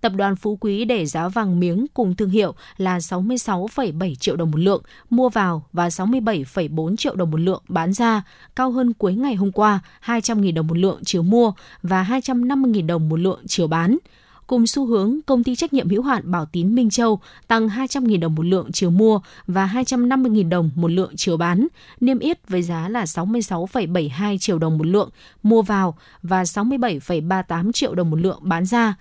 Tập 0.00 0.12
đoàn 0.16 0.36
Phú 0.36 0.58
Quý 0.60 0.84
để 0.84 1.06
giá 1.06 1.28
vàng 1.28 1.60
miếng 1.60 1.86
cùng 1.94 2.16
thương 2.16 2.30
hiệu 2.30 2.54
là 2.76 2.98
66,7 2.98 4.14
triệu 4.14 4.36
đồng 4.36 4.50
một 4.50 4.58
lượng 4.58 4.82
mua 5.10 5.28
vào 5.28 5.64
và 5.72 5.88
67,4 5.88 6.96
triệu 6.96 7.14
đồng 7.14 7.30
một 7.30 7.40
lượng 7.40 7.62
bán 7.68 7.92
ra, 7.92 8.22
cao 8.56 8.70
hơn 8.70 8.92
cuối 8.92 9.14
ngày 9.14 9.34
hôm 9.34 9.52
qua 9.52 9.80
200.000 10.04 10.54
đồng 10.54 10.66
một 10.66 10.78
lượng 10.78 11.00
chiều 11.04 11.22
mua 11.22 11.52
và 11.82 12.06
250.000 12.10 12.86
đồng 12.86 13.08
một 13.08 13.16
lượng 13.16 13.40
chiều 13.46 13.66
bán. 13.66 13.98
Cùng 14.46 14.66
xu 14.66 14.86
hướng, 14.86 15.22
công 15.26 15.44
ty 15.44 15.56
trách 15.56 15.72
nhiệm 15.72 15.88
hữu 15.88 16.02
hạn 16.02 16.30
Bảo 16.30 16.46
Tín 16.46 16.74
Minh 16.74 16.90
Châu 16.90 17.20
tăng 17.48 17.68
200.000 17.68 18.20
đồng 18.20 18.34
một 18.34 18.42
lượng 18.42 18.72
chiều 18.72 18.90
mua 18.90 19.20
và 19.46 19.66
250.000 19.66 20.48
đồng 20.48 20.70
một 20.74 20.90
lượng 20.90 21.12
chiều 21.16 21.36
bán, 21.36 21.66
niêm 22.00 22.18
yết 22.18 22.48
với 22.48 22.62
giá 22.62 22.88
là 22.88 23.04
66,72 23.04 24.38
triệu 24.38 24.58
đồng 24.58 24.78
một 24.78 24.86
lượng 24.86 25.10
mua 25.42 25.62
vào 25.62 25.98
và 26.22 26.42
67,38 26.42 27.72
triệu 27.72 27.94
đồng 27.94 28.10
một 28.10 28.16
lượng 28.16 28.38
bán 28.42 28.66
ra. 28.66 28.94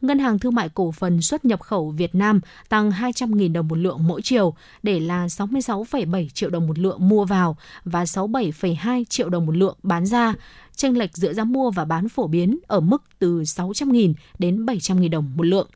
Ngân 0.00 0.18
hàng 0.18 0.38
Thương 0.38 0.54
mại 0.54 0.68
Cổ 0.68 0.92
phần 0.92 1.22
xuất 1.22 1.44
nhập 1.44 1.60
khẩu 1.60 1.90
Việt 1.90 2.14
Nam 2.14 2.40
tăng 2.68 2.90
200.000 2.90 3.52
đồng 3.52 3.68
một 3.68 3.78
lượng 3.78 3.98
mỗi 4.00 4.22
chiều 4.22 4.54
để 4.82 5.00
là 5.00 5.26
66,7 5.26 6.28
triệu 6.28 6.50
đồng 6.50 6.66
một 6.66 6.78
lượng 6.78 7.08
mua 7.08 7.24
vào 7.24 7.56
và 7.84 8.04
67,2 8.04 9.04
triệu 9.04 9.28
đồng 9.28 9.46
một 9.46 9.56
lượng 9.56 9.76
bán 9.82 10.06
ra. 10.06 10.34
Chênh 10.76 10.98
lệch 10.98 11.16
giữa 11.16 11.32
giá 11.32 11.44
mua 11.44 11.70
và 11.70 11.84
bán 11.84 12.08
phổ 12.08 12.26
biến 12.26 12.58
ở 12.66 12.80
mức 12.80 13.02
từ 13.18 13.42
600.000 13.42 14.14
đến 14.38 14.66
700.000 14.66 15.10
đồng 15.10 15.36
một 15.36 15.46
lượng. 15.46 15.68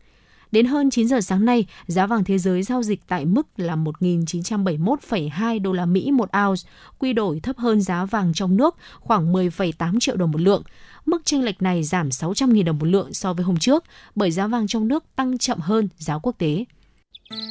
Đến 0.52 0.66
hơn 0.66 0.90
9 0.90 1.08
giờ 1.08 1.20
sáng 1.20 1.44
nay, 1.44 1.66
giá 1.86 2.06
vàng 2.06 2.24
thế 2.24 2.38
giới 2.38 2.62
giao 2.62 2.82
dịch 2.82 3.00
tại 3.08 3.24
mức 3.24 3.46
là 3.56 3.76
1.971,2 3.76 5.62
đô 5.62 5.72
la 5.72 5.86
Mỹ 5.86 6.10
một 6.10 6.28
ounce, 6.46 6.62
quy 6.98 7.12
đổi 7.12 7.40
thấp 7.40 7.58
hơn 7.58 7.80
giá 7.80 8.04
vàng 8.04 8.32
trong 8.34 8.56
nước 8.56 8.76
khoảng 9.00 9.32
10,8 9.32 10.00
triệu 10.00 10.16
đồng 10.16 10.30
một 10.30 10.40
lượng. 10.40 10.62
Mức 11.06 11.22
chênh 11.24 11.44
lệch 11.44 11.62
này 11.62 11.82
giảm 11.82 12.08
600.000 12.08 12.64
đồng 12.64 12.78
một 12.78 12.86
lượng 12.86 13.14
so 13.14 13.32
với 13.32 13.44
hôm 13.44 13.56
trước 13.56 13.84
bởi 14.14 14.30
giá 14.30 14.46
vàng 14.46 14.66
trong 14.66 14.88
nước 14.88 15.04
tăng 15.16 15.38
chậm 15.38 15.58
hơn 15.58 15.88
giá 15.98 16.18
quốc 16.18 16.34
tế. 16.38 16.64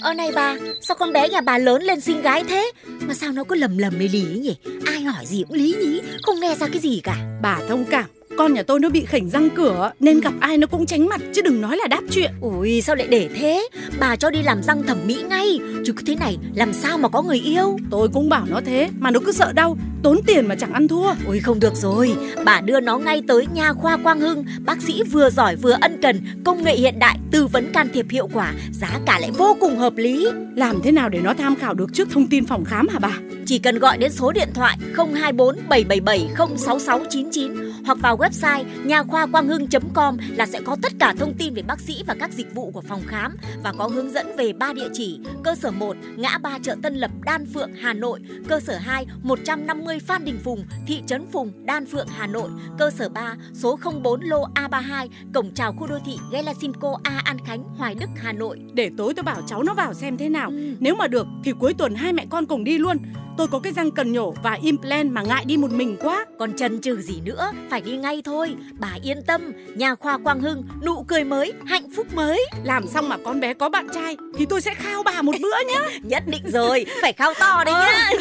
Ơ 0.01 0.13
này 0.13 0.31
bà, 0.35 0.55
sao 0.81 0.97
con 0.99 1.13
bé 1.13 1.29
nhà 1.29 1.41
bà 1.41 1.57
lớn 1.57 1.81
lên 1.83 2.01
xinh 2.01 2.21
gái 2.21 2.43
thế? 2.49 2.71
Mà 3.07 3.13
sao 3.13 3.31
nó 3.31 3.43
cứ 3.43 3.55
lầm 3.55 3.77
lầm 3.77 3.93
mê 3.99 4.07
lý 4.07 4.21
nhỉ? 4.21 4.55
Ai 4.85 5.03
hỏi 5.03 5.25
gì 5.25 5.43
cũng 5.47 5.57
lý 5.57 5.75
nhí, 5.79 6.01
không 6.23 6.39
nghe 6.39 6.55
ra 6.55 6.67
cái 6.67 6.79
gì 6.81 7.01
cả. 7.03 7.39
Bà 7.41 7.59
thông 7.69 7.85
cảm, 7.91 8.05
con 8.37 8.53
nhà 8.53 8.63
tôi 8.63 8.79
nó 8.79 8.89
bị 8.89 9.05
khỉnh 9.05 9.29
răng 9.29 9.49
cửa 9.55 9.91
nên 9.99 10.19
gặp 10.19 10.33
ai 10.39 10.57
nó 10.57 10.67
cũng 10.67 10.85
tránh 10.85 11.07
mặt 11.07 11.21
chứ 11.33 11.41
đừng 11.41 11.61
nói 11.61 11.77
là 11.77 11.87
đáp 11.87 12.01
chuyện. 12.11 12.31
Ui 12.41 12.81
sao 12.81 12.95
lại 12.95 13.07
để 13.07 13.29
thế? 13.35 13.69
Bà 13.99 14.15
cho 14.15 14.29
đi 14.29 14.41
làm 14.41 14.63
răng 14.63 14.83
thẩm 14.83 14.97
mỹ 15.05 15.23
ngay, 15.29 15.59
chứ 15.85 15.93
cứ 15.93 16.03
thế 16.05 16.15
này 16.15 16.37
làm 16.55 16.73
sao 16.73 16.97
mà 16.97 17.09
có 17.09 17.21
người 17.21 17.39
yêu? 17.39 17.77
Tôi 17.91 18.09
cũng 18.13 18.29
bảo 18.29 18.45
nó 18.49 18.61
thế 18.65 18.89
mà 18.99 19.11
nó 19.11 19.19
cứ 19.25 19.31
sợ 19.31 19.53
đau, 19.53 19.77
tốn 20.03 20.19
tiền 20.27 20.47
mà 20.47 20.55
chẳng 20.55 20.73
ăn 20.73 20.87
thua. 20.87 21.13
Ôi 21.27 21.39
không 21.39 21.59
được 21.59 21.75
rồi, 21.75 22.15
bà 22.45 22.61
đưa 22.61 22.79
nó 22.79 22.97
ngay 22.97 23.21
tới 23.27 23.47
nha 23.53 23.73
khoa 23.73 23.97
Quang 23.97 24.19
Hưng, 24.19 24.45
bác 24.65 24.81
sĩ 24.81 25.03
vừa 25.03 25.29
giỏi 25.29 25.55
vừa 25.55 25.75
ân 25.81 26.01
cần, 26.01 26.21
công 26.45 26.63
nghệ 26.63 26.75
hiện 26.75 26.99
đại, 26.99 27.17
tư 27.31 27.47
vấn 27.47 27.71
can 27.73 27.87
thiệp 27.93 28.05
hiệu 28.09 28.29
quả, 28.33 28.53
giá 28.71 28.99
cả 29.05 29.19
lại 29.19 29.31
vô 29.37 29.57
cùng 29.59 29.77
hợp 29.77 29.93
lý. 29.95 30.27
Làm 30.55 30.81
thế 30.83 30.91
nào 30.91 31.09
để 31.09 31.19
nó 31.23 31.33
tham 31.33 31.55
khảo 31.55 31.73
được 31.73 31.93
trước 31.93 32.07
thông 32.11 32.27
tin 32.27 32.45
phòng 32.45 32.65
khám 32.65 32.87
hả 32.87 32.99
bà? 32.99 33.17
Chỉ 33.45 33.59
cần 33.59 33.79
gọi 33.79 33.97
đến 33.97 34.11
số 34.11 34.31
điện 34.31 34.49
thoại 34.53 34.77
024 34.95 35.55
777 35.69 36.29
06699 36.57 37.51
hoặc 37.85 37.97
vào 38.01 38.15
website 38.19 38.63
nha 38.85 39.03
khoa 39.03 39.25
quang 39.25 39.47
hưng.com 39.47 40.17
là 40.35 40.45
sẽ 40.45 40.61
có 40.61 40.77
tất 40.81 40.91
cả 40.99 41.13
thông 41.17 41.33
tin 41.37 41.53
về 41.53 41.61
bác 41.61 41.79
sĩ 41.79 42.03
và 42.07 42.15
các 42.19 42.31
dịch 42.33 42.55
vụ 42.55 42.71
của 42.71 42.81
phòng 42.81 43.01
khám 43.07 43.37
và 43.63 43.73
có 43.77 43.87
hướng 43.87 44.11
dẫn 44.11 44.35
về 44.37 44.53
ba 44.53 44.73
địa 44.73 44.89
chỉ: 44.93 45.19
cơ 45.43 45.55
sở 45.55 45.71
1 45.71 45.95
ngã 46.17 46.37
ba 46.37 46.59
chợ 46.59 46.75
Tân 46.81 46.95
Lập, 46.95 47.11
Đan 47.25 47.45
Phượng, 47.53 47.73
Hà 47.73 47.93
Nội; 47.93 48.19
cơ 48.47 48.59
sở 48.59 48.77
2 48.77 49.05
150 49.23 49.99
Phan 49.99 50.25
Đình 50.25 50.39
Phùng, 50.43 50.65
thị 50.87 51.01
trấn 51.07 51.25
Phùng, 51.31 51.65
Đan 51.65 51.85
Phượng, 51.85 52.07
Hà 52.07 52.27
Nội; 52.27 52.49
cơ 52.77 52.89
sở 52.89 53.09
3 53.09 53.35
số 53.53 53.79
04 54.03 54.21
lô 54.21 54.47
A32, 54.55 55.07
cổng 55.33 55.51
chào 55.53 55.73
khu 55.73 55.87
đô 55.87 55.99
thị 56.05 56.17
Gelasimco 56.31 56.99
A 57.03 57.21
An 57.25 57.37
Khánh, 57.45 57.63
Hoài 57.63 57.95
Đức, 57.95 58.09
Hà 58.15 58.31
Nội. 58.31 58.59
Để 58.73 58.91
tối 58.97 59.13
tôi 59.13 59.23
bảo 59.23 59.41
cháu 59.47 59.63
nó 59.63 59.73
vào 59.73 59.93
xem 59.93 60.17
thế 60.17 60.29
nào. 60.29 60.49
Ừ. 60.49 60.75
Nếu 60.79 60.95
mà 60.95 61.07
được 61.07 61.27
thì 61.43 61.51
cuối 61.59 61.73
tuần 61.73 61.95
hai 61.95 62.13
mẹ 62.13 62.25
con 62.29 62.45
cùng 62.45 62.63
đi 62.63 62.77
luôn. 62.77 62.97
Tôi 63.37 63.47
có 63.47 63.59
cái 63.59 63.73
răng 63.73 63.91
cần 63.91 64.11
nhổ 64.11 64.33
và 64.43 64.57
implant 64.61 65.11
mà 65.11 65.21
ngại 65.21 65.45
đi 65.45 65.57
một 65.57 65.71
mình 65.71 65.97
quá. 65.99 66.25
Còn 66.39 66.53
chần 66.57 66.81
chừ 66.81 67.01
gì 67.01 67.21
nữa, 67.21 67.51
phải 67.69 67.81
đi 67.81 67.97
ngay 67.97 68.08
thôi. 68.25 68.55
Bà 68.79 68.95
yên 69.03 69.21
tâm, 69.27 69.51
nhà 69.75 69.95
khoa 69.95 70.17
Quang 70.17 70.39
Hưng, 70.39 70.63
nụ 70.85 71.03
cười 71.03 71.23
mới, 71.23 71.53
hạnh 71.65 71.89
phúc 71.95 72.07
mới. 72.13 72.45
Làm 72.63 72.87
xong 72.87 73.09
mà 73.09 73.17
con 73.25 73.39
bé 73.39 73.53
có 73.53 73.69
bạn 73.69 73.87
trai 73.93 74.17
thì 74.37 74.45
tôi 74.45 74.61
sẽ 74.61 74.73
khao 74.73 75.03
bà 75.03 75.21
một 75.21 75.35
bữa 75.41 75.57
nhá. 75.73 75.81
Nhất 76.03 76.23
định 76.27 76.51
rồi, 76.51 76.85
phải 77.01 77.13
khao 77.13 77.33
to 77.39 77.63
đấy 77.63 77.73
nhá. 77.73 78.09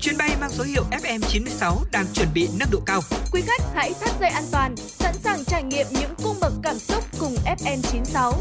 Chuyến 0.00 0.18
bay 0.18 0.30
mang 0.40 0.50
số 0.50 0.64
hiệu 0.64 0.82
FM96 0.90 1.76
đang 1.92 2.06
chuẩn 2.14 2.28
bị 2.34 2.48
nâng 2.58 2.68
độ 2.72 2.78
cao. 2.86 3.00
Quý 3.32 3.42
khách 3.46 3.62
hãy 3.74 3.92
thắt 4.00 4.10
dây 4.20 4.30
an 4.30 4.44
toàn, 4.52 4.76
sẵn 4.76 5.14
sàng 5.24 5.44
trải 5.44 5.62
nghiệm 5.62 5.86
những 5.90 6.10
cung 6.22 6.36
bậc 6.40 6.52
cảm 6.62 6.78
xúc 6.78 7.04
cùng 7.18 7.34
FM96. 7.58 8.32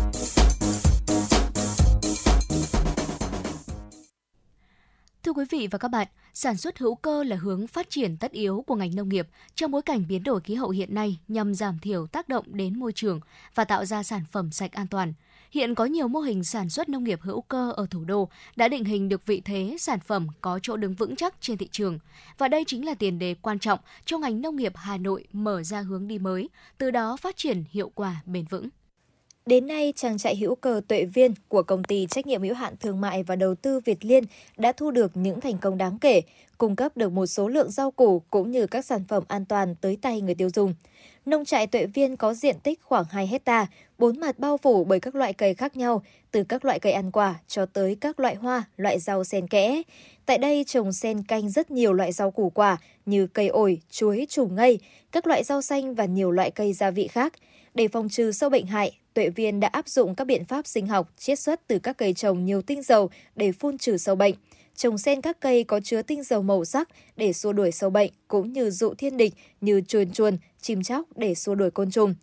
Thưa 5.31 5.35
quý 5.35 5.45
vị 5.49 5.67
và 5.71 5.77
các 5.77 5.87
bạn, 5.87 6.07
sản 6.33 6.57
xuất 6.57 6.77
hữu 6.77 6.95
cơ 6.95 7.23
là 7.23 7.35
hướng 7.35 7.67
phát 7.67 7.89
triển 7.89 8.17
tất 8.17 8.31
yếu 8.31 8.63
của 8.67 8.75
ngành 8.75 8.95
nông 8.95 9.09
nghiệp 9.09 9.27
trong 9.55 9.71
bối 9.71 9.81
cảnh 9.81 10.05
biến 10.07 10.23
đổi 10.23 10.41
khí 10.41 10.55
hậu 10.55 10.69
hiện 10.69 10.95
nay 10.95 11.19
nhằm 11.27 11.53
giảm 11.53 11.79
thiểu 11.79 12.07
tác 12.07 12.29
động 12.29 12.45
đến 12.47 12.79
môi 12.79 12.91
trường 12.93 13.19
và 13.55 13.65
tạo 13.65 13.85
ra 13.85 14.03
sản 14.03 14.21
phẩm 14.31 14.51
sạch 14.51 14.71
an 14.73 14.87
toàn. 14.87 15.13
Hiện 15.51 15.75
có 15.75 15.85
nhiều 15.85 16.07
mô 16.07 16.19
hình 16.19 16.43
sản 16.43 16.69
xuất 16.69 16.89
nông 16.89 17.03
nghiệp 17.03 17.19
hữu 17.21 17.41
cơ 17.41 17.71
ở 17.71 17.87
thủ 17.89 18.03
đô 18.03 18.29
đã 18.55 18.67
định 18.67 18.85
hình 18.85 19.09
được 19.09 19.25
vị 19.25 19.41
thế 19.45 19.75
sản 19.79 19.99
phẩm 19.99 20.27
có 20.41 20.59
chỗ 20.63 20.77
đứng 20.77 20.93
vững 20.93 21.15
chắc 21.15 21.35
trên 21.41 21.57
thị 21.57 21.67
trường. 21.71 21.99
Và 22.37 22.47
đây 22.47 22.63
chính 22.67 22.85
là 22.85 22.93
tiền 22.93 23.19
đề 23.19 23.35
quan 23.41 23.59
trọng 23.59 23.79
cho 24.05 24.17
ngành 24.17 24.41
nông 24.41 24.55
nghiệp 24.55 24.73
Hà 24.75 24.97
Nội 24.97 25.27
mở 25.33 25.63
ra 25.63 25.81
hướng 25.81 26.07
đi 26.07 26.19
mới, 26.19 26.49
từ 26.77 26.91
đó 26.91 27.17
phát 27.17 27.37
triển 27.37 27.63
hiệu 27.71 27.91
quả 27.95 28.15
bền 28.25 28.45
vững. 28.45 28.69
Đến 29.45 29.67
nay, 29.67 29.93
trang 29.95 30.17
trại 30.17 30.35
hữu 30.35 30.55
cơ 30.55 30.81
Tuệ 30.87 31.05
Viên 31.05 31.33
của 31.47 31.63
công 31.63 31.83
ty 31.83 32.07
trách 32.09 32.27
nhiệm 32.27 32.41
hữu 32.41 32.53
hạn 32.53 32.73
thương 32.79 33.01
mại 33.01 33.23
và 33.23 33.35
đầu 33.35 33.55
tư 33.55 33.79
Việt 33.85 34.05
Liên 34.05 34.23
đã 34.57 34.71
thu 34.71 34.91
được 34.91 35.17
những 35.17 35.41
thành 35.41 35.57
công 35.57 35.77
đáng 35.77 35.97
kể, 36.01 36.21
cung 36.57 36.75
cấp 36.75 36.97
được 36.97 37.11
một 37.11 37.25
số 37.25 37.47
lượng 37.47 37.71
rau 37.71 37.91
củ 37.91 38.21
cũng 38.29 38.51
như 38.51 38.67
các 38.67 38.85
sản 38.85 39.03
phẩm 39.07 39.23
an 39.27 39.45
toàn 39.45 39.75
tới 39.81 39.97
tay 40.01 40.21
người 40.21 40.35
tiêu 40.35 40.49
dùng. 40.53 40.73
Nông 41.25 41.45
trại 41.45 41.67
Tuệ 41.67 41.85
Viên 41.85 42.17
có 42.17 42.33
diện 42.33 42.55
tích 42.63 42.79
khoảng 42.83 43.05
2 43.09 43.27
hecta, 43.27 43.67
bốn 43.97 44.19
mặt 44.19 44.39
bao 44.39 44.57
phủ 44.57 44.83
bởi 44.83 44.99
các 44.99 45.15
loại 45.15 45.33
cây 45.33 45.53
khác 45.53 45.77
nhau, 45.77 46.03
từ 46.31 46.43
các 46.43 46.65
loại 46.65 46.79
cây 46.79 46.93
ăn 46.93 47.11
quả 47.11 47.35
cho 47.47 47.65
tới 47.65 47.95
các 48.01 48.19
loại 48.19 48.35
hoa, 48.35 48.63
loại 48.77 48.99
rau 48.99 49.23
xen 49.23 49.47
kẽ. 49.47 49.81
Tại 50.25 50.37
đây 50.37 50.63
trồng 50.63 50.93
xen 50.93 51.23
canh 51.23 51.49
rất 51.49 51.71
nhiều 51.71 51.93
loại 51.93 52.11
rau 52.11 52.31
củ 52.31 52.49
quả 52.49 52.77
như 53.05 53.27
cây 53.27 53.47
ổi, 53.47 53.81
chuối, 53.91 54.27
trùng 54.29 54.55
ngây, 54.55 54.79
các 55.11 55.27
loại 55.27 55.43
rau 55.43 55.61
xanh 55.61 55.95
và 55.95 56.05
nhiều 56.05 56.31
loại 56.31 56.51
cây 56.51 56.73
gia 56.73 56.91
vị 56.91 57.07
khác. 57.07 57.33
Để 57.73 57.87
phòng 57.87 58.09
trừ 58.09 58.31
sâu 58.31 58.49
bệnh 58.49 58.65
hại, 58.65 58.97
Tuệ 59.13 59.29
Viên 59.29 59.59
đã 59.59 59.67
áp 59.67 59.87
dụng 59.87 60.15
các 60.15 60.25
biện 60.25 60.45
pháp 60.45 60.67
sinh 60.67 60.87
học 60.87 61.13
chiết 61.17 61.39
xuất 61.39 61.67
từ 61.67 61.79
các 61.79 61.97
cây 61.97 62.13
trồng 62.13 62.45
nhiều 62.45 62.61
tinh 62.61 62.81
dầu 62.81 63.09
để 63.35 63.51
phun 63.51 63.77
trừ 63.77 63.97
sâu 63.97 64.15
bệnh. 64.15 64.35
Trồng 64.75 64.97
xen 64.97 65.21
các 65.21 65.39
cây 65.39 65.63
có 65.63 65.79
chứa 65.79 66.01
tinh 66.01 66.23
dầu 66.23 66.41
màu 66.41 66.65
sắc 66.65 66.89
để 67.17 67.33
xua 67.33 67.53
đuổi 67.53 67.71
sâu 67.71 67.89
bệnh 67.89 68.11
cũng 68.27 68.53
như 68.53 68.69
dụ 68.69 68.93
thiên 68.93 69.17
địch 69.17 69.33
như 69.61 69.81
chuồn 69.87 70.11
chuồn, 70.11 70.37
chim 70.61 70.83
chóc 70.83 71.17
để 71.17 71.35
xua 71.35 71.55
đuổi 71.55 71.71
côn 71.71 71.91
trùng. 71.91 72.15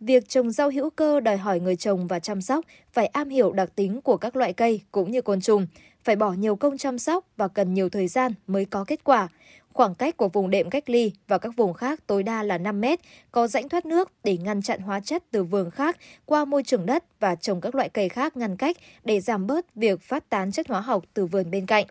Việc 0.00 0.28
trồng 0.28 0.50
rau 0.50 0.70
hữu 0.70 0.90
cơ 0.90 1.20
đòi 1.20 1.36
hỏi 1.36 1.60
người 1.60 1.76
trồng 1.76 2.06
và 2.06 2.18
chăm 2.18 2.40
sóc 2.40 2.64
phải 2.92 3.06
am 3.06 3.28
hiểu 3.28 3.52
đặc 3.52 3.70
tính 3.76 4.00
của 4.00 4.16
các 4.16 4.36
loại 4.36 4.52
cây 4.52 4.80
cũng 4.92 5.10
như 5.10 5.22
côn 5.22 5.40
trùng, 5.40 5.66
phải 6.04 6.16
bỏ 6.16 6.32
nhiều 6.32 6.56
công 6.56 6.78
chăm 6.78 6.98
sóc 6.98 7.26
và 7.36 7.48
cần 7.48 7.74
nhiều 7.74 7.88
thời 7.88 8.08
gian 8.08 8.32
mới 8.46 8.64
có 8.64 8.84
kết 8.84 9.04
quả. 9.04 9.28
Khoảng 9.74 9.94
cách 9.94 10.16
của 10.16 10.28
vùng 10.28 10.50
đệm 10.50 10.70
cách 10.70 10.90
ly 10.90 11.12
và 11.28 11.38
các 11.38 11.56
vùng 11.56 11.72
khác 11.72 12.06
tối 12.06 12.22
đa 12.22 12.42
là 12.42 12.58
5 12.58 12.80
mét, 12.80 13.00
có 13.32 13.46
rãnh 13.46 13.68
thoát 13.68 13.86
nước 13.86 14.12
để 14.24 14.36
ngăn 14.36 14.62
chặn 14.62 14.80
hóa 14.80 15.00
chất 15.00 15.24
từ 15.30 15.44
vườn 15.44 15.70
khác 15.70 15.96
qua 16.26 16.44
môi 16.44 16.62
trường 16.62 16.86
đất 16.86 17.04
và 17.20 17.34
trồng 17.34 17.60
các 17.60 17.74
loại 17.74 17.88
cây 17.88 18.08
khác 18.08 18.36
ngăn 18.36 18.56
cách 18.56 18.76
để 19.04 19.20
giảm 19.20 19.46
bớt 19.46 19.74
việc 19.74 20.02
phát 20.02 20.30
tán 20.30 20.52
chất 20.52 20.68
hóa 20.68 20.80
học 20.80 21.04
từ 21.14 21.26
vườn 21.26 21.50
bên 21.50 21.66
cạnh. 21.66 21.86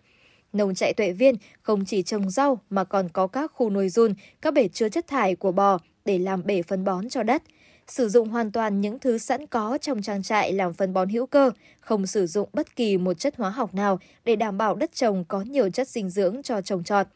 Nông 0.52 0.74
trại 0.74 0.94
tuệ 0.94 1.12
viên 1.12 1.34
không 1.62 1.84
chỉ 1.84 2.02
trồng 2.02 2.30
rau 2.30 2.60
mà 2.70 2.84
còn 2.84 3.08
có 3.08 3.26
các 3.26 3.52
khu 3.54 3.70
nuôi 3.70 3.88
run, 3.88 4.14
các 4.42 4.54
bể 4.54 4.68
chứa 4.68 4.88
chất 4.88 5.06
thải 5.06 5.36
của 5.36 5.52
bò 5.52 5.78
để 6.04 6.18
làm 6.18 6.42
bể 6.44 6.62
phân 6.62 6.84
bón 6.84 7.08
cho 7.08 7.22
đất. 7.22 7.42
Sử 7.86 8.08
dụng 8.08 8.28
hoàn 8.28 8.52
toàn 8.52 8.80
những 8.80 8.98
thứ 8.98 9.18
sẵn 9.18 9.46
có 9.46 9.78
trong 9.78 10.02
trang 10.02 10.22
trại 10.22 10.52
làm 10.52 10.74
phân 10.74 10.92
bón 10.92 11.08
hữu 11.08 11.26
cơ, 11.26 11.50
không 11.80 12.06
sử 12.06 12.26
dụng 12.26 12.48
bất 12.52 12.76
kỳ 12.76 12.98
một 12.98 13.14
chất 13.14 13.36
hóa 13.36 13.50
học 13.50 13.74
nào 13.74 13.98
để 14.24 14.36
đảm 14.36 14.58
bảo 14.58 14.74
đất 14.74 14.94
trồng 14.94 15.24
có 15.24 15.40
nhiều 15.40 15.70
chất 15.70 15.88
dinh 15.88 16.10
dưỡng 16.10 16.42
cho 16.42 16.60
trồng 16.60 16.84
trọt 16.84 17.06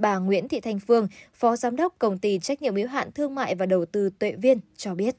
bà 0.00 0.18
Nguyễn 0.18 0.48
Thị 0.48 0.60
Thanh 0.60 0.80
Phương, 0.80 1.08
Phó 1.34 1.56
Giám 1.56 1.76
đốc 1.76 1.94
Công 1.98 2.18
ty 2.18 2.38
Trách 2.38 2.62
nhiệm 2.62 2.76
hữu 2.76 2.88
hạn 2.88 3.12
Thương 3.12 3.34
mại 3.34 3.54
và 3.54 3.66
Đầu 3.66 3.84
tư 3.84 4.10
Tuệ 4.18 4.32
Viên 4.32 4.58
cho 4.76 4.94
biết. 4.94 5.14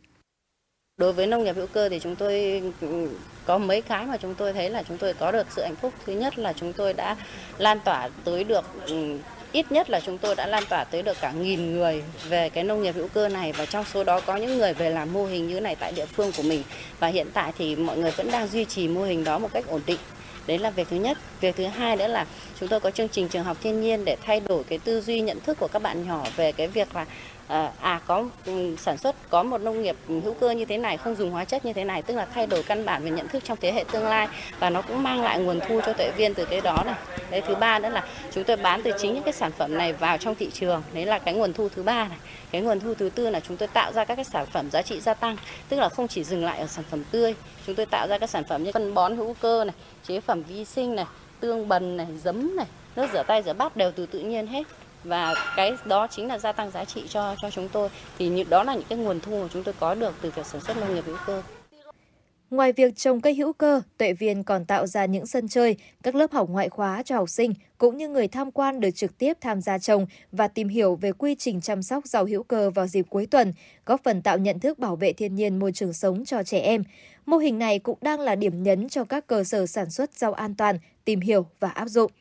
Đối 0.98 1.14
với 1.14 1.28
nông 1.28 1.44
nghiệp 1.44 1.56
hữu 1.56 1.68
cơ 1.68 1.90
thì 1.90 2.00
chúng 2.00 2.16
tôi 2.16 2.62
ừ, 2.82 3.10
có 3.46 3.58
mấy 3.58 3.82
cái 3.82 4.06
mà 4.06 4.18
chúng 4.18 4.36
tôi 4.36 4.54
thấy 4.54 4.70
là 4.70 4.84
chúng 4.84 4.98
tôi 4.98 5.14
có 5.14 5.32
được 5.32 5.48
sự 5.50 5.62
hạnh 5.64 5.76
phúc. 5.76 5.94
Thứ 6.06 6.14
nhất 6.14 6.40
là 6.40 6.54
chúng 6.54 6.74
tôi 6.74 6.94
đã 6.94 7.18
lan 7.58 7.80
tỏa 7.86 8.10
tới 8.24 8.44
được 8.44 8.66
ừ, 8.86 9.18
ít 9.52 9.72
nhất 9.72 9.90
là 9.90 10.00
chúng 10.00 10.18
tôi 10.18 10.36
đã 10.36 10.48
lan 10.48 10.64
tỏa 10.70 10.84
tới 10.84 11.04
được 11.04 11.18
cả 11.22 11.32
nghìn 11.32 11.76
người 11.76 12.04
về 12.30 12.50
cái 12.50 12.64
nông 12.64 12.84
nghiệp 12.84 12.96
hữu 12.96 13.08
cơ 13.08 13.30
này 13.30 13.52
và 13.52 13.66
trong 13.66 13.86
số 13.94 14.04
đó 14.04 14.20
có 14.20 14.36
những 14.36 14.58
người 14.58 14.74
về 14.74 14.90
làm 14.90 15.14
mô 15.14 15.26
hình 15.26 15.48
như 15.48 15.60
này 15.60 15.76
tại 15.76 15.92
địa 15.92 16.06
phương 16.06 16.32
của 16.38 16.44
mình 16.44 16.64
và 17.00 17.08
hiện 17.08 17.28
tại 17.34 17.54
thì 17.58 17.76
mọi 17.76 17.98
người 17.98 18.12
vẫn 18.12 18.32
đang 18.32 18.48
duy 18.48 18.66
trì 18.66 18.88
mô 18.88 19.04
hình 19.04 19.24
đó 19.24 19.40
một 19.40 19.50
cách 19.54 19.68
ổn 19.68 19.82
định 19.86 20.00
đấy 20.48 20.58
là 20.60 20.70
việc 20.70 20.88
thứ 20.90 20.98
nhất. 20.98 21.18
Việc 21.42 21.56
thứ 21.56 21.66
hai 21.66 21.96
nữa 21.96 22.08
là 22.08 22.26
chúng 22.60 22.70
tôi 22.70 22.80
có 22.80 22.92
chương 22.92 23.10
trình 23.10 23.28
trường 23.28 23.44
học 23.44 23.58
thiên 23.62 23.82
nhiên 23.82 24.06
để 24.06 24.18
thay 24.26 24.40
đổi 24.40 24.64
cái 24.64 24.80
tư 24.80 25.02
duy 25.02 25.22
nhận 25.22 25.40
thức 25.40 25.58
của 25.60 25.68
các 25.68 25.82
bạn 25.82 26.08
nhỏ 26.08 26.24
về 26.36 26.52
cái 26.52 26.68
việc 26.68 26.96
là 26.96 27.06
ờ, 27.48 27.72
à, 27.82 28.02
có 28.08 28.26
ừ, 28.46 28.76
sản 28.80 28.98
xuất 28.98 29.16
có 29.30 29.44
một 29.44 29.62
nông 29.62 29.84
nghiệp 29.84 29.96
hữu 30.08 30.34
cơ 30.34 30.52
như 30.52 30.66
thế 30.66 30.78
này 30.78 30.98
không 30.98 31.16
dùng 31.16 31.32
hóa 31.32 31.46
chất 31.46 31.66
như 31.66 31.74
thế 31.74 31.84
này 31.84 32.02
tức 32.02 32.14
là 32.14 32.26
thay 32.26 32.48
đổi 32.48 32.64
căn 32.64 32.86
bản 32.86 33.04
về 33.04 33.12
nhận 33.12 33.28
thức 33.28 33.44
trong 33.44 33.58
thế 33.62 33.72
hệ 33.72 33.84
tương 33.92 34.04
lai. 34.04 34.28
Và 34.60 34.70
nó 34.70 34.82
cũng 34.82 35.04
mang 35.04 35.22
lại 35.22 35.40
nguồn 35.40 35.60
thu 35.68 35.82
cho 35.86 35.94
tuệ 35.94 36.12
viên 36.18 36.34
từ 36.34 36.46
cái 36.46 36.62
đó 36.62 36.84
này. 36.86 36.96
Đấy 37.30 37.42
thứ 37.48 37.56
ba 37.56 37.80
nữa 37.80 37.90
là 37.90 38.04
chúng 38.32 38.44
tôi 38.44 38.58
bán 38.58 38.82
từ 38.84 38.92
chính 39.00 39.14
những 39.14 39.24
cái 39.24 39.34
sản 39.34 39.52
phẩm 39.52 39.78
này 39.78 39.94
vào 39.94 40.18
trong 40.18 40.36
thị 40.36 40.50
trường. 40.54 40.84
Đấy 40.94 41.06
là 41.06 41.20
cái 41.20 41.34
nguồn 41.34 41.54
thu 41.54 41.70
thứ 41.76 41.84
ba 41.84 42.08
này. 42.08 42.18
Cái 42.52 42.62
nguồn 42.62 42.80
thu 42.80 42.94
thứ 42.94 43.10
tư 43.16 43.30
là 43.30 43.40
chúng 43.40 43.58
tôi 43.58 43.68
tạo 43.68 43.94
ra 43.94 44.06
các 44.06 44.16
cái 44.16 44.26
sản 44.26 44.46
phẩm 44.46 44.72
giá 44.72 44.82
trị 44.82 45.00
gia 45.00 45.14
tăng. 45.14 45.38
Tức 45.70 45.80
là 45.80 45.90
không 45.90 46.08
chỉ 46.08 46.24
dừng 46.24 46.46
lại 46.46 46.60
ở 46.60 46.68
sản 46.68 46.86
phẩm 46.92 47.04
tươi 47.12 47.36
chúng 47.68 47.76
tôi 47.76 47.86
tạo 47.86 48.08
ra 48.08 48.18
các 48.18 48.30
sản 48.30 48.44
phẩm 48.44 48.64
như 48.64 48.72
phân 48.72 48.94
bón 48.94 49.18
hữu 49.18 49.36
cơ 49.42 49.64
này 49.64 49.76
chế 50.08 50.20
phẩm 50.20 50.44
vi 50.44 50.66
sinh 50.66 50.96
này, 50.96 51.06
tương 51.40 51.68
bần 51.68 51.98
này, 51.98 52.08
giấm 52.24 52.56
này, 52.56 52.66
nước 52.96 53.08
rửa 53.14 53.24
tay, 53.28 53.44
rửa 53.44 53.54
bát 53.54 53.78
đều 53.78 53.92
từ 53.92 54.06
tự 54.06 54.20
nhiên 54.20 54.48
hết 54.48 54.64
và 55.04 55.34
cái 55.56 55.74
đó 55.86 56.08
chính 56.08 56.28
là 56.28 56.38
gia 56.38 56.52
tăng 56.52 56.72
giá 56.72 56.86
trị 56.86 57.04
cho 57.10 57.36
cho 57.42 57.50
chúng 57.50 57.70
tôi 57.70 57.90
thì 58.18 58.30
như 58.30 58.44
đó 58.44 58.64
là 58.64 58.76
những 58.76 58.88
cái 58.90 58.98
nguồn 58.98 59.20
thu 59.20 59.42
mà 59.42 59.48
chúng 59.54 59.64
tôi 59.64 59.74
có 59.80 59.96
được 59.96 60.14
từ 60.22 60.32
việc 60.36 60.46
sản 60.46 60.62
xuất 60.62 60.78
nông 60.78 60.96
nghiệp 60.96 61.04
hữu 61.06 61.18
cơ. 61.26 61.42
Ngoài 62.52 62.74
việc 62.74 62.96
trồng 62.96 63.22
cây 63.22 63.36
hữu 63.36 63.54
cơ, 63.54 63.82
tuệ 63.98 64.14
viên 64.14 64.44
còn 64.44 64.66
tạo 64.66 64.88
ra 64.88 65.06
những 65.06 65.26
sân 65.26 65.48
chơi, 65.48 65.76
các 66.04 66.16
lớp 66.16 66.32
học 66.32 66.50
ngoại 66.50 66.70
khóa 66.70 67.04
cho 67.04 67.16
học 67.16 67.30
sinh 67.30 67.54
cũng 67.78 67.98
như 67.98 68.10
người 68.10 68.28
tham 68.28 68.52
quan 68.52 68.80
được 68.80 68.92
trực 68.92 69.18
tiếp 69.18 69.38
tham 69.42 69.62
gia 69.62 69.78
trồng 69.78 70.06
và 70.32 70.48
tìm 70.48 70.68
hiểu 70.68 70.96
về 70.96 71.12
quy 71.12 71.36
trình 71.36 71.62
chăm 71.62 71.84
sóc 71.84 72.08
rau 72.08 72.26
hữu 72.26 72.44
cơ 72.44 72.70
vào 72.70 72.88
dịp 72.88 73.06
cuối 73.10 73.26
tuần, 73.26 73.54
góp 73.86 74.04
phần 74.04 74.22
tạo 74.22 74.38
nhận 74.38 74.60
thức 74.60 74.80
bảo 74.80 74.96
vệ 74.96 75.14
thiên 75.14 75.36
nhiên 75.36 75.60
môi 75.60 75.72
trường 75.72 75.94
sống 75.94 76.26
cho 76.26 76.44
trẻ 76.44 76.60
em. 76.60 76.84
Mô 77.26 77.38
hình 77.38 77.60
này 77.60 77.80
cũng 77.80 77.98
đang 78.02 78.20
là 78.20 78.36
điểm 78.36 78.64
nhấn 78.64 78.90
cho 78.90 79.04
các 79.04 79.28
cơ 79.28 79.44
sở 79.44 79.66
sản 79.66 79.90
xuất 79.90 80.14
rau 80.14 80.34
an 80.34 80.56
toàn 80.56 80.80
tìm 81.06 81.20
hiểu 81.20 81.46
và 81.60 81.70
áp 81.70 81.86
dụng. 81.88 82.12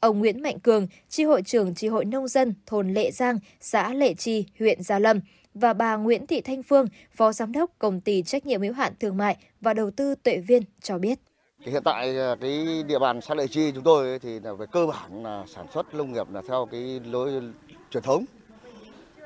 Ông 0.00 0.18
Nguyễn 0.18 0.42
Mạnh 0.42 0.60
Cường, 0.60 0.86
tri 1.08 1.24
hội 1.24 1.42
trưởng 1.42 1.74
tri 1.74 1.88
hội 1.88 2.04
nông 2.04 2.28
dân 2.28 2.54
thôn 2.66 2.94
Lệ 2.94 3.10
Giang, 3.10 3.38
xã 3.60 3.94
Lệ 3.94 4.14
Chi, 4.14 4.46
huyện 4.58 4.82
Gia 4.82 4.98
Lâm 4.98 5.20
và 5.60 5.72
bà 5.72 5.96
Nguyễn 5.96 6.26
Thị 6.26 6.40
Thanh 6.40 6.62
Phương, 6.62 6.86
phó 7.12 7.32
giám 7.32 7.52
đốc 7.52 7.70
công 7.78 8.00
ty 8.00 8.22
trách 8.22 8.46
nhiệm 8.46 8.62
hữu 8.62 8.72
hạn 8.72 8.92
thương 9.00 9.16
mại 9.16 9.36
và 9.60 9.74
đầu 9.74 9.90
tư 9.90 10.14
Tuệ 10.22 10.38
Viên 10.38 10.62
cho 10.82 10.98
biết. 10.98 11.18
Hiện 11.58 11.82
tại 11.84 12.18
à, 12.18 12.34
cái 12.40 12.82
địa 12.82 12.98
bàn 12.98 13.20
xã 13.20 13.34
Lệ 13.34 13.46
Chi 13.46 13.72
chúng 13.74 13.84
tôi 13.84 14.18
thì 14.18 14.40
là 14.40 14.52
về 14.52 14.66
cơ 14.72 14.86
bản 14.86 15.22
là 15.22 15.44
sản 15.54 15.66
xuất 15.74 15.94
nông 15.94 16.12
nghiệp 16.12 16.30
là 16.32 16.42
theo 16.48 16.68
cái 16.70 17.00
lối 17.04 17.42
truyền 17.90 18.02
thống. 18.02 18.24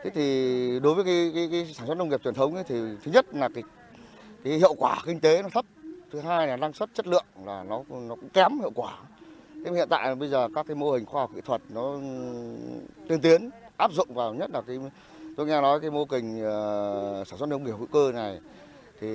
Thế 0.05 0.11
thì 0.11 0.81
đối 0.81 0.95
với 0.95 1.05
cái, 1.05 1.33
cái, 1.35 1.49
cái 1.51 1.75
sản 1.75 1.87
xuất 1.87 1.95
nông 1.95 2.09
nghiệp 2.09 2.21
truyền 2.25 2.35
thống 2.35 2.55
ấy 2.55 2.65
thì 2.65 2.75
thứ 3.05 3.13
nhất 3.13 3.27
là 3.35 3.49
cái 3.55 3.65
cái 4.45 4.59
hiệu 4.59 4.75
quả 4.75 5.03
kinh 5.07 5.21
tế 5.21 5.43
nó 5.43 5.49
thấp, 5.49 5.65
thứ 6.13 6.21
hai 6.21 6.47
là 6.47 6.57
năng 6.57 6.73
suất 6.73 6.95
chất 6.95 7.07
lượng 7.07 7.25
là 7.45 7.65
nó 7.65 7.83
nó 7.89 8.15
cũng 8.15 8.29
kém 8.33 8.59
hiệu 8.59 8.73
quả. 8.75 8.99
Thế 9.65 9.73
hiện 9.73 9.89
tại 9.91 10.15
bây 10.15 10.29
giờ 10.29 10.49
các 10.55 10.67
cái 10.67 10.75
mô 10.75 10.93
hình 10.93 11.07
khoa 11.07 11.23
học 11.23 11.31
kỹ 11.35 11.41
thuật 11.45 11.63
nó 11.69 11.97
tiên 13.09 13.21
tiến 13.21 13.51
áp 13.77 13.93
dụng 13.93 14.15
vào 14.15 14.35
nhất 14.35 14.51
là 14.51 14.61
cái 14.67 14.79
tôi 15.37 15.47
nghe 15.47 15.61
nói 15.61 15.81
cái 15.81 15.91
mô 15.91 16.07
hình 16.11 16.39
uh, 16.39 16.45
ờ, 16.45 17.25
sản 17.27 17.39
xuất 17.39 17.49
nông 17.49 17.65
nghiệp 17.65 17.75
hữu 17.79 17.87
cơ 17.93 18.13
này 18.13 18.41
thì 19.01 19.09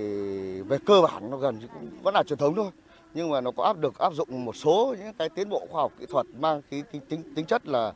về 0.61 0.77
cơ 0.85 1.01
bản 1.01 1.31
nó 1.31 1.37
gần 1.37 1.59
cũng 1.73 1.89
vẫn 2.03 2.13
là 2.13 2.23
truyền 2.23 2.39
thống 2.39 2.55
thôi. 2.55 2.71
Nhưng 3.13 3.29
mà 3.29 3.41
nó 3.41 3.51
có 3.51 3.63
áp 3.63 3.77
được 3.77 3.99
áp 3.99 4.13
dụng 4.13 4.45
một 4.45 4.55
số 4.55 4.95
những 4.99 5.13
cái 5.13 5.29
tiến 5.29 5.49
bộ 5.49 5.67
khoa 5.69 5.81
học 5.81 5.91
kỹ 5.99 6.05
thuật 6.09 6.25
mang 6.39 6.61
cái 6.71 6.83
tính 6.91 7.01
tính, 7.09 7.23
tính 7.35 7.45
chất 7.45 7.67
là 7.67 7.93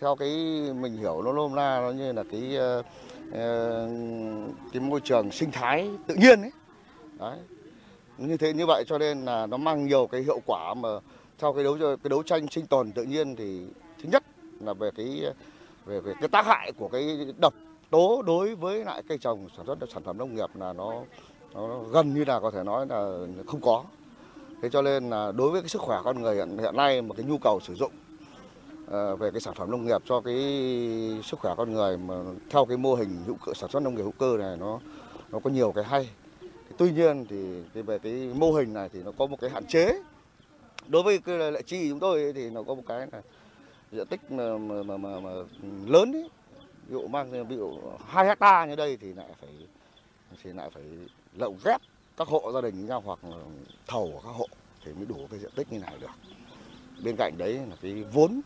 theo 0.00 0.16
cái 0.16 0.28
mình 0.80 0.96
hiểu 0.96 1.22
nó 1.22 1.32
lôm 1.32 1.54
la 1.54 1.80
nó 1.80 1.90
như 1.90 2.12
là 2.12 2.22
cái 2.32 2.58
uh, 2.78 2.86
cái 4.72 4.80
môi 4.80 5.00
trường 5.00 5.30
sinh 5.30 5.50
thái 5.50 5.90
tự 6.06 6.14
nhiên 6.14 6.42
ấy. 6.42 6.52
Đấy. 7.18 7.38
Như 8.18 8.36
thế 8.36 8.52
như 8.52 8.66
vậy 8.66 8.84
cho 8.86 8.98
nên 8.98 9.24
là 9.24 9.46
nó 9.46 9.56
mang 9.56 9.86
nhiều 9.86 10.06
cái 10.06 10.22
hiệu 10.22 10.40
quả 10.46 10.74
mà 10.74 10.88
theo 11.38 11.52
cái 11.52 11.64
đấu 11.64 11.76
cái 11.80 12.10
đấu 12.10 12.22
tranh 12.22 12.46
sinh 12.50 12.66
tồn 12.66 12.92
tự 12.92 13.02
nhiên 13.02 13.36
thì 13.36 13.66
thứ 14.02 14.08
nhất 14.12 14.24
là 14.60 14.72
về 14.72 14.90
cái 14.96 15.22
về 15.84 16.00
về 16.00 16.14
cái 16.20 16.28
tác 16.28 16.46
hại 16.46 16.72
của 16.72 16.88
cái 16.88 17.26
độc 17.38 17.54
tố 17.90 18.22
đối 18.22 18.54
với 18.54 18.84
lại 18.84 19.02
cây 19.08 19.18
trồng 19.18 19.48
sản 19.56 19.66
xuất 19.66 19.78
sản 19.92 20.02
phẩm 20.02 20.18
nông 20.18 20.34
nghiệp 20.34 20.50
là 20.54 20.72
nó, 20.72 21.02
nó 21.54 21.78
gần 21.78 22.14
như 22.14 22.24
là 22.24 22.40
có 22.40 22.50
thể 22.50 22.62
nói 22.64 22.86
là 22.86 23.18
không 23.46 23.60
có. 23.60 23.84
Thế 24.62 24.68
cho 24.70 24.82
nên 24.82 25.10
là 25.10 25.32
đối 25.32 25.50
với 25.50 25.60
cái 25.60 25.68
sức 25.68 25.82
khỏe 25.82 26.00
con 26.04 26.22
người 26.22 26.34
hiện, 26.34 26.58
hiện 26.58 26.76
nay 26.76 27.02
một 27.02 27.14
cái 27.16 27.26
nhu 27.26 27.38
cầu 27.38 27.60
sử 27.62 27.74
dụng 27.74 27.92
uh, 28.84 29.18
về 29.18 29.30
cái 29.30 29.40
sản 29.40 29.54
phẩm 29.54 29.70
nông 29.70 29.86
nghiệp 29.86 30.02
cho 30.04 30.20
cái 30.20 30.34
sức 31.24 31.38
khỏe 31.40 31.54
con 31.56 31.72
người 31.72 31.96
mà 31.96 32.14
theo 32.50 32.64
cái 32.64 32.76
mô 32.76 32.94
hình 32.94 33.16
hữu 33.26 33.36
cơ 33.46 33.52
sản 33.54 33.70
xuất 33.70 33.82
nông 33.82 33.94
nghiệp 33.94 34.02
hữu 34.02 34.12
cơ 34.18 34.36
này 34.36 34.56
nó 34.56 34.80
nó 35.30 35.38
có 35.38 35.50
nhiều 35.50 35.72
cái 35.72 35.84
hay. 35.84 36.10
Tuy 36.78 36.92
nhiên 36.92 37.26
thì, 37.30 37.62
thì 37.74 37.82
về 37.82 37.98
cái 37.98 38.12
mô 38.34 38.52
hình 38.52 38.72
này 38.74 38.88
thì 38.92 39.02
nó 39.02 39.12
có 39.18 39.26
một 39.26 39.36
cái 39.40 39.50
hạn 39.50 39.66
chế. 39.66 40.02
Đối 40.86 41.02
với 41.02 41.18
cái 41.18 41.52
lệ 41.52 41.62
chi 41.62 41.88
chúng 41.88 42.00
tôi 42.00 42.32
thì 42.34 42.50
nó 42.50 42.62
có 42.62 42.74
một 42.74 42.82
cái 42.86 43.06
là 43.12 43.22
diện 43.94 44.06
tích 44.06 44.30
mà, 44.30 44.58
mà, 44.58 44.82
mà, 44.82 44.96
mà, 44.96 45.20
mà 45.20 45.30
lớn 45.86 46.12
ấy, 46.12 46.30
ví 46.86 46.92
dụ 46.92 47.08
mang 47.08 47.48
ví 47.48 47.56
dụ 47.56 47.78
hai 48.06 48.26
hecta 48.26 48.66
như 48.66 48.76
đây 48.76 48.96
thì 48.96 49.12
lại 49.12 49.28
phải 49.40 49.50
thì 50.42 50.52
lại 50.52 50.70
phải 50.70 50.82
lậu 51.34 51.56
ghép 51.64 51.80
các 52.16 52.28
hộ 52.28 52.52
gia 52.52 52.60
đình 52.60 52.74
với 52.74 52.88
nhau 52.88 53.02
hoặc 53.04 53.18
thầu 53.86 54.10
của 54.12 54.20
các 54.20 54.30
hộ 54.30 54.48
thì 54.84 54.92
mới 54.92 55.06
đủ 55.06 55.26
cái 55.30 55.40
diện 55.40 55.50
tích 55.56 55.72
như 55.72 55.78
này 55.78 55.94
được. 56.00 56.10
Bên 57.04 57.16
cạnh 57.16 57.38
đấy 57.38 57.52
là 57.52 57.76
cái 57.82 58.04
vốn 58.12 58.40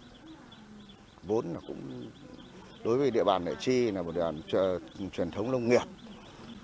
vốn 1.22 1.44
là 1.54 1.60
cũng 1.66 2.10
đối 2.84 2.98
với 2.98 3.10
địa 3.10 3.24
bàn 3.24 3.44
Lệ 3.44 3.54
Chi 3.60 3.90
là 3.90 4.02
một 4.02 4.14
địa 4.14 4.20
bàn 4.20 4.42
truyền 5.12 5.30
thống 5.30 5.50
nông 5.50 5.68
nghiệp 5.68 5.82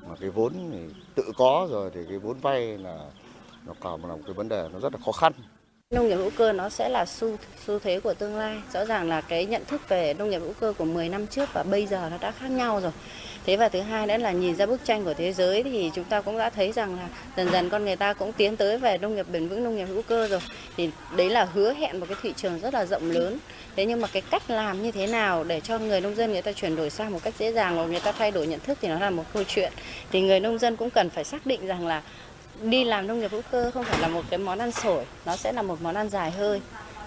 mà 0.09 0.17
cái 0.21 0.31
vốn 0.31 0.53
thì 0.73 0.79
tự 1.15 1.33
có 1.37 1.69
rồi 1.71 1.91
thì 1.95 2.01
cái 2.09 2.19
vốn 2.19 2.39
vay 2.41 2.79
là 2.79 3.11
nó 3.67 3.73
còn 3.81 4.05
là 4.05 4.17
một 4.17 4.23
cái 4.27 4.35
vấn 4.35 4.49
đề 4.49 4.69
nó 4.73 4.81
rất 4.81 4.93
là 4.93 4.99
khó 5.05 5.13
khăn. 5.13 5.33
Nông 5.91 6.09
nghiệp 6.09 6.15
hữu 6.15 6.31
cơ 6.31 6.53
nó 6.53 6.69
sẽ 6.69 6.89
là 6.89 7.07
xu 7.07 7.37
xu 7.67 7.79
thế 7.79 8.01
của 8.01 8.15
tương 8.15 8.37
lai. 8.37 8.57
Rõ 8.73 8.85
ràng 8.85 9.09
là 9.09 9.21
cái 9.21 9.47
nhận 9.47 9.65
thức 9.65 9.89
về 9.89 10.15
nông 10.15 10.31
nghiệp 10.31 10.39
hữu 10.39 10.53
cơ 10.61 10.73
của 10.79 10.85
10 10.85 11.09
năm 11.09 11.27
trước 11.27 11.49
và 11.53 11.63
bây 11.63 11.87
giờ 11.87 12.09
nó 12.11 12.17
đã 12.21 12.31
khác 12.31 12.51
nhau 12.51 12.81
rồi. 12.81 12.93
Thế 13.47 13.57
và 13.57 13.69
thứ 13.69 13.81
hai 13.81 14.07
nữa 14.07 14.17
là 14.17 14.33
nhìn 14.33 14.57
ra 14.57 14.67
bức 14.67 14.85
tranh 14.85 15.05
của 15.05 15.15
thế 15.15 15.33
giới 15.33 15.63
thì 15.63 15.91
chúng 15.95 16.05
ta 16.05 16.21
cũng 16.21 16.39
đã 16.39 16.51
thấy 16.51 16.73
rằng 16.73 16.97
là 16.97 17.09
dần 17.37 17.51
dần 17.53 17.71
con 17.71 17.85
người 17.85 17.97
ta 17.97 18.13
cũng 18.13 18.33
tiến 18.33 18.57
tới 18.57 18.79
về 18.79 18.99
nông 18.99 19.15
nghiệp 19.15 19.27
bền 19.33 19.49
vững, 19.49 19.65
nông 19.65 19.77
nghiệp 19.77 19.85
hữu 19.85 20.03
cơ 20.03 20.29
rồi. 20.29 20.41
Thì 20.77 20.91
đấy 21.17 21.31
là 21.31 21.45
hứa 21.45 21.75
hẹn 21.75 22.01
một 22.01 22.07
cái 22.09 22.19
thị 22.23 22.33
trường 22.37 22.61
rất 22.61 22.75
là 22.75 22.87
rộng 22.87 23.11
lớn. 23.11 23.39
Thế 23.77 23.87
nhưng 23.87 24.01
mà 24.01 24.09
cái 24.13 24.23
cách 24.31 24.51
làm 24.51 24.83
như 24.83 24.93
thế 24.93 25.07
nào 25.07 25.45
để 25.45 25.61
cho 25.61 25.79
người 25.79 26.01
nông 26.01 26.15
dân 26.15 26.33
người 26.33 26.43
ta 26.43 26.53
chuyển 26.53 26.77
đổi 26.77 26.91
sang 26.91 27.13
một 27.13 27.21
cách 27.23 27.35
dễ 27.39 27.53
dàng 27.53 27.77
và 27.77 27.87
người 27.87 28.01
ta 28.01 28.13
thay 28.13 28.31
đổi 28.31 28.47
nhận 28.47 28.61
thức 28.61 28.79
thì 28.81 28.89
nó 28.89 28.99
là 28.99 29.11
một 29.11 29.25
câu 29.33 29.43
chuyện. 29.49 29.73
Thì 30.13 30.21
người 30.21 30.41
nông 30.41 30.59
dân 30.59 30.77
cũng 30.77 30.91
cần 30.91 31.11
phải 31.11 31.25
xác 31.25 31.47
định 31.47 31.67
rằng 31.67 31.87
là 31.87 32.03
đi 32.63 32.85
làm 32.85 33.07
nông 33.07 33.21
nghiệp 33.21 33.31
hữu 33.31 33.43
cơ 33.51 33.71
không 33.75 33.85
phải 33.85 34.01
là 34.01 34.09
một 34.09 34.23
cái 34.31 34.39
món 34.39 34.59
ăn 34.59 34.73
sổi, 34.73 35.05
nó 35.27 35.37
sẽ 35.37 35.53
là 35.53 35.63
một 35.63 35.83
món 35.83 35.95
ăn 35.95 36.09
dài 36.09 36.31
hơi, 36.31 36.61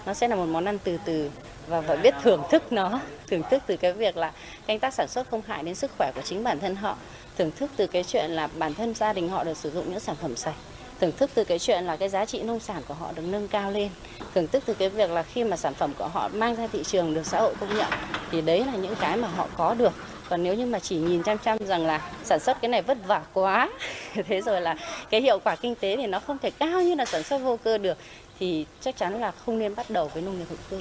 nó 0.06 0.14
sẽ 0.14 0.28
là 0.28 0.36
một 0.36 0.46
món 0.46 0.64
ăn 0.64 0.78
từ 0.84 0.98
từ 1.04 1.30
và 1.68 1.80
phải 1.80 1.96
biết 1.96 2.14
thưởng 2.22 2.42
thức 2.50 2.72
nó. 2.72 3.00
Thưởng 3.30 3.42
thức 3.50 3.62
từ 3.66 3.76
cái 3.76 3.92
việc 3.92 4.16
là 4.16 4.32
canh 4.66 4.78
tác 4.78 4.94
sản 4.94 5.08
xuất 5.08 5.30
không 5.30 5.42
hại 5.46 5.62
đến 5.62 5.74
sức 5.74 5.90
khỏe 5.98 6.12
của 6.14 6.20
chính 6.24 6.44
bản 6.44 6.60
thân 6.60 6.76
họ. 6.76 6.96
Thưởng 7.38 7.50
thức 7.50 7.70
từ 7.76 7.86
cái 7.86 8.04
chuyện 8.04 8.30
là 8.30 8.46
bản 8.46 8.74
thân 8.74 8.94
gia 8.94 9.12
đình 9.12 9.28
họ 9.28 9.44
được 9.44 9.56
sử 9.56 9.70
dụng 9.70 9.90
những 9.90 10.00
sản 10.00 10.16
phẩm 10.22 10.36
sạch. 10.36 10.54
Thưởng 11.00 11.12
thức 11.12 11.30
từ 11.34 11.44
cái 11.44 11.58
chuyện 11.58 11.84
là 11.84 11.96
cái 11.96 12.08
giá 12.08 12.24
trị 12.24 12.42
nông 12.42 12.60
sản 12.60 12.82
của 12.88 12.94
họ 12.94 13.12
được 13.14 13.22
nâng 13.22 13.48
cao 13.48 13.70
lên. 13.70 13.90
Thưởng 14.34 14.46
thức 14.46 14.62
từ 14.66 14.74
cái 14.74 14.88
việc 14.88 15.10
là 15.10 15.22
khi 15.22 15.44
mà 15.44 15.56
sản 15.56 15.74
phẩm 15.74 15.92
của 15.98 16.08
họ 16.08 16.28
mang 16.28 16.54
ra 16.56 16.66
thị 16.72 16.84
trường 16.84 17.14
được 17.14 17.26
xã 17.26 17.40
hội 17.40 17.54
công 17.60 17.76
nhận, 17.76 17.92
thì 18.30 18.40
đấy 18.40 18.64
là 18.64 18.72
những 18.72 18.94
cái 19.00 19.16
mà 19.16 19.28
họ 19.28 19.48
có 19.56 19.74
được 19.74 19.92
còn 20.28 20.42
nếu 20.42 20.54
như 20.54 20.66
mà 20.66 20.78
chỉ 20.78 20.96
nhìn 20.96 21.22
chăm 21.22 21.38
chăm 21.38 21.58
rằng 21.58 21.86
là 21.86 22.10
sản 22.24 22.40
xuất 22.40 22.60
cái 22.60 22.68
này 22.68 22.82
vất 22.82 22.98
vả 23.06 23.22
quá 23.32 23.70
thế 24.14 24.40
rồi 24.40 24.60
là 24.60 24.76
cái 25.10 25.20
hiệu 25.20 25.38
quả 25.44 25.56
kinh 25.56 25.74
tế 25.74 25.96
thì 25.96 26.06
nó 26.06 26.20
không 26.20 26.38
thể 26.38 26.50
cao 26.50 26.82
như 26.82 26.94
là 26.94 27.04
sản 27.04 27.22
xuất 27.22 27.38
vô 27.38 27.56
cơ 27.56 27.78
được 27.78 27.98
thì 28.38 28.66
chắc 28.80 28.96
chắn 28.96 29.20
là 29.20 29.30
không 29.30 29.58
nên 29.58 29.74
bắt 29.74 29.90
đầu 29.90 30.10
với 30.14 30.22
nông 30.22 30.38
nghiệp 30.38 30.46
hữu 30.48 30.58
cơ 30.70 30.78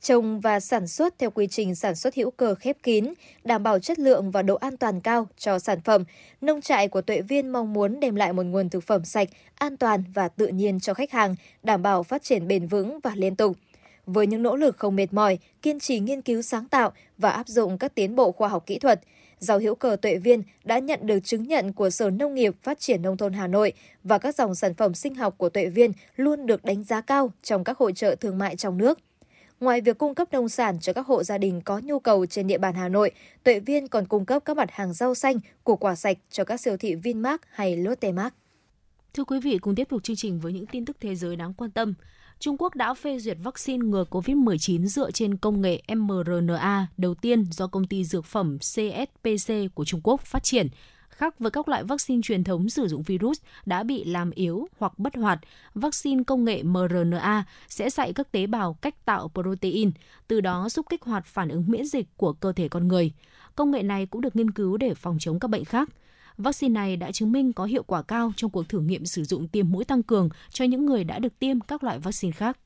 trồng 0.00 0.40
và 0.40 0.60
sản 0.60 0.86
xuất 0.86 1.18
theo 1.18 1.30
quy 1.30 1.46
trình 1.46 1.74
sản 1.74 1.94
xuất 1.94 2.14
hữu 2.14 2.30
cơ 2.30 2.54
khép 2.54 2.76
kín, 2.82 3.14
đảm 3.44 3.62
bảo 3.62 3.78
chất 3.78 3.98
lượng 3.98 4.30
và 4.30 4.42
độ 4.42 4.54
an 4.54 4.76
toàn 4.76 5.00
cao 5.00 5.28
cho 5.38 5.58
sản 5.58 5.80
phẩm. 5.80 6.04
Nông 6.40 6.60
trại 6.60 6.88
của 6.88 7.00
Tuệ 7.00 7.20
Viên 7.20 7.48
mong 7.48 7.72
muốn 7.72 8.00
đem 8.00 8.14
lại 8.14 8.32
một 8.32 8.42
nguồn 8.42 8.68
thực 8.68 8.84
phẩm 8.84 9.04
sạch, 9.04 9.28
an 9.54 9.76
toàn 9.76 10.04
và 10.14 10.28
tự 10.28 10.46
nhiên 10.46 10.80
cho 10.80 10.94
khách 10.94 11.10
hàng, 11.10 11.34
đảm 11.62 11.82
bảo 11.82 12.02
phát 12.02 12.22
triển 12.22 12.48
bền 12.48 12.66
vững 12.66 13.00
và 13.02 13.12
liên 13.14 13.36
tục. 13.36 13.56
Với 14.08 14.26
những 14.26 14.42
nỗ 14.42 14.56
lực 14.56 14.76
không 14.78 14.96
mệt 14.96 15.12
mỏi, 15.12 15.38
kiên 15.62 15.80
trì 15.80 16.00
nghiên 16.00 16.22
cứu 16.22 16.42
sáng 16.42 16.68
tạo 16.68 16.92
và 17.18 17.30
áp 17.30 17.48
dụng 17.48 17.78
các 17.78 17.94
tiến 17.94 18.16
bộ 18.16 18.32
khoa 18.32 18.48
học 18.48 18.66
kỹ 18.66 18.78
thuật, 18.78 19.00
rau 19.38 19.58
hữu 19.58 19.74
cơ 19.74 19.96
Tuệ 20.02 20.16
Viên 20.16 20.42
đã 20.64 20.78
nhận 20.78 21.06
được 21.06 21.20
chứng 21.24 21.48
nhận 21.48 21.72
của 21.72 21.90
Sở 21.90 22.10
Nông 22.10 22.34
nghiệp 22.34 22.54
Phát 22.62 22.80
triển 22.80 23.02
Nông 23.02 23.16
thôn 23.16 23.32
Hà 23.32 23.46
Nội 23.46 23.72
và 24.04 24.18
các 24.18 24.34
dòng 24.34 24.54
sản 24.54 24.74
phẩm 24.74 24.94
sinh 24.94 25.14
học 25.14 25.34
của 25.38 25.48
Tuệ 25.48 25.66
Viên 25.66 25.92
luôn 26.16 26.46
được 26.46 26.64
đánh 26.64 26.84
giá 26.84 27.00
cao 27.00 27.32
trong 27.42 27.64
các 27.64 27.78
hội 27.78 27.92
trợ 27.92 28.14
thương 28.14 28.38
mại 28.38 28.56
trong 28.56 28.78
nước. 28.78 28.98
Ngoài 29.60 29.80
việc 29.80 29.98
cung 29.98 30.14
cấp 30.14 30.28
nông 30.32 30.48
sản 30.48 30.80
cho 30.80 30.92
các 30.92 31.06
hộ 31.06 31.22
gia 31.22 31.38
đình 31.38 31.60
có 31.60 31.78
nhu 31.78 31.98
cầu 31.98 32.26
trên 32.26 32.46
địa 32.46 32.58
bàn 32.58 32.74
Hà 32.74 32.88
Nội, 32.88 33.10
Tuệ 33.44 33.60
Viên 33.60 33.88
còn 33.88 34.06
cung 34.06 34.24
cấp 34.24 34.42
các 34.44 34.56
mặt 34.56 34.70
hàng 34.72 34.92
rau 34.92 35.14
xanh, 35.14 35.40
củ 35.64 35.76
quả 35.76 35.94
sạch 35.94 36.16
cho 36.30 36.44
các 36.44 36.60
siêu 36.60 36.76
thị 36.76 36.94
Vinmart 36.94 37.40
hay 37.50 37.76
Lotte 37.76 38.12
Mart. 38.12 38.34
Thưa 39.18 39.24
quý 39.24 39.40
vị, 39.40 39.58
cùng 39.58 39.74
tiếp 39.74 39.88
tục 39.88 40.02
chương 40.02 40.16
trình 40.16 40.40
với 40.40 40.52
những 40.52 40.66
tin 40.66 40.84
tức 40.84 40.96
thế 41.00 41.14
giới 41.14 41.36
đáng 41.36 41.54
quan 41.54 41.70
tâm. 41.70 41.94
Trung 42.38 42.56
Quốc 42.58 42.74
đã 42.74 42.94
phê 42.94 43.18
duyệt 43.18 43.36
vaccine 43.42 43.86
ngừa 43.86 44.04
COVID-19 44.10 44.86
dựa 44.86 45.10
trên 45.10 45.36
công 45.36 45.60
nghệ 45.60 45.82
mRNA 45.96 46.86
đầu 46.96 47.14
tiên 47.14 47.44
do 47.50 47.66
công 47.66 47.86
ty 47.86 48.04
dược 48.04 48.24
phẩm 48.24 48.58
CSPC 48.58 49.54
của 49.74 49.84
Trung 49.84 50.00
Quốc 50.04 50.20
phát 50.20 50.42
triển. 50.42 50.68
Khác 51.08 51.38
với 51.38 51.50
các 51.50 51.68
loại 51.68 51.84
vaccine 51.84 52.20
truyền 52.24 52.44
thống 52.44 52.68
sử 52.68 52.88
dụng 52.88 53.02
virus 53.02 53.40
đã 53.66 53.82
bị 53.82 54.04
làm 54.04 54.30
yếu 54.30 54.68
hoặc 54.78 54.98
bất 54.98 55.16
hoạt, 55.16 55.38
vaccine 55.74 56.22
công 56.22 56.44
nghệ 56.44 56.62
mRNA 56.62 57.44
sẽ 57.68 57.90
dạy 57.90 58.12
các 58.12 58.32
tế 58.32 58.46
bào 58.46 58.74
cách 58.74 59.04
tạo 59.04 59.30
protein, 59.34 59.90
từ 60.28 60.40
đó 60.40 60.68
giúp 60.68 60.86
kích 60.88 61.02
hoạt 61.02 61.26
phản 61.26 61.48
ứng 61.48 61.64
miễn 61.66 61.86
dịch 61.86 62.06
của 62.16 62.32
cơ 62.32 62.52
thể 62.52 62.68
con 62.68 62.88
người. 62.88 63.12
Công 63.54 63.70
nghệ 63.70 63.82
này 63.82 64.06
cũng 64.06 64.20
được 64.20 64.36
nghiên 64.36 64.50
cứu 64.50 64.76
để 64.76 64.94
phòng 64.94 65.16
chống 65.20 65.40
các 65.40 65.48
bệnh 65.48 65.64
khác. 65.64 65.88
Vaccine 66.38 66.72
này 66.72 66.96
đã 66.96 67.12
chứng 67.12 67.32
minh 67.32 67.52
có 67.52 67.64
hiệu 67.64 67.82
quả 67.82 68.02
cao 68.02 68.32
trong 68.36 68.50
cuộc 68.50 68.68
thử 68.68 68.80
nghiệm 68.80 69.06
sử 69.06 69.24
dụng 69.24 69.48
tiêm 69.48 69.70
mũi 69.70 69.84
tăng 69.84 70.02
cường 70.02 70.28
cho 70.50 70.64
những 70.64 70.86
người 70.86 71.04
đã 71.04 71.18
được 71.18 71.38
tiêm 71.38 71.60
các 71.60 71.84
loại 71.84 71.98
vaccine 71.98 72.32
khác. 72.32 72.58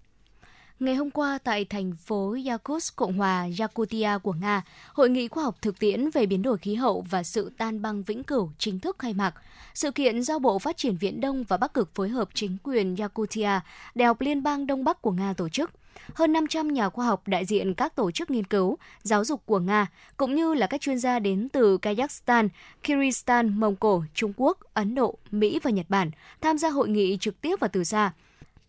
Ngày 0.80 0.94
hôm 0.94 1.10
qua 1.10 1.38
tại 1.44 1.64
thành 1.64 1.92
phố 1.96 2.36
Yakutsk, 2.46 2.96
Cộng 2.96 3.18
hòa 3.18 3.48
Yakutia 3.58 4.10
của 4.22 4.32
Nga, 4.32 4.62
Hội 4.92 5.10
nghị 5.10 5.28
khoa 5.28 5.44
học 5.44 5.56
thực 5.62 5.78
tiễn 5.78 6.10
về 6.10 6.26
biến 6.26 6.42
đổi 6.42 6.58
khí 6.58 6.74
hậu 6.74 7.06
và 7.10 7.22
sự 7.22 7.50
tan 7.58 7.82
băng 7.82 8.02
vĩnh 8.02 8.24
cửu 8.24 8.50
chính 8.58 8.80
thức 8.80 8.98
khai 8.98 9.14
mạc. 9.14 9.34
Sự 9.74 9.90
kiện 9.90 10.22
do 10.22 10.38
Bộ 10.38 10.58
Phát 10.58 10.76
triển 10.76 10.96
Viễn 10.96 11.20
Đông 11.20 11.44
và 11.44 11.56
Bắc 11.56 11.74
Cực 11.74 11.94
phối 11.94 12.08
hợp 12.08 12.28
chính 12.34 12.56
quyền 12.62 12.96
Yakutia, 12.96 13.60
Đại 13.94 14.06
học 14.06 14.20
Liên 14.20 14.42
bang 14.42 14.66
Đông 14.66 14.84
Bắc 14.84 15.02
của 15.02 15.12
Nga 15.12 15.32
tổ 15.32 15.48
chức. 15.48 15.70
Hơn 16.14 16.32
500 16.32 16.68
nhà 16.68 16.88
khoa 16.88 17.06
học 17.06 17.22
đại 17.28 17.44
diện 17.44 17.74
các 17.74 17.96
tổ 17.96 18.10
chức 18.10 18.30
nghiên 18.30 18.44
cứu, 18.44 18.78
giáo 19.02 19.24
dục 19.24 19.42
của 19.46 19.58
Nga, 19.58 19.86
cũng 20.16 20.34
như 20.34 20.54
là 20.54 20.66
các 20.66 20.80
chuyên 20.80 20.98
gia 20.98 21.18
đến 21.18 21.48
từ 21.52 21.78
Kazakhstan, 21.78 22.48
Kyrgyzstan, 22.84 23.58
Mông 23.58 23.76
Cổ, 23.76 24.04
Trung 24.14 24.32
Quốc, 24.36 24.58
Ấn 24.74 24.94
Độ, 24.94 25.18
Mỹ 25.30 25.60
và 25.62 25.70
Nhật 25.70 25.86
Bản 25.88 26.10
tham 26.40 26.58
gia 26.58 26.68
hội 26.68 26.88
nghị 26.88 27.16
trực 27.20 27.40
tiếp 27.40 27.56
và 27.60 27.68
từ 27.68 27.84
xa. 27.84 28.12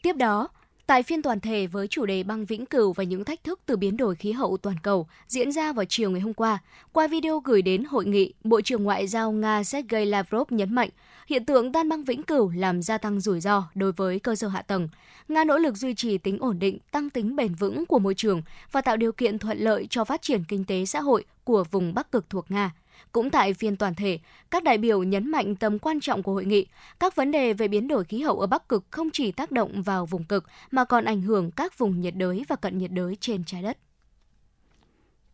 Tiếp 0.02 0.14
đó, 0.14 0.50
Tại 0.88 1.04
phiên 1.04 1.22
toàn 1.22 1.40
thể 1.40 1.68
với 1.68 1.88
chủ 1.88 2.06
đề 2.06 2.24
băng 2.24 2.46
vĩnh 2.46 2.66
cửu 2.66 2.94
và 2.94 3.04
những 3.04 3.26
thách 3.26 3.44
thức 3.44 3.60
từ 3.66 3.78
biến 3.78 3.98
đổi 3.98 4.16
khí 4.16 4.32
hậu 4.32 4.58
toàn 4.58 4.76
cầu 4.84 5.08
diễn 5.28 5.52
ra 5.52 5.74
vào 5.74 5.86
chiều 5.86 6.12
ngày 6.12 6.22
hôm 6.22 6.34
qua, 6.34 6.60
qua 6.94 7.08
video 7.08 7.40
gửi 7.40 7.62
đến 7.62 7.84
hội 7.84 8.06
nghị, 8.06 8.34
Bộ 8.44 8.62
trưởng 8.62 8.84
Ngoại 8.84 9.08
giao 9.08 9.32
Nga 9.32 9.64
Sergei 9.64 10.06
Lavrov 10.06 10.52
nhấn 10.52 10.76
mạnh 10.76 10.90
hiện 11.28 11.46
tượng 11.46 11.72
tan 11.72 11.90
băng 11.90 12.04
vĩnh 12.04 12.24
cửu 12.24 12.52
làm 12.56 12.82
gia 12.82 12.98
tăng 12.98 13.20
rủi 13.20 13.42
ro 13.42 13.70
đối 13.76 13.92
với 13.92 14.20
cơ 14.20 14.36
sở 14.36 14.48
hạ 14.48 14.62
tầng. 14.62 14.90
Nga 15.28 15.44
nỗ 15.44 15.58
lực 15.58 15.78
duy 15.78 15.96
trì 15.96 16.18
tính 16.18 16.38
ổn 16.40 16.60
định, 16.60 16.78
tăng 16.92 17.10
tính 17.10 17.36
bền 17.36 17.56
vững 17.56 17.86
của 17.86 18.00
môi 18.00 18.14
trường 18.16 18.42
và 18.72 18.82
tạo 18.82 18.98
điều 18.98 19.12
kiện 19.12 19.40
thuận 19.40 19.58
lợi 19.58 19.88
cho 19.90 20.06
phát 20.06 20.22
triển 20.22 20.44
kinh 20.44 20.66
tế 20.66 20.86
xã 20.86 21.02
hội 21.02 21.26
của 21.44 21.64
vùng 21.72 21.94
Bắc 21.94 22.12
Cực 22.12 22.30
thuộc 22.30 22.52
Nga. 22.52 22.72
Cũng 23.12 23.30
tại 23.30 23.54
phiên 23.54 23.76
toàn 23.76 23.96
thể, 23.96 24.20
các 24.52 24.64
đại 24.64 24.78
biểu 24.78 25.04
nhấn 25.04 25.32
mạnh 25.32 25.56
tầm 25.56 25.80
quan 25.80 26.00
trọng 26.00 26.24
của 26.24 26.34
hội 26.34 26.46
nghị. 26.46 26.66
Các 27.00 27.16
vấn 27.16 27.32
đề 27.32 27.54
về 27.54 27.68
biến 27.68 27.88
đổi 27.88 28.04
khí 28.04 28.22
hậu 28.22 28.40
ở 28.40 28.48
Bắc 28.48 28.70
Cực 28.70 28.84
không 28.92 29.10
chỉ 29.14 29.32
tác 29.32 29.52
động 29.52 29.82
vào 29.82 30.06
vùng 30.06 30.24
cực 30.24 30.46
mà 30.72 30.86
còn 30.86 31.06
ảnh 31.06 31.22
hưởng 31.22 31.52
các 31.52 31.78
vùng 31.78 32.02
nhiệt 32.02 32.16
đới 32.16 32.46
và 32.48 32.56
cận 32.56 32.78
nhiệt 32.78 32.92
đới 32.92 33.18
trên 33.20 33.44
trái 33.44 33.62
đất. 33.62 33.78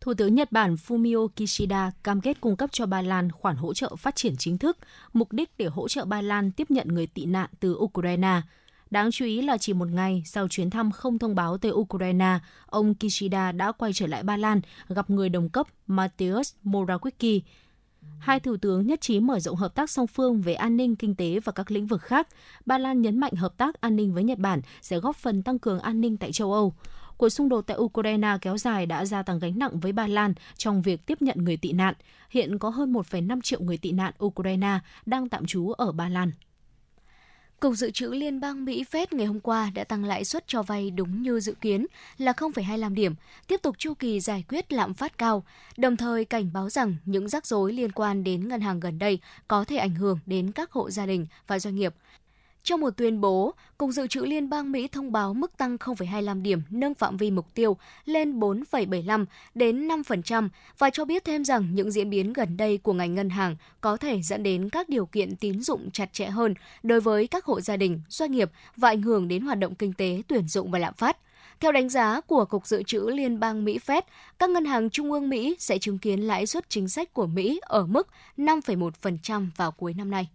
Thủ 0.00 0.14
tướng 0.14 0.34
Nhật 0.34 0.52
Bản 0.52 0.74
Fumio 0.74 1.28
Kishida 1.28 1.90
cam 2.02 2.20
kết 2.20 2.40
cung 2.40 2.56
cấp 2.56 2.70
cho 2.72 2.86
Ba 2.86 3.02
Lan 3.02 3.32
khoản 3.32 3.56
hỗ 3.56 3.74
trợ 3.74 3.96
phát 3.96 4.16
triển 4.16 4.36
chính 4.36 4.58
thức, 4.58 4.78
mục 5.12 5.32
đích 5.32 5.50
để 5.58 5.66
hỗ 5.66 5.88
trợ 5.88 6.04
Ba 6.04 6.22
Lan 6.22 6.50
tiếp 6.50 6.70
nhận 6.70 6.88
người 6.88 7.06
tị 7.06 7.24
nạn 7.24 7.50
từ 7.60 7.76
Ukraine. 7.76 8.40
Đáng 8.90 9.10
chú 9.10 9.24
ý 9.24 9.42
là 9.42 9.58
chỉ 9.58 9.72
một 9.72 9.88
ngày 9.88 10.22
sau 10.26 10.48
chuyến 10.48 10.70
thăm 10.70 10.90
không 10.90 11.18
thông 11.18 11.34
báo 11.34 11.58
tới 11.58 11.72
Ukraine, 11.72 12.38
ông 12.66 12.94
Kishida 12.94 13.52
đã 13.52 13.72
quay 13.72 13.92
trở 13.92 14.06
lại 14.06 14.22
Ba 14.22 14.36
Lan 14.36 14.60
gặp 14.88 15.10
người 15.10 15.28
đồng 15.28 15.48
cấp 15.48 15.66
Mateusz 15.88 16.54
Morawiecki. 16.64 17.40
Hai 18.18 18.40
thủ 18.40 18.56
tướng 18.56 18.86
nhất 18.86 19.00
trí 19.00 19.20
mở 19.20 19.40
rộng 19.40 19.56
hợp 19.56 19.74
tác 19.74 19.90
song 19.90 20.06
phương 20.06 20.40
về 20.40 20.54
an 20.54 20.76
ninh, 20.76 20.96
kinh 20.96 21.14
tế 21.14 21.40
và 21.40 21.52
các 21.52 21.70
lĩnh 21.70 21.86
vực 21.86 22.02
khác. 22.02 22.28
Ba 22.66 22.78
Lan 22.78 23.02
nhấn 23.02 23.18
mạnh 23.18 23.32
hợp 23.34 23.56
tác 23.56 23.80
an 23.80 23.96
ninh 23.96 24.14
với 24.14 24.24
Nhật 24.24 24.38
Bản 24.38 24.60
sẽ 24.82 24.98
góp 24.98 25.16
phần 25.16 25.42
tăng 25.42 25.58
cường 25.58 25.80
an 25.80 26.00
ninh 26.00 26.16
tại 26.16 26.32
châu 26.32 26.52
Âu. 26.52 26.74
Cuộc 27.20 27.28
xung 27.28 27.48
đột 27.48 27.60
tại 27.60 27.76
Ukraine 27.76 28.36
kéo 28.40 28.58
dài 28.58 28.86
đã 28.86 29.04
gia 29.04 29.22
tăng 29.22 29.38
gánh 29.38 29.58
nặng 29.58 29.80
với 29.80 29.92
Ba 29.92 30.06
Lan 30.06 30.34
trong 30.56 30.82
việc 30.82 31.06
tiếp 31.06 31.22
nhận 31.22 31.44
người 31.44 31.56
tị 31.56 31.72
nạn. 31.72 31.94
Hiện 32.30 32.58
có 32.58 32.68
hơn 32.68 32.92
1,5 32.92 33.40
triệu 33.40 33.60
người 33.60 33.76
tị 33.76 33.92
nạn 33.92 34.12
Ukraine 34.24 34.78
đang 35.06 35.28
tạm 35.28 35.46
trú 35.46 35.70
ở 35.70 35.92
Ba 35.92 36.08
Lan. 36.08 36.32
Cục 37.60 37.74
Dự 37.74 37.90
trữ 37.90 38.08
Liên 38.08 38.40
bang 38.40 38.64
Mỹ 38.64 38.84
Fed 38.90 39.06
ngày 39.10 39.26
hôm 39.26 39.40
qua 39.40 39.70
đã 39.74 39.84
tăng 39.84 40.04
lãi 40.04 40.24
suất 40.24 40.44
cho 40.46 40.62
vay 40.62 40.90
đúng 40.90 41.22
như 41.22 41.40
dự 41.40 41.54
kiến 41.60 41.86
là 42.18 42.32
0,25 42.32 42.94
điểm, 42.94 43.14
tiếp 43.46 43.62
tục 43.62 43.78
chu 43.78 43.94
kỳ 43.94 44.20
giải 44.20 44.44
quyết 44.48 44.72
lạm 44.72 44.94
phát 44.94 45.18
cao, 45.18 45.44
đồng 45.76 45.96
thời 45.96 46.24
cảnh 46.24 46.50
báo 46.52 46.70
rằng 46.70 46.96
những 47.04 47.28
rắc 47.28 47.46
rối 47.46 47.72
liên 47.72 47.92
quan 47.92 48.24
đến 48.24 48.48
ngân 48.48 48.60
hàng 48.60 48.80
gần 48.80 48.98
đây 48.98 49.18
có 49.48 49.64
thể 49.64 49.76
ảnh 49.76 49.94
hưởng 49.94 50.18
đến 50.26 50.52
các 50.52 50.72
hộ 50.72 50.90
gia 50.90 51.06
đình 51.06 51.26
và 51.46 51.58
doanh 51.58 51.74
nghiệp. 51.74 51.94
Trong 52.62 52.80
một 52.80 52.90
tuyên 52.96 53.20
bố, 53.20 53.54
Cục 53.78 53.90
Dự 53.90 54.06
trữ 54.06 54.20
Liên 54.20 54.50
bang 54.50 54.72
Mỹ 54.72 54.88
thông 54.88 55.12
báo 55.12 55.34
mức 55.34 55.56
tăng 55.56 55.76
0,25 55.76 56.42
điểm 56.42 56.62
nâng 56.70 56.94
phạm 56.94 57.16
vi 57.16 57.30
mục 57.30 57.54
tiêu 57.54 57.76
lên 58.04 58.40
4,75 58.40 59.24
đến 59.54 59.88
5% 59.88 60.48
và 60.78 60.90
cho 60.90 61.04
biết 61.04 61.24
thêm 61.24 61.44
rằng 61.44 61.74
những 61.74 61.90
diễn 61.90 62.10
biến 62.10 62.32
gần 62.32 62.56
đây 62.56 62.78
của 62.78 62.92
ngành 62.92 63.14
ngân 63.14 63.30
hàng 63.30 63.56
có 63.80 63.96
thể 63.96 64.22
dẫn 64.22 64.42
đến 64.42 64.70
các 64.70 64.88
điều 64.88 65.06
kiện 65.06 65.36
tín 65.36 65.62
dụng 65.62 65.90
chặt 65.90 66.12
chẽ 66.12 66.26
hơn 66.26 66.54
đối 66.82 67.00
với 67.00 67.26
các 67.26 67.44
hộ 67.44 67.60
gia 67.60 67.76
đình, 67.76 68.00
doanh 68.08 68.32
nghiệp 68.32 68.50
và 68.76 68.88
ảnh 68.88 69.02
hưởng 69.02 69.28
đến 69.28 69.42
hoạt 69.42 69.58
động 69.58 69.74
kinh 69.74 69.92
tế, 69.92 70.22
tuyển 70.28 70.48
dụng 70.48 70.70
và 70.70 70.78
lạm 70.78 70.94
phát. 70.94 71.16
Theo 71.60 71.72
đánh 71.72 71.88
giá 71.88 72.20
của 72.20 72.44
Cục 72.44 72.66
Dự 72.66 72.82
trữ 72.82 73.00
Liên 73.00 73.40
bang 73.40 73.64
Mỹ 73.64 73.78
Fed, 73.86 74.02
các 74.38 74.50
ngân 74.50 74.64
hàng 74.64 74.90
trung 74.90 75.12
ương 75.12 75.28
Mỹ 75.28 75.56
sẽ 75.58 75.78
chứng 75.78 75.98
kiến 75.98 76.20
lãi 76.20 76.46
suất 76.46 76.70
chính 76.70 76.88
sách 76.88 77.14
của 77.14 77.26
Mỹ 77.26 77.60
ở 77.62 77.86
mức 77.86 78.08
5,1% 78.36 79.46
vào 79.56 79.70
cuối 79.70 79.94
năm 79.94 80.10
nay. 80.10 80.28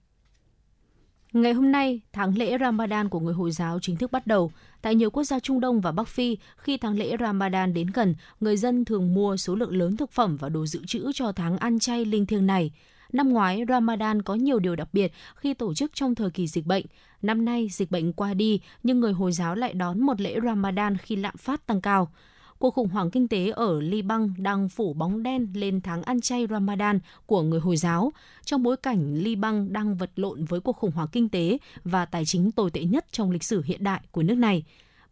Ngày 1.36 1.54
hôm 1.54 1.72
nay, 1.72 2.02
tháng 2.14 2.38
lễ 2.38 2.58
Ramadan 2.60 3.10
của 3.10 3.20
người 3.20 3.34
Hồi 3.34 3.52
giáo 3.52 3.80
chính 3.82 3.96
thức 3.96 4.12
bắt 4.12 4.28
đầu. 4.28 4.52
Tại 4.82 4.96
nhiều 4.96 5.10
quốc 5.10 5.24
gia 5.24 5.40
Trung 5.40 5.60
Đông 5.60 5.82
và 5.82 5.92
Bắc 5.92 6.08
Phi, 6.08 6.38
khi 6.58 6.78
tháng 6.78 6.98
lễ 6.98 7.16
Ramadan 7.20 7.74
đến 7.74 7.88
gần, 7.94 8.16
người 8.40 8.58
dân 8.58 8.86
thường 8.86 9.14
mua 9.14 9.38
số 9.38 9.56
lượng 9.56 9.78
lớn 9.78 9.98
thực 9.98 10.12
phẩm 10.12 10.38
và 10.38 10.50
đồ 10.50 10.66
dự 10.66 10.86
trữ 10.86 11.12
cho 11.14 11.32
tháng 11.32 11.58
ăn 11.58 11.80
chay 11.80 12.06
linh 12.06 12.26
thiêng 12.26 12.46
này. 12.46 12.72
Năm 13.14 13.30
ngoái, 13.30 13.64
Ramadan 13.70 14.22
có 14.22 14.36
nhiều 14.36 14.60
điều 14.60 14.76
đặc 14.76 14.88
biệt 14.94 15.12
khi 15.36 15.54
tổ 15.54 15.74
chức 15.74 15.92
trong 15.94 16.16
thời 16.16 16.32
kỳ 16.32 16.48
dịch 16.48 16.66
bệnh. 16.66 16.86
Năm 17.22 17.46
nay, 17.46 17.68
dịch 17.72 17.92
bệnh 17.92 18.14
qua 18.14 18.34
đi, 18.34 18.60
nhưng 18.84 19.00
người 19.00 19.14
Hồi 19.14 19.32
giáo 19.32 19.56
lại 19.56 19.74
đón 19.74 20.02
một 20.02 20.22
lễ 20.22 20.40
Ramadan 20.44 20.98
khi 20.98 21.16
lạm 21.16 21.38
phát 21.38 21.68
tăng 21.68 21.82
cao. 21.82 22.12
Cuộc 22.60 22.74
khủng 22.74 22.90
hoảng 22.90 23.12
kinh 23.12 23.28
tế 23.28 23.50
ở 23.50 23.82
Liban 23.82 24.34
đang 24.38 24.70
phủ 24.70 24.94
bóng 24.94 25.24
đen 25.24 25.48
lên 25.54 25.82
tháng 25.82 26.04
ăn 26.04 26.22
chay 26.22 26.48
Ramadan 26.50 27.00
của 27.26 27.42
người 27.42 27.60
Hồi 27.60 27.78
giáo, 27.78 28.12
trong 28.46 28.64
bối 28.64 28.78
cảnh 28.78 29.16
Liban 29.16 29.74
đang 29.74 29.96
vật 29.96 30.12
lộn 30.16 30.46
với 30.46 30.60
cuộc 30.60 30.78
khủng 30.78 30.92
hoảng 30.92 31.08
kinh 31.12 31.30
tế 31.30 31.58
và 31.84 32.06
tài 32.06 32.26
chính 32.26 32.52
tồi 32.52 32.72
tệ 32.72 32.84
nhất 32.84 33.06
trong 33.12 33.32
lịch 33.32 33.44
sử 33.44 33.62
hiện 33.66 33.84
đại 33.84 34.02
của 34.12 34.24
nước 34.24 34.36
này. 34.36 34.64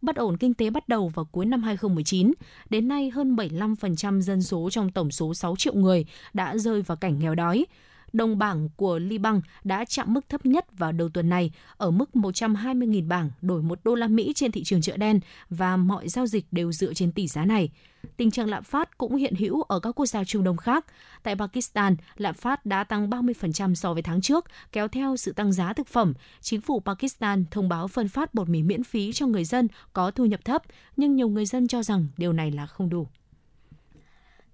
Bất 0.02 0.16
ổn 0.16 0.36
kinh 0.36 0.54
tế 0.54 0.70
bắt 0.70 0.88
đầu 0.88 1.08
vào 1.08 1.24
cuối 1.24 1.46
năm 1.46 1.62
2019. 1.62 2.32
Đến 2.70 2.88
nay, 2.88 3.10
hơn 3.10 3.36
75% 3.36 4.20
dân 4.20 4.42
số 4.42 4.70
trong 4.70 4.90
tổng 4.90 5.10
số 5.10 5.34
6 5.34 5.56
triệu 5.56 5.74
người 5.74 6.06
đã 6.34 6.56
rơi 6.56 6.82
vào 6.82 6.96
cảnh 6.96 7.18
nghèo 7.18 7.34
đói 7.34 7.66
đồng 8.14 8.38
bảng 8.38 8.68
của 8.76 8.98
Liban 8.98 9.40
đã 9.64 9.84
chạm 9.84 10.14
mức 10.14 10.28
thấp 10.28 10.46
nhất 10.46 10.78
vào 10.78 10.92
đầu 10.92 11.08
tuần 11.08 11.28
này 11.28 11.50
ở 11.76 11.90
mức 11.90 12.10
120.000 12.14 13.08
bảng 13.08 13.30
đổi 13.42 13.62
1 13.62 13.78
đô 13.84 13.94
la 13.94 14.08
Mỹ 14.08 14.32
trên 14.34 14.52
thị 14.52 14.64
trường 14.64 14.80
chợ 14.80 14.96
đen 14.96 15.20
và 15.50 15.76
mọi 15.76 16.08
giao 16.08 16.26
dịch 16.26 16.46
đều 16.50 16.72
dựa 16.72 16.94
trên 16.94 17.12
tỷ 17.12 17.28
giá 17.28 17.44
này. 17.44 17.70
Tình 18.16 18.30
trạng 18.30 18.48
lạm 18.48 18.62
phát 18.62 18.98
cũng 18.98 19.16
hiện 19.16 19.34
hữu 19.34 19.62
ở 19.62 19.80
các 19.80 19.92
quốc 19.92 20.06
gia 20.06 20.24
Trung 20.24 20.44
Đông 20.44 20.56
khác. 20.56 20.86
Tại 21.22 21.36
Pakistan, 21.36 21.96
lạm 22.16 22.34
phát 22.34 22.66
đã 22.66 22.84
tăng 22.84 23.10
30% 23.10 23.74
so 23.74 23.92
với 23.92 24.02
tháng 24.02 24.20
trước, 24.20 24.44
kéo 24.72 24.88
theo 24.88 25.16
sự 25.16 25.32
tăng 25.32 25.52
giá 25.52 25.72
thực 25.72 25.86
phẩm. 25.86 26.14
Chính 26.40 26.60
phủ 26.60 26.80
Pakistan 26.80 27.44
thông 27.50 27.68
báo 27.68 27.88
phân 27.88 28.08
phát 28.08 28.34
bột 28.34 28.48
mì 28.48 28.62
miễn 28.62 28.84
phí 28.84 29.12
cho 29.12 29.26
người 29.26 29.44
dân 29.44 29.68
có 29.92 30.10
thu 30.10 30.24
nhập 30.24 30.44
thấp, 30.44 30.62
nhưng 30.96 31.16
nhiều 31.16 31.28
người 31.28 31.46
dân 31.46 31.68
cho 31.68 31.82
rằng 31.82 32.06
điều 32.16 32.32
này 32.32 32.50
là 32.50 32.66
không 32.66 32.90
đủ. 32.90 33.06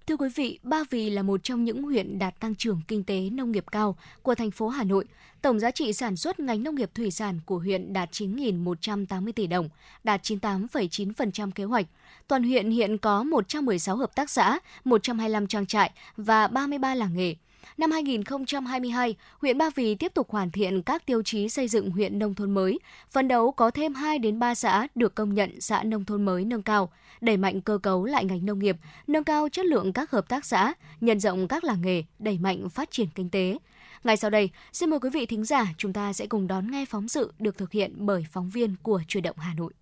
Thưa 0.07 0.17
quý 0.17 0.29
vị, 0.35 0.59
Ba 0.63 0.83
Vì 0.89 1.09
là 1.09 1.21
một 1.21 1.43
trong 1.43 1.63
những 1.63 1.83
huyện 1.83 2.19
đạt 2.19 2.39
tăng 2.39 2.55
trưởng 2.55 2.81
kinh 2.87 3.03
tế 3.03 3.29
nông 3.29 3.51
nghiệp 3.51 3.65
cao 3.71 3.97
của 4.21 4.35
thành 4.35 4.51
phố 4.51 4.67
Hà 4.67 4.83
Nội. 4.83 5.05
Tổng 5.41 5.59
giá 5.59 5.71
trị 5.71 5.93
sản 5.93 6.15
xuất 6.15 6.39
ngành 6.39 6.63
nông 6.63 6.75
nghiệp 6.75 6.89
thủy 6.95 7.11
sản 7.11 7.39
của 7.45 7.57
huyện 7.57 7.93
đạt 7.93 8.11
9.180 8.11 9.31
tỷ 9.31 9.47
đồng, 9.47 9.69
đạt 10.03 10.21
98,9% 10.23 11.51
kế 11.51 11.63
hoạch. 11.63 11.85
Toàn 12.27 12.43
huyện 12.43 12.71
hiện 12.71 12.97
có 12.97 13.23
116 13.23 13.95
hợp 13.95 14.15
tác 14.15 14.29
xã, 14.29 14.59
125 14.83 15.47
trang 15.47 15.65
trại 15.65 15.91
và 16.17 16.47
33 16.47 16.95
làng 16.95 17.13
nghề. 17.13 17.35
Năm 17.77 17.91
2022, 17.91 19.15
huyện 19.39 19.57
Ba 19.57 19.69
Vì 19.75 19.95
tiếp 19.95 20.13
tục 20.13 20.29
hoàn 20.29 20.51
thiện 20.51 20.81
các 20.81 21.05
tiêu 21.05 21.23
chí 21.23 21.49
xây 21.49 21.67
dựng 21.67 21.91
huyện 21.91 22.19
nông 22.19 22.35
thôn 22.35 22.51
mới, 22.51 22.79
phấn 23.09 23.27
đấu 23.27 23.51
có 23.51 23.71
thêm 23.71 23.93
2 23.93 24.19
đến 24.19 24.39
3 24.39 24.55
xã 24.55 24.87
được 24.95 25.15
công 25.15 25.33
nhận 25.33 25.61
xã 25.61 25.83
nông 25.83 26.05
thôn 26.05 26.25
mới 26.25 26.45
nâng 26.45 26.63
cao, 26.63 26.91
đẩy 27.21 27.37
mạnh 27.37 27.61
cơ 27.61 27.77
cấu 27.77 28.05
lại 28.05 28.25
ngành 28.25 28.45
nông 28.45 28.59
nghiệp, 28.59 28.77
nâng 29.07 29.23
cao 29.23 29.49
chất 29.49 29.65
lượng 29.65 29.93
các 29.93 30.11
hợp 30.11 30.29
tác 30.29 30.45
xã, 30.45 30.73
nhân 31.01 31.19
rộng 31.19 31.47
các 31.47 31.63
làng 31.63 31.81
nghề, 31.81 32.03
đẩy 32.19 32.37
mạnh 32.37 32.69
phát 32.69 32.91
triển 32.91 33.07
kinh 33.15 33.29
tế. 33.29 33.57
Ngay 34.03 34.17
sau 34.17 34.29
đây, 34.29 34.49
xin 34.73 34.89
mời 34.89 34.99
quý 34.99 35.09
vị 35.09 35.25
thính 35.25 35.45
giả 35.45 35.67
chúng 35.77 35.93
ta 35.93 36.13
sẽ 36.13 36.27
cùng 36.27 36.47
đón 36.47 36.71
nghe 36.71 36.85
phóng 36.85 37.07
sự 37.07 37.33
được 37.39 37.57
thực 37.57 37.71
hiện 37.71 37.93
bởi 37.97 38.25
phóng 38.31 38.49
viên 38.49 38.75
của 38.83 39.01
Truyền 39.07 39.23
động 39.23 39.37
Hà 39.37 39.53
Nội. 39.53 39.73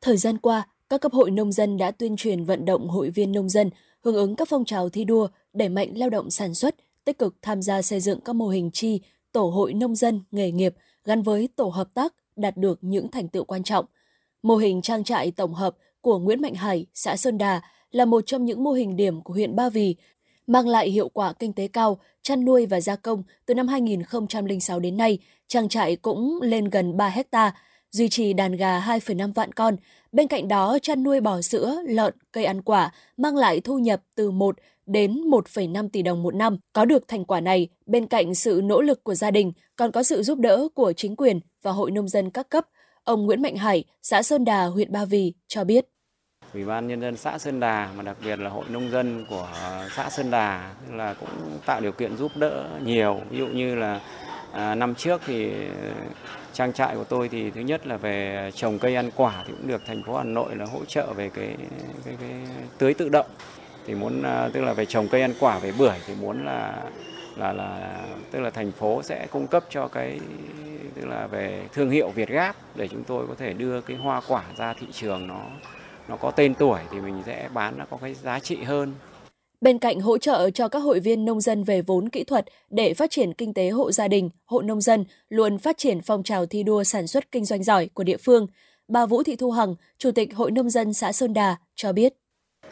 Thời 0.00 0.16
gian 0.16 0.38
qua, 0.38 0.66
các 0.88 1.00
cấp 1.00 1.12
hội 1.12 1.30
nông 1.30 1.52
dân 1.52 1.76
đã 1.76 1.90
tuyên 1.90 2.16
truyền 2.16 2.44
vận 2.44 2.64
động 2.64 2.88
hội 2.88 3.10
viên 3.10 3.32
nông 3.32 3.48
dân 3.48 3.70
hưởng 4.04 4.14
ứng 4.14 4.36
các 4.36 4.48
phong 4.48 4.64
trào 4.64 4.88
thi 4.88 5.04
đua, 5.04 5.28
đẩy 5.52 5.68
mạnh 5.68 5.88
lao 5.94 6.10
động 6.10 6.30
sản 6.30 6.54
xuất, 6.54 6.74
tích 7.04 7.18
cực 7.18 7.36
tham 7.42 7.62
gia 7.62 7.82
xây 7.82 8.00
dựng 8.00 8.20
các 8.20 8.32
mô 8.32 8.48
hình 8.48 8.70
chi, 8.72 9.00
tổ 9.32 9.50
hội 9.50 9.74
nông 9.74 9.94
dân, 9.94 10.22
nghề 10.30 10.50
nghiệp 10.50 10.74
gắn 11.04 11.22
với 11.22 11.48
tổ 11.56 11.68
hợp 11.68 11.88
tác 11.94 12.14
đạt 12.36 12.56
được 12.56 12.78
những 12.82 13.08
thành 13.08 13.28
tựu 13.28 13.44
quan 13.44 13.62
trọng. 13.62 13.84
Mô 14.42 14.56
hình 14.56 14.82
trang 14.82 15.04
trại 15.04 15.30
tổng 15.30 15.54
hợp 15.54 15.76
của 16.00 16.18
Nguyễn 16.18 16.42
Mạnh 16.42 16.54
Hải, 16.54 16.86
xã 16.94 17.16
Sơn 17.16 17.38
Đà 17.38 17.62
là 17.90 18.04
một 18.04 18.26
trong 18.26 18.44
những 18.44 18.64
mô 18.64 18.72
hình 18.72 18.96
điểm 18.96 19.22
của 19.22 19.34
huyện 19.34 19.56
Ba 19.56 19.68
Vì, 19.68 19.96
mang 20.46 20.68
lại 20.68 20.90
hiệu 20.90 21.08
quả 21.08 21.32
kinh 21.32 21.52
tế 21.52 21.68
cao, 21.68 21.98
chăn 22.22 22.44
nuôi 22.44 22.66
và 22.66 22.80
gia 22.80 22.96
công 22.96 23.22
từ 23.46 23.54
năm 23.54 23.68
2006 23.68 24.80
đến 24.80 24.96
nay, 24.96 25.18
trang 25.46 25.68
trại 25.68 25.96
cũng 25.96 26.38
lên 26.42 26.70
gần 26.70 26.96
3 26.96 27.08
hecta, 27.08 27.54
duy 27.90 28.08
trì 28.08 28.32
đàn 28.32 28.56
gà 28.56 28.80
2,5 28.80 29.32
vạn 29.32 29.52
con. 29.52 29.76
Bên 30.12 30.28
cạnh 30.28 30.48
đó, 30.48 30.78
chăn 30.82 31.02
nuôi 31.02 31.20
bò 31.20 31.42
sữa, 31.42 31.76
lợn, 31.86 32.14
cây 32.32 32.44
ăn 32.44 32.62
quả 32.62 32.92
mang 33.16 33.36
lại 33.36 33.60
thu 33.60 33.78
nhập 33.78 34.02
từ 34.14 34.30
1 34.30 34.56
đến 34.86 35.20
1,5 35.30 35.88
tỷ 35.88 36.02
đồng 36.02 36.22
một 36.22 36.34
năm. 36.34 36.56
Có 36.72 36.84
được 36.84 37.08
thành 37.08 37.24
quả 37.24 37.40
này, 37.40 37.68
bên 37.86 38.06
cạnh 38.06 38.34
sự 38.34 38.60
nỗ 38.64 38.80
lực 38.82 39.04
của 39.04 39.14
gia 39.14 39.30
đình, 39.30 39.52
còn 39.76 39.92
có 39.92 40.02
sự 40.02 40.22
giúp 40.22 40.38
đỡ 40.38 40.68
của 40.74 40.92
chính 40.92 41.16
quyền 41.16 41.40
và 41.62 41.70
hội 41.72 41.90
nông 41.90 42.08
dân 42.08 42.30
các 42.30 42.48
cấp. 42.48 42.66
Ông 43.04 43.26
Nguyễn 43.26 43.42
Mạnh 43.42 43.56
Hải, 43.56 43.84
xã 44.02 44.22
Sơn 44.22 44.44
Đà, 44.44 44.64
huyện 44.64 44.92
Ba 44.92 45.04
Vì 45.04 45.32
cho 45.48 45.64
biết. 45.64 45.86
Ủy 46.54 46.64
ban 46.64 46.88
nhân 46.88 47.00
dân 47.00 47.16
xã 47.16 47.38
Sơn 47.38 47.60
Đà 47.60 47.90
mà 47.96 48.02
đặc 48.02 48.16
biệt 48.24 48.38
là 48.38 48.50
hội 48.50 48.64
nông 48.68 48.90
dân 48.90 49.26
của 49.30 49.48
xã 49.96 50.10
Sơn 50.10 50.30
Đà 50.30 50.74
là 50.92 51.14
cũng 51.14 51.58
tạo 51.66 51.80
điều 51.80 51.92
kiện 51.92 52.16
giúp 52.16 52.32
đỡ 52.36 52.78
nhiều. 52.84 53.20
Ví 53.30 53.38
dụ 53.38 53.46
như 53.46 53.74
là 53.74 54.00
à, 54.52 54.74
năm 54.74 54.94
trước 54.94 55.20
thì 55.26 55.52
trang 56.52 56.72
trại 56.72 56.94
của 56.94 57.04
tôi 57.04 57.28
thì 57.28 57.50
thứ 57.50 57.60
nhất 57.60 57.86
là 57.86 57.96
về 57.96 58.50
trồng 58.54 58.78
cây 58.78 58.94
ăn 58.94 59.10
quả 59.16 59.44
thì 59.46 59.52
cũng 59.58 59.68
được 59.68 59.82
thành 59.86 60.02
phố 60.06 60.16
Hà 60.16 60.24
Nội 60.24 60.56
là 60.56 60.64
hỗ 60.64 60.84
trợ 60.84 61.12
về 61.12 61.30
cái 61.34 61.56
cái, 62.04 62.16
cái 62.20 62.30
tưới 62.78 62.94
tự 62.94 63.08
động 63.08 63.26
thì 63.86 63.94
muốn 63.94 64.22
à, 64.22 64.48
tức 64.52 64.60
là 64.60 64.72
về 64.72 64.86
trồng 64.86 65.08
cây 65.08 65.20
ăn 65.20 65.34
quả 65.40 65.58
về 65.58 65.72
bưởi 65.78 65.98
thì 66.06 66.14
muốn 66.20 66.44
là 66.44 66.82
là 67.36 67.52
là 67.52 68.00
tức 68.30 68.40
là 68.40 68.50
thành 68.50 68.72
phố 68.72 69.02
sẽ 69.02 69.26
cung 69.30 69.46
cấp 69.46 69.64
cho 69.70 69.88
cái 69.88 70.20
tức 70.94 71.06
là 71.06 71.26
về 71.26 71.62
thương 71.72 71.90
hiệu 71.90 72.08
Việt 72.08 72.28
Gáp 72.28 72.56
để 72.76 72.88
chúng 72.88 73.04
tôi 73.04 73.26
có 73.26 73.34
thể 73.38 73.52
đưa 73.52 73.80
cái 73.80 73.96
hoa 73.96 74.20
quả 74.28 74.44
ra 74.56 74.74
thị 74.80 74.86
trường 74.92 75.26
nó 75.26 75.40
nó 76.08 76.16
có 76.16 76.30
tên 76.30 76.54
tuổi 76.54 76.80
thì 76.90 77.00
mình 77.00 77.22
sẽ 77.26 77.48
bán 77.54 77.78
nó 77.78 77.84
có 77.90 77.96
cái 77.96 78.14
giá 78.14 78.38
trị 78.38 78.56
hơn. 78.62 78.94
Bên 79.60 79.78
cạnh 79.78 80.00
hỗ 80.00 80.18
trợ 80.18 80.50
cho 80.50 80.68
các 80.68 80.78
hội 80.78 81.00
viên 81.00 81.24
nông 81.24 81.40
dân 81.40 81.64
về 81.64 81.82
vốn 81.82 82.08
kỹ 82.08 82.24
thuật 82.24 82.44
để 82.70 82.94
phát 82.94 83.10
triển 83.10 83.34
kinh 83.34 83.54
tế 83.54 83.70
hộ 83.70 83.92
gia 83.92 84.08
đình, 84.08 84.30
hộ 84.44 84.62
nông 84.62 84.80
dân 84.80 85.04
luôn 85.28 85.58
phát 85.58 85.78
triển 85.78 86.00
phong 86.00 86.22
trào 86.22 86.46
thi 86.46 86.62
đua 86.62 86.84
sản 86.84 87.06
xuất 87.06 87.32
kinh 87.32 87.44
doanh 87.44 87.62
giỏi 87.62 87.88
của 87.94 88.04
địa 88.04 88.16
phương, 88.16 88.46
bà 88.88 89.06
Vũ 89.06 89.22
Thị 89.22 89.36
Thu 89.36 89.50
Hằng, 89.50 89.74
Chủ 89.98 90.10
tịch 90.10 90.34
Hội 90.34 90.50
Nông 90.50 90.70
dân 90.70 90.92
xã 90.92 91.12
Sơn 91.12 91.32
Đà 91.32 91.56
cho 91.74 91.92
biết. 91.92 92.21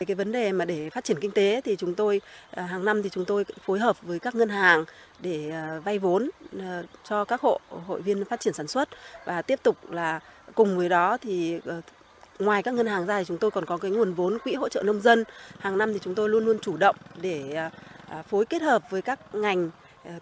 Cái 0.07 0.15
vấn 0.15 0.33
đề 0.33 0.53
mà 0.53 0.65
để 0.65 0.91
phát 0.91 1.05
triển 1.05 1.21
kinh 1.21 1.31
tế 1.31 1.61
thì 1.65 1.77
chúng 1.77 1.95
tôi 1.95 2.21
à, 2.51 2.63
hàng 2.63 2.85
năm 2.85 3.03
thì 3.03 3.09
chúng 3.09 3.25
tôi 3.25 3.45
phối 3.67 3.79
hợp 3.79 4.03
với 4.03 4.19
các 4.19 4.35
ngân 4.35 4.49
hàng 4.49 4.85
để 5.19 5.51
à, 5.51 5.81
vay 5.85 5.99
vốn 5.99 6.31
à, 6.61 6.83
cho 7.05 7.25
các 7.25 7.41
hộ, 7.41 7.61
hội 7.87 8.03
viên 8.03 8.25
phát 8.25 8.41
triển 8.41 8.55
sản 8.55 8.67
xuất. 8.67 8.89
Và 9.25 9.43
tiếp 9.43 9.61
tục 9.63 9.91
là 9.91 10.21
cùng 10.55 10.77
với 10.77 10.89
đó 10.89 11.17
thì 11.17 11.61
ờ, 11.65 11.81
ngoài 12.39 12.63
các 12.63 12.75
ngân 12.75 12.87
hàng 12.87 13.07
ra 13.07 13.19
thì 13.19 13.25
chúng 13.25 13.39
tôi 13.39 13.51
còn 13.51 13.67
có 13.67 13.77
cái 13.77 13.91
nguồn 13.91 14.13
vốn 14.13 14.39
quỹ 14.39 14.55
hỗ 14.55 14.69
trợ 14.69 14.83
nông 14.83 15.01
dân. 15.01 15.25
Hàng 15.59 15.79
năm 15.79 15.93
thì 15.93 15.99
chúng 16.03 16.15
tôi 16.15 16.29
luôn 16.29 16.45
luôn 16.45 16.59
chủ 16.63 16.77
động 16.77 16.97
để 17.21 17.69
phối 18.29 18.47
kết 18.47 18.63
hợp 18.63 18.83
với 18.91 19.03
các 19.03 19.35
ngành 19.35 19.71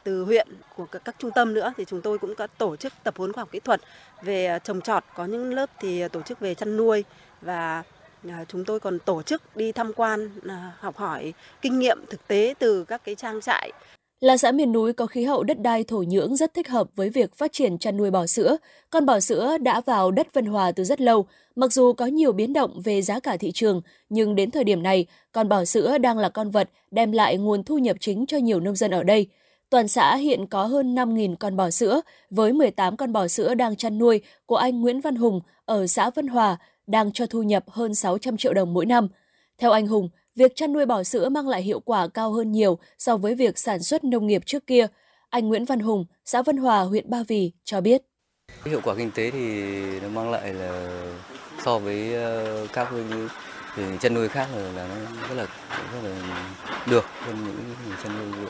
từ 0.05 0.25
huyện 0.25 0.49
của 0.77 0.87
các 1.05 1.15
trung 1.19 1.31
tâm 1.31 1.55
nữa. 1.55 1.73
Thì 1.77 1.85
chúng 1.85 2.03
tôi 2.03 2.19
cũng 2.19 2.35
có 2.35 2.47
tổ 2.47 2.77
chức 2.77 2.93
tập 3.05 3.15
huấn 3.17 3.33
khoa 3.33 3.41
học 3.41 3.49
kỹ 3.53 3.61
thuật 3.61 3.81
về 4.23 4.59
trồng 4.65 4.81
trọt. 4.81 5.05
Có 5.17 5.25
những 5.25 5.55
lớp 5.55 5.71
thì 5.81 6.09
tổ 6.09 6.23
chức 6.23 6.41
về 6.41 6.55
chăn 6.55 6.77
nuôi 6.77 7.05
và 7.41 7.83
Ờ, 8.25 8.45
chúng 8.49 8.65
tôi 8.65 8.81
còn 8.81 8.99
tổ 8.99 9.23
chức 9.23 9.57
đi 9.57 9.73
tham 9.73 9.93
quan 9.97 10.31
ờ, 10.49 10.57
học 10.79 10.97
hỏi 10.97 11.35
kinh 11.63 11.79
nghiệm 11.79 11.99
thực 12.11 12.29
tế 12.29 12.55
từ 12.59 12.85
các 12.85 13.05
cái 13.05 13.15
trang 13.15 13.41
trại 13.41 13.73
là 14.21 14.37
xã 14.37 14.53
miền 14.53 14.73
núi 14.73 14.93
có 14.93 15.07
khí 15.07 15.25
hậu 15.25 15.43
đất 15.43 15.61
đai 15.61 15.85
thổ 15.85 16.03
nhưỡng 16.03 16.37
rất 16.37 16.55
thích 16.55 16.69
hợp 16.69 16.89
với 16.97 17.11
việc 17.11 17.35
phát 17.35 17.53
triển 17.53 17.79
chăn 17.79 17.97
nuôi 17.97 18.11
bò 18.11 18.27
sữa. 18.27 18.57
Con 18.91 19.07
bò 19.07 19.21
sữa 19.21 19.59
đã 19.59 19.81
vào 19.81 20.11
đất 20.11 20.35
Vân 20.35 20.47
Hòa 20.47 20.73
từ 20.73 20.85
rất 20.85 21.01
lâu, 21.01 21.27
mặc 21.57 21.73
dù 21.73 21.93
có 21.93 22.07
nhiều 22.07 22.33
biến 22.33 22.53
động 22.53 22.81
về 22.85 23.03
giá 23.03 23.21
cả 23.21 23.37
thị 23.37 23.53
trường, 23.53 23.81
nhưng 24.09 24.35
đến 24.35 24.51
thời 24.51 24.65
điểm 24.65 24.83
này, 24.83 25.07
con 25.33 25.49
bò 25.49 25.65
sữa 25.65 25.99
đang 25.99 26.19
là 26.19 26.29
con 26.29 26.51
vật 26.51 26.71
đem 26.91 27.13
lại 27.13 27.37
nguồn 27.37 27.65
thu 27.65 27.79
nhập 27.79 27.97
chính 28.01 28.27
cho 28.27 28.39
nhiều 28.39 28.61
nông 28.61 28.77
dân 28.77 28.91
ở 28.91 29.03
đây. 29.03 29.27
Toàn 29.71 29.89
xã 29.89 30.17
hiện 30.17 30.47
có 30.47 30.65
hơn 30.65 30.95
5.000 30.95 31.37
con 31.37 31.57
bò 31.57 31.71
sữa, 31.71 32.01
với 32.31 32.53
18 32.53 32.97
con 32.97 33.13
bò 33.13 33.29
sữa 33.29 33.55
đang 33.55 33.77
chăn 33.77 33.99
nuôi 33.99 34.21
của 34.47 34.57
anh 34.57 34.81
Nguyễn 34.81 35.01
Văn 35.01 35.17
Hùng 35.17 35.41
ở 35.65 35.87
xã 35.87 36.11
Vân 36.11 36.27
Hòa, 36.27 36.57
đang 36.89 37.13
cho 37.13 37.27
thu 37.27 37.43
nhập 37.43 37.65
hơn 37.69 37.95
600 37.95 38.37
triệu 38.37 38.55
đồng 38.55 38.75
mỗi 38.75 38.87
năm. 38.87 39.09
Theo 39.59 39.71
anh 39.71 39.87
Hùng, 39.87 40.09
việc 40.37 40.53
chăn 40.57 40.73
nuôi 40.73 40.87
bò 40.87 41.03
sữa 41.03 41.29
mang 41.29 41.49
lại 41.49 41.63
hiệu 41.63 41.81
quả 41.81 42.09
cao 42.09 42.33
hơn 42.33 42.53
nhiều 42.53 42.79
so 42.99 43.17
với 43.17 43.35
việc 43.35 43.59
sản 43.59 43.83
xuất 43.83 44.05
nông 44.05 44.27
nghiệp 44.27 44.43
trước 44.47 44.67
kia. 44.67 44.87
Anh 45.31 45.49
Nguyễn 45.49 45.65
Văn 45.65 45.81
Hùng, 45.81 46.05
xã 46.25 46.43
Vân 46.43 46.57
Hòa, 46.57 46.81
huyện 46.81 47.11
Ba 47.11 47.23
Vì 47.29 47.53
cho 47.65 47.81
biết. 47.81 48.03
Hiệu 48.65 48.81
quả 48.85 48.95
kinh 48.95 49.11
tế 49.11 49.31
thì 49.31 49.71
nó 50.01 50.09
mang 50.09 50.31
lại 50.31 50.55
là 50.55 51.03
so 51.65 51.79
với 51.79 52.15
ờ, 52.15 52.67
các 52.73 52.89
các 52.91 53.03
thì 53.77 53.83
chăn 54.01 54.15
nuôi 54.15 54.29
khác 54.29 54.49
là, 54.57 54.73
là 54.73 54.89
nó 54.89 55.29
rất 55.29 55.35
là 55.35 55.47
rất 55.93 56.09
là 56.09 56.51
được 56.87 57.05
hơn 57.21 57.37
những 57.45 57.75
chăn 58.03 58.13
nuôi 58.19 58.47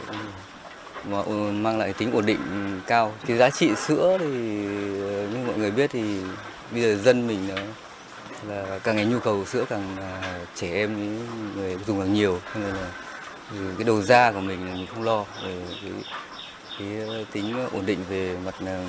mà 1.05 1.23
mang 1.52 1.78
lại 1.78 1.93
tính 1.93 2.12
ổn 2.12 2.27
định 2.27 2.39
cao. 2.86 3.12
Cái 3.27 3.36
giá 3.36 3.51
trị 3.51 3.70
sữa 3.86 4.16
thì 4.20 4.27
ờ, 5.02 5.28
như 5.32 5.39
mọi 5.47 5.59
người 5.59 5.70
biết 5.70 5.90
thì 5.90 6.20
bây 6.73 6.82
giờ 6.82 6.97
dân 6.97 7.27
mình 7.27 7.48
nó 7.48 7.62
là 8.47 8.81
càng 8.85 8.97
ngày 8.97 9.06
nhu 9.06 9.19
cầu 9.19 9.44
sữa 9.44 9.65
càng 9.69 9.97
à, 9.97 10.40
trẻ 10.55 10.74
em 10.74 11.19
người 11.56 11.77
dùng 11.86 12.01
càng 12.01 12.15
nhiều 12.15 12.40
cho 12.55 12.60
nên 12.60 12.74
là 12.74 12.90
cái 13.51 13.85
đầu 13.86 14.02
ra 14.02 14.32
của 14.32 14.40
mình 14.40 14.66
là 14.66 14.74
mình 14.74 14.86
không 14.86 15.02
lo 15.02 15.24
về 15.44 15.62
cái, 15.82 15.93
cái 16.78 16.89
ờ, 17.06 17.24
tính 17.32 17.55
ổn 17.73 17.86
định 17.86 17.98
về 18.09 18.36
mặt 18.44 18.55
ờ, 18.66 18.85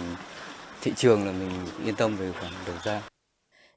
thị 0.81 0.93
trường 0.95 1.25
là 1.25 1.31
mình 1.31 1.51
yên 1.85 1.95
tâm 1.95 2.15
về 2.15 2.31
khoản 2.39 2.51
đầu 2.67 2.75
ra. 2.83 3.01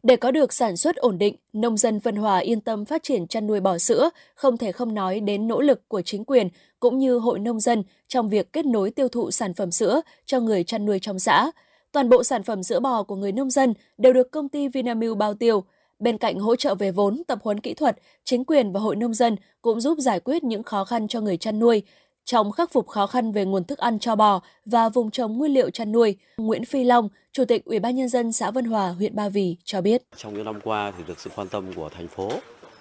Để 0.03 0.16
có 0.16 0.31
được 0.31 0.53
sản 0.53 0.77
xuất 0.77 0.97
ổn 0.97 1.19
định, 1.19 1.36
nông 1.53 1.77
dân 1.77 1.99
Vân 1.99 2.16
Hòa 2.16 2.39
yên 2.39 2.61
tâm 2.61 2.85
phát 2.85 3.03
triển 3.03 3.27
chăn 3.27 3.47
nuôi 3.47 3.61
bò 3.61 3.78
sữa, 3.78 4.11
không 4.35 4.57
thể 4.57 4.73
không 4.73 4.94
nói 4.94 5.20
đến 5.20 5.49
nỗ 5.49 5.61
lực 5.61 5.89
của 5.89 6.03
chính 6.03 6.24
quyền 6.24 6.49
cũng 6.81 6.99
như 6.99 7.19
hội 7.19 7.39
nông 7.39 7.61
dân 7.61 7.82
trong 8.09 8.28
việc 8.28 8.53
kết 8.53 8.66
nối 8.66 8.90
tiêu 8.90 9.09
thụ 9.09 9.31
sản 9.31 9.55
phẩm 9.55 9.70
sữa 9.70 10.01
cho 10.24 10.40
người 10.40 10.65
chăn 10.65 10.86
nuôi 10.86 10.99
trong 11.03 11.19
xã. 11.19 11.51
Toàn 11.93 12.09
bộ 12.09 12.24
sản 12.24 12.43
phẩm 12.43 12.62
sữa 12.62 12.81
bò 12.81 13.02
của 13.02 13.16
người 13.16 13.32
nông 13.32 13.51
dân 13.51 13.74
đều 13.98 14.12
được 14.12 14.31
công 14.31 14.48
ty 14.48 14.69
Vinamilk 14.69 15.16
bao 15.16 15.35
tiêu. 15.35 15.64
Bên 15.98 16.19
cạnh 16.19 16.39
hỗ 16.39 16.56
trợ 16.56 16.74
về 16.74 16.90
vốn, 16.90 17.23
tập 17.27 17.39
huấn 17.43 17.60
kỹ 17.60 17.74
thuật, 17.74 17.98
chính 18.24 18.44
quyền 18.44 18.73
và 18.73 18.81
hội 18.81 18.97
nông 18.97 19.14
dân 19.14 19.36
cũng 19.62 19.81
giúp 19.81 19.98
giải 19.98 20.20
quyết 20.20 20.44
những 20.44 20.62
khó 20.62 20.85
khăn 20.85 21.09
cho 21.09 21.20
người 21.20 21.36
chăn 21.36 21.59
nuôi. 21.59 21.82
Trong 22.24 22.52
khắc 22.52 22.73
phục 22.73 22.89
khó 22.89 23.06
khăn 23.06 23.32
về 23.32 23.44
nguồn 23.44 23.64
thức 23.64 23.78
ăn 23.78 23.98
cho 23.98 24.16
bò 24.16 24.43
và 24.66 24.89
vùng 24.89 25.10
trồng 25.10 25.39
nguyên 25.39 25.55
liệu 25.55 25.70
chăn 25.70 25.93
nuôi, 25.93 26.16
Nguyễn 26.36 26.64
Phi 26.64 26.85
Long, 26.85 27.09
Chủ 27.32 27.44
tịch 27.44 27.64
Ủy 27.64 27.78
ban 27.78 27.97
nhân 27.97 28.09
dân 28.09 28.32
xã 28.32 28.51
Vân 28.51 28.64
Hòa, 28.64 28.89
huyện 28.89 29.16
Ba 29.16 29.28
Vì 29.28 29.56
cho 29.64 29.81
biết. 29.81 30.02
Trong 30.16 30.35
những 30.35 30.44
năm 30.44 30.60
qua 30.64 30.93
thì 30.98 31.05
được 31.06 31.20
sự 31.20 31.31
quan 31.36 31.48
tâm 31.48 31.73
của 31.73 31.89
thành 31.89 32.09
phố, 32.09 32.31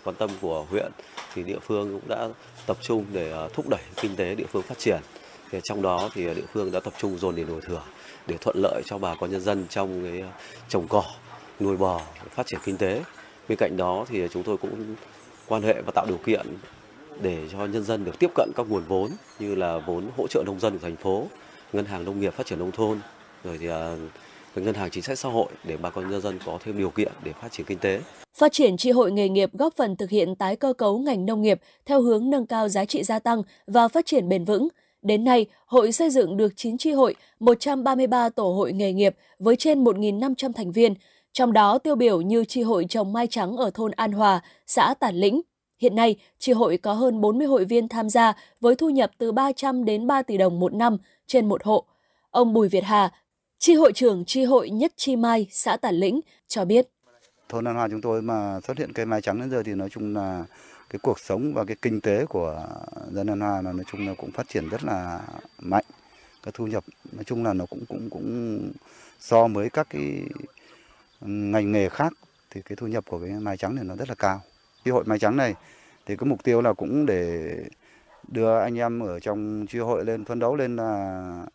quan 0.03 0.15
tâm 0.15 0.29
của 0.41 0.65
huyện 0.69 0.91
thì 1.33 1.43
địa 1.43 1.59
phương 1.61 1.91
cũng 1.91 2.09
đã 2.09 2.29
tập 2.67 2.77
trung 2.81 3.05
để 3.13 3.31
à, 3.31 3.47
thúc 3.53 3.69
đẩy 3.69 3.81
kinh 3.95 4.15
tế 4.15 4.35
địa 4.35 4.47
phương 4.51 4.61
phát 4.61 4.79
triển. 4.79 4.99
Thì 5.51 5.59
trong 5.63 5.81
đó 5.81 6.09
thì 6.13 6.25
địa 6.25 6.45
phương 6.53 6.71
đã 6.71 6.79
tập 6.79 6.93
trung 6.97 7.17
dồn 7.17 7.35
điền 7.35 7.47
đổi 7.47 7.61
thừa 7.61 7.81
để 8.31 8.37
thuận 8.41 8.55
lợi 8.57 8.81
cho 8.85 8.97
bà 8.97 9.15
con 9.15 9.31
nhân 9.31 9.41
dân 9.41 9.65
trong 9.69 10.03
cái 10.03 10.21
ờ, 10.21 10.27
trồng 10.69 10.87
cỏ, 10.89 11.03
nuôi 11.59 11.77
bò, 11.77 12.01
phát 12.29 12.45
triển 12.47 12.59
kinh 12.63 12.77
tế. 12.77 13.03
Bên 13.49 13.57
cạnh 13.57 13.77
đó 13.77 14.05
thì 14.09 14.27
chúng 14.31 14.43
tôi 14.43 14.57
cũng 14.57 14.95
quan 15.47 15.61
hệ 15.61 15.81
và 15.81 15.91
tạo 15.95 16.05
điều 16.05 16.17
kiện 16.17 16.45
để 17.21 17.37
cho 17.51 17.65
nhân 17.65 17.83
dân 17.83 18.05
được 18.05 18.19
tiếp 18.19 18.31
cận 18.35 18.51
các 18.55 18.65
nguồn 18.69 18.83
vốn 18.87 19.11
như 19.39 19.55
là 19.55 19.77
vốn 19.77 20.09
hỗ 20.17 20.27
trợ 20.27 20.43
nông 20.45 20.59
dân 20.59 20.73
của 20.73 20.79
thành 20.83 20.95
phố, 20.95 21.27
ngân 21.73 21.85
hàng 21.85 22.05
nông 22.05 22.19
nghiệp 22.19 22.33
phát 22.33 22.45
triển 22.45 22.59
nông 22.59 22.71
thôn, 22.71 22.99
rồi 23.43 23.57
thì 23.57 23.67
ờ, 23.67 23.97
ngân 24.55 24.73
hàng 24.73 24.89
chính 24.89 25.03
sách 25.03 25.19
xã 25.19 25.29
hội 25.29 25.47
để 25.63 25.77
bà 25.77 25.89
con 25.89 26.09
nhân 26.09 26.21
dân 26.21 26.39
có 26.45 26.59
thêm 26.63 26.77
điều 26.77 26.89
kiện 26.89 27.11
để 27.23 27.33
phát 27.41 27.51
triển 27.51 27.65
kinh 27.65 27.79
tế. 27.79 28.01
Phát 28.37 28.51
triển 28.51 28.77
tri 28.77 28.91
hội 28.91 29.11
nghề 29.11 29.29
nghiệp 29.29 29.49
góp 29.53 29.73
phần 29.75 29.95
thực 29.95 30.09
hiện 30.09 30.35
tái 30.35 30.55
cơ 30.55 30.73
cấu 30.73 30.99
ngành 30.99 31.25
nông 31.25 31.41
nghiệp 31.41 31.59
theo 31.85 32.01
hướng 32.01 32.29
nâng 32.29 32.45
cao 32.45 32.69
giá 32.69 32.85
trị 32.85 33.03
gia 33.03 33.19
tăng 33.19 33.43
và 33.67 33.87
phát 33.87 34.05
triển 34.05 34.29
bền 34.29 34.45
vững, 34.45 34.67
Đến 35.01 35.23
nay, 35.23 35.45
hội 35.65 35.91
xây 35.91 36.09
dựng 36.09 36.37
được 36.37 36.53
9 36.55 36.77
tri 36.77 36.91
hội, 36.91 37.15
133 37.39 38.29
tổ 38.29 38.53
hội 38.53 38.73
nghề 38.73 38.93
nghiệp 38.93 39.15
với 39.39 39.55
trên 39.55 39.83
1.500 39.83 40.53
thành 40.53 40.71
viên, 40.71 40.93
trong 41.33 41.53
đó 41.53 41.77
tiêu 41.77 41.95
biểu 41.95 42.21
như 42.21 42.45
tri 42.45 42.61
hội 42.61 42.85
trồng 42.89 43.13
mai 43.13 43.27
trắng 43.27 43.57
ở 43.57 43.71
thôn 43.73 43.91
An 43.91 44.11
Hòa, 44.11 44.41
xã 44.67 44.93
Tản 44.99 45.15
Lĩnh. 45.15 45.41
Hiện 45.79 45.95
nay, 45.95 46.15
tri 46.39 46.51
hội 46.51 46.77
có 46.77 46.93
hơn 46.93 47.21
40 47.21 47.47
hội 47.47 47.65
viên 47.65 47.87
tham 47.87 48.09
gia 48.09 48.33
với 48.59 48.75
thu 48.75 48.89
nhập 48.89 49.11
từ 49.17 49.31
300 49.31 49.85
đến 49.85 50.07
3 50.07 50.21
tỷ 50.21 50.37
đồng 50.37 50.59
một 50.59 50.73
năm 50.73 50.97
trên 51.27 51.49
một 51.49 51.63
hộ. 51.63 51.85
Ông 52.31 52.53
Bùi 52.53 52.69
Việt 52.69 52.83
Hà, 52.83 53.11
tri 53.59 53.73
hội 53.75 53.91
trưởng 53.93 54.25
tri 54.25 54.43
hội 54.43 54.69
Nhất 54.69 54.93
Chi 54.95 55.15
Mai, 55.15 55.47
xã 55.51 55.77
Tản 55.77 55.95
Lĩnh 55.95 56.19
cho 56.47 56.65
biết. 56.65 56.87
Thôn 57.49 57.67
An 57.67 57.75
Hòa 57.75 57.87
chúng 57.91 58.01
tôi 58.01 58.21
mà 58.21 58.59
xuất 58.67 58.77
hiện 58.77 58.93
cây 58.93 59.05
mai 59.05 59.21
trắng 59.21 59.39
đến 59.39 59.51
giờ 59.51 59.63
thì 59.65 59.73
nói 59.73 59.89
chung 59.89 60.13
là 60.13 60.45
cái 60.91 60.99
cuộc 60.99 61.19
sống 61.19 61.53
và 61.53 61.65
cái 61.65 61.75
kinh 61.81 62.01
tế 62.01 62.25
của 62.25 62.67
dân 63.11 63.27
An 63.27 63.39
Hoa 63.39 63.61
là 63.61 63.71
nói 63.71 63.83
chung 63.91 64.07
là 64.07 64.13
cũng 64.17 64.31
phát 64.31 64.47
triển 64.49 64.69
rất 64.69 64.83
là 64.83 65.21
mạnh 65.59 65.85
cái 66.43 66.51
thu 66.55 66.67
nhập 66.67 66.83
nói 67.11 67.23
chung 67.23 67.43
là 67.43 67.53
nó 67.53 67.65
cũng 67.65 67.85
cũng 67.85 68.09
cũng 68.09 68.71
so 69.19 69.47
với 69.47 69.69
các 69.69 69.87
cái 69.89 70.23
ngành 71.21 71.71
nghề 71.71 71.89
khác 71.89 72.13
thì 72.49 72.61
cái 72.61 72.75
thu 72.75 72.87
nhập 72.87 73.03
của 73.07 73.19
cái 73.19 73.29
mai 73.29 73.57
trắng 73.57 73.75
này 73.75 73.83
nó 73.83 73.95
rất 73.95 74.09
là 74.09 74.15
cao. 74.15 74.41
Chi 74.83 74.91
hội 74.91 75.03
mai 75.05 75.19
trắng 75.19 75.37
này 75.37 75.55
thì 76.05 76.15
cái 76.15 76.27
mục 76.29 76.43
tiêu 76.43 76.61
là 76.61 76.73
cũng 76.73 77.05
để 77.05 77.55
đưa 78.27 78.59
anh 78.59 78.77
em 78.77 78.99
ở 78.99 79.19
trong 79.19 79.65
chi 79.69 79.79
hội 79.79 80.05
lên, 80.05 80.25
phấn 80.25 80.39
đấu 80.39 80.55
lên 80.55 80.75
là 80.75 81.45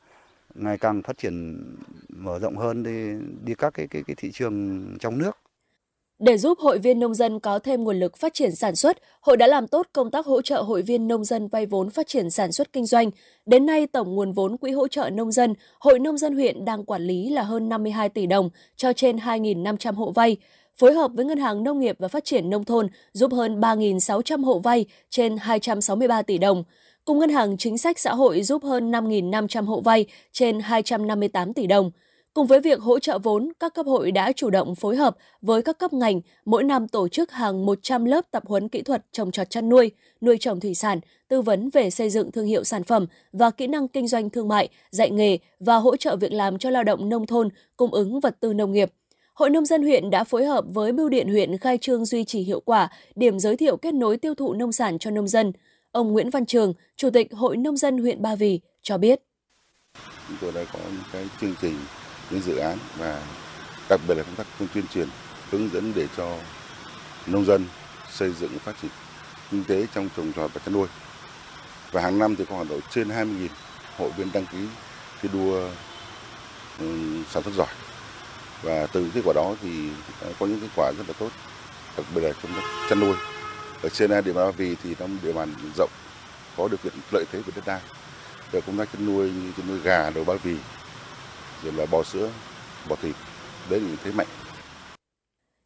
ngày 0.54 0.78
càng 0.78 1.02
phát 1.02 1.18
triển 1.18 1.64
mở 2.08 2.38
rộng 2.38 2.56
hơn 2.56 2.82
đi 2.82 3.26
đi 3.44 3.54
các 3.54 3.74
cái 3.74 3.86
cái 3.86 4.02
cái 4.06 4.16
thị 4.18 4.30
trường 4.32 4.86
trong 5.00 5.18
nước. 5.18 5.38
Để 6.18 6.38
giúp 6.38 6.58
hội 6.58 6.78
viên 6.78 6.98
nông 6.98 7.14
dân 7.14 7.40
có 7.40 7.58
thêm 7.58 7.84
nguồn 7.84 8.00
lực 8.00 8.16
phát 8.16 8.34
triển 8.34 8.54
sản 8.54 8.76
xuất, 8.76 8.98
hội 9.20 9.36
đã 9.36 9.46
làm 9.46 9.68
tốt 9.68 9.86
công 9.92 10.10
tác 10.10 10.26
hỗ 10.26 10.42
trợ 10.42 10.62
hội 10.62 10.82
viên 10.82 11.08
nông 11.08 11.24
dân 11.24 11.48
vay 11.48 11.66
vốn 11.66 11.90
phát 11.90 12.06
triển 12.06 12.30
sản 12.30 12.52
xuất 12.52 12.72
kinh 12.72 12.86
doanh. 12.86 13.10
Đến 13.46 13.66
nay, 13.66 13.86
tổng 13.86 14.14
nguồn 14.14 14.32
vốn 14.32 14.56
quỹ 14.56 14.70
hỗ 14.70 14.88
trợ 14.88 15.10
nông 15.10 15.32
dân, 15.32 15.54
Hội 15.80 15.98
Nông 15.98 16.18
dân 16.18 16.34
huyện 16.34 16.64
đang 16.64 16.84
quản 16.84 17.02
lý 17.02 17.30
là 17.30 17.42
hơn 17.42 17.68
52 17.68 18.08
tỷ 18.08 18.26
đồng 18.26 18.50
cho 18.76 18.92
trên 18.92 19.16
2.500 19.16 19.94
hộ 19.94 20.10
vay. 20.10 20.36
Phối 20.76 20.94
hợp 20.94 21.10
với 21.14 21.24
Ngân 21.24 21.38
hàng 21.38 21.64
Nông 21.64 21.80
nghiệp 21.80 21.96
và 21.98 22.08
Phát 22.08 22.24
triển 22.24 22.50
Nông 22.50 22.64
thôn 22.64 22.88
giúp 23.12 23.32
hơn 23.32 23.60
3.600 23.60 24.44
hộ 24.44 24.58
vay 24.58 24.84
trên 25.10 25.36
263 25.36 26.22
tỷ 26.22 26.38
đồng 26.38 26.64
cùng 27.04 27.18
Ngân 27.18 27.30
hàng 27.30 27.56
Chính 27.56 27.78
sách 27.78 27.98
Xã 27.98 28.14
hội 28.14 28.42
giúp 28.42 28.64
hơn 28.64 28.90
5.500 28.90 29.64
hộ 29.64 29.80
vay 29.80 30.06
trên 30.32 30.60
258 30.60 31.52
tỷ 31.52 31.66
đồng. 31.66 31.90
Cùng 32.36 32.46
với 32.46 32.60
việc 32.60 32.80
hỗ 32.80 32.98
trợ 32.98 33.18
vốn, 33.18 33.52
các 33.60 33.74
cấp 33.74 33.86
hội 33.86 34.12
đã 34.12 34.32
chủ 34.32 34.50
động 34.50 34.74
phối 34.74 34.96
hợp 34.96 35.16
với 35.42 35.62
các 35.62 35.78
cấp 35.78 35.92
ngành, 35.92 36.20
mỗi 36.44 36.64
năm 36.64 36.88
tổ 36.88 37.08
chức 37.08 37.32
hàng 37.32 37.66
100 37.66 38.04
lớp 38.04 38.24
tập 38.30 38.42
huấn 38.46 38.68
kỹ 38.68 38.82
thuật 38.82 39.04
trồng 39.12 39.30
trọt 39.30 39.50
chăn 39.50 39.68
nuôi, 39.68 39.90
nuôi 40.20 40.36
trồng 40.40 40.60
thủy 40.60 40.74
sản, 40.74 41.00
tư 41.28 41.42
vấn 41.42 41.70
về 41.70 41.90
xây 41.90 42.10
dựng 42.10 42.32
thương 42.32 42.46
hiệu 42.46 42.64
sản 42.64 42.84
phẩm 42.84 43.06
và 43.32 43.50
kỹ 43.50 43.66
năng 43.66 43.88
kinh 43.88 44.08
doanh 44.08 44.30
thương 44.30 44.48
mại, 44.48 44.68
dạy 44.90 45.10
nghề 45.10 45.38
và 45.60 45.76
hỗ 45.76 45.96
trợ 45.96 46.16
việc 46.16 46.32
làm 46.32 46.58
cho 46.58 46.70
lao 46.70 46.84
động 46.84 47.08
nông 47.08 47.26
thôn, 47.26 47.48
cung 47.76 47.90
ứng 47.90 48.20
vật 48.20 48.36
tư 48.40 48.52
nông 48.54 48.72
nghiệp. 48.72 48.92
Hội 49.34 49.50
Nông 49.50 49.66
dân 49.66 49.82
huyện 49.82 50.10
đã 50.10 50.24
phối 50.24 50.44
hợp 50.44 50.64
với 50.68 50.92
Bưu 50.92 51.08
điện 51.08 51.28
huyện 51.28 51.58
khai 51.58 51.78
trương 51.78 52.04
duy 52.04 52.24
trì 52.24 52.40
hiệu 52.40 52.60
quả 52.60 52.88
điểm 53.14 53.38
giới 53.38 53.56
thiệu 53.56 53.76
kết 53.76 53.94
nối 53.94 54.16
tiêu 54.16 54.34
thụ 54.34 54.52
nông 54.52 54.72
sản 54.72 54.98
cho 54.98 55.10
nông 55.10 55.28
dân. 55.28 55.52
Ông 55.92 56.12
Nguyễn 56.12 56.30
Văn 56.30 56.46
Trường, 56.46 56.74
Chủ 56.96 57.10
tịch 57.10 57.32
Hội 57.32 57.56
Nông 57.56 57.76
dân 57.76 57.98
huyện 57.98 58.22
Ba 58.22 58.34
Vì 58.34 58.60
cho 58.82 58.98
biết. 58.98 59.22
Chúng 60.28 60.36
tôi 60.40 60.52
đã 60.52 60.64
có 60.72 60.78
những 60.92 61.02
cái 61.12 61.24
chương 61.40 61.54
trình, 61.60 61.76
những 62.30 62.42
dự 62.42 62.56
án 62.56 62.78
và 62.98 63.22
đặc 63.88 64.00
biệt 64.08 64.14
là 64.14 64.22
công 64.22 64.34
tác 64.34 64.46
tuyên 64.74 64.84
truyền 64.94 65.08
hướng 65.50 65.68
dẫn 65.72 65.92
để 65.94 66.06
cho 66.16 66.36
nông 67.26 67.44
dân 67.44 67.64
xây 68.10 68.32
dựng 68.32 68.58
phát 68.58 68.74
triển 68.82 68.90
kinh 69.50 69.64
tế 69.64 69.86
trong 69.94 70.08
trồng 70.16 70.32
trọt 70.32 70.54
và 70.54 70.60
chăn 70.64 70.74
nuôi. 70.74 70.88
Và 71.92 72.02
hàng 72.02 72.18
năm 72.18 72.36
thì 72.36 72.44
có 72.44 72.54
khoảng 72.54 72.68
độ 72.68 72.80
trên 72.90 73.08
20.000 73.08 73.48
hội 73.98 74.10
viên 74.16 74.32
đăng 74.32 74.46
ký 74.46 74.58
thi 75.22 75.28
đua 75.32 75.68
ừ, 76.78 76.86
sản 77.30 77.42
xuất 77.42 77.54
giỏi. 77.54 77.66
Và 78.62 78.86
từ 78.86 79.10
kết 79.14 79.20
quả 79.24 79.32
đó 79.32 79.54
thì 79.62 79.90
có 80.38 80.46
những 80.46 80.60
kết 80.60 80.68
quả 80.76 80.92
rất 80.98 81.04
là 81.08 81.14
tốt, 81.18 81.28
đặc 81.96 82.06
biệt 82.14 82.20
là 82.20 82.32
trong 82.42 82.52
chăn 82.88 83.00
nuôi 83.00 83.16
ở 83.82 83.88
trên 83.88 84.10
địa 84.10 84.32
bàn 84.32 84.34
Ba 84.34 84.50
Vì 84.50 84.76
thì 84.82 84.94
trong 84.98 85.18
địa 85.22 85.32
bàn 85.32 85.54
rộng 85.76 85.90
có 86.56 86.68
điều 86.68 86.78
kiện 86.78 86.92
lợi 87.12 87.24
thế 87.32 87.38
về 87.38 87.52
đất 87.54 87.62
đai 87.66 87.80
về 88.50 88.60
công 88.60 88.78
tác 88.78 88.88
chăn 88.92 89.06
nuôi 89.06 89.30
như 89.30 89.52
chăn 89.56 89.66
nuôi 89.68 89.80
gà 89.80 90.10
đầu 90.10 90.24
Ba 90.24 90.34
Vì 90.42 90.56
rồi 91.66 91.74
là 91.78 91.86
bò 91.86 92.02
sữa 92.02 92.30
bò 92.88 92.96
thịt 93.02 93.14
đấy 93.70 93.80
là 93.80 93.86
những 93.88 93.96
thế 94.04 94.12
mạnh 94.12 94.26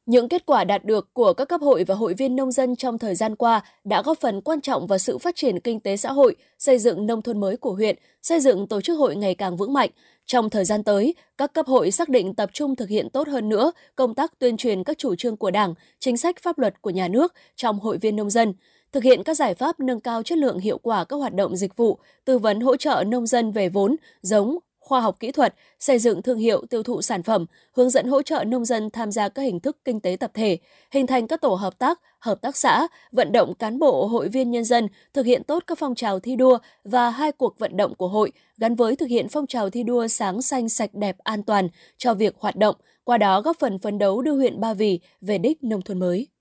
những 0.07 0.29
kết 0.29 0.47
quả 0.47 0.65
đạt 0.65 0.85
được 0.85 1.15
của 1.15 1.33
các 1.33 1.49
cấp 1.49 1.61
hội 1.61 1.85
và 1.85 1.95
hội 1.95 2.15
viên 2.15 2.37
nông 2.37 2.53
dân 2.53 2.77
trong 2.77 2.99
thời 2.99 3.15
gian 3.15 3.37
qua 3.37 3.61
đã 3.85 4.03
góp 4.03 4.19
phần 4.21 4.41
quan 4.41 4.61
trọng 4.61 4.87
vào 4.87 4.99
sự 4.99 5.19
phát 5.19 5.37
triển 5.37 5.61
kinh 5.61 5.81
tế 5.81 5.97
xã 5.97 6.13
hội, 6.13 6.37
xây 6.59 6.79
dựng 6.79 7.07
nông 7.07 7.23
thôn 7.23 7.41
mới 7.41 7.57
của 7.57 7.73
huyện, 7.73 7.97
xây 8.23 8.41
dựng 8.41 8.67
tổ 8.67 8.81
chức 8.81 8.99
hội 8.99 9.17
ngày 9.17 9.35
càng 9.35 9.57
vững 9.57 9.73
mạnh. 9.73 9.91
Trong 10.27 10.51
thời 10.51 10.65
gian 10.65 10.85
tới, 10.85 11.15
các 11.39 11.53
cấp 11.53 11.67
hội 11.67 11.91
xác 11.91 12.09
định 12.09 12.35
tập 12.35 12.51
trung 12.53 12.77
thực 12.77 12.89
hiện 12.89 13.11
tốt 13.11 13.29
hơn 13.29 13.49
nữa 13.49 13.73
công 13.97 14.15
tác 14.15 14.39
tuyên 14.39 14.57
truyền 14.57 14.85
các 14.85 14.99
chủ 14.99 15.15
trương 15.15 15.37
của 15.37 15.51
Đảng, 15.51 15.75
chính 15.99 16.17
sách 16.17 16.37
pháp 16.43 16.59
luật 16.59 16.83
của 16.83 16.91
nhà 16.91 17.09
nước 17.09 17.35
trong 17.57 17.81
hội 17.81 17.99
viên 17.99 18.17
nông 18.17 18.31
dân, 18.31 18.55
thực 18.93 19.03
hiện 19.03 19.23
các 19.23 19.35
giải 19.35 19.55
pháp 19.55 19.81
nâng 19.81 20.01
cao 20.01 20.23
chất 20.23 20.39
lượng 20.39 20.59
hiệu 20.59 20.79
quả 20.79 21.05
các 21.05 21.17
hoạt 21.17 21.35
động 21.35 21.57
dịch 21.57 21.77
vụ, 21.77 21.99
tư 22.25 22.39
vấn 22.39 22.61
hỗ 22.61 22.77
trợ 22.77 23.05
nông 23.07 23.27
dân 23.27 23.53
về 23.53 23.69
vốn, 23.69 23.97
giống, 24.23 24.59
khoa 24.91 25.01
học 25.01 25.17
kỹ 25.21 25.33
thuật, 25.33 25.55
xây 25.79 25.99
dựng 25.99 26.23
thương 26.23 26.39
hiệu 26.39 26.67
tiêu 26.71 26.83
thụ 26.83 27.03
sản 27.03 27.23
phẩm, 27.23 27.47
hướng 27.77 27.91
dẫn 27.91 28.07
hỗ 28.07 28.23
trợ 28.23 28.45
nông 28.45 28.65
dân 28.65 28.91
tham 28.91 29.13
gia 29.13 29.29
các 29.29 29.43
hình 29.43 29.61
thức 29.61 29.79
kinh 29.85 30.01
tế 30.01 30.17
tập 30.21 30.31
thể, 30.35 30.59
hình 30.91 31.07
thành 31.07 31.27
các 31.27 31.41
tổ 31.41 31.55
hợp 31.55 31.79
tác, 31.79 32.01
hợp 32.19 32.41
tác 32.43 32.57
xã, 32.57 32.89
vận 33.13 33.33
động 33.33 33.55
cán 33.55 33.79
bộ, 33.79 34.07
hội 34.07 34.29
viên 34.29 34.51
nhân 34.51 34.65
dân 34.65 34.89
thực 35.15 35.27
hiện 35.27 35.45
tốt 35.45 35.65
các 35.67 35.79
phong 35.79 35.95
trào 35.95 36.21
thi 36.21 36.37
đua 36.37 36.59
và 36.85 37.11
hai 37.11 37.33
cuộc 37.33 37.59
vận 37.59 37.77
động 37.77 37.95
của 37.95 38.09
hội 38.09 38.33
gắn 38.59 38.75
với 38.75 38.97
thực 38.97 39.07
hiện 39.07 39.29
phong 39.29 39.47
trào 39.47 39.71
thi 39.71 39.83
đua 39.83 40.07
sáng 40.09 40.43
xanh 40.43 40.69
sạch 40.69 40.91
đẹp 40.95 41.17
an 41.19 41.43
toàn 41.43 41.69
cho 41.97 42.15
việc 42.15 42.35
hoạt 42.39 42.57
động, 42.57 42.77
qua 43.05 43.19
đó 43.19 43.41
góp 43.41 43.57
phần 43.59 43.79
phấn 43.79 43.99
đấu 43.99 44.23
đưa 44.23 44.35
huyện 44.35 44.61
Ba 44.61 44.75
Vì 44.75 45.01
về 45.21 45.39
đích 45.39 45.65
nông 45.65 45.83
thôn 45.83 45.99
mới. 45.99 46.40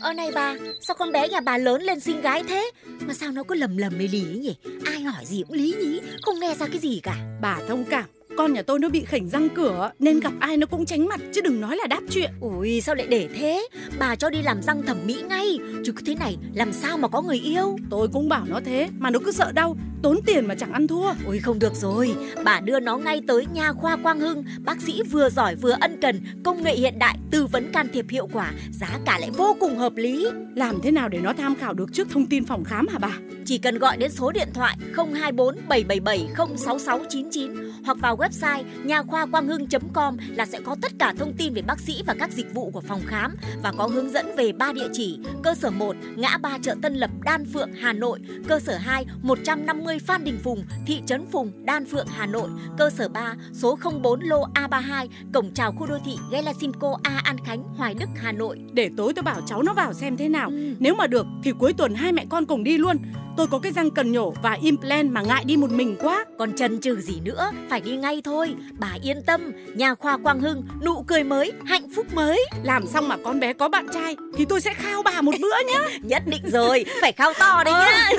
Ơ 0.00 0.12
này 0.12 0.30
bà, 0.34 0.56
sao 0.80 0.96
con 0.98 1.12
bé 1.12 1.28
nhà 1.28 1.40
bà 1.40 1.58
lớn 1.58 1.82
lên 1.82 2.00
xinh 2.00 2.20
gái 2.20 2.42
thế? 2.48 2.70
Mà 3.00 3.14
sao 3.14 3.32
nó 3.32 3.42
cứ 3.42 3.54
lầm 3.54 3.76
lầm 3.76 3.92
mê 3.98 4.08
lý 4.08 4.20
nhỉ? 4.20 4.56
Ai 4.84 5.00
hỏi 5.00 5.24
gì 5.24 5.42
cũng 5.48 5.56
lý 5.56 5.74
nhí, 5.80 6.00
không 6.22 6.40
nghe 6.40 6.54
ra 6.54 6.66
cái 6.66 6.78
gì 6.78 7.00
cả. 7.02 7.16
Bà 7.40 7.60
thông 7.68 7.84
cảm, 7.90 8.04
con 8.36 8.52
nhà 8.52 8.62
tôi 8.62 8.78
nó 8.78 8.88
bị 8.88 9.04
khỉnh 9.04 9.28
răng 9.28 9.48
cửa 9.54 9.90
nên 9.98 10.20
gặp 10.20 10.32
ai 10.40 10.56
nó 10.56 10.66
cũng 10.66 10.84
tránh 10.84 11.08
mặt 11.08 11.20
chứ 11.32 11.40
đừng 11.40 11.60
nói 11.60 11.76
là 11.76 11.86
đáp 11.86 12.00
chuyện. 12.10 12.30
Ui 12.40 12.80
sao 12.80 12.94
lại 12.94 13.06
để 13.06 13.28
thế? 13.34 13.68
Bà 13.98 14.14
cho 14.14 14.30
đi 14.30 14.42
làm 14.42 14.62
răng 14.62 14.82
thẩm 14.82 14.96
mỹ 15.06 15.22
ngay, 15.28 15.58
chứ 15.84 15.92
cứ 15.92 16.02
thế 16.06 16.14
này 16.14 16.36
làm 16.54 16.72
sao 16.72 16.98
mà 16.98 17.08
có 17.08 17.22
người 17.22 17.38
yêu? 17.38 17.76
Tôi 17.90 18.08
cũng 18.12 18.28
bảo 18.28 18.44
nó 18.46 18.60
thế 18.64 18.88
mà 18.98 19.10
nó 19.10 19.18
cứ 19.24 19.32
sợ 19.32 19.52
đau, 19.52 19.76
tốn 20.02 20.18
tiền 20.26 20.46
mà 20.46 20.54
chẳng 20.54 20.72
ăn 20.72 20.86
thua. 20.86 21.12
Ôi 21.26 21.38
không 21.38 21.58
được 21.58 21.74
rồi, 21.74 22.14
bà 22.44 22.60
đưa 22.60 22.80
nó 22.80 22.96
ngay 22.96 23.20
tới 23.26 23.46
nha 23.52 23.72
khoa 23.72 23.96
Quang 23.96 24.20
Hưng, 24.20 24.44
bác 24.64 24.80
sĩ 24.82 25.02
vừa 25.02 25.30
giỏi 25.30 25.54
vừa 25.54 25.76
ân 25.80 26.00
cần, 26.00 26.20
công 26.44 26.62
nghệ 26.62 26.74
hiện 26.74 26.98
đại, 26.98 27.18
tư 27.30 27.46
vấn 27.46 27.72
can 27.72 27.88
thiệp 27.92 28.06
hiệu 28.10 28.28
quả, 28.32 28.52
giá 28.70 28.98
cả 29.06 29.18
lại 29.18 29.30
vô 29.36 29.56
cùng 29.60 29.78
hợp 29.78 29.96
lý. 29.96 30.26
Làm 30.54 30.80
thế 30.82 30.90
nào 30.90 31.08
để 31.08 31.18
nó 31.18 31.32
tham 31.32 31.54
khảo 31.54 31.74
được 31.74 31.92
trước 31.92 32.08
thông 32.10 32.26
tin 32.26 32.44
phòng 32.44 32.64
khám 32.64 32.88
hả 32.88 32.98
bà? 32.98 33.18
Chỉ 33.44 33.58
cần 33.58 33.78
gọi 33.78 33.96
đến 33.96 34.10
số 34.10 34.32
điện 34.32 34.48
thoại 34.54 34.76
024 34.96 35.56
777 35.68 36.28
06699 36.56 37.54
hoặc 37.84 37.98
vào 38.00 38.16
website 38.22 38.64
nha 38.84 39.02
khoa 39.02 39.26
quang 39.26 39.46
hưng.com 39.46 40.16
là 40.28 40.46
sẽ 40.46 40.60
có 40.64 40.76
tất 40.82 40.92
cả 40.98 41.14
thông 41.18 41.32
tin 41.32 41.54
về 41.54 41.62
bác 41.62 41.80
sĩ 41.80 42.02
và 42.06 42.14
các 42.18 42.32
dịch 42.32 42.54
vụ 42.54 42.70
của 42.70 42.80
phòng 42.80 43.00
khám 43.06 43.36
và 43.62 43.72
có 43.78 43.86
hướng 43.86 44.10
dẫn 44.10 44.36
về 44.36 44.52
ba 44.52 44.72
địa 44.72 44.88
chỉ: 44.92 45.18
cơ 45.42 45.54
sở 45.54 45.70
1 45.70 45.96
ngã 46.16 46.38
ba 46.38 46.58
chợ 46.62 46.74
Tân 46.82 46.94
Lập, 46.94 47.10
Đan 47.24 47.44
Phượng, 47.52 47.72
Hà 47.72 47.92
Nội; 47.92 48.18
cơ 48.48 48.58
sở 48.60 48.76
2 48.76 49.06
150 49.22 49.98
Phan 49.98 50.24
Đình 50.24 50.38
Phùng, 50.44 50.64
thị 50.86 51.02
trấn 51.06 51.26
Phùng, 51.32 51.52
Đan 51.64 51.84
Phượng, 51.84 52.06
Hà 52.06 52.26
Nội; 52.26 52.48
cơ 52.78 52.90
sở 52.90 53.08
3 53.08 53.34
số 53.52 53.78
04 54.02 54.20
lô 54.20 54.46
A32, 54.54 55.08
cổng 55.34 55.50
chào 55.54 55.72
khu 55.72 55.86
đô 55.86 55.98
thị 56.04 56.16
Gelasimco 56.30 56.98
A 57.02 57.20
An 57.24 57.36
Khánh, 57.44 57.62
Hoài 57.76 57.94
Đức, 57.94 58.08
Hà 58.16 58.32
Nội. 58.32 58.58
Để 58.72 58.90
tối 58.96 59.12
tôi 59.16 59.22
bảo 59.22 59.40
cháu 59.46 59.62
nó 59.62 59.74
vào 59.74 59.92
xem 59.92 60.16
thế 60.16 60.28
nào. 60.28 60.48
Ừ. 60.48 60.74
Nếu 60.78 60.94
mà 60.94 61.06
được 61.06 61.26
thì 61.44 61.52
cuối 61.58 61.72
tuần 61.72 61.94
hai 61.94 62.12
mẹ 62.12 62.26
con 62.30 62.46
cùng 62.46 62.64
đi 62.64 62.78
luôn. 62.78 62.96
Tôi 63.36 63.46
có 63.46 63.58
cái 63.58 63.72
răng 63.72 63.90
cần 63.90 64.12
nhổ 64.12 64.30
và 64.42 64.52
implant 64.62 65.10
mà 65.10 65.22
ngại 65.22 65.44
đi 65.44 65.56
một 65.56 65.70
mình 65.70 65.96
quá. 66.00 66.24
Còn 66.38 66.52
chần 66.52 66.80
chừ 66.80 67.00
gì 67.00 67.20
nữa, 67.24 67.50
phải 67.70 67.80
đi 67.80 67.96
ngay 67.96 68.11
thôi. 68.24 68.54
Bà 68.78 68.92
yên 69.02 69.22
tâm, 69.26 69.52
nhà 69.74 69.94
khoa 69.94 70.16
Quang 70.16 70.40
Hưng, 70.40 70.62
nụ 70.84 71.02
cười 71.02 71.24
mới, 71.24 71.52
hạnh 71.66 71.88
phúc 71.96 72.06
mới. 72.14 72.46
Làm 72.62 72.86
xong 72.86 73.08
mà 73.08 73.16
con 73.24 73.40
bé 73.40 73.52
có 73.52 73.68
bạn 73.68 73.86
trai 73.92 74.16
thì 74.36 74.44
tôi 74.44 74.60
sẽ 74.60 74.74
khao 74.74 75.02
bà 75.02 75.20
một 75.20 75.34
bữa 75.40 75.72
nhá. 75.72 75.80
Nhất 76.02 76.22
định 76.26 76.42
rồi, 76.44 76.84
phải 77.00 77.12
khao 77.12 77.32
to 77.38 77.62
đấy 77.64 77.74
nhá. 77.74 78.10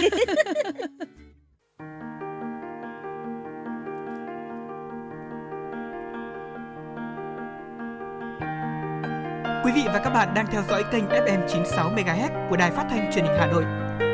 Quý 9.66 9.72
vị 9.76 9.84
và 9.86 10.00
các 10.04 10.10
bạn 10.10 10.34
đang 10.36 10.46
theo 10.52 10.62
dõi 10.70 10.84
kênh 10.92 11.04
FM 11.06 11.48
96 11.48 11.92
MHz 11.96 12.50
của 12.50 12.58
Đài 12.58 12.72
Phát 12.72 12.86
thanh 12.90 13.12
Truyền 13.14 13.26
hình 13.26 13.36
Hà 13.40 13.48
Nội. 13.48 13.64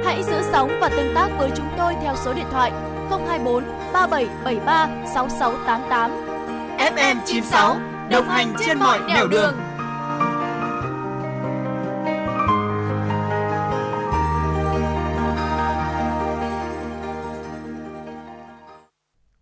Hãy 0.04 0.24
giữ 0.24 0.42
sóng 0.52 0.78
và 0.82 0.90
tương 0.90 1.16
tác 1.16 1.30
với 1.38 1.50
chúng 1.58 1.68
tôi 1.78 1.94
theo 2.02 2.16
số 2.26 2.34
điện 2.34 2.46
thoại 2.52 2.72
024 3.10 3.64
3773 3.94 4.90
6688. 5.14 6.12
FM 6.78 7.16
96 7.26 7.76
đồng 8.12 8.26
hành 8.26 8.54
trên 8.66 8.80
mọi 8.80 9.00
nẻo 9.08 9.28
đường. 9.28 9.32
đường. 9.32 9.70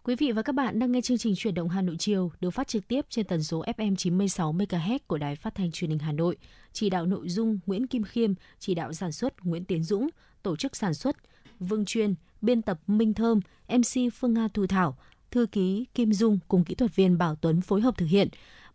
Quý 0.08 0.16
vị 0.16 0.32
và 0.32 0.42
các 0.42 0.56
bạn 0.56 0.80
đang 0.80 0.92
nghe 0.92 1.02
chương 1.02 1.18
trình 1.18 1.36
chuyển 1.36 1.54
động 1.54 1.70
Hà 1.70 1.82
Nội 1.82 1.96
chiều 2.00 2.32
được 2.40 2.50
phát 2.50 2.68
trực 2.68 2.88
tiếp 2.88 3.06
trên 3.10 3.26
tần 3.26 3.44
số 3.44 3.64
FM 3.78 3.96
96 3.96 4.54
MHz 4.54 5.00
của 5.08 5.18
Đài 5.18 5.36
Phát 5.36 5.56
thanh 5.56 5.72
Truyền 5.72 5.90
hình 5.90 6.00
Hà 6.00 6.12
Nội. 6.12 6.38
Chỉ 6.74 6.90
đạo 6.90 7.06
nội 7.06 7.30
dung 7.30 7.60
Nguyễn 7.66 7.88
Kim 7.88 8.04
Khiêm, 8.04 8.34
chỉ 8.60 8.76
đạo 8.76 8.94
sản 8.94 9.12
xuất 9.12 9.34
Nguyễn 9.46 9.66
Tiến 9.66 9.84
Dũng, 9.84 10.08
tổ 10.48 10.56
chức 10.56 10.76
sản 10.76 10.94
xuất 10.94 11.15
Vương 11.60 11.86
Chuyên, 11.86 12.15
biên 12.41 12.61
tập 12.61 12.80
Minh 12.88 13.14
Thơm, 13.14 13.40
MC 13.69 14.14
Phương 14.14 14.34
Nga 14.34 14.48
Thu 14.53 14.68
Thảo, 14.68 14.98
thư 15.32 15.45
ký 15.45 15.86
Kim 15.95 16.14
Dung 16.14 16.40
cùng 16.48 16.64
kỹ 16.64 16.76
thuật 16.76 16.95
viên 16.95 17.18
Bảo 17.18 17.36
Tuấn 17.36 17.61
phối 17.61 17.82
hợp 17.82 17.98
thực 17.98 18.06
hiện. 18.06 18.28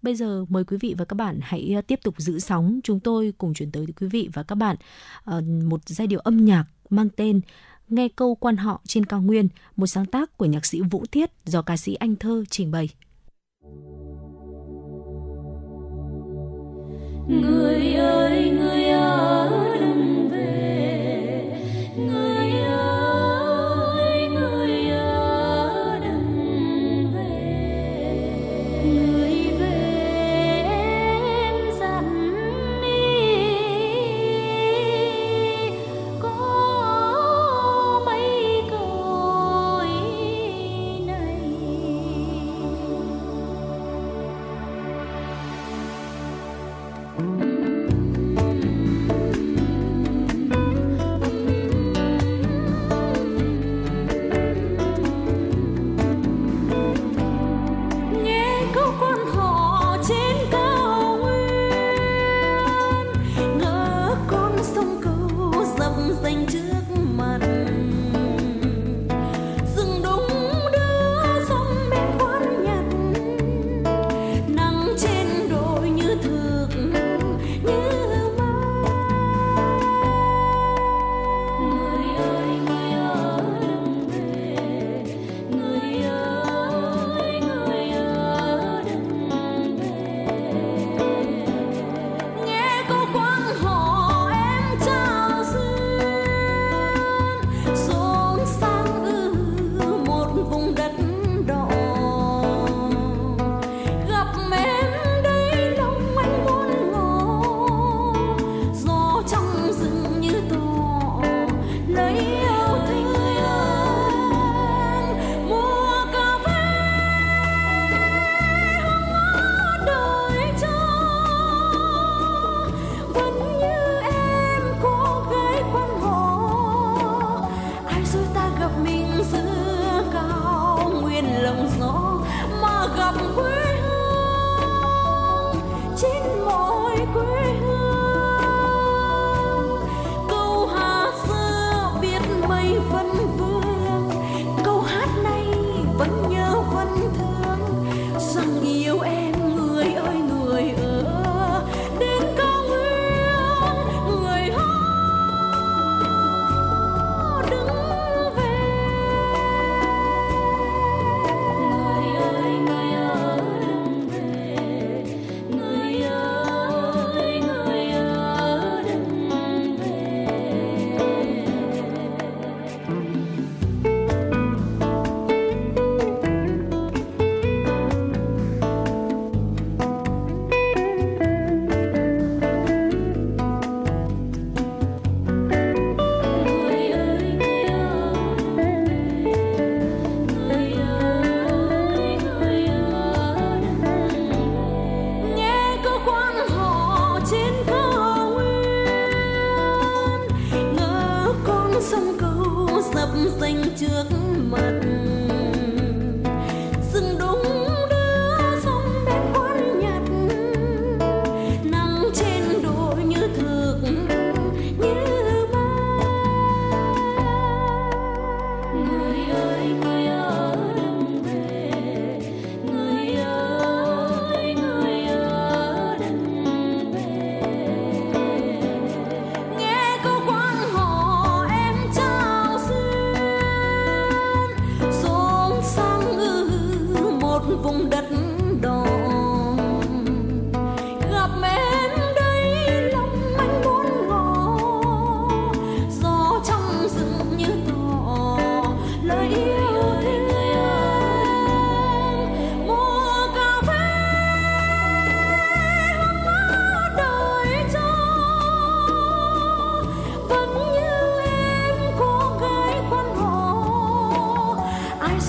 Bây 0.03 0.15
giờ 0.15 0.45
mời 0.49 0.65
quý 0.65 0.77
vị 0.81 0.95
và 0.99 1.05
các 1.05 1.15
bạn 1.15 1.39
hãy 1.43 1.75
à, 1.77 1.81
tiếp 1.81 2.01
tục 2.03 2.15
giữ 2.19 2.39
sóng 2.39 2.81
chúng 2.85 3.01
tôi 3.01 3.33
cùng 3.39 3.55
chuyển 3.55 3.71
tới 3.71 3.87
quý 4.01 4.07
vị 4.07 4.29
và 4.33 4.43
các 4.43 4.55
bạn 4.55 4.77
ờ, 5.25 5.41
một 5.41 5.81
giai 5.87 6.07
điệu 6.07 6.21
âm 6.21 6.45
nhạc 6.45 6.65
mang 6.91 7.09
tên 7.17 7.41
Nghe 7.89 8.09
câu 8.17 8.35
quan 8.35 8.57
họ 8.57 8.81
trên 8.87 9.07
cao 9.07 9.21
nguyên, 9.21 9.49
một 9.77 9.87
sáng 9.87 10.07
tác 10.07 10.37
của 10.37 10.47
nhạc 10.47 10.67
sĩ 10.67 10.81
Vũ 10.81 11.05
Thiết 11.13 11.31
do 11.45 11.63
ca 11.63 11.77
sĩ 11.77 11.95
Anh 11.95 12.17
Thơ 12.17 12.45
trình 12.51 12.71
bày. 12.71 12.89
Người 17.29 17.95
ơi, 17.95 18.51
người 18.51 18.85
ở 18.85 19.79
đừng 19.81 20.12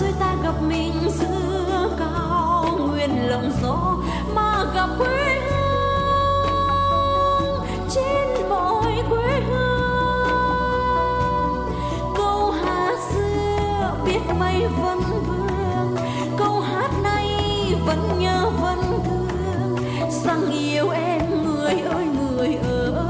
suối 0.03 0.13
ta 0.19 0.35
gặp 0.43 0.61
mình 0.61 0.93
giữa 1.09 1.89
cao 1.99 2.77
nguyên 2.87 3.29
lộng 3.29 3.51
gió, 3.61 3.97
mà 4.35 4.65
gặp 4.75 4.89
quê 4.97 5.41
hương 5.49 6.75
trên 7.89 8.49
mọi 8.49 9.03
quê 9.09 9.41
hương. 9.49 10.29
Câu 12.17 12.51
hát 12.51 12.95
xưa 13.13 13.93
biết 14.05 14.19
mây 14.39 14.67
vẫn 14.81 14.99
vương, 15.27 15.95
câu 16.37 16.59
hát 16.59 16.91
nay 17.03 17.27
vẫn 17.85 18.19
nhớ 18.19 18.49
vẫn 18.61 18.99
thương. 19.05 19.75
Rằng 20.25 20.51
yêu 20.51 20.89
em, 20.89 21.43
người 21.43 21.81
ơi 21.81 22.05
người 22.05 22.55
ơi 22.55 23.02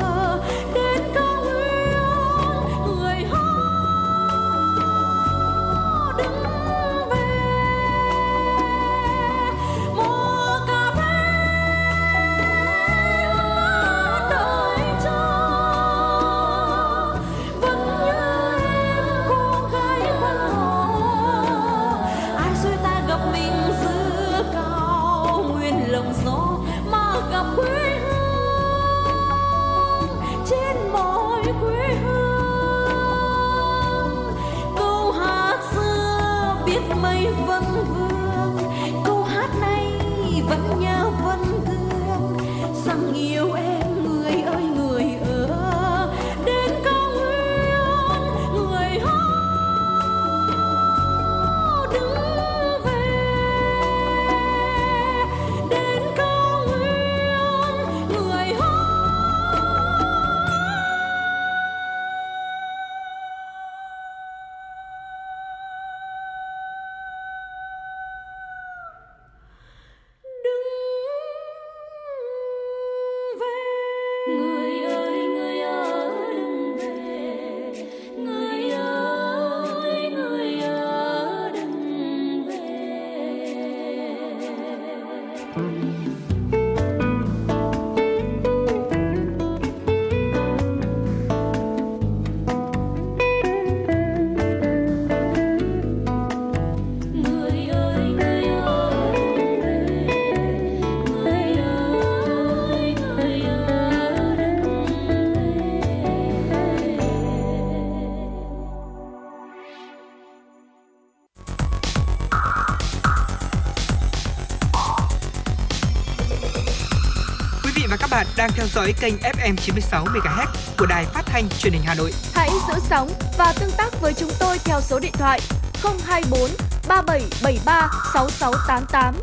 bạn 118.23 118.33
đang 118.37 118.49
theo 118.55 118.67
dõi 118.67 118.93
kênh 119.01 119.13
FM 119.17 119.55
96 119.55 120.05
MHz 120.05 120.47
của 120.77 120.85
đài 120.85 121.05
phát 121.05 121.23
thanh 121.25 121.49
truyền 121.49 121.73
hình 121.73 121.81
Hà 121.85 121.95
Nội. 121.95 122.11
Hãy 122.33 122.49
giữ 122.67 122.73
sóng 122.89 123.09
và 123.37 123.53
tương 123.59 123.71
tác 123.77 124.01
với 124.01 124.13
chúng 124.13 124.29
tôi 124.39 124.57
theo 124.65 124.81
số 124.81 124.99
điện 124.99 125.11
thoại 125.13 125.39
024 125.83 126.49
3773 126.87 127.89
6688. 128.13 129.15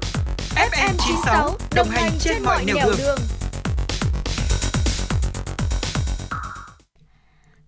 FM 0.54 0.94
96 0.98 1.56
đồng 1.74 1.88
hành 1.88 2.12
trên 2.18 2.42
mọi 2.42 2.64
nẻo 2.64 2.76
đường. 2.98 3.18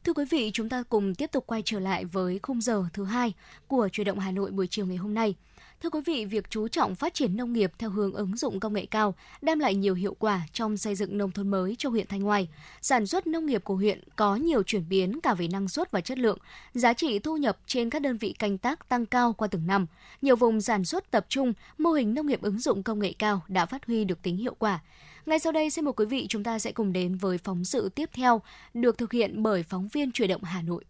Thưa 0.04 0.12
quý 0.12 0.24
vị, 0.30 0.50
chúng 0.54 0.68
ta 0.68 0.82
cùng 0.88 1.14
tiếp 1.14 1.30
tục 1.32 1.44
quay 1.46 1.62
trở 1.64 1.80
lại 1.80 2.04
với 2.04 2.40
khung 2.42 2.60
giờ 2.60 2.84
thứ 2.92 3.04
hai 3.04 3.32
của 3.66 3.88
Truyền 3.92 4.06
động 4.06 4.18
Hà 4.18 4.30
Nội 4.30 4.50
buổi 4.50 4.66
chiều 4.70 4.86
ngày 4.86 4.96
hôm 4.96 5.14
nay. 5.14 5.34
Thưa 5.82 5.90
quý 5.90 6.00
vị, 6.06 6.24
việc 6.24 6.50
chú 6.50 6.68
trọng 6.68 6.94
phát 6.94 7.14
triển 7.14 7.36
nông 7.36 7.52
nghiệp 7.52 7.72
theo 7.78 7.90
hướng 7.90 8.12
ứng 8.12 8.36
dụng 8.36 8.60
công 8.60 8.72
nghệ 8.72 8.86
cao 8.86 9.14
đem 9.42 9.58
lại 9.58 9.74
nhiều 9.74 9.94
hiệu 9.94 10.16
quả 10.18 10.42
trong 10.52 10.76
xây 10.76 10.94
dựng 10.94 11.18
nông 11.18 11.30
thôn 11.30 11.48
mới 11.48 11.74
cho 11.78 11.88
huyện 11.88 12.06
Thanh 12.06 12.20
Hoài. 12.20 12.48
Sản 12.80 13.06
xuất 13.06 13.26
nông 13.26 13.46
nghiệp 13.46 13.64
của 13.64 13.74
huyện 13.74 14.00
có 14.16 14.36
nhiều 14.36 14.62
chuyển 14.62 14.88
biến 14.88 15.20
cả 15.20 15.34
về 15.34 15.48
năng 15.48 15.68
suất 15.68 15.90
và 15.90 16.00
chất 16.00 16.18
lượng. 16.18 16.38
Giá 16.74 16.92
trị 16.92 17.18
thu 17.18 17.36
nhập 17.36 17.58
trên 17.66 17.90
các 17.90 18.02
đơn 18.02 18.16
vị 18.16 18.34
canh 18.38 18.58
tác 18.58 18.88
tăng 18.88 19.06
cao 19.06 19.32
qua 19.32 19.48
từng 19.48 19.66
năm. 19.66 19.86
Nhiều 20.22 20.36
vùng 20.36 20.60
sản 20.60 20.84
xuất 20.84 21.10
tập 21.10 21.26
trung, 21.28 21.52
mô 21.78 21.90
hình 21.90 22.14
nông 22.14 22.26
nghiệp 22.26 22.42
ứng 22.42 22.58
dụng 22.58 22.82
công 22.82 22.98
nghệ 22.98 23.12
cao 23.18 23.42
đã 23.48 23.66
phát 23.66 23.86
huy 23.86 24.04
được 24.04 24.22
tính 24.22 24.36
hiệu 24.36 24.54
quả. 24.58 24.80
Ngay 25.26 25.38
sau 25.38 25.52
đây, 25.52 25.70
xin 25.70 25.84
mời 25.84 25.92
quý 25.96 26.06
vị 26.06 26.26
chúng 26.28 26.44
ta 26.44 26.58
sẽ 26.58 26.72
cùng 26.72 26.92
đến 26.92 27.16
với 27.16 27.38
phóng 27.38 27.64
sự 27.64 27.88
tiếp 27.88 28.10
theo 28.12 28.42
được 28.74 28.98
thực 28.98 29.12
hiện 29.12 29.42
bởi 29.42 29.62
phóng 29.62 29.88
viên 29.88 30.12
Truyền 30.12 30.28
động 30.28 30.44
Hà 30.44 30.62
Nội. 30.62 30.84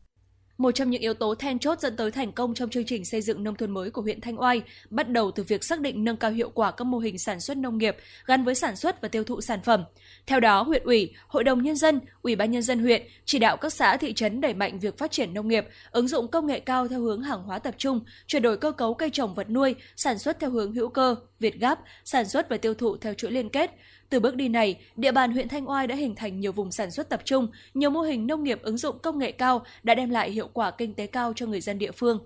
Một 0.63 0.71
trong 0.75 0.91
những 0.91 1.03
yếu 1.03 1.15
tố 1.15 1.35
then 1.35 1.59
chốt 1.59 1.81
dẫn 1.81 1.97
tới 1.97 2.11
thành 2.11 2.33
công 2.33 2.55
trong 2.55 2.71
chương 2.71 2.85
trình 2.85 3.05
xây 3.05 3.23
dựng 3.23 3.45
nông 3.45 3.57
thôn 3.57 3.71
mới 3.71 3.91
của 3.91 4.03
huyện 4.03 4.21
Thanh 4.21 4.41
Oai 4.41 4.63
bắt 4.91 5.09
đầu 5.09 5.31
từ 5.31 5.43
việc 5.43 5.65
xác 5.65 5.81
định 5.81 6.05
nâng 6.05 6.17
cao 6.17 6.31
hiệu 6.31 6.51
quả 6.51 6.71
các 6.71 6.85
mô 6.85 6.99
hình 6.99 7.19
sản 7.19 7.41
xuất 7.41 7.57
nông 7.57 7.79
nghiệp 7.79 7.97
gắn 8.27 8.45
với 8.45 8.55
sản 8.55 8.77
xuất 8.77 9.01
và 9.01 9.09
tiêu 9.09 9.25
thụ 9.25 9.41
sản 9.41 9.61
phẩm. 9.63 9.85
Theo 10.27 10.41
đó, 10.41 10.63
huyện 10.63 10.83
ủy, 10.85 11.15
hội 11.27 11.45
đồng 11.45 11.63
nhân 11.63 11.77
dân, 11.77 12.01
ủy 12.23 12.37
ban 12.37 12.51
nhân 12.51 12.63
dân 12.63 12.79
huyện 12.79 13.03
chỉ 13.25 13.39
đạo 13.39 13.57
các 13.57 13.73
xã 13.73 13.97
thị 13.97 14.13
trấn 14.13 14.41
đẩy 14.41 14.55
mạnh 14.55 14.79
việc 14.79 14.99
phát 14.99 15.11
triển 15.11 15.35
nông 15.35 15.49
nghiệp, 15.49 15.67
ứng 15.91 16.09
dụng 16.09 16.29
công 16.29 16.47
nghệ 16.47 16.61
cao 16.61 16.89
theo 16.89 17.01
hướng 17.01 17.23
hàng 17.23 17.43
hóa 17.43 17.59
tập 17.59 17.75
trung, 17.79 18.01
chuyển 18.27 18.43
đổi 18.43 18.57
cơ 18.57 18.73
cấu 18.73 18.95
cây 18.95 19.11
trồng 19.11 19.35
vật 19.35 19.51
nuôi, 19.51 19.75
sản 19.97 20.19
xuất 20.19 20.41
theo 20.41 20.51
hướng 20.51 20.73
hữu 20.73 20.89
cơ, 20.89 21.15
việt 21.39 21.61
gáp, 21.61 21.79
sản 22.05 22.29
xuất 22.29 22.49
và 22.49 22.57
tiêu 22.57 22.75
thụ 22.75 22.97
theo 22.97 23.15
chuỗi 23.15 23.31
liên 23.31 23.49
kết. 23.49 23.71
Từ 24.13 24.21
bước 24.21 24.37
đi 24.37 24.49
này, 24.49 24.79
địa 24.97 25.13
bàn 25.13 25.33
huyện 25.33 25.49
Thanh 25.49 25.69
Oai 25.71 25.87
đã 25.87 25.95
hình 25.95 26.15
thành 26.15 26.41
nhiều 26.41 26.53
vùng 26.53 26.73
sản 26.73 26.91
xuất 26.91 27.09
tập 27.09 27.21
trung, 27.25 27.49
nhiều 27.75 27.91
mô 27.91 28.01
hình 28.01 28.27
nông 28.27 28.45
nghiệp 28.45 28.63
ứng 28.63 28.77
dụng 28.77 28.99
công 28.99 29.19
nghệ 29.19 29.33
cao 29.33 29.65
đã 29.83 29.95
đem 29.95 30.11
lại 30.11 30.31
hiệu 30.31 30.49
quả 30.53 30.71
kinh 30.71 30.95
tế 30.95 31.07
cao 31.07 31.33
cho 31.37 31.47
người 31.47 31.61
dân 31.61 31.79
địa 31.79 31.93
phương 31.93 32.19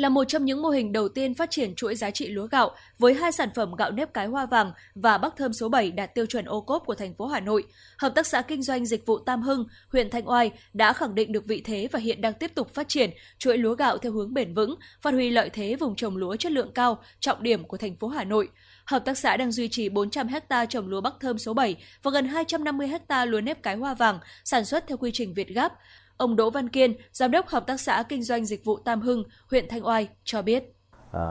là 0.00 0.08
một 0.08 0.24
trong 0.24 0.44
những 0.44 0.62
mô 0.62 0.68
hình 0.68 0.92
đầu 0.92 1.08
tiên 1.08 1.34
phát 1.34 1.50
triển 1.50 1.74
chuỗi 1.74 1.94
giá 1.94 2.10
trị 2.10 2.28
lúa 2.28 2.46
gạo 2.46 2.70
với 2.98 3.14
hai 3.14 3.32
sản 3.32 3.48
phẩm 3.54 3.74
gạo 3.74 3.90
nếp 3.90 4.14
cái 4.14 4.26
hoa 4.26 4.46
vàng 4.46 4.72
và 4.94 5.18
bắc 5.18 5.36
thơm 5.36 5.52
số 5.52 5.68
7 5.68 5.90
đạt 5.90 6.14
tiêu 6.14 6.26
chuẩn 6.26 6.44
ô 6.44 6.60
cốp 6.60 6.82
của 6.86 6.94
thành 6.94 7.14
phố 7.14 7.26
Hà 7.26 7.40
Nội. 7.40 7.64
Hợp 7.98 8.12
tác 8.14 8.26
xã 8.26 8.42
kinh 8.42 8.62
doanh 8.62 8.86
dịch 8.86 9.06
vụ 9.06 9.18
Tam 9.18 9.42
Hưng, 9.42 9.66
huyện 9.92 10.10
Thanh 10.10 10.28
Oai 10.28 10.50
đã 10.72 10.92
khẳng 10.92 11.14
định 11.14 11.32
được 11.32 11.46
vị 11.46 11.62
thế 11.64 11.88
và 11.92 11.98
hiện 11.98 12.20
đang 12.20 12.34
tiếp 12.34 12.50
tục 12.54 12.74
phát 12.74 12.88
triển 12.88 13.10
chuỗi 13.38 13.58
lúa 13.58 13.74
gạo 13.74 13.98
theo 13.98 14.12
hướng 14.12 14.34
bền 14.34 14.54
vững, 14.54 14.74
phát 15.00 15.14
huy 15.14 15.30
lợi 15.30 15.50
thế 15.50 15.76
vùng 15.76 15.94
trồng 15.94 16.16
lúa 16.16 16.36
chất 16.36 16.52
lượng 16.52 16.72
cao, 16.74 16.98
trọng 17.20 17.42
điểm 17.42 17.64
của 17.64 17.76
thành 17.76 17.96
phố 17.96 18.08
Hà 18.08 18.24
Nội. 18.24 18.48
Hợp 18.90 19.04
tác 19.04 19.18
xã 19.18 19.36
đang 19.36 19.52
duy 19.52 19.68
trì 19.68 19.88
400 19.88 20.28
ha 20.28 20.66
trồng 20.66 20.88
lúa 20.88 21.00
Bắc 21.00 21.14
Thơm 21.20 21.38
số 21.38 21.54
7 21.54 21.76
và 22.02 22.10
gần 22.10 22.26
250 22.26 22.88
ha 23.08 23.24
lúa 23.24 23.40
nếp 23.40 23.62
cái 23.62 23.76
hoa 23.76 23.94
vàng 23.94 24.18
sản 24.44 24.64
xuất 24.64 24.84
theo 24.86 24.98
quy 24.98 25.10
trình 25.12 25.34
Việt 25.34 25.48
Gáp. 25.48 25.72
Ông 26.16 26.36
Đỗ 26.36 26.50
Văn 26.50 26.68
Kiên, 26.68 26.94
Giám 27.12 27.30
đốc 27.30 27.46
Hợp 27.48 27.66
tác 27.66 27.80
xã 27.80 28.02
Kinh 28.08 28.22
doanh 28.22 28.46
Dịch 28.46 28.64
vụ 28.64 28.78
Tam 28.78 29.00
Hưng, 29.00 29.24
huyện 29.50 29.68
Thanh 29.68 29.86
Oai 29.86 30.08
cho 30.24 30.42
biết. 30.42 30.74
À, 31.12 31.30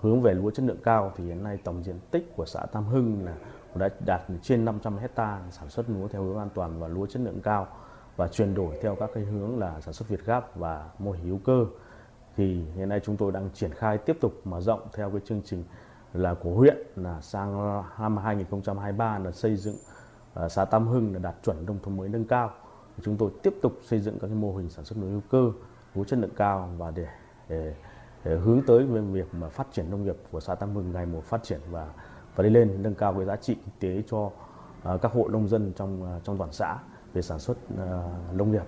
hướng 0.00 0.22
về 0.22 0.34
lúa 0.34 0.50
chất 0.50 0.64
lượng 0.64 0.80
cao 0.84 1.12
thì 1.16 1.24
hiện 1.24 1.42
nay 1.42 1.58
tổng 1.64 1.84
diện 1.84 1.98
tích 2.10 2.32
của 2.36 2.46
xã 2.46 2.60
Tam 2.72 2.86
Hưng 2.86 3.24
là 3.24 3.34
đã 3.74 3.88
đạt 4.06 4.22
trên 4.42 4.64
500 4.64 4.98
hecta 4.98 5.40
sản 5.50 5.70
xuất 5.70 5.90
lúa 5.90 6.08
theo 6.08 6.22
hướng 6.22 6.38
an 6.38 6.48
toàn 6.54 6.80
và 6.80 6.88
lúa 6.88 7.06
chất 7.06 7.22
lượng 7.22 7.40
cao 7.42 7.68
và 8.16 8.28
chuyển 8.28 8.54
đổi 8.54 8.78
theo 8.82 8.96
các 9.00 9.10
cái 9.14 9.24
hướng 9.24 9.58
là 9.58 9.80
sản 9.80 9.94
xuất 9.94 10.08
Việt 10.08 10.24
Gáp 10.26 10.56
và 10.56 10.90
mô 10.98 11.12
hình 11.12 11.24
hữu 11.24 11.38
cơ. 11.44 11.66
Thì 12.36 12.62
hiện 12.76 12.88
nay 12.88 13.00
chúng 13.04 13.16
tôi 13.16 13.32
đang 13.32 13.50
triển 13.54 13.74
khai 13.74 13.98
tiếp 13.98 14.16
tục 14.20 14.40
mở 14.44 14.60
rộng 14.60 14.80
theo 14.94 15.10
cái 15.10 15.20
chương 15.24 15.42
trình 15.44 15.64
là 16.16 16.34
của 16.34 16.50
huyện 16.50 16.76
là 16.96 17.20
sang 17.20 17.82
năm 17.98 18.16
2023 18.16 19.18
là 19.18 19.32
xây 19.32 19.56
dựng 19.56 19.76
uh, 20.44 20.52
xã 20.52 20.64
Tam 20.64 20.88
Hưng 20.88 21.12
là 21.12 21.18
đạt 21.18 21.34
chuẩn 21.42 21.66
nông 21.66 21.78
thôn 21.82 21.96
mới 21.96 22.08
nâng 22.08 22.24
cao. 22.24 22.50
Chúng 23.02 23.16
tôi 23.16 23.30
tiếp 23.42 23.54
tục 23.62 23.72
xây 23.82 23.98
dựng 24.00 24.18
các 24.18 24.26
cái 24.26 24.36
mô 24.36 24.56
hình 24.56 24.68
sản 24.68 24.84
xuất 24.84 24.98
nông 24.98 25.10
hữu 25.10 25.20
cơ, 25.30 25.52
có 25.94 26.04
chất 26.04 26.18
lượng 26.18 26.34
cao 26.36 26.70
và 26.76 26.90
để, 26.90 27.06
để, 27.48 27.74
để 28.24 28.36
hướng 28.36 28.62
tới 28.66 28.86
về 28.86 29.00
việc 29.00 29.34
mà 29.34 29.48
phát 29.48 29.66
triển 29.72 29.90
nông 29.90 30.04
nghiệp 30.04 30.16
của 30.30 30.40
xã 30.40 30.54
Tam 30.54 30.74
Hưng 30.74 30.92
ngày 30.92 31.06
một 31.06 31.24
phát 31.24 31.42
triển 31.42 31.60
và 31.70 31.88
và 32.36 32.44
đi 32.44 32.50
lên 32.50 32.82
nâng 32.82 32.94
cao 32.94 33.14
cái 33.14 33.24
giá 33.24 33.36
trị 33.36 33.54
kinh 33.54 33.74
tế 33.80 34.02
cho 34.10 34.18
uh, 34.18 35.02
các 35.02 35.12
hộ 35.12 35.28
nông 35.28 35.48
dân 35.48 35.72
trong 35.76 36.16
uh, 36.16 36.24
trong 36.24 36.38
toàn 36.38 36.52
xã 36.52 36.78
về 37.12 37.22
sản 37.22 37.38
xuất 37.38 37.56
uh, 37.74 38.34
nông 38.34 38.52
nghiệp. 38.52 38.64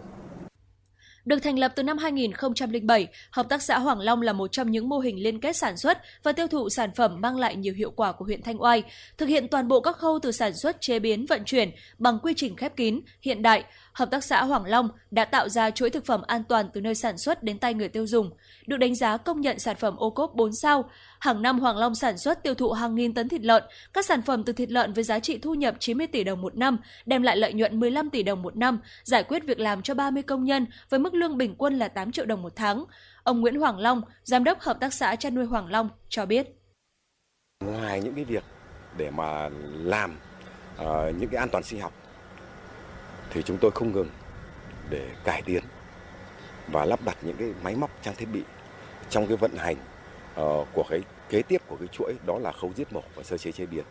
Được 1.29 1.39
thành 1.39 1.59
lập 1.59 1.73
từ 1.77 1.83
năm 1.83 1.99
2007, 1.99 3.09
Hợp 3.31 3.49
tác 3.49 3.63
xã 3.63 3.79
Hoàng 3.79 4.01
Long 4.01 4.23
là 4.23 4.33
một 4.33 4.53
trong 4.53 4.71
những 4.71 4.89
mô 4.89 4.99
hình 4.99 5.23
liên 5.23 5.41
kết 5.41 5.57
sản 5.57 5.77
xuất 5.77 5.99
và 6.23 6.33
tiêu 6.33 6.47
thụ 6.47 6.71
sản 6.71 6.91
phẩm 6.97 7.21
mang 7.21 7.37
lại 7.37 7.57
nhiều 7.57 7.75
hiệu 7.75 7.91
quả 7.91 8.13
của 8.13 8.25
huyện 8.25 8.43
Thanh 8.43 8.63
Oai, 8.63 8.83
thực 9.19 9.29
hiện 9.29 9.49
toàn 9.49 9.69
bộ 9.69 9.81
các 9.81 9.97
khâu 9.97 10.19
từ 10.23 10.33
sản 10.33 10.53
xuất, 10.57 10.81
chế 10.81 10.99
biến, 10.99 11.27
vận 11.27 11.45
chuyển 11.45 11.71
bằng 11.99 12.19
quy 12.23 12.35
trình 12.37 12.57
khép 12.57 12.77
kín, 12.77 13.01
hiện 13.21 13.43
đại. 13.43 13.65
Hợp 13.99 14.11
tác 14.11 14.25
xã 14.25 14.45
Hoàng 14.45 14.65
Long 14.65 14.89
đã 15.11 15.25
tạo 15.25 15.49
ra 15.49 15.70
chuỗi 15.70 15.91
thực 15.91 16.07
phẩm 16.07 16.23
an 16.27 16.45
toàn 16.49 16.69
từ 16.73 16.81
nơi 16.81 16.95
sản 16.95 17.19
xuất 17.19 17.43
đến 17.43 17.59
tay 17.59 17.75
người 17.75 17.89
tiêu 17.89 18.07
dùng, 18.07 18.31
được 18.66 18.77
đánh 18.77 18.95
giá 18.95 19.16
công 19.16 19.41
nhận 19.41 19.59
sản 19.59 19.77
phẩm 19.77 19.97
ô 19.97 20.11
cốp 20.11 20.35
4 20.35 20.53
sao. 20.53 20.91
Hàng 21.19 21.43
năm 21.43 21.59
Hoàng 21.61 21.77
Long 21.77 21.95
sản 21.95 22.19
xuất 22.19 22.43
tiêu 22.43 22.55
thụ 22.55 22.73
hàng 22.73 22.95
nghìn 22.95 23.15
tấn 23.15 23.29
thịt 23.29 23.43
lợn, 23.43 23.62
các 23.93 24.05
sản 24.05 24.23
phẩm 24.23 24.45
từ 24.45 24.53
thịt 24.53 24.70
lợn 24.70 24.93
với 24.93 25.05
giá 25.05 25.19
trị 25.19 25.39
thu 25.39 25.55
nhập 25.55 25.75
90 25.79 26.07
tỷ 26.07 26.25
đồng 26.25 26.41
một 26.41 26.57
năm, 26.57 26.79
đem 27.07 27.23
lại 27.23 27.37
lợi 27.37 27.53
nhuận 27.53 27.81
15 27.81 28.11
tỷ 28.11 28.23
đồng 28.23 28.43
một 28.43 28.57
năm, 28.57 28.81
giải 29.05 29.23
quyết 29.23 29.45
việc 29.47 29.61
làm 29.61 29.83
cho 29.83 29.95
30 29.95 30.23
công 30.23 30.45
nhân 30.45 30.66
với 30.91 31.01
mức 31.01 31.15
lương 31.15 31.39
bình 31.39 31.55
quân 31.59 31.79
là 31.79 31.89
8 31.89 32.12
triệu 32.12 32.27
đồng 32.27 32.43
một 32.43 32.53
tháng. 32.57 32.85
Ông 33.23 33.41
Nguyễn 33.41 33.61
Hoàng 33.61 33.79
Long, 33.79 34.03
giám 34.23 34.45
đốc 34.45 34.61
hợp 34.61 34.81
tác 34.81 34.93
xã 34.93 35.16
chăn 35.16 35.35
nuôi 35.35 35.45
Hoàng 35.45 35.70
Long 35.70 35.89
cho 36.09 36.27
biết. 36.27 36.47
Ngoài 37.65 38.01
những 38.01 38.15
cái 38.15 38.25
việc 38.25 38.45
để 38.97 39.11
mà 39.11 39.49
làm 39.83 40.16
uh, 40.77 40.87
những 41.19 41.29
cái 41.31 41.39
an 41.41 41.49
toàn 41.53 41.65
sinh 41.65 41.81
học 41.81 42.08
thì 43.31 43.43
chúng 43.43 43.59
tôi 43.59 43.71
không 43.71 43.93
ngừng 43.93 44.11
để 44.91 45.11
cải 45.25 45.43
tiến 45.43 45.63
và 46.69 46.85
lắp 46.85 47.01
đặt 47.05 47.17
những 47.23 47.37
cái 47.37 47.49
máy 47.63 47.75
móc 47.77 47.91
trang 48.03 48.15
thiết 48.15 48.27
bị 48.33 48.43
trong 49.11 49.27
cái 49.27 49.37
vận 49.37 49.57
hành 49.57 49.77
uh, 50.41 50.69
của 50.73 50.85
cái 50.91 51.03
kế 51.29 51.43
tiếp 51.43 51.63
của 51.67 51.77
cái 51.77 51.89
chuỗi 51.89 52.15
đó 52.27 52.39
là 52.39 52.53
khâu 52.53 52.73
giết 52.77 52.93
mổ 52.93 53.03
và 53.15 53.23
sơ 53.23 53.39
chế 53.39 53.53
chế 53.53 53.67
biến. 53.67 53.85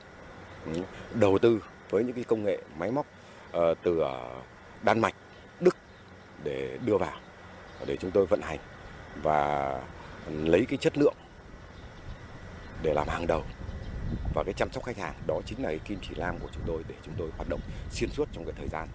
Ừ. 0.65 0.81
Đầu 1.13 1.37
tư 1.37 1.63
với 1.89 2.03
những 2.03 2.15
cái 2.15 2.23
công 2.23 2.43
nghệ 2.43 2.57
máy 2.77 2.91
móc 2.91 3.05
uh, 3.57 3.77
từ 3.83 3.99
ờ, 3.99 4.41
Đan 4.83 4.99
Mạch, 4.99 5.15
Đức 5.59 5.75
để 6.43 6.77
đưa 6.85 6.97
vào 6.97 7.19
để 7.85 7.97
chúng 7.97 8.11
tôi 8.11 8.25
vận 8.25 8.41
hành 8.41 8.59
và 9.23 9.71
lấy 10.27 10.65
cái 10.69 10.77
chất 10.77 10.97
lượng 10.97 11.15
để 12.83 12.93
làm 12.93 13.07
hàng 13.07 13.27
đầu. 13.27 13.43
Và 14.33 14.43
cái 14.43 14.53
chăm 14.53 14.71
sóc 14.71 14.83
khách 14.83 14.97
hàng 14.97 15.13
đó 15.27 15.39
chính 15.45 15.63
là 15.63 15.69
cái 15.69 15.79
kim 15.79 15.99
chỉ 16.01 16.15
nam 16.17 16.39
của 16.39 16.47
chúng 16.53 16.63
tôi 16.67 16.83
để 16.87 16.95
chúng 17.05 17.13
tôi 17.17 17.29
hoạt 17.37 17.49
động 17.49 17.59
xuyên 17.91 18.09
suốt 18.09 18.29
trong 18.33 18.45
cái 18.45 18.53
thời 18.57 18.67
gian 18.67 18.87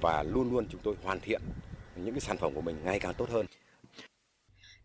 và 0.00 0.22
luôn 0.22 0.52
luôn 0.52 0.66
chúng 0.72 0.80
tôi 0.84 0.94
hoàn 1.02 1.20
thiện 1.20 1.40
những 1.96 2.14
cái 2.14 2.20
sản 2.20 2.36
phẩm 2.36 2.54
của 2.54 2.60
mình 2.60 2.76
ngày 2.84 3.00
càng 3.00 3.14
tốt 3.14 3.30
hơn. 3.30 3.46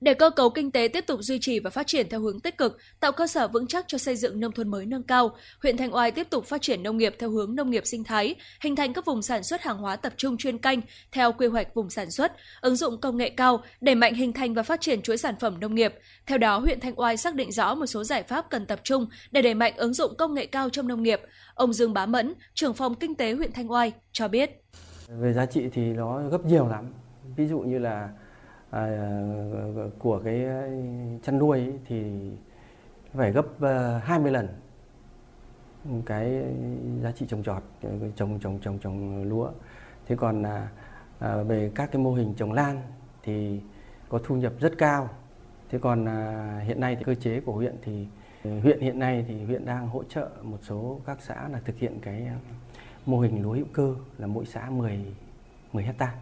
Để 0.02 0.14
cơ 0.14 0.30
cấu 0.30 0.50
kinh 0.50 0.72
tế 0.72 0.88
tiếp 0.88 1.04
tục 1.08 1.20
duy 1.22 1.40
trì 1.40 1.60
và 1.60 1.70
phát 1.70 1.88
triển 1.88 2.10
theo 2.10 2.20
hướng 2.20 2.40
tích 2.40 2.58
cực, 2.58 2.78
tạo 3.00 3.12
cơ 3.12 3.28
sở 3.28 3.48
vững 3.48 3.68
chắc 3.68 3.86
cho 3.88 3.98
xây 3.98 4.16
dựng 4.16 4.40
nông 4.40 4.52
thôn 4.52 4.72
mới 4.72 4.86
nâng 4.86 5.04
cao, 5.04 5.36
huyện 5.62 5.78
Thanh 5.78 5.96
Oai 5.96 6.12
tiếp 6.12 6.28
tục 6.30 6.46
phát 6.46 6.62
triển 6.62 6.84
nông 6.84 6.98
nghiệp 6.98 7.16
theo 7.20 7.30
hướng 7.30 7.56
nông 7.56 7.70
nghiệp 7.70 7.84
sinh 7.86 8.04
thái, 8.04 8.36
hình 8.62 8.76
thành 8.76 8.94
các 8.94 9.06
vùng 9.06 9.22
sản 9.22 9.44
xuất 9.44 9.62
hàng 9.62 9.78
hóa 9.78 9.96
tập 9.96 10.14
trung 10.18 10.38
chuyên 10.38 10.58
canh 10.58 10.82
theo 11.12 11.32
quy 11.32 11.48
hoạch 11.48 11.74
vùng 11.74 11.90
sản 11.90 12.12
xuất, 12.12 12.32
ứng 12.62 12.76
dụng 12.76 13.02
công 13.02 13.18
nghệ 13.18 13.30
cao, 13.30 13.64
đẩy 13.82 13.96
mạnh 13.96 14.14
hình 14.14 14.34
thành 14.34 14.54
và 14.54 14.64
phát 14.64 14.82
triển 14.82 15.02
chuỗi 15.02 15.18
sản 15.18 15.36
phẩm 15.40 15.60
nông 15.60 15.76
nghiệp. 15.76 15.94
Theo 16.26 16.38
đó, 16.38 16.60
huyện 16.60 16.80
Thanh 16.80 17.00
Oai 17.00 17.18
xác 17.18 17.36
định 17.36 17.52
rõ 17.52 17.76
một 17.76 17.86
số 17.86 18.04
giải 18.04 18.24
pháp 18.24 18.50
cần 18.50 18.66
tập 18.66 18.80
trung 18.84 19.08
để 19.32 19.42
đẩy 19.42 19.54
mạnh 19.54 19.74
ứng 19.78 19.94
dụng 19.94 20.16
công 20.18 20.34
nghệ 20.34 20.46
cao 20.46 20.70
trong 20.70 20.88
nông 20.88 21.04
nghiệp. 21.04 21.22
Ông 21.56 21.74
Dương 21.74 21.94
Bá 21.94 22.06
Mẫn, 22.06 22.34
trưởng 22.54 22.74
phòng 22.74 22.96
kinh 22.96 23.16
tế 23.16 23.34
huyện 23.34 23.52
Thanh 23.52 23.72
Oai 23.72 23.92
cho 24.12 24.28
biết. 24.28 24.50
Về 25.20 25.34
giá 25.34 25.46
trị 25.46 25.70
thì 25.70 25.94
nó 25.94 26.30
gấp 26.30 26.46
nhiều 26.46 26.68
lắm. 26.68 26.86
Ví 27.36 27.48
dụ 27.48 27.60
như 27.60 27.80
là 27.80 28.10
à, 28.70 29.12
của 30.00 30.22
cái 30.26 30.46
chăn 31.24 31.40
nuôi 31.40 31.60
ấy, 31.60 31.80
thì 31.86 32.32
phải 33.14 33.32
gấp 33.32 33.62
à, 33.62 34.02
20 34.04 34.32
lần 34.32 34.48
cái 36.06 36.44
giá 37.02 37.12
trị 37.12 37.26
trồng 37.30 37.44
trọt 37.44 37.64
trồng 38.16 38.40
trồng 38.40 38.60
trồng 38.60 38.80
trồng 38.80 39.24
lúa 39.24 39.50
thế 40.08 40.16
còn 40.16 40.42
là 40.42 40.70
à, 41.20 41.36
về 41.36 41.72
các 41.76 41.92
cái 41.92 42.02
mô 42.02 42.14
hình 42.14 42.34
trồng 42.38 42.52
lan 42.52 42.82
thì 43.24 43.62
có 44.10 44.20
thu 44.24 44.36
nhập 44.36 44.54
rất 44.60 44.78
cao 44.78 45.10
thế 45.70 45.80
còn 45.80 46.06
à, 46.06 46.60
hiện 46.66 46.80
nay 46.80 46.96
thì 46.96 47.04
cơ 47.04 47.16
chế 47.16 47.40
của 47.40 47.54
huyện 47.54 47.76
thì 47.82 48.08
huyện 48.44 48.80
hiện 48.80 49.00
nay 49.00 49.26
thì 49.28 49.44
huyện 49.44 49.66
đang 49.66 49.88
hỗ 49.88 50.04
trợ 50.04 50.30
một 50.42 50.58
số 50.62 51.00
các 51.06 51.18
xã 51.22 51.48
là 51.48 51.60
thực 51.66 51.78
hiện 51.78 52.00
cái 52.02 52.30
mô 53.06 53.20
hình 53.20 53.42
lúa 53.42 53.52
hữu 53.52 53.66
cơ 53.74 53.96
là 54.18 54.28
mỗi 54.28 54.46
xã 54.46 54.70
10 54.70 55.00
10 55.74 55.84
hecta 55.84 56.14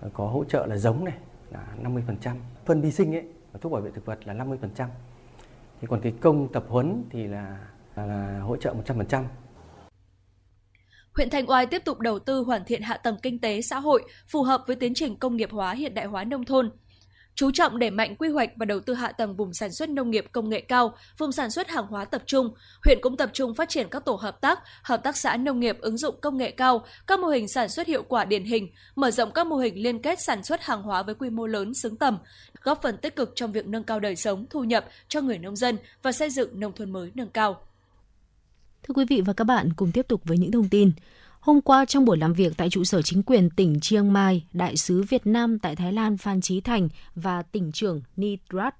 ờ, 0.00 0.10
có 0.14 0.26
hỗ 0.26 0.44
trợ 0.44 0.66
là 0.66 0.76
giống 0.76 1.04
này 1.04 1.14
là 1.50 1.66
50%, 1.82 2.36
phân 2.64 2.80
vi 2.80 2.90
sinh 2.90 3.14
ấy, 3.14 3.24
và 3.52 3.58
thuốc 3.62 3.72
bảo 3.72 3.82
vệ 3.82 3.90
thực 3.90 4.06
vật 4.06 4.18
là 4.24 4.34
50%. 4.34 4.88
Thì 5.80 5.86
còn 5.90 6.00
cái 6.00 6.12
công 6.20 6.52
tập 6.52 6.64
huấn 6.68 7.04
thì 7.10 7.26
là, 7.26 7.58
là, 7.96 8.06
là 8.06 8.40
hỗ 8.40 8.56
trợ 8.56 8.74
100%. 8.86 9.24
Huyện 11.14 11.30
Thanh 11.30 11.50
Oai 11.50 11.66
tiếp 11.66 11.82
tục 11.84 11.98
đầu 11.98 12.18
tư 12.18 12.40
hoàn 12.40 12.64
thiện 12.64 12.82
hạ 12.82 12.96
tầng 12.96 13.16
kinh 13.22 13.40
tế 13.40 13.62
xã 13.62 13.78
hội 13.78 14.04
phù 14.28 14.42
hợp 14.42 14.64
với 14.66 14.76
tiến 14.76 14.94
trình 14.94 15.18
công 15.18 15.36
nghiệp 15.36 15.50
hóa 15.52 15.72
hiện 15.72 15.94
đại 15.94 16.06
hóa 16.06 16.24
nông 16.24 16.44
thôn, 16.44 16.70
chú 17.36 17.50
trọng 17.50 17.78
đẩy 17.78 17.90
mạnh 17.90 18.16
quy 18.16 18.28
hoạch 18.28 18.50
và 18.56 18.66
đầu 18.66 18.80
tư 18.80 18.94
hạ 18.94 19.12
tầng 19.12 19.36
vùng 19.36 19.54
sản 19.54 19.72
xuất 19.72 19.88
nông 19.88 20.10
nghiệp 20.10 20.24
công 20.32 20.48
nghệ 20.48 20.60
cao, 20.60 20.96
vùng 21.18 21.32
sản 21.32 21.50
xuất 21.50 21.68
hàng 21.68 21.86
hóa 21.86 22.04
tập 22.04 22.22
trung. 22.26 22.54
Huyện 22.84 22.98
cũng 23.02 23.16
tập 23.16 23.30
trung 23.32 23.54
phát 23.54 23.68
triển 23.68 23.88
các 23.90 24.04
tổ 24.04 24.14
hợp 24.14 24.40
tác, 24.40 24.58
hợp 24.82 25.00
tác 25.04 25.16
xã 25.16 25.36
nông 25.36 25.60
nghiệp 25.60 25.76
ứng 25.80 25.96
dụng 25.96 26.14
công 26.20 26.36
nghệ 26.36 26.50
cao, 26.50 26.84
các 27.06 27.20
mô 27.20 27.28
hình 27.28 27.48
sản 27.48 27.68
xuất 27.68 27.86
hiệu 27.86 28.02
quả 28.02 28.24
điển 28.24 28.44
hình, 28.44 28.68
mở 28.94 29.10
rộng 29.10 29.30
các 29.32 29.46
mô 29.46 29.56
hình 29.56 29.82
liên 29.82 30.02
kết 30.02 30.20
sản 30.20 30.44
xuất 30.44 30.62
hàng 30.62 30.82
hóa 30.82 31.02
với 31.02 31.14
quy 31.14 31.30
mô 31.30 31.46
lớn 31.46 31.74
xứng 31.74 31.96
tầm, 31.96 32.18
góp 32.62 32.82
phần 32.82 32.96
tích 32.96 33.16
cực 33.16 33.32
trong 33.34 33.52
việc 33.52 33.66
nâng 33.66 33.84
cao 33.84 34.00
đời 34.00 34.16
sống, 34.16 34.46
thu 34.50 34.64
nhập 34.64 34.86
cho 35.08 35.20
người 35.20 35.38
nông 35.38 35.56
dân 35.56 35.78
và 36.02 36.12
xây 36.12 36.30
dựng 36.30 36.60
nông 36.60 36.72
thôn 36.72 36.92
mới 36.92 37.10
nâng 37.14 37.30
cao. 37.30 37.60
Thưa 38.82 38.94
quý 38.94 39.04
vị 39.08 39.20
và 39.26 39.32
các 39.32 39.44
bạn, 39.44 39.72
cùng 39.76 39.92
tiếp 39.92 40.08
tục 40.08 40.20
với 40.24 40.38
những 40.38 40.52
thông 40.52 40.68
tin. 40.68 40.92
Hôm 41.46 41.60
qua 41.60 41.84
trong 41.84 42.04
buổi 42.04 42.18
làm 42.18 42.32
việc 42.32 42.52
tại 42.56 42.70
trụ 42.70 42.84
sở 42.84 43.02
chính 43.02 43.22
quyền 43.22 43.50
tỉnh 43.50 43.80
Chiang 43.80 44.12
Mai, 44.12 44.44
Đại 44.52 44.76
sứ 44.76 45.02
Việt 45.02 45.26
Nam 45.26 45.58
tại 45.58 45.76
Thái 45.76 45.92
Lan 45.92 46.16
Phan 46.16 46.40
Chí 46.40 46.60
Thành 46.60 46.88
và 47.14 47.42
tỉnh 47.42 47.72
trưởng 47.72 48.02
Nitrat 48.16 48.74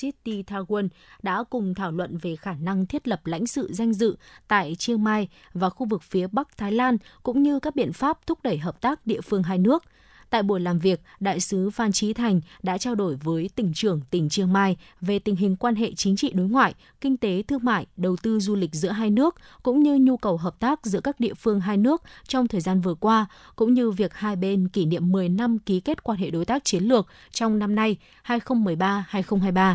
City 0.00 0.42
Thawon 0.42 0.88
đã 1.22 1.44
cùng 1.50 1.74
thảo 1.74 1.92
luận 1.92 2.18
về 2.18 2.36
khả 2.36 2.54
năng 2.54 2.86
thiết 2.86 3.08
lập 3.08 3.26
lãnh 3.26 3.46
sự 3.46 3.72
danh 3.72 3.92
dự 3.92 4.16
tại 4.48 4.74
Chiang 4.74 5.04
Mai 5.04 5.28
và 5.52 5.70
khu 5.70 5.86
vực 5.86 6.02
phía 6.02 6.26
Bắc 6.32 6.58
Thái 6.58 6.72
Lan 6.72 6.96
cũng 7.22 7.42
như 7.42 7.60
các 7.60 7.76
biện 7.76 7.92
pháp 7.92 8.26
thúc 8.26 8.38
đẩy 8.42 8.58
hợp 8.58 8.80
tác 8.80 9.06
địa 9.06 9.20
phương 9.20 9.42
hai 9.42 9.58
nước– 9.58 9.84
Tại 10.34 10.42
buổi 10.42 10.60
làm 10.60 10.78
việc, 10.78 11.00
Đại 11.20 11.40
sứ 11.40 11.70
Phan 11.70 11.92
Chí 11.92 12.12
Thành 12.12 12.40
đã 12.62 12.78
trao 12.78 12.94
đổi 12.94 13.16
với 13.16 13.50
tỉnh 13.54 13.72
trưởng 13.74 14.00
tỉnh 14.10 14.28
Chiang 14.28 14.52
Mai 14.52 14.76
về 15.00 15.18
tình 15.18 15.36
hình 15.36 15.56
quan 15.56 15.74
hệ 15.74 15.92
chính 15.94 16.16
trị 16.16 16.32
đối 16.34 16.48
ngoại, 16.48 16.74
kinh 17.00 17.16
tế 17.16 17.42
thương 17.42 17.64
mại, 17.64 17.86
đầu 17.96 18.16
tư 18.16 18.40
du 18.40 18.56
lịch 18.56 18.74
giữa 18.74 18.88
hai 18.88 19.10
nước, 19.10 19.34
cũng 19.62 19.82
như 19.82 19.94
nhu 19.94 20.16
cầu 20.16 20.36
hợp 20.36 20.60
tác 20.60 20.86
giữa 20.86 21.00
các 21.00 21.20
địa 21.20 21.34
phương 21.34 21.60
hai 21.60 21.76
nước 21.76 22.02
trong 22.28 22.48
thời 22.48 22.60
gian 22.60 22.80
vừa 22.80 22.94
qua, 22.94 23.26
cũng 23.56 23.74
như 23.74 23.90
việc 23.90 24.14
hai 24.14 24.36
bên 24.36 24.68
kỷ 24.68 24.84
niệm 24.84 25.12
10 25.12 25.28
năm 25.28 25.58
ký 25.58 25.80
kết 25.80 26.04
quan 26.04 26.18
hệ 26.18 26.30
đối 26.30 26.44
tác 26.44 26.64
chiến 26.64 26.84
lược 26.84 27.06
trong 27.30 27.58
năm 27.58 27.74
nay 27.74 27.96
2013-2023. 28.26 29.74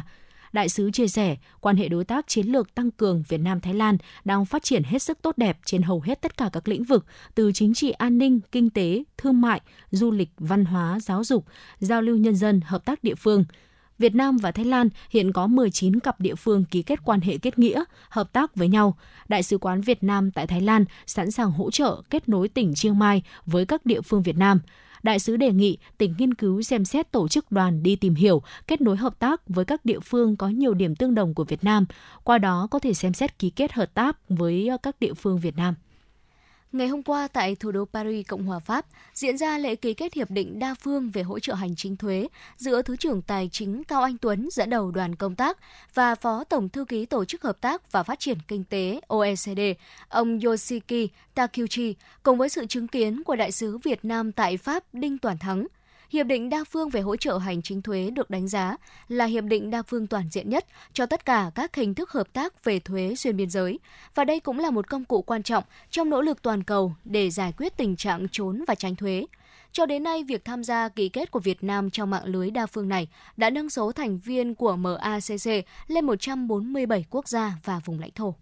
Đại 0.54 0.70
sứ 0.70 0.92
chia 0.92 1.08
sẻ, 1.08 1.38
quan 1.60 1.78
hệ 1.78 1.90
đối 1.90 2.06
tác 2.06 2.28
chiến 2.28 2.48
lược 2.48 2.76
tăng 2.76 2.92
cường 2.92 3.24
Việt 3.28 3.38
Nam 3.38 3.60
Thái 3.60 3.74
Lan 3.74 3.98
đang 4.26 4.46
phát 4.46 4.64
triển 4.64 4.84
hết 4.84 5.02
sức 5.02 5.22
tốt 5.22 5.38
đẹp 5.38 5.58
trên 5.66 5.82
hầu 5.82 6.02
hết 6.02 6.22
tất 6.22 6.38
cả 6.38 6.50
các 6.54 6.68
lĩnh 6.68 6.84
vực, 6.84 7.06
từ 7.36 7.52
chính 7.52 7.74
trị 7.74 7.92
an 7.92 8.18
ninh, 8.18 8.40
kinh 8.52 8.70
tế, 8.70 9.04
thương 9.18 9.42
mại, 9.42 9.62
du 9.92 10.12
lịch, 10.12 10.30
văn 10.38 10.66
hóa, 10.66 11.00
giáo 11.00 11.24
dục, 11.24 11.46
giao 11.80 12.02
lưu 12.02 12.18
nhân 12.18 12.36
dân, 12.36 12.62
hợp 12.66 12.86
tác 12.86 13.04
địa 13.04 13.16
phương. 13.16 13.46
Việt 14.00 14.16
Nam 14.16 14.38
và 14.38 14.52
Thái 14.52 14.66
Lan 14.66 14.90
hiện 15.10 15.32
có 15.34 15.48
19 15.48 16.00
cặp 16.00 16.22
địa 16.22 16.36
phương 16.36 16.66
ký 16.66 16.82
kết 16.82 17.00
quan 17.06 17.22
hệ 17.22 17.38
kết 17.38 17.60
nghĩa, 17.60 17.84
hợp 18.10 18.34
tác 18.34 18.56
với 18.56 18.68
nhau. 18.68 18.98
Đại 19.28 19.44
sứ 19.44 19.58
quán 19.58 19.82
Việt 19.82 20.04
Nam 20.04 20.32
tại 20.32 20.48
Thái 20.48 20.62
Lan 20.62 20.86
sẵn 21.06 21.32
sàng 21.32 21.52
hỗ 21.52 21.72
trợ 21.72 22.02
kết 22.10 22.30
nối 22.30 22.48
tỉnh 22.48 22.74
Chiang 22.76 23.00
Mai 23.00 23.24
với 23.46 23.66
các 23.66 23.86
địa 23.86 24.02
phương 24.02 24.24
Việt 24.24 24.38
Nam 24.38 24.60
đại 25.04 25.20
sứ 25.20 25.38
đề 25.38 25.52
nghị 25.52 25.78
tỉnh 25.98 26.14
nghiên 26.18 26.34
cứu 26.34 26.62
xem 26.62 26.86
xét 26.86 27.12
tổ 27.12 27.28
chức 27.28 27.52
đoàn 27.52 27.84
đi 27.84 27.96
tìm 27.96 28.16
hiểu, 28.16 28.42
kết 28.68 28.82
nối 28.82 28.98
hợp 28.98 29.20
tác 29.20 29.42
với 29.48 29.66
các 29.66 29.86
địa 29.86 30.00
phương 30.00 30.36
có 30.36 30.48
nhiều 30.48 30.74
điểm 30.74 30.96
tương 30.96 31.16
đồng 31.16 31.34
của 31.34 31.44
Việt 31.44 31.64
Nam, 31.64 31.86
qua 32.24 32.38
đó 32.38 32.68
có 32.72 32.80
thể 32.80 32.94
xem 32.94 33.14
xét 33.14 33.40
ký 33.40 33.50
kết 33.50 33.72
hợp 33.74 33.94
tác 33.94 34.18
với 34.30 34.70
các 34.84 35.00
địa 35.00 35.14
phương 35.14 35.40
Việt 35.40 35.58
Nam. 35.58 35.76
Ngày 36.72 36.88
hôm 36.88 37.04
qua 37.04 37.28
tại 37.28 37.56
thủ 37.56 37.72
đô 37.72 37.86
Paris, 37.86 38.28
Cộng 38.28 38.44
hòa 38.44 38.60
Pháp, 38.60 38.86
diễn 39.14 39.38
ra 39.38 39.58
lễ 39.58 39.76
ký 39.76 39.94
kết 39.94 40.14
hiệp 40.14 40.32
định 40.32 40.60
đa 40.60 40.74
phương 40.74 41.10
về 41.10 41.24
hỗ 41.24 41.40
trợ 41.40 41.54
hành 41.54 41.76
chính 41.76 41.96
thuế 41.96 42.28
giữa 42.58 42.82
Thứ 42.82 42.96
trưởng 42.96 43.22
Tài 43.22 43.50
chính 43.52 43.84
Cao 43.84 44.02
Anh 44.02 44.18
Tuấn 44.18 44.50
dẫn 44.52 44.70
đầu 44.70 44.92
đoàn 44.92 45.16
công 45.16 45.36
tác 45.36 45.58
và 45.94 46.16
Phó 46.16 46.44
Tổng 46.44 46.70
Thư 46.70 46.86
ký 46.86 47.06
Tổ 47.06 47.26
chức 47.26 47.42
Hợp 47.42 47.62
tác 47.62 47.92
và 47.92 48.04
Phát 48.04 48.20
triển 48.20 48.38
Kinh 48.48 48.64
tế 48.64 49.02
OECD, 49.08 49.60
ông 50.10 50.40
Yoshiki 50.40 51.10
Takuchi, 51.36 51.96
cùng 52.24 52.38
với 52.38 52.50
sự 52.50 52.66
chứng 52.66 52.88
kiến 52.88 53.24
của 53.24 53.36
Đại 53.36 53.52
sứ 53.52 53.78
Việt 53.78 54.06
Nam 54.06 54.32
tại 54.32 54.58
Pháp 54.58 54.84
Đinh 54.94 55.18
Toàn 55.18 55.38
Thắng– 55.38 55.68
Hiệp 56.10 56.26
định 56.26 56.50
đa 56.50 56.64
phương 56.64 56.90
về 56.90 57.02
hỗ 57.02 57.16
trợ 57.16 57.38
hành 57.38 57.62
chính 57.62 57.82
thuế 57.82 58.10
được 58.10 58.30
đánh 58.30 58.48
giá 58.48 58.78
là 59.08 59.26
hiệp 59.26 59.44
định 59.44 59.70
đa 59.70 59.82
phương 59.82 60.08
toàn 60.08 60.30
diện 60.32 60.50
nhất 60.50 60.66
cho 60.94 61.06
tất 61.06 61.26
cả 61.26 61.52
các 61.56 61.76
hình 61.76 61.94
thức 61.94 62.12
hợp 62.12 62.34
tác 62.34 62.64
về 62.64 62.80
thuế 62.80 63.16
xuyên 63.16 63.38
biên 63.38 63.50
giới 63.50 63.80
và 64.16 64.24
đây 64.24 64.40
cũng 64.40 64.60
là 64.60 64.70
một 64.70 64.90
công 64.90 65.06
cụ 65.06 65.22
quan 65.22 65.44
trọng 65.44 65.64
trong 65.90 66.10
nỗ 66.10 66.22
lực 66.22 66.42
toàn 66.42 66.64
cầu 66.64 66.94
để 67.06 67.30
giải 67.30 67.54
quyết 67.58 67.78
tình 67.78 67.96
trạng 67.96 68.28
trốn 68.32 68.64
và 68.68 68.76
tránh 68.76 68.96
thuế. 68.96 69.26
Cho 69.72 69.86
đến 69.86 70.04
nay, 70.04 70.24
việc 70.24 70.46
tham 70.46 70.64
gia 70.64 70.90
ký 70.90 71.10
kết 71.10 71.32
của 71.32 71.40
Việt 71.40 71.64
Nam 71.64 71.90
trong 71.90 72.10
mạng 72.10 72.26
lưới 72.26 72.52
đa 72.52 72.66
phương 72.66 72.90
này 72.90 73.08
đã 73.38 73.50
nâng 73.50 73.70
số 73.70 73.92
thành 73.92 74.20
viên 74.20 74.56
của 74.56 74.76
MACC 74.76 75.66
lên 75.88 76.06
147 76.06 77.06
quốc 77.10 77.28
gia 77.28 77.54
và 77.64 77.80
vùng 77.86 78.00
lãnh 78.00 78.12
thổ. 78.12 78.36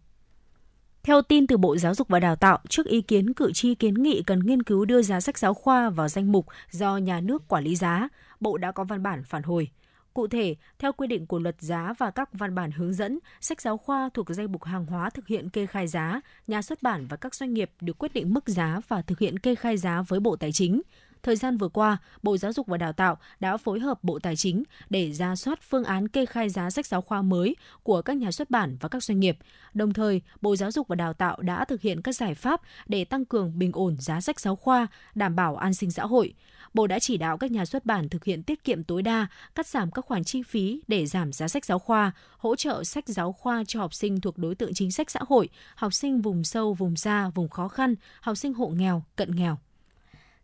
Theo 1.07 1.21
tin 1.21 1.47
từ 1.47 1.57
Bộ 1.57 1.77
Giáo 1.77 1.95
dục 1.95 2.07
và 2.07 2.19
Đào 2.19 2.35
tạo, 2.35 2.59
trước 2.69 2.85
ý 2.85 3.01
kiến 3.01 3.33
cử 3.33 3.51
tri 3.53 3.75
kiến 3.75 3.93
nghị 3.93 4.23
cần 4.23 4.39
nghiên 4.39 4.63
cứu 4.63 4.85
đưa 4.85 5.01
giá 5.01 5.19
sách 5.21 5.37
giáo 5.37 5.53
khoa 5.53 5.89
vào 5.89 6.07
danh 6.07 6.31
mục 6.31 6.45
do 6.71 6.97
nhà 6.97 7.21
nước 7.21 7.47
quản 7.47 7.63
lý 7.63 7.75
giá, 7.75 8.07
Bộ 8.39 8.57
đã 8.57 8.71
có 8.71 8.83
văn 8.83 9.03
bản 9.03 9.23
phản 9.23 9.43
hồi. 9.43 9.69
Cụ 10.13 10.27
thể, 10.27 10.55
theo 10.79 10.91
quy 10.91 11.07
định 11.07 11.25
của 11.27 11.39
luật 11.39 11.55
giá 11.59 11.93
và 11.97 12.11
các 12.11 12.29
văn 12.33 12.55
bản 12.55 12.71
hướng 12.71 12.93
dẫn, 12.93 13.19
sách 13.41 13.61
giáo 13.61 13.77
khoa 13.77 14.09
thuộc 14.13 14.27
danh 14.29 14.51
mục 14.51 14.63
hàng 14.63 14.85
hóa 14.85 15.09
thực 15.09 15.27
hiện 15.27 15.49
kê 15.49 15.65
khai 15.65 15.87
giá, 15.87 16.21
nhà 16.47 16.61
xuất 16.61 16.81
bản 16.81 17.07
và 17.07 17.17
các 17.17 17.35
doanh 17.35 17.53
nghiệp 17.53 17.71
được 17.81 17.97
quyết 17.97 18.13
định 18.13 18.33
mức 18.33 18.49
giá 18.49 18.81
và 18.87 19.01
thực 19.01 19.19
hiện 19.19 19.39
kê 19.39 19.55
khai 19.55 19.77
giá 19.77 20.01
với 20.01 20.19
Bộ 20.19 20.35
Tài 20.35 20.51
chính. 20.51 20.81
Thời 21.27 21.35
gian 21.35 21.57
vừa 21.57 21.67
qua, 21.67 21.97
Bộ 22.23 22.37
Giáo 22.37 22.53
dục 22.53 22.67
và 22.67 22.77
Đào 22.77 22.93
tạo 22.93 23.17
đã 23.39 23.57
phối 23.57 23.79
hợp 23.79 24.03
Bộ 24.03 24.19
Tài 24.19 24.35
chính 24.35 24.63
để 24.89 25.11
ra 25.11 25.35
soát 25.35 25.59
phương 25.61 25.83
án 25.83 26.07
kê 26.07 26.25
khai 26.25 26.49
giá 26.49 26.69
sách 26.69 26.85
giáo 26.85 27.01
khoa 27.01 27.21
mới 27.21 27.55
của 27.83 28.01
các 28.01 28.17
nhà 28.17 28.31
xuất 28.31 28.49
bản 28.49 28.77
và 28.79 28.89
các 28.89 29.03
doanh 29.03 29.19
nghiệp. 29.19 29.37
Đồng 29.73 29.93
thời, 29.93 30.21
Bộ 30.41 30.55
Giáo 30.55 30.71
dục 30.71 30.87
và 30.87 30.95
Đào 30.95 31.13
tạo 31.13 31.41
đã 31.41 31.65
thực 31.65 31.81
hiện 31.81 32.01
các 32.01 32.15
giải 32.15 32.35
pháp 32.35 32.61
để 32.85 33.05
tăng 33.05 33.25
cường 33.25 33.59
bình 33.59 33.71
ổn 33.73 33.95
giá 33.99 34.21
sách 34.21 34.39
giáo 34.39 34.55
khoa, 34.55 34.87
đảm 35.15 35.35
bảo 35.35 35.55
an 35.55 35.73
sinh 35.73 35.91
xã 35.91 36.05
hội. 36.05 36.33
Bộ 36.73 36.87
đã 36.87 36.99
chỉ 36.99 37.17
đạo 37.17 37.37
các 37.37 37.51
nhà 37.51 37.65
xuất 37.65 37.85
bản 37.85 38.09
thực 38.09 38.23
hiện 38.23 38.43
tiết 38.43 38.63
kiệm 38.63 38.83
tối 38.83 39.01
đa, 39.01 39.27
cắt 39.55 39.67
giảm 39.67 39.91
các 39.91 40.05
khoản 40.05 40.23
chi 40.23 40.43
phí 40.43 40.81
để 40.87 41.05
giảm 41.05 41.33
giá 41.33 41.47
sách 41.47 41.65
giáo 41.65 41.79
khoa, 41.79 42.11
hỗ 42.37 42.55
trợ 42.55 42.83
sách 42.83 43.07
giáo 43.07 43.31
khoa 43.31 43.63
cho 43.67 43.79
học 43.79 43.93
sinh 43.93 44.21
thuộc 44.21 44.37
đối 44.37 44.55
tượng 44.55 44.73
chính 44.73 44.91
sách 44.91 45.11
xã 45.11 45.19
hội, 45.27 45.49
học 45.75 45.93
sinh 45.93 46.21
vùng 46.21 46.43
sâu, 46.43 46.73
vùng 46.73 46.95
xa, 46.95 47.29
vùng 47.29 47.49
khó 47.49 47.67
khăn, 47.67 47.95
học 48.21 48.37
sinh 48.37 48.53
hộ 48.53 48.67
nghèo, 48.67 49.03
cận 49.15 49.35
nghèo. 49.35 49.57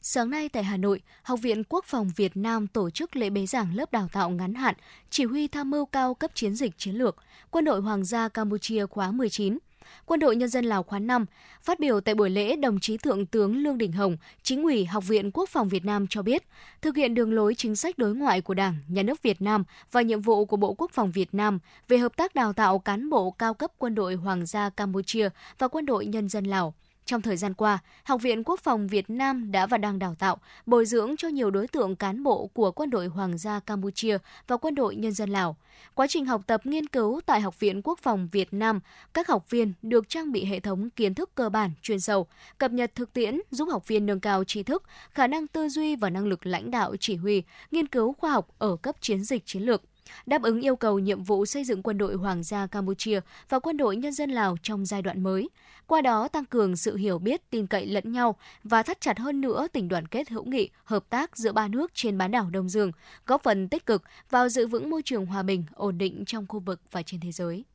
Sáng 0.06 0.30
nay 0.30 0.50
tại 0.50 0.64
Hà 0.64 0.78
Nội, 0.78 1.02
Học 1.24 1.40
viện 1.42 1.64
Quốc 1.70 1.86
phòng 1.86 2.10
Việt 2.16 2.38
Nam 2.38 2.68
tổ 2.68 2.90
chức 2.90 3.16
lễ 3.16 3.30
bế 3.30 3.46
giảng 3.46 3.76
lớp 3.76 3.92
đào 3.92 4.08
tạo 4.12 4.30
ngắn 4.30 4.54
hạn, 4.54 4.76
chỉ 5.10 5.24
huy 5.26 5.48
tham 5.48 5.70
mưu 5.70 5.86
cao 5.86 6.14
cấp 6.14 6.32
chiến 6.34 6.56
dịch 6.56 6.78
chiến 6.78 6.96
lược, 6.96 7.16
quân 7.52 7.66
đội 7.66 7.82
Hoàng 7.82 8.06
gia 8.06 8.30
Campuchia 8.30 8.86
khóa 8.86 9.12
19. 9.12 9.58
Quân 10.06 10.20
đội 10.20 10.36
Nhân 10.36 10.50
dân 10.50 10.66
Lào 10.66 10.84
khóa 10.84 11.00
5. 11.00 11.26
Phát 11.62 11.80
biểu 11.80 12.02
tại 12.02 12.16
buổi 12.16 12.30
lễ, 12.30 12.56
đồng 12.56 12.80
chí 12.80 12.98
Thượng 12.98 13.26
tướng 13.26 13.58
Lương 13.58 13.78
Đình 13.78 13.92
Hồng, 13.92 14.18
chính 14.42 14.64
ủy 14.64 14.86
Học 14.86 15.08
viện 15.08 15.32
Quốc 15.32 15.50
phòng 15.50 15.70
Việt 15.70 15.86
Nam 15.86 16.08
cho 16.08 16.22
biết, 16.22 16.44
thực 16.82 16.96
hiện 16.96 17.16
đường 17.16 17.34
lối 17.34 17.56
chính 17.56 17.76
sách 17.76 17.98
đối 17.98 18.16
ngoại 18.16 18.42
của 18.42 18.54
Đảng, 18.54 18.76
Nhà 18.88 19.04
nước 19.04 19.22
Việt 19.22 19.42
Nam 19.42 19.64
và 19.92 20.02
nhiệm 20.02 20.22
vụ 20.22 20.46
của 20.46 20.58
Bộ 20.58 20.74
Quốc 20.74 20.92
phòng 20.92 21.12
Việt 21.12 21.30
Nam 21.34 21.60
về 21.88 21.98
hợp 21.98 22.18
tác 22.18 22.36
đào 22.36 22.54
tạo 22.54 22.80
cán 22.80 23.10
bộ 23.10 23.32
cao 23.32 23.54
cấp 23.54 23.72
quân 23.78 23.96
đội 23.96 24.16
Hoàng 24.16 24.46
gia 24.46 24.70
Campuchia 24.70 25.30
và 25.58 25.68
quân 25.68 25.86
đội 25.86 26.06
Nhân 26.06 26.30
dân 26.30 26.46
Lào– 26.46 26.74
trong 27.06 27.22
thời 27.22 27.38
gian 27.38 27.54
qua, 27.54 27.80
Học 28.04 28.22
viện 28.22 28.44
Quốc 28.44 28.60
phòng 28.60 28.88
Việt 28.88 29.10
Nam 29.10 29.52
đã 29.52 29.66
và 29.66 29.78
đang 29.78 30.00
đào 30.00 30.16
tạo, 30.20 30.38
bồi 30.66 30.86
dưỡng 30.86 31.18
cho 31.18 31.28
nhiều 31.28 31.52
đối 31.52 31.68
tượng 31.68 31.96
cán 31.96 32.24
bộ 32.24 32.50
của 32.54 32.72
Quân 32.72 32.90
đội 32.90 33.08
Hoàng 33.08 33.38
gia 33.38 33.60
Campuchia 33.60 34.18
và 34.48 34.58
Quân 34.58 34.76
đội 34.76 34.96
Nhân 34.96 35.12
dân 35.12 35.30
Lào. 35.30 35.56
Quá 35.94 36.08
trình 36.08 36.26
học 36.26 36.42
tập 36.48 36.66
nghiên 36.66 36.88
cứu 36.88 37.22
tại 37.26 37.42
Học 37.42 37.60
viện 37.60 37.82
Quốc 37.82 38.00
phòng 38.00 38.30
Việt 38.32 38.54
Nam, 38.54 38.80
các 39.14 39.28
học 39.28 39.50
viên 39.50 39.74
được 39.82 40.10
trang 40.10 40.32
bị 40.32 40.46
hệ 40.46 40.60
thống 40.60 40.90
kiến 40.90 41.14
thức 41.14 41.36
cơ 41.36 41.50
bản, 41.50 41.72
chuyên 41.82 42.00
sâu, 42.00 42.28
cập 42.58 42.72
nhật 42.72 42.96
thực 42.96 43.14
tiễn 43.14 43.40
giúp 43.52 43.66
học 43.66 43.88
viên 43.88 44.06
nâng 44.06 44.20
cao 44.20 44.44
trí 44.44 44.64
thức, 44.64 44.84
khả 45.12 45.28
năng 45.28 45.48
tư 45.48 45.70
duy 45.70 45.96
và 45.96 46.10
năng 46.10 46.26
lực 46.26 46.46
lãnh 46.46 46.72
đạo 46.72 46.96
chỉ 47.00 47.16
huy, 47.16 47.44
nghiên 47.72 47.88
cứu 47.88 48.14
khoa 48.14 48.32
học 48.32 48.48
ở 48.58 48.76
cấp 48.76 48.96
chiến 49.02 49.24
dịch 49.24 49.46
chiến 49.46 49.64
lược 49.64 49.82
đáp 50.26 50.42
ứng 50.42 50.62
yêu 50.62 50.76
cầu 50.76 51.00
nhiệm 51.00 51.24
vụ 51.24 51.46
xây 51.46 51.64
dựng 51.64 51.84
quân 51.84 51.98
đội 51.98 52.16
Hoàng 52.16 52.44
gia 52.44 52.68
Campuchia 52.68 53.20
và 53.50 53.60
quân 53.60 53.78
đội 53.78 53.96
nhân 53.96 54.14
dân 54.14 54.30
Lào 54.30 54.58
trong 54.64 54.86
giai 54.86 55.02
đoạn 55.02 55.24
mới 55.24 55.50
qua 55.88 56.02
đó 56.02 56.28
tăng 56.28 56.46
cường 56.46 56.76
sự 56.76 56.96
hiểu 56.96 57.20
biết, 57.20 57.50
tin 57.50 57.68
cậy 57.68 57.86
lẫn 57.86 58.12
nhau 58.12 58.36
và 58.64 58.84
thắt 58.84 59.02
chặt 59.02 59.20
hơn 59.20 59.42
nữa 59.42 59.68
tình 59.74 59.88
đoàn 59.88 60.08
kết 60.08 60.30
hữu 60.30 60.46
nghị, 60.46 60.70
hợp 60.84 61.10
tác 61.10 61.38
giữa 61.38 61.52
ba 61.52 61.68
nước 61.68 61.92
trên 61.94 62.18
bán 62.18 62.32
đảo 62.32 62.50
Đông 62.50 62.70
Dương, 62.70 62.92
góp 63.26 63.44
phần 63.44 63.70
tích 63.70 63.86
cực 63.86 64.04
vào 64.30 64.50
giữ 64.50 64.68
vững 64.68 64.90
môi 64.90 65.02
trường 65.06 65.26
hòa 65.26 65.44
bình, 65.44 65.64
ổn 65.74 65.98
định 65.98 66.24
trong 66.26 66.46
khu 66.48 66.60
vực 66.60 66.82
và 66.92 67.02
trên 67.02 67.20
thế 67.20 67.32
giới. 67.32 67.66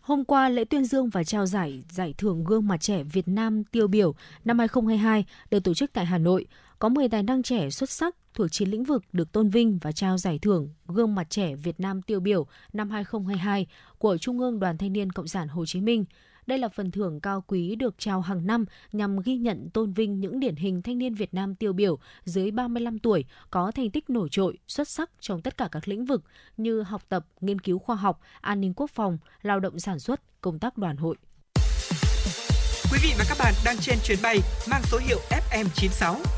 Hôm 0.00 0.24
qua, 0.24 0.48
lễ 0.48 0.64
tuyên 0.64 0.84
dương 0.84 1.08
và 1.08 1.24
trao 1.24 1.46
giải 1.46 1.82
Giải 1.90 2.14
thưởng 2.18 2.44
Gương 2.44 2.68
mặt 2.68 2.80
trẻ 2.80 3.02
Việt 3.02 3.28
Nam 3.28 3.64
tiêu 3.64 3.88
biểu 3.88 4.14
năm 4.44 4.58
2022 4.58 5.24
được 5.50 5.64
tổ 5.64 5.74
chức 5.74 5.92
tại 5.92 6.06
Hà 6.06 6.18
Nội. 6.18 6.46
Có 6.78 6.88
10 6.88 7.08
tài 7.08 7.22
năng 7.22 7.42
trẻ 7.42 7.70
xuất 7.70 7.90
sắc 7.90 8.16
thuộc 8.38 8.52
9 8.52 8.70
lĩnh 8.70 8.84
vực 8.84 9.02
được 9.12 9.32
tôn 9.32 9.50
vinh 9.50 9.78
và 9.82 9.92
trao 9.92 10.18
giải 10.18 10.38
thưởng 10.38 10.68
Gương 10.86 11.14
mặt 11.14 11.30
trẻ 11.30 11.54
Việt 11.54 11.80
Nam 11.80 12.02
tiêu 12.02 12.20
biểu 12.20 12.46
năm 12.72 12.90
2022 12.90 13.66
của 13.98 14.18
Trung 14.18 14.40
ương 14.40 14.60
Đoàn 14.60 14.78
Thanh 14.78 14.92
niên 14.92 15.12
Cộng 15.12 15.28
sản 15.28 15.48
Hồ 15.48 15.66
Chí 15.66 15.80
Minh– 15.80 16.04
đây 16.48 16.58
là 16.58 16.68
phần 16.68 16.90
thưởng 16.90 17.20
cao 17.20 17.44
quý 17.46 17.74
được 17.74 17.94
trao 17.98 18.20
hàng 18.20 18.46
năm 18.46 18.64
nhằm 18.92 19.20
ghi 19.20 19.36
nhận 19.36 19.70
tôn 19.70 19.92
vinh 19.92 20.20
những 20.20 20.40
điển 20.40 20.56
hình 20.56 20.82
thanh 20.82 20.98
niên 20.98 21.14
Việt 21.14 21.34
Nam 21.34 21.54
tiêu 21.54 21.72
biểu 21.72 21.98
dưới 22.24 22.50
35 22.50 22.98
tuổi 22.98 23.24
có 23.50 23.70
thành 23.70 23.90
tích 23.90 24.10
nổi 24.10 24.28
trội, 24.30 24.58
xuất 24.68 24.88
sắc 24.88 25.10
trong 25.20 25.42
tất 25.42 25.56
cả 25.56 25.68
các 25.72 25.88
lĩnh 25.88 26.04
vực 26.04 26.24
như 26.56 26.82
học 26.82 27.02
tập, 27.08 27.26
nghiên 27.40 27.60
cứu 27.60 27.78
khoa 27.78 27.96
học, 27.96 28.20
an 28.40 28.60
ninh 28.60 28.72
quốc 28.76 28.90
phòng, 28.90 29.18
lao 29.42 29.60
động 29.60 29.78
sản 29.78 29.98
xuất, 29.98 30.40
công 30.40 30.58
tác 30.58 30.78
đoàn 30.78 30.96
hội. 30.96 31.16
Quý 32.92 32.98
vị 33.02 33.10
và 33.18 33.24
các 33.28 33.36
bạn 33.38 33.54
đang 33.64 33.76
trên 33.80 33.98
chuyến 34.04 34.18
bay 34.22 34.38
mang 34.70 34.82
số 34.84 34.98
hiệu 34.98 35.18
FM96. 35.50 36.37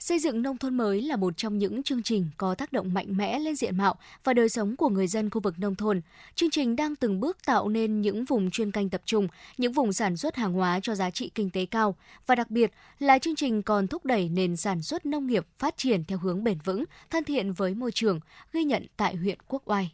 Xây 0.00 0.18
dựng 0.18 0.42
nông 0.42 0.58
thôn 0.58 0.76
mới 0.76 1.02
là 1.02 1.16
một 1.16 1.36
trong 1.36 1.58
những 1.58 1.82
chương 1.82 2.02
trình 2.02 2.30
có 2.36 2.54
tác 2.54 2.72
động 2.72 2.94
mạnh 2.94 3.16
mẽ 3.16 3.38
lên 3.38 3.56
diện 3.56 3.76
mạo 3.76 3.94
và 4.24 4.34
đời 4.34 4.48
sống 4.48 4.76
của 4.76 4.88
người 4.88 5.06
dân 5.06 5.30
khu 5.30 5.40
vực 5.40 5.58
nông 5.58 5.74
thôn. 5.74 6.00
Chương 6.34 6.50
trình 6.50 6.76
đang 6.76 6.96
từng 6.96 7.20
bước 7.20 7.38
tạo 7.46 7.68
nên 7.68 8.00
những 8.00 8.24
vùng 8.24 8.50
chuyên 8.50 8.70
canh 8.70 8.88
tập 8.88 9.02
trung, 9.04 9.28
những 9.58 9.72
vùng 9.72 9.92
sản 9.92 10.16
xuất 10.16 10.36
hàng 10.36 10.52
hóa 10.52 10.80
cho 10.82 10.94
giá 10.94 11.10
trị 11.10 11.30
kinh 11.34 11.50
tế 11.50 11.66
cao 11.66 11.96
và 12.26 12.34
đặc 12.34 12.50
biệt 12.50 12.72
là 12.98 13.18
chương 13.18 13.36
trình 13.36 13.62
còn 13.62 13.86
thúc 13.86 14.04
đẩy 14.04 14.28
nền 14.28 14.56
sản 14.56 14.82
xuất 14.82 15.06
nông 15.06 15.26
nghiệp 15.26 15.46
phát 15.58 15.76
triển 15.76 16.04
theo 16.04 16.18
hướng 16.18 16.44
bền 16.44 16.58
vững, 16.64 16.84
thân 17.10 17.24
thiện 17.24 17.52
với 17.52 17.74
môi 17.74 17.92
trường, 17.92 18.20
ghi 18.52 18.64
nhận 18.64 18.86
tại 18.96 19.16
huyện 19.16 19.38
Quốc 19.48 19.62
Oai. 19.64 19.92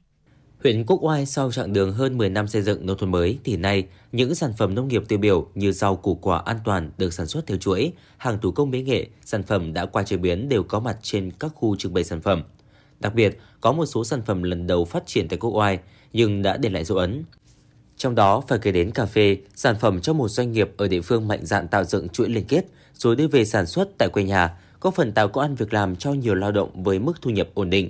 Huyện 0.62 0.84
Quốc 0.86 0.98
Oai 1.02 1.26
sau 1.26 1.52
chặng 1.52 1.72
đường 1.72 1.92
hơn 1.92 2.18
10 2.18 2.28
năm 2.28 2.48
xây 2.48 2.62
dựng 2.62 2.86
nông 2.86 2.98
thôn 2.98 3.10
mới 3.10 3.38
thì 3.44 3.56
nay 3.56 3.86
những 4.12 4.34
sản 4.34 4.52
phẩm 4.58 4.74
nông 4.74 4.88
nghiệp 4.88 5.02
tiêu 5.08 5.18
biểu 5.18 5.48
như 5.54 5.72
rau 5.72 5.96
củ 5.96 6.14
quả 6.14 6.42
an 6.44 6.58
toàn 6.64 6.90
được 6.98 7.12
sản 7.12 7.26
xuất 7.26 7.46
theo 7.46 7.58
chuỗi, 7.58 7.92
hàng 8.16 8.38
thủ 8.42 8.50
công 8.50 8.70
mỹ 8.70 8.82
nghệ, 8.82 9.06
sản 9.24 9.42
phẩm 9.42 9.72
đã 9.72 9.86
qua 9.86 10.02
chế 10.02 10.16
biến 10.16 10.48
đều 10.48 10.62
có 10.62 10.80
mặt 10.80 10.98
trên 11.02 11.30
các 11.30 11.52
khu 11.54 11.76
trưng 11.76 11.94
bày 11.94 12.04
sản 12.04 12.20
phẩm. 12.20 12.42
Đặc 13.00 13.14
biệt, 13.14 13.38
có 13.60 13.72
một 13.72 13.86
số 13.86 14.04
sản 14.04 14.22
phẩm 14.22 14.42
lần 14.42 14.66
đầu 14.66 14.84
phát 14.84 15.06
triển 15.06 15.28
tại 15.28 15.38
Quốc 15.38 15.50
Oai 15.50 15.78
nhưng 16.12 16.42
đã 16.42 16.56
để 16.56 16.68
lại 16.70 16.84
dấu 16.84 16.98
ấn. 16.98 17.24
Trong 17.96 18.14
đó 18.14 18.42
phải 18.48 18.58
kể 18.58 18.72
đến 18.72 18.90
cà 18.90 19.06
phê, 19.06 19.36
sản 19.54 19.76
phẩm 19.80 20.00
cho 20.00 20.12
một 20.12 20.28
doanh 20.28 20.52
nghiệp 20.52 20.70
ở 20.76 20.88
địa 20.88 21.00
phương 21.00 21.28
mạnh 21.28 21.46
dạn 21.46 21.68
tạo 21.68 21.84
dựng 21.84 22.08
chuỗi 22.08 22.28
liên 22.28 22.44
kết 22.44 22.66
rồi 22.94 23.16
đưa 23.16 23.28
về 23.28 23.44
sản 23.44 23.66
xuất 23.66 23.88
tại 23.98 24.08
quê 24.08 24.24
nhà, 24.24 24.58
có 24.80 24.90
phần 24.90 25.12
tạo 25.12 25.28
công 25.28 25.42
ăn 25.42 25.54
việc 25.54 25.72
làm 25.74 25.96
cho 25.96 26.12
nhiều 26.12 26.34
lao 26.34 26.52
động 26.52 26.82
với 26.82 26.98
mức 26.98 27.22
thu 27.22 27.30
nhập 27.30 27.48
ổn 27.54 27.70
định. 27.70 27.88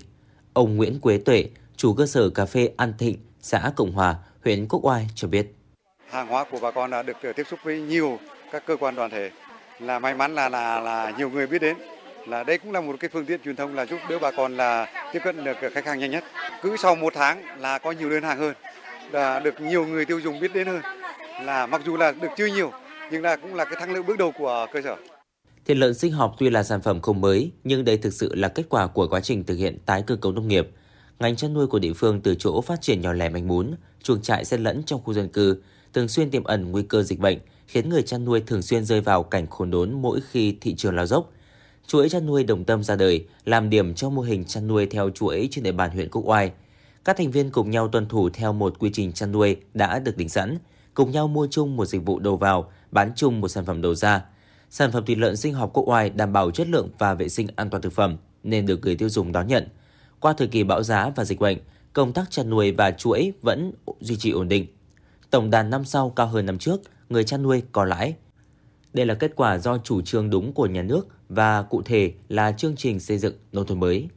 Ông 0.52 0.76
Nguyễn 0.76 1.00
Quế 1.00 1.18
Tuệ, 1.18 1.48
chủ 1.76 1.94
cơ 1.94 2.06
sở 2.06 2.30
cà 2.30 2.46
phê 2.46 2.70
An 2.76 2.92
Thịnh, 2.98 3.16
xã 3.40 3.72
Cộng 3.76 3.92
Hòa, 3.92 4.16
huyện 4.44 4.68
Quốc 4.68 4.84
Oai 4.84 5.06
cho 5.14 5.28
biết. 5.28 5.46
Hàng 6.10 6.28
hóa 6.28 6.44
của 6.50 6.58
bà 6.62 6.70
con 6.70 6.90
đã 6.90 7.02
được 7.02 7.16
tiếp 7.36 7.46
xúc 7.50 7.58
với 7.64 7.80
nhiều 7.80 8.18
các 8.52 8.66
cơ 8.66 8.76
quan 8.76 8.94
đoàn 8.94 9.10
thể 9.10 9.30
là 9.80 9.98
may 9.98 10.14
mắn 10.14 10.34
là 10.34 10.48
là 10.48 10.80
là 10.80 11.14
nhiều 11.18 11.30
người 11.30 11.46
biết 11.46 11.62
đến 11.62 11.76
là 12.26 12.44
đây 12.44 12.58
cũng 12.58 12.72
là 12.72 12.80
một 12.80 12.96
cái 13.00 13.10
phương 13.12 13.26
tiện 13.26 13.40
truyền 13.44 13.56
thông 13.56 13.74
là 13.74 13.86
giúp 13.86 13.98
đỡ 14.10 14.18
bà 14.18 14.30
con 14.30 14.56
là 14.56 14.86
tiếp 15.12 15.20
cận 15.24 15.44
được 15.44 15.56
khách 15.72 15.86
hàng 15.86 15.98
nhanh 15.98 16.10
nhất. 16.10 16.24
Cứ 16.62 16.76
sau 16.76 16.96
một 16.96 17.12
tháng 17.16 17.42
là 17.60 17.78
có 17.78 17.92
nhiều 17.92 18.10
đơn 18.10 18.22
hàng 18.22 18.38
hơn, 18.38 18.54
là 19.12 19.40
được 19.40 19.60
nhiều 19.60 19.86
người 19.86 20.04
tiêu 20.04 20.20
dùng 20.20 20.40
biết 20.40 20.54
đến 20.54 20.66
hơn. 20.66 20.80
Là 21.44 21.66
mặc 21.66 21.80
dù 21.86 21.96
là 21.96 22.12
được 22.12 22.28
chưa 22.36 22.46
nhiều 22.46 22.72
nhưng 23.10 23.22
là 23.22 23.36
cũng 23.36 23.54
là 23.54 23.64
cái 23.64 23.74
thắng 23.80 23.92
lợi 23.92 24.02
bước 24.02 24.18
đầu 24.18 24.32
của 24.38 24.66
cơ 24.72 24.80
sở. 24.84 24.96
Thịt 25.64 25.76
lợn 25.76 25.94
sinh 25.94 26.12
học 26.12 26.34
tuy 26.38 26.50
là 26.50 26.62
sản 26.62 26.82
phẩm 26.82 27.00
không 27.00 27.20
mới 27.20 27.52
nhưng 27.64 27.84
đây 27.84 27.96
thực 27.98 28.12
sự 28.12 28.34
là 28.34 28.48
kết 28.48 28.64
quả 28.68 28.86
của 28.86 29.08
quá 29.08 29.20
trình 29.20 29.44
thực 29.44 29.56
hiện 29.56 29.78
tái 29.86 30.02
cơ 30.06 30.16
cấu 30.16 30.32
nông 30.32 30.48
nghiệp– 30.48 30.68
ngành 31.18 31.36
chăn 31.36 31.54
nuôi 31.54 31.66
của 31.66 31.78
địa 31.78 31.92
phương 31.92 32.20
từ 32.20 32.34
chỗ 32.38 32.60
phát 32.60 32.82
triển 32.82 33.00
nhỏ 33.00 33.12
lẻ 33.12 33.28
manh 33.28 33.48
mún, 33.48 33.74
chuồng 34.02 34.22
trại 34.22 34.44
xen 34.44 34.62
lẫn 34.62 34.82
trong 34.86 35.02
khu 35.02 35.12
dân 35.12 35.28
cư, 35.28 35.62
thường 35.92 36.08
xuyên 36.08 36.30
tiềm 36.30 36.44
ẩn 36.44 36.72
nguy 36.72 36.82
cơ 36.82 37.02
dịch 37.02 37.18
bệnh, 37.18 37.38
khiến 37.66 37.88
người 37.88 38.02
chăn 38.02 38.24
nuôi 38.24 38.40
thường 38.40 38.62
xuyên 38.62 38.84
rơi 38.84 39.00
vào 39.00 39.22
cảnh 39.22 39.46
khốn 39.46 39.70
đốn 39.70 39.92
mỗi 39.92 40.20
khi 40.30 40.56
thị 40.60 40.74
trường 40.74 40.94
lao 40.94 41.06
dốc. 41.06 41.32
Chuỗi 41.86 42.08
chăn 42.08 42.26
nuôi 42.26 42.44
Đồng 42.44 42.64
Tâm 42.64 42.82
ra 42.82 42.96
đời, 42.96 43.26
làm 43.44 43.70
điểm 43.70 43.94
cho 43.94 44.10
mô 44.10 44.22
hình 44.22 44.44
chăn 44.44 44.66
nuôi 44.66 44.86
theo 44.86 45.10
chuỗi 45.10 45.48
trên 45.50 45.64
địa 45.64 45.72
bàn 45.72 45.90
huyện 45.90 46.10
Quốc 46.10 46.22
Oai. 46.24 46.52
Các 47.04 47.16
thành 47.16 47.30
viên 47.30 47.50
cùng 47.50 47.70
nhau 47.70 47.88
tuân 47.88 48.06
thủ 48.08 48.30
theo 48.30 48.52
một 48.52 48.78
quy 48.78 48.90
trình 48.92 49.12
chăn 49.12 49.32
nuôi 49.32 49.56
đã 49.74 49.98
được 49.98 50.16
định 50.16 50.28
sẵn, 50.28 50.58
cùng 50.94 51.10
nhau 51.10 51.28
mua 51.28 51.46
chung 51.50 51.76
một 51.76 51.86
dịch 51.86 52.04
vụ 52.04 52.18
đầu 52.18 52.36
vào, 52.36 52.72
bán 52.90 53.12
chung 53.16 53.40
một 53.40 53.48
sản 53.48 53.64
phẩm 53.64 53.82
đầu 53.82 53.94
ra. 53.94 54.24
Sản 54.70 54.92
phẩm 54.92 55.04
thịt 55.06 55.18
lợn 55.18 55.36
sinh 55.36 55.54
học 55.54 55.70
Quốc 55.72 55.88
Oai 55.88 56.10
đảm 56.10 56.32
bảo 56.32 56.50
chất 56.50 56.68
lượng 56.68 56.88
và 56.98 57.14
vệ 57.14 57.28
sinh 57.28 57.46
an 57.56 57.70
toàn 57.70 57.82
thực 57.82 57.92
phẩm 57.92 58.16
nên 58.42 58.66
được 58.66 58.80
người 58.82 58.96
tiêu 58.96 59.08
dùng 59.08 59.32
đón 59.32 59.48
nhận– 59.48 59.68
qua 60.20 60.32
thời 60.32 60.48
kỳ 60.48 60.64
bão 60.64 60.82
giá 60.82 61.10
và 61.16 61.24
dịch 61.24 61.40
bệnh, 61.40 61.58
công 61.92 62.12
tác 62.12 62.30
chăn 62.30 62.50
nuôi 62.50 62.72
và 62.72 62.90
chuỗi 62.90 63.32
vẫn 63.42 63.72
duy 64.00 64.16
trì 64.16 64.30
ổn 64.30 64.48
định. 64.48 64.66
Tổng 65.30 65.50
đàn 65.50 65.70
năm 65.70 65.84
sau 65.84 66.10
cao 66.10 66.26
hơn 66.26 66.46
năm 66.46 66.58
trước, 66.58 66.80
người 67.08 67.24
chăn 67.24 67.42
nuôi 67.42 67.62
có 67.72 67.84
lãi. 67.84 68.14
Đây 68.92 69.06
là 69.06 69.14
kết 69.14 69.32
quả 69.36 69.58
do 69.58 69.78
chủ 69.78 70.02
trương 70.02 70.30
đúng 70.30 70.52
của 70.52 70.66
nhà 70.66 70.82
nước 70.82 71.06
và 71.28 71.62
cụ 71.62 71.82
thể 71.82 72.12
là 72.28 72.52
chương 72.52 72.76
trình 72.76 73.00
xây 73.00 73.18
dựng 73.18 73.34
nông 73.52 73.66
thôn 73.66 73.80
mới. 73.80 74.08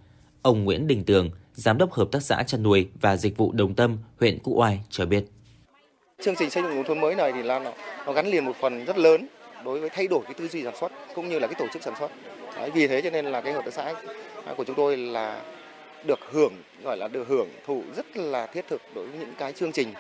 Ông 0.41 0.63
Nguyễn 0.63 0.87
Đình 0.87 1.03
Tường, 1.03 1.29
Giám 1.53 1.77
đốc 1.77 1.93
Hợp 1.93 2.07
tác 2.11 2.23
xã 2.23 2.43
chăn 2.43 2.63
nuôi 2.63 2.89
và 3.01 3.17
dịch 3.17 3.37
vụ 3.37 3.51
Đồng 3.51 3.75
Tâm, 3.75 3.97
huyện 4.19 4.39
Cụ 4.39 4.53
Oai 4.55 4.79
cho 4.89 5.05
biết. 5.05 5.25
Chương 6.25 6.35
trình 6.35 6.49
xây 6.49 6.63
dựng 6.63 6.75
nông 6.75 6.83
thôn 6.87 7.01
mới 7.01 7.15
này 7.15 7.31
thì 7.31 7.43
là 7.43 7.59
nó, 7.59 7.71
nó 8.05 8.13
gắn 8.13 8.27
liền 8.27 8.45
một 8.45 8.55
phần 8.61 8.85
rất 8.85 8.97
lớn 8.97 9.27
đối 9.65 9.79
với 9.79 9.89
thay 9.89 10.07
đổi 10.07 10.21
cái 10.23 10.33
tư 10.33 10.47
duy 10.47 10.63
sản 10.63 10.73
xuất 10.79 10.91
cũng 11.15 11.29
như 11.29 11.39
là 11.39 11.47
cái 11.47 11.55
tổ 11.59 11.65
chức 11.73 11.83
sản 11.83 11.93
xuất. 11.99 12.11
Đấy, 12.55 12.71
vì 12.73 12.87
thế 12.87 13.01
cho 13.01 13.09
nên 13.09 13.25
là 13.25 13.41
cái 13.41 13.53
hợp 13.53 13.61
tác 13.65 13.73
xã 13.73 13.93
của 14.57 14.63
chúng 14.63 14.75
tôi 14.75 14.97
là 14.97 15.43
được 16.05 16.19
hưởng 16.31 16.53
gọi 16.83 16.97
là 16.97 17.07
được 17.07 17.27
hưởng 17.27 17.49
thụ 17.65 17.83
rất 17.95 18.17
là 18.17 18.45
thiết 18.45 18.65
thực 18.67 18.81
đối 18.95 19.07
với 19.07 19.19
những 19.19 19.33
cái 19.37 19.53
chương 19.53 19.71
trình 19.71 19.93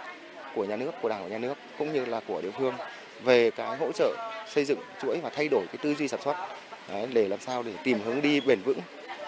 của 0.55 0.65
nhà 0.65 0.75
nước, 0.75 0.91
của 1.01 1.09
đảng 1.09 1.23
của 1.23 1.29
nhà 1.29 1.37
nước 1.37 1.53
cũng 1.77 1.93
như 1.93 2.05
là 2.05 2.21
của 2.27 2.41
địa 2.41 2.51
phương 2.57 2.73
về 3.23 3.51
cái 3.51 3.77
hỗ 3.77 3.91
trợ 3.91 4.15
xây 4.53 4.65
dựng 4.65 4.79
chuỗi 5.01 5.19
và 5.23 5.29
thay 5.29 5.47
đổi 5.47 5.65
cái 5.67 5.77
tư 5.83 5.95
duy 5.95 6.07
sản 6.07 6.19
xuất 6.23 6.35
Đấy, 6.89 7.07
để 7.13 7.27
làm 7.27 7.39
sao 7.39 7.63
để 7.63 7.73
tìm 7.83 7.99
hướng 8.05 8.21
đi 8.21 8.41
bền 8.41 8.61
vững 8.61 8.79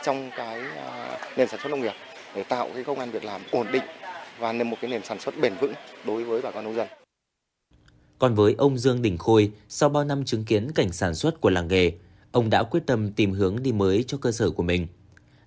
trong 0.04 0.32
cái 0.38 0.60
uh, 0.60 1.38
nền 1.38 1.48
sản 1.48 1.60
xuất 1.64 1.70
nông 1.70 1.82
nghiệp 1.82 1.94
để 2.36 2.44
tạo 2.44 2.70
cái 2.74 2.84
công 2.84 3.00
an 3.00 3.12
việc 3.12 3.24
làm 3.24 3.42
ổn 3.52 3.68
định 3.72 3.84
và 4.40 4.52
một 4.52 4.78
cái 4.82 4.92
nền 4.92 5.04
sản 5.04 5.20
xuất 5.20 5.38
bền 5.42 5.54
vững 5.62 5.74
đối 6.06 6.24
với 6.24 6.42
bà 6.42 6.52
con 6.52 6.64
nông 6.64 6.76
dân. 6.76 6.88
Còn 8.20 8.36
với 8.36 8.56
ông 8.58 8.78
Dương 8.78 9.02
Đình 9.02 9.18
Khôi, 9.18 9.52
sau 9.70 9.90
bao 9.90 10.04
năm 10.04 10.26
chứng 10.26 10.46
kiến 10.46 10.72
cảnh 10.76 10.92
sản 10.92 11.16
xuất 11.16 11.42
của 11.42 11.50
làng 11.50 11.68
nghề, 11.68 11.92
ông 12.32 12.50
đã 12.50 12.64
quyết 12.64 12.82
tâm 12.86 13.12
tìm 13.12 13.32
hướng 13.32 13.64
đi 13.64 13.72
mới 13.72 14.04
cho 14.08 14.18
cơ 14.22 14.32
sở 14.32 14.50
của 14.50 14.64
mình– 14.64 14.88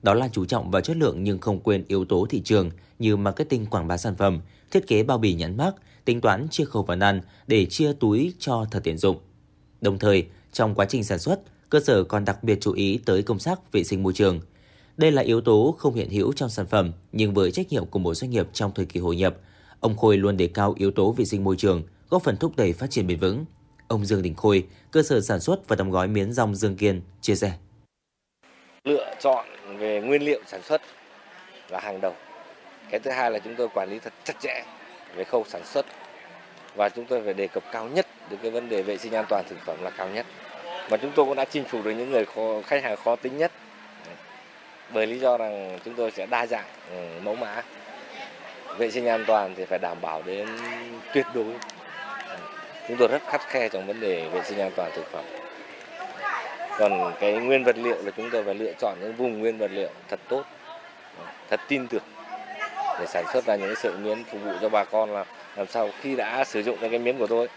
đó 0.04 0.14
là 0.14 0.28
chú 0.32 0.44
trọng 0.44 0.70
vào 0.70 0.82
chất 0.82 0.96
lượng 0.96 1.24
nhưng 1.24 1.38
không 1.38 1.60
quên 1.60 1.84
yếu 1.88 2.04
tố 2.04 2.26
thị 2.30 2.40
trường 2.44 2.70
như 2.98 3.16
marketing 3.16 3.66
quảng 3.66 3.88
bá 3.88 3.96
sản 3.96 4.14
phẩm, 4.14 4.40
thiết 4.70 4.86
kế 4.86 5.02
bao 5.02 5.18
bì 5.18 5.34
nhãn 5.34 5.56
mác, 5.56 5.74
tính 6.04 6.20
toán 6.20 6.48
chia 6.50 6.64
khẩu 6.64 6.84
phần 6.84 7.00
ăn 7.00 7.20
để 7.46 7.66
chia 7.66 7.92
túi 7.92 8.34
cho 8.38 8.66
thật 8.70 8.80
tiện 8.84 8.98
dụng. 8.98 9.16
Đồng 9.80 9.98
thời, 9.98 10.26
trong 10.52 10.74
quá 10.74 10.86
trình 10.88 11.04
sản 11.04 11.18
xuất, 11.18 11.40
cơ 11.70 11.80
sở 11.80 12.04
còn 12.04 12.24
đặc 12.24 12.44
biệt 12.44 12.58
chú 12.60 12.72
ý 12.72 12.98
tới 13.04 13.22
công 13.22 13.38
tác 13.38 13.72
vệ 13.72 13.84
sinh 13.84 14.02
môi 14.02 14.12
trường. 14.12 14.40
Đây 14.96 15.12
là 15.12 15.22
yếu 15.22 15.40
tố 15.40 15.74
không 15.78 15.94
hiện 15.94 16.10
hữu 16.10 16.32
trong 16.32 16.50
sản 16.50 16.66
phẩm, 16.66 16.92
nhưng 17.12 17.34
với 17.34 17.50
trách 17.50 17.68
nhiệm 17.72 17.86
của 17.86 17.98
mỗi 17.98 18.14
doanh 18.14 18.30
nghiệp 18.30 18.48
trong 18.52 18.72
thời 18.74 18.86
kỳ 18.86 19.00
hội 19.00 19.16
nhập, 19.16 19.36
ông 19.80 19.96
Khôi 19.96 20.16
luôn 20.16 20.36
đề 20.36 20.46
cao 20.46 20.74
yếu 20.78 20.90
tố 20.90 21.12
vệ 21.12 21.24
sinh 21.24 21.44
môi 21.44 21.56
trường, 21.56 21.82
góp 22.10 22.22
phần 22.22 22.36
thúc 22.36 22.56
đẩy 22.56 22.72
phát 22.72 22.90
triển 22.90 23.06
bền 23.06 23.18
vững. 23.18 23.44
Ông 23.88 24.04
Dương 24.04 24.22
Đình 24.22 24.34
Khôi, 24.34 24.66
cơ 24.90 25.02
sở 25.02 25.20
sản 25.20 25.40
xuất 25.40 25.68
và 25.68 25.76
đóng 25.76 25.90
gói 25.90 26.08
miến 26.08 26.32
rong 26.32 26.54
Dương 26.54 26.76
Kiên, 26.76 27.00
chia 27.20 27.34
sẻ. 27.34 27.52
Lựa 28.84 29.14
chọn 29.20 29.46
về 29.78 30.00
nguyên 30.00 30.22
liệu 30.22 30.40
sản 30.46 30.62
xuất 30.62 30.82
là 31.68 31.80
hàng 31.80 32.00
đầu. 32.00 32.14
Cái 32.90 33.00
thứ 33.00 33.10
hai 33.10 33.30
là 33.30 33.38
chúng 33.38 33.54
tôi 33.54 33.68
quản 33.68 33.90
lý 33.90 33.98
thật 33.98 34.12
chặt 34.24 34.34
chẽ 34.40 34.64
về 35.14 35.24
khâu 35.24 35.44
sản 35.48 35.64
xuất 35.64 35.86
và 36.76 36.88
chúng 36.88 37.04
tôi 37.04 37.22
phải 37.24 37.34
đề 37.34 37.46
cập 37.46 37.62
cao 37.72 37.88
nhất 37.88 38.06
đến 38.30 38.38
cái 38.42 38.50
vấn 38.50 38.68
đề 38.68 38.82
vệ 38.82 38.98
sinh 38.98 39.14
an 39.14 39.24
toàn 39.28 39.44
thực 39.48 39.58
phẩm 39.66 39.76
là 39.82 39.90
cao 39.90 40.08
nhất. 40.08 40.26
Và 40.88 40.96
chúng 40.96 41.12
tôi 41.14 41.26
cũng 41.26 41.36
đã 41.36 41.44
chinh 41.44 41.64
phục 41.64 41.84
được 41.84 41.90
những 41.90 42.10
người 42.10 42.24
khó, 42.24 42.60
khách 42.66 42.82
hàng 42.82 42.96
khó 42.96 43.16
tính 43.16 43.38
nhất 43.38 43.52
bởi 44.90 45.06
lý 45.06 45.18
do 45.18 45.36
rằng 45.36 45.78
chúng 45.84 45.94
tôi 45.94 46.10
sẽ 46.10 46.26
đa 46.26 46.46
dạng 46.46 46.66
ừ, 46.90 46.96
mẫu 47.22 47.34
mã 47.34 47.62
vệ 48.78 48.90
sinh 48.90 49.06
an 49.06 49.24
toàn 49.26 49.54
thì 49.54 49.64
phải 49.64 49.78
đảm 49.78 50.00
bảo 50.00 50.22
đến 50.22 50.48
tuyệt 51.14 51.26
đối 51.34 51.54
chúng 52.88 52.96
tôi 52.98 53.08
rất 53.08 53.22
khắt 53.26 53.40
khe 53.40 53.68
trong 53.68 53.86
vấn 53.86 54.00
đề 54.00 54.28
vệ 54.28 54.42
sinh 54.44 54.58
an 54.58 54.72
toàn 54.76 54.90
thực 54.94 55.12
phẩm 55.12 55.24
còn 56.78 57.12
cái 57.20 57.32
nguyên 57.32 57.64
vật 57.64 57.78
liệu 57.78 57.96
là 58.02 58.10
chúng 58.16 58.30
tôi 58.32 58.44
phải 58.44 58.54
lựa 58.54 58.72
chọn 58.80 58.98
những 59.00 59.16
vùng 59.16 59.38
nguyên 59.38 59.58
vật 59.58 59.70
liệu 59.70 59.90
thật 60.08 60.20
tốt 60.28 60.42
thật 61.50 61.60
tin 61.68 61.86
tưởng 61.88 62.02
để 63.00 63.06
sản 63.06 63.24
xuất 63.32 63.44
ra 63.46 63.56
những 63.56 63.74
sợi 63.82 63.92
miến 63.96 64.24
phục 64.24 64.42
vụ 64.44 64.52
cho 64.60 64.68
bà 64.68 64.84
con 64.84 65.10
là 65.12 65.24
làm 65.56 65.66
sao 65.66 65.90
khi 66.00 66.16
đã 66.16 66.44
sử 66.44 66.62
dụng 66.62 66.78
cái 66.80 66.98
miến 66.98 67.18
của 67.18 67.26
tôi 67.26 67.48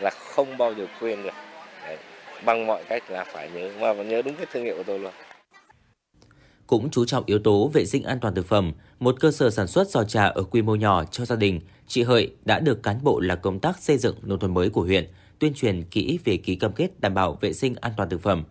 là 0.00 0.10
không 0.10 0.58
bao 0.58 0.74
giờ 0.74 0.86
quên 1.00 1.22
được 1.22 1.34
Đấy. 1.86 1.96
bằng 2.44 2.66
mọi 2.66 2.84
cách 2.88 3.10
là 3.10 3.24
phải 3.24 3.50
nhớ 3.50 3.70
mà 3.80 3.92
nhớ 3.92 4.22
đúng 4.22 4.34
cái 4.34 4.46
thương 4.52 4.64
hiệu 4.64 4.76
của 4.76 4.82
tôi 4.82 4.98
luôn 4.98 5.12
cũng 6.70 6.90
chú 6.90 7.04
trọng 7.04 7.24
yếu 7.26 7.38
tố 7.38 7.68
vệ 7.68 7.86
sinh 7.86 8.02
an 8.02 8.18
toàn 8.20 8.34
thực 8.34 8.46
phẩm, 8.46 8.72
một 9.00 9.16
cơ 9.20 9.30
sở 9.30 9.50
sản 9.50 9.66
xuất 9.66 9.88
giò 9.88 10.04
trà 10.04 10.26
ở 10.26 10.42
quy 10.42 10.62
mô 10.62 10.74
nhỏ 10.74 11.04
cho 11.04 11.24
gia 11.24 11.36
đình, 11.36 11.60
chị 11.86 12.02
Hợi 12.02 12.32
đã 12.44 12.60
được 12.60 12.82
cán 12.82 12.98
bộ 13.02 13.20
là 13.20 13.34
công 13.34 13.60
tác 13.60 13.78
xây 13.78 13.98
dựng 13.98 14.16
nông 14.22 14.38
thôn 14.38 14.54
mới 14.54 14.70
của 14.70 14.82
huyện 14.82 15.08
tuyên 15.38 15.54
truyền 15.54 15.84
kỹ 15.84 16.18
về 16.24 16.36
ký 16.36 16.54
cam 16.54 16.72
kết 16.72 17.00
đảm 17.00 17.14
bảo 17.14 17.38
vệ 17.40 17.52
sinh 17.52 17.74
an 17.80 17.92
toàn 17.96 18.08
thực 18.08 18.22
phẩm. 18.22 18.44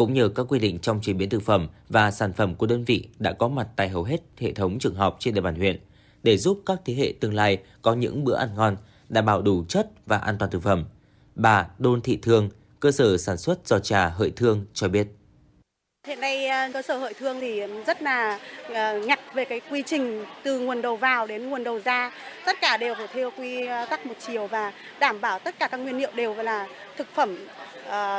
Cũng 0.00 0.12
như 0.12 0.28
các 0.28 0.46
quy 0.48 0.58
định 0.58 0.78
trong 0.78 1.00
chế 1.02 1.12
biến 1.12 1.28
thực 1.28 1.42
phẩm 1.42 1.68
và 1.88 2.10
sản 2.10 2.32
phẩm 2.32 2.54
của 2.54 2.66
đơn 2.66 2.84
vị 2.84 3.08
đã 3.18 3.32
có 3.32 3.48
mặt 3.48 3.66
tại 3.76 3.88
hầu 3.88 4.04
hết 4.04 4.20
hệ 4.38 4.52
thống 4.52 4.78
trường 4.78 4.94
học 4.94 5.16
trên 5.18 5.34
địa 5.34 5.40
bàn 5.40 5.54
huyện 5.54 5.80
để 6.22 6.36
giúp 6.36 6.62
các 6.66 6.80
thế 6.84 6.94
hệ 6.94 7.12
tương 7.20 7.34
lai 7.34 7.58
có 7.82 7.94
những 7.94 8.24
bữa 8.24 8.36
ăn 8.36 8.48
ngon, 8.56 8.76
đảm 9.08 9.26
bảo 9.26 9.42
đủ 9.42 9.64
chất 9.68 9.90
và 10.06 10.18
an 10.18 10.36
toàn 10.38 10.50
thực 10.50 10.62
phẩm. 10.62 10.84
Bà 11.34 11.66
Đôn 11.78 12.00
Thị 12.00 12.18
Thương, 12.22 12.50
cơ 12.80 12.90
sở 12.90 13.16
sản 13.16 13.36
xuất 13.36 13.68
giò 13.68 13.78
trà 13.78 14.08
Hợi 14.08 14.30
Thương 14.36 14.66
cho 14.74 14.88
biết. 14.88 15.06
Hiện 16.06 16.20
nay 16.20 16.46
à, 16.46 16.70
cơ 16.72 16.82
sở 16.82 16.98
hợi 16.98 17.14
thương 17.14 17.40
thì 17.40 17.62
rất 17.86 18.02
là 18.02 18.38
à, 18.72 18.92
nhặt 18.92 19.20
về 19.34 19.44
cái 19.44 19.60
quy 19.70 19.82
trình 19.86 20.24
từ 20.42 20.60
nguồn 20.60 20.82
đầu 20.82 20.96
vào 20.96 21.26
đến 21.26 21.50
nguồn 21.50 21.64
đầu 21.64 21.80
ra. 21.84 22.12
Tất 22.46 22.56
cả 22.60 22.76
đều 22.76 22.94
phải 22.94 23.06
theo 23.06 23.30
quy 23.38 23.66
à, 23.66 23.86
tắc 23.86 24.06
một 24.06 24.14
chiều 24.26 24.46
và 24.46 24.72
đảm 25.00 25.20
bảo 25.20 25.38
tất 25.38 25.58
cả 25.58 25.68
các 25.68 25.76
nguyên 25.76 25.96
liệu 25.96 26.10
đều 26.14 26.34
là 26.34 26.66
thực 26.96 27.08
phẩm 27.14 27.36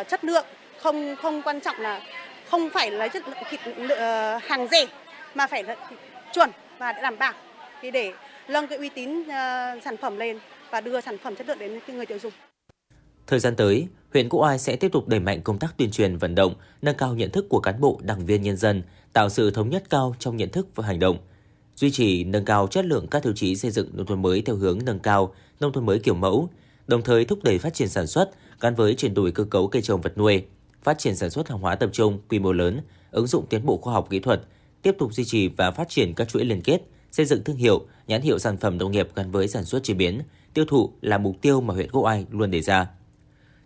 chất 0.07 0.23
lượng, 0.23 0.45
không 0.83 1.15
không 1.21 1.41
quan 1.41 1.61
trọng 1.61 1.79
là 1.79 2.01
không 2.49 2.69
phải 2.73 2.91
là 2.91 3.07
chất 3.07 3.23
lượng 3.27 3.37
thịt 3.49 3.59
hàng 4.43 4.67
rẻ 4.71 4.85
mà 5.35 5.47
phải 5.47 5.63
là 5.63 5.75
chuẩn 6.33 6.49
và 6.79 6.91
đảm 6.91 7.17
bảo 7.19 7.33
thì 7.81 7.91
để 7.91 8.13
nâng 8.47 8.67
cái 8.67 8.77
uy 8.77 8.89
tín 8.89 9.19
uh, 9.19 9.25
sản 9.83 9.97
phẩm 10.01 10.17
lên 10.17 10.39
và 10.71 10.81
đưa 10.81 11.01
sản 11.01 11.17
phẩm 11.17 11.35
chất 11.35 11.47
lượng 11.47 11.59
đến 11.59 11.79
người 11.87 12.05
tiêu 12.05 12.19
dùng. 12.19 12.33
Thời 13.27 13.39
gian 13.39 13.55
tới, 13.55 13.87
huyện 14.13 14.29
Quốc 14.29 14.41
Oai 14.41 14.59
sẽ 14.59 14.75
tiếp 14.75 14.91
tục 14.91 15.07
đẩy 15.07 15.19
mạnh 15.19 15.41
công 15.41 15.59
tác 15.59 15.77
tuyên 15.77 15.91
truyền 15.91 16.17
vận 16.17 16.35
động, 16.35 16.55
nâng 16.81 16.97
cao 16.97 17.13
nhận 17.13 17.31
thức 17.31 17.45
của 17.49 17.59
cán 17.59 17.81
bộ, 17.81 17.99
đảng 18.03 18.25
viên 18.25 18.41
nhân 18.41 18.57
dân, 18.57 18.83
tạo 19.13 19.29
sự 19.29 19.51
thống 19.51 19.69
nhất 19.69 19.83
cao 19.89 20.15
trong 20.19 20.37
nhận 20.37 20.49
thức 20.49 20.67
và 20.75 20.87
hành 20.87 20.99
động. 20.99 21.17
Duy 21.75 21.91
trì 21.91 22.23
nâng 22.23 22.45
cao 22.45 22.67
chất 22.67 22.85
lượng 22.85 23.07
các 23.11 23.23
tiêu 23.23 23.33
chí 23.35 23.55
xây 23.55 23.71
dựng 23.71 23.89
nông 23.93 24.05
thôn 24.05 24.21
mới 24.21 24.41
theo 24.41 24.55
hướng 24.55 24.79
nâng 24.85 24.99
cao 24.99 25.35
nông 25.59 25.73
thôn 25.73 25.85
mới 25.85 25.99
kiểu 25.99 26.15
mẫu, 26.15 26.49
đồng 26.87 27.01
thời 27.01 27.25
thúc 27.25 27.39
đẩy 27.43 27.57
phát 27.57 27.73
triển 27.73 27.87
sản 27.89 28.07
xuất 28.07 28.29
gắn 28.59 28.75
với 28.75 28.95
chuyển 28.95 29.13
đổi 29.13 29.31
cơ 29.31 29.43
cấu 29.43 29.67
cây 29.67 29.81
trồng 29.81 30.01
vật 30.01 30.17
nuôi, 30.17 30.43
phát 30.83 30.97
triển 30.99 31.15
sản 31.15 31.29
xuất 31.29 31.49
hàng 31.49 31.59
hóa 31.59 31.75
tập 31.75 31.89
trung 31.93 32.19
quy 32.29 32.39
mô 32.39 32.51
lớn, 32.51 32.81
ứng 33.11 33.27
dụng 33.27 33.45
tiến 33.49 33.65
bộ 33.65 33.77
khoa 33.77 33.93
học 33.93 34.07
kỹ 34.09 34.19
thuật, 34.19 34.41
tiếp 34.81 34.95
tục 34.99 35.13
duy 35.13 35.25
trì 35.25 35.47
và 35.47 35.71
phát 35.71 35.89
triển 35.89 36.13
các 36.13 36.29
chuỗi 36.29 36.45
liên 36.45 36.61
kết, 36.61 36.81
xây 37.11 37.25
dựng 37.25 37.43
thương 37.43 37.55
hiệu, 37.55 37.85
nhãn 38.07 38.21
hiệu 38.21 38.39
sản 38.39 38.57
phẩm 38.57 38.77
nông 38.77 38.91
nghiệp 38.91 39.09
gắn 39.15 39.31
với 39.31 39.47
sản 39.47 39.65
xuất 39.65 39.83
chế 39.83 39.93
biến, 39.93 40.21
tiêu 40.53 40.65
thụ 40.67 40.91
là 41.01 41.17
mục 41.17 41.35
tiêu 41.41 41.61
mà 41.61 41.73
huyện 41.73 41.91
Quốc 41.91 42.01
Oai 42.01 42.25
luôn 42.31 42.51
đề 42.51 42.61
ra 42.61 42.87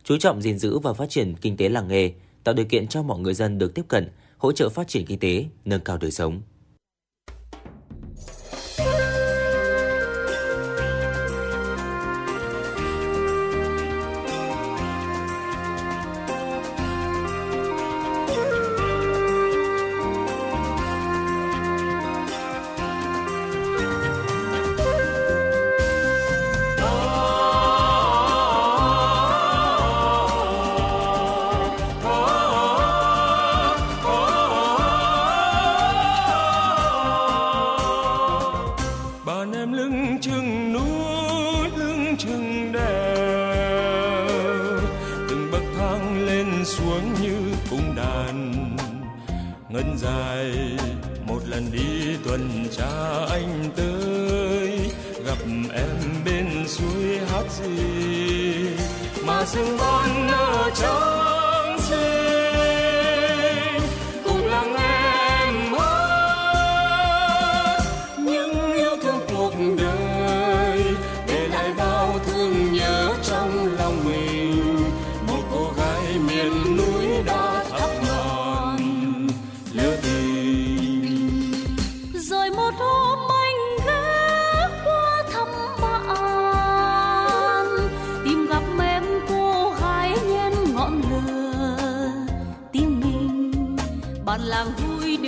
chú 0.05 0.17
trọng 0.17 0.41
gìn 0.41 0.59
giữ 0.59 0.79
và 0.79 0.93
phát 0.93 1.09
triển 1.09 1.35
kinh 1.35 1.57
tế 1.57 1.69
làng 1.69 1.87
nghề, 1.87 2.11
tạo 2.43 2.55
điều 2.55 2.65
kiện 2.65 2.87
cho 2.87 3.03
mọi 3.03 3.19
người 3.19 3.33
dân 3.33 3.57
được 3.57 3.73
tiếp 3.75 3.85
cận, 3.87 4.09
hỗ 4.37 4.51
trợ 4.51 4.69
phát 4.69 4.87
triển 4.87 5.05
kinh 5.05 5.19
tế, 5.19 5.45
nâng 5.65 5.81
cao 5.81 5.97
đời 5.97 6.11
sống. 6.11 6.41
Tuần 52.25 52.67
cha 52.77 53.25
anh 53.29 53.69
tới, 53.75 54.91
gặp 55.25 55.37
em 55.73 56.23
bên 56.25 56.67
suối 56.67 57.19
hát 57.31 57.43
gì 57.51 57.85
mà 59.25 59.45
rừng 59.45 59.77
non 59.77 60.27
nở 60.27 60.71
trôi 60.75 61.44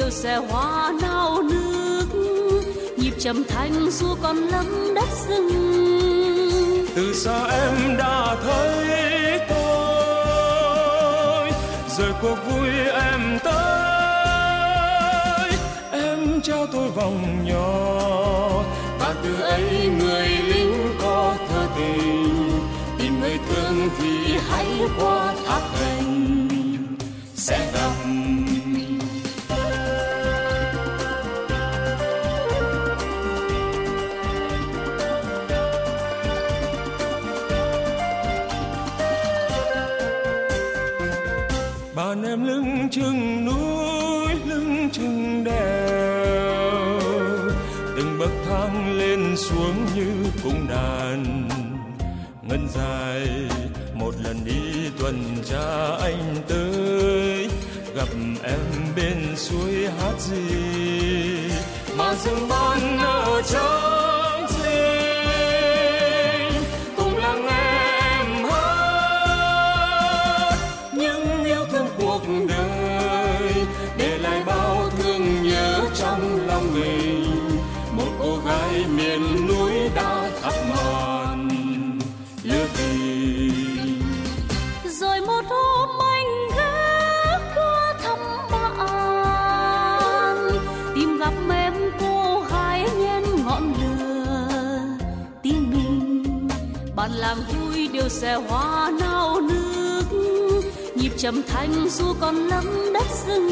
yêu 0.07 0.11
sẽ 0.11 0.35
hoa 0.35 0.93
nao 1.01 1.41
nước, 1.41 2.05
nhịp 2.97 3.13
trầm 3.19 3.43
thanh 3.49 3.91
du 3.91 4.15
con 4.21 4.37
lắm 4.37 4.93
đất 4.95 5.09
rừng. 5.27 5.49
Từ 6.95 7.13
xa 7.13 7.45
em 7.45 7.97
đã 7.97 8.35
thấy 8.43 9.39
tôi 9.49 11.51
rời 11.97 12.11
cuộc 12.21 12.37
vui 12.49 12.69
em 12.93 13.39
tới. 13.43 15.51
Em 15.91 16.41
trao 16.41 16.67
tôi 16.67 16.89
vòng 16.89 17.45
nhỏ, 17.45 18.63
và 18.99 19.15
từ 19.23 19.41
ấy 19.41 19.89
người 19.99 20.27
lính 20.27 20.95
có 21.01 21.35
thơ 21.49 21.67
tình. 21.77 22.51
Tìm 22.97 23.21
người 23.21 23.39
thương 23.49 23.89
thì 23.99 24.37
hãy 24.49 24.67
qua 24.99 25.33
thác 25.47 25.61
đàn 42.07 42.23
em 42.23 42.45
lưng 42.45 42.87
chừng 42.91 43.45
núi, 43.45 44.33
lưng 44.45 44.89
chừng 44.93 45.43
đèo. 45.43 46.99
Từng 47.95 48.19
bậc 48.19 48.29
thang 48.49 48.97
lên 48.97 49.37
xuống 49.37 49.75
như 49.95 50.11
cung 50.43 50.67
đàn. 50.69 51.47
Ngân 52.41 52.67
dài, 52.69 53.27
một 53.93 54.13
lần 54.23 54.45
đi 54.45 54.89
tuần 54.99 55.23
tra 55.45 55.97
anh 56.01 56.35
tới. 56.47 57.49
Gặp 57.95 58.07
em 58.43 58.59
bên 58.95 59.35
suối 59.35 59.87
hát 59.99 60.19
gì? 60.19 60.39
Mà 61.97 62.13
rừng 62.15 62.47
ban 62.49 62.97
ở 62.97 63.41
trong 63.41 63.96
vui 98.07 98.11
xe 98.21 98.35
hoa 98.35 98.91
nao 98.99 99.41
nước, 99.41 100.03
nhịp 100.95 101.11
trầm 101.17 101.41
thanh 101.47 101.89
du 101.89 102.13
còn 102.19 102.35
lắm 102.35 102.63
đất 102.93 103.07
rừng. 103.27 103.49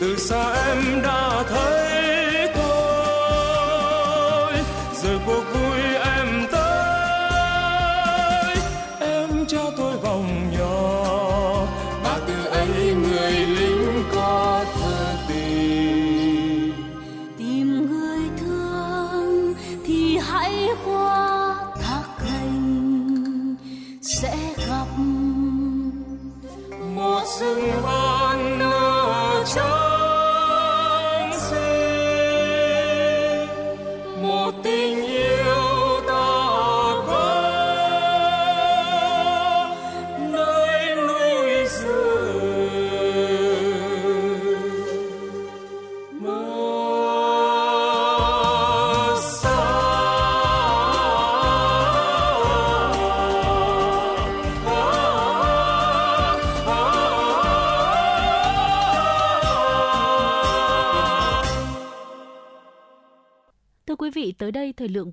Từ 0.00 0.16
xa 0.16 0.52
em 0.66 1.02
đã 1.02 1.44
thấy 1.48 1.91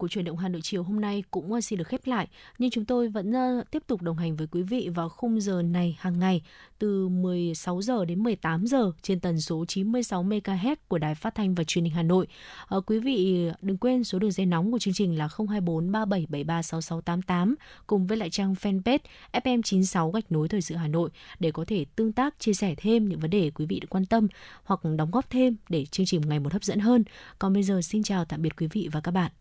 chuyển 0.10 0.20
của 0.20 0.22
truyền 0.22 0.26
động 0.26 0.38
Hà 0.38 0.50
Nội 0.50 0.62
chiều 0.64 0.84
hôm 0.84 1.02
nay 1.02 1.24
cũng 1.32 1.54
ờ, 1.54 1.62
xin 1.62 1.80
được 1.80 1.88
khép 1.88 2.02
lại, 2.06 2.28
nhưng 2.58 2.70
chúng 2.70 2.86
tôi 2.86 3.08
vẫn 3.08 3.34
ờ, 3.34 3.64
tiếp 3.72 3.84
tục 3.88 4.02
đồng 4.02 4.18
hành 4.18 4.36
với 4.36 4.48
quý 4.48 4.62
vị 4.62 4.90
vào 4.90 5.10
khung 5.10 5.42
giờ 5.42 5.62
này 5.62 5.98
hàng 6.00 6.20
ngày 6.20 6.42
từ 6.80 7.08
16 7.08 7.82
giờ 7.82 8.06
đến 8.06 8.24
18 8.24 8.68
giờ 8.68 8.92
trên 9.02 9.20
tần 9.20 9.42
số 9.42 9.66
96 9.66 10.24
MHz 10.24 10.76
của 10.88 10.98
Đài 10.98 11.16
Phát 11.16 11.36
thanh 11.36 11.56
và 11.56 11.64
Truyền 11.64 11.86
hình 11.86 11.94
Hà 11.94 12.04
Nội. 12.04 12.28
Ờ, 12.68 12.82
quý 12.82 13.00
vị 13.00 13.50
đừng 13.62 13.78
quên 13.78 14.04
số 14.04 14.20
đường 14.20 14.32
dây 14.32 14.46
nóng 14.46 14.72
của 14.72 14.80
chương 14.80 14.94
trình 14.94 15.18
là 15.18 15.28
024 15.38 15.92
3773 15.92 16.62
6688 16.62 17.56
cùng 17.88 18.08
với 18.08 18.18
lại 18.18 18.30
trang 18.30 18.54
fanpage 18.54 19.00
FM96 19.34 20.12
gạch 20.12 20.32
nối 20.32 20.48
thời 20.48 20.62
sự 20.62 20.76
Hà 20.76 20.88
Nội 20.88 21.10
để 21.40 21.52
có 21.52 21.66
thể 21.68 21.86
tương 21.96 22.12
tác 22.12 22.40
chia 22.40 22.54
sẻ 22.54 22.76
thêm 22.78 23.10
những 23.10 23.20
vấn 23.20 23.30
đề 23.30 23.52
quý 23.56 23.66
vị 23.66 23.82
quan 23.90 24.06
tâm 24.06 24.28
hoặc 24.64 24.80
đóng 24.98 25.12
góp 25.12 25.30
thêm 25.30 25.56
để 25.70 25.86
chương 25.86 26.06
trình 26.06 26.22
ngày 26.28 26.40
một 26.40 26.54
hấp 26.54 26.64
dẫn 26.64 26.80
hơn. 26.80 27.04
Còn 27.40 27.54
bây 27.54 27.64
giờ 27.64 27.82
xin 27.82 28.04
chào 28.04 28.26
tạm 28.26 28.42
biệt 28.42 28.58
quý 28.58 28.68
vị 28.68 28.90
và 28.92 29.02
các 29.02 29.12
bạn. 29.12 29.32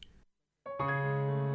Thank 0.79 0.91
you. 0.91 1.48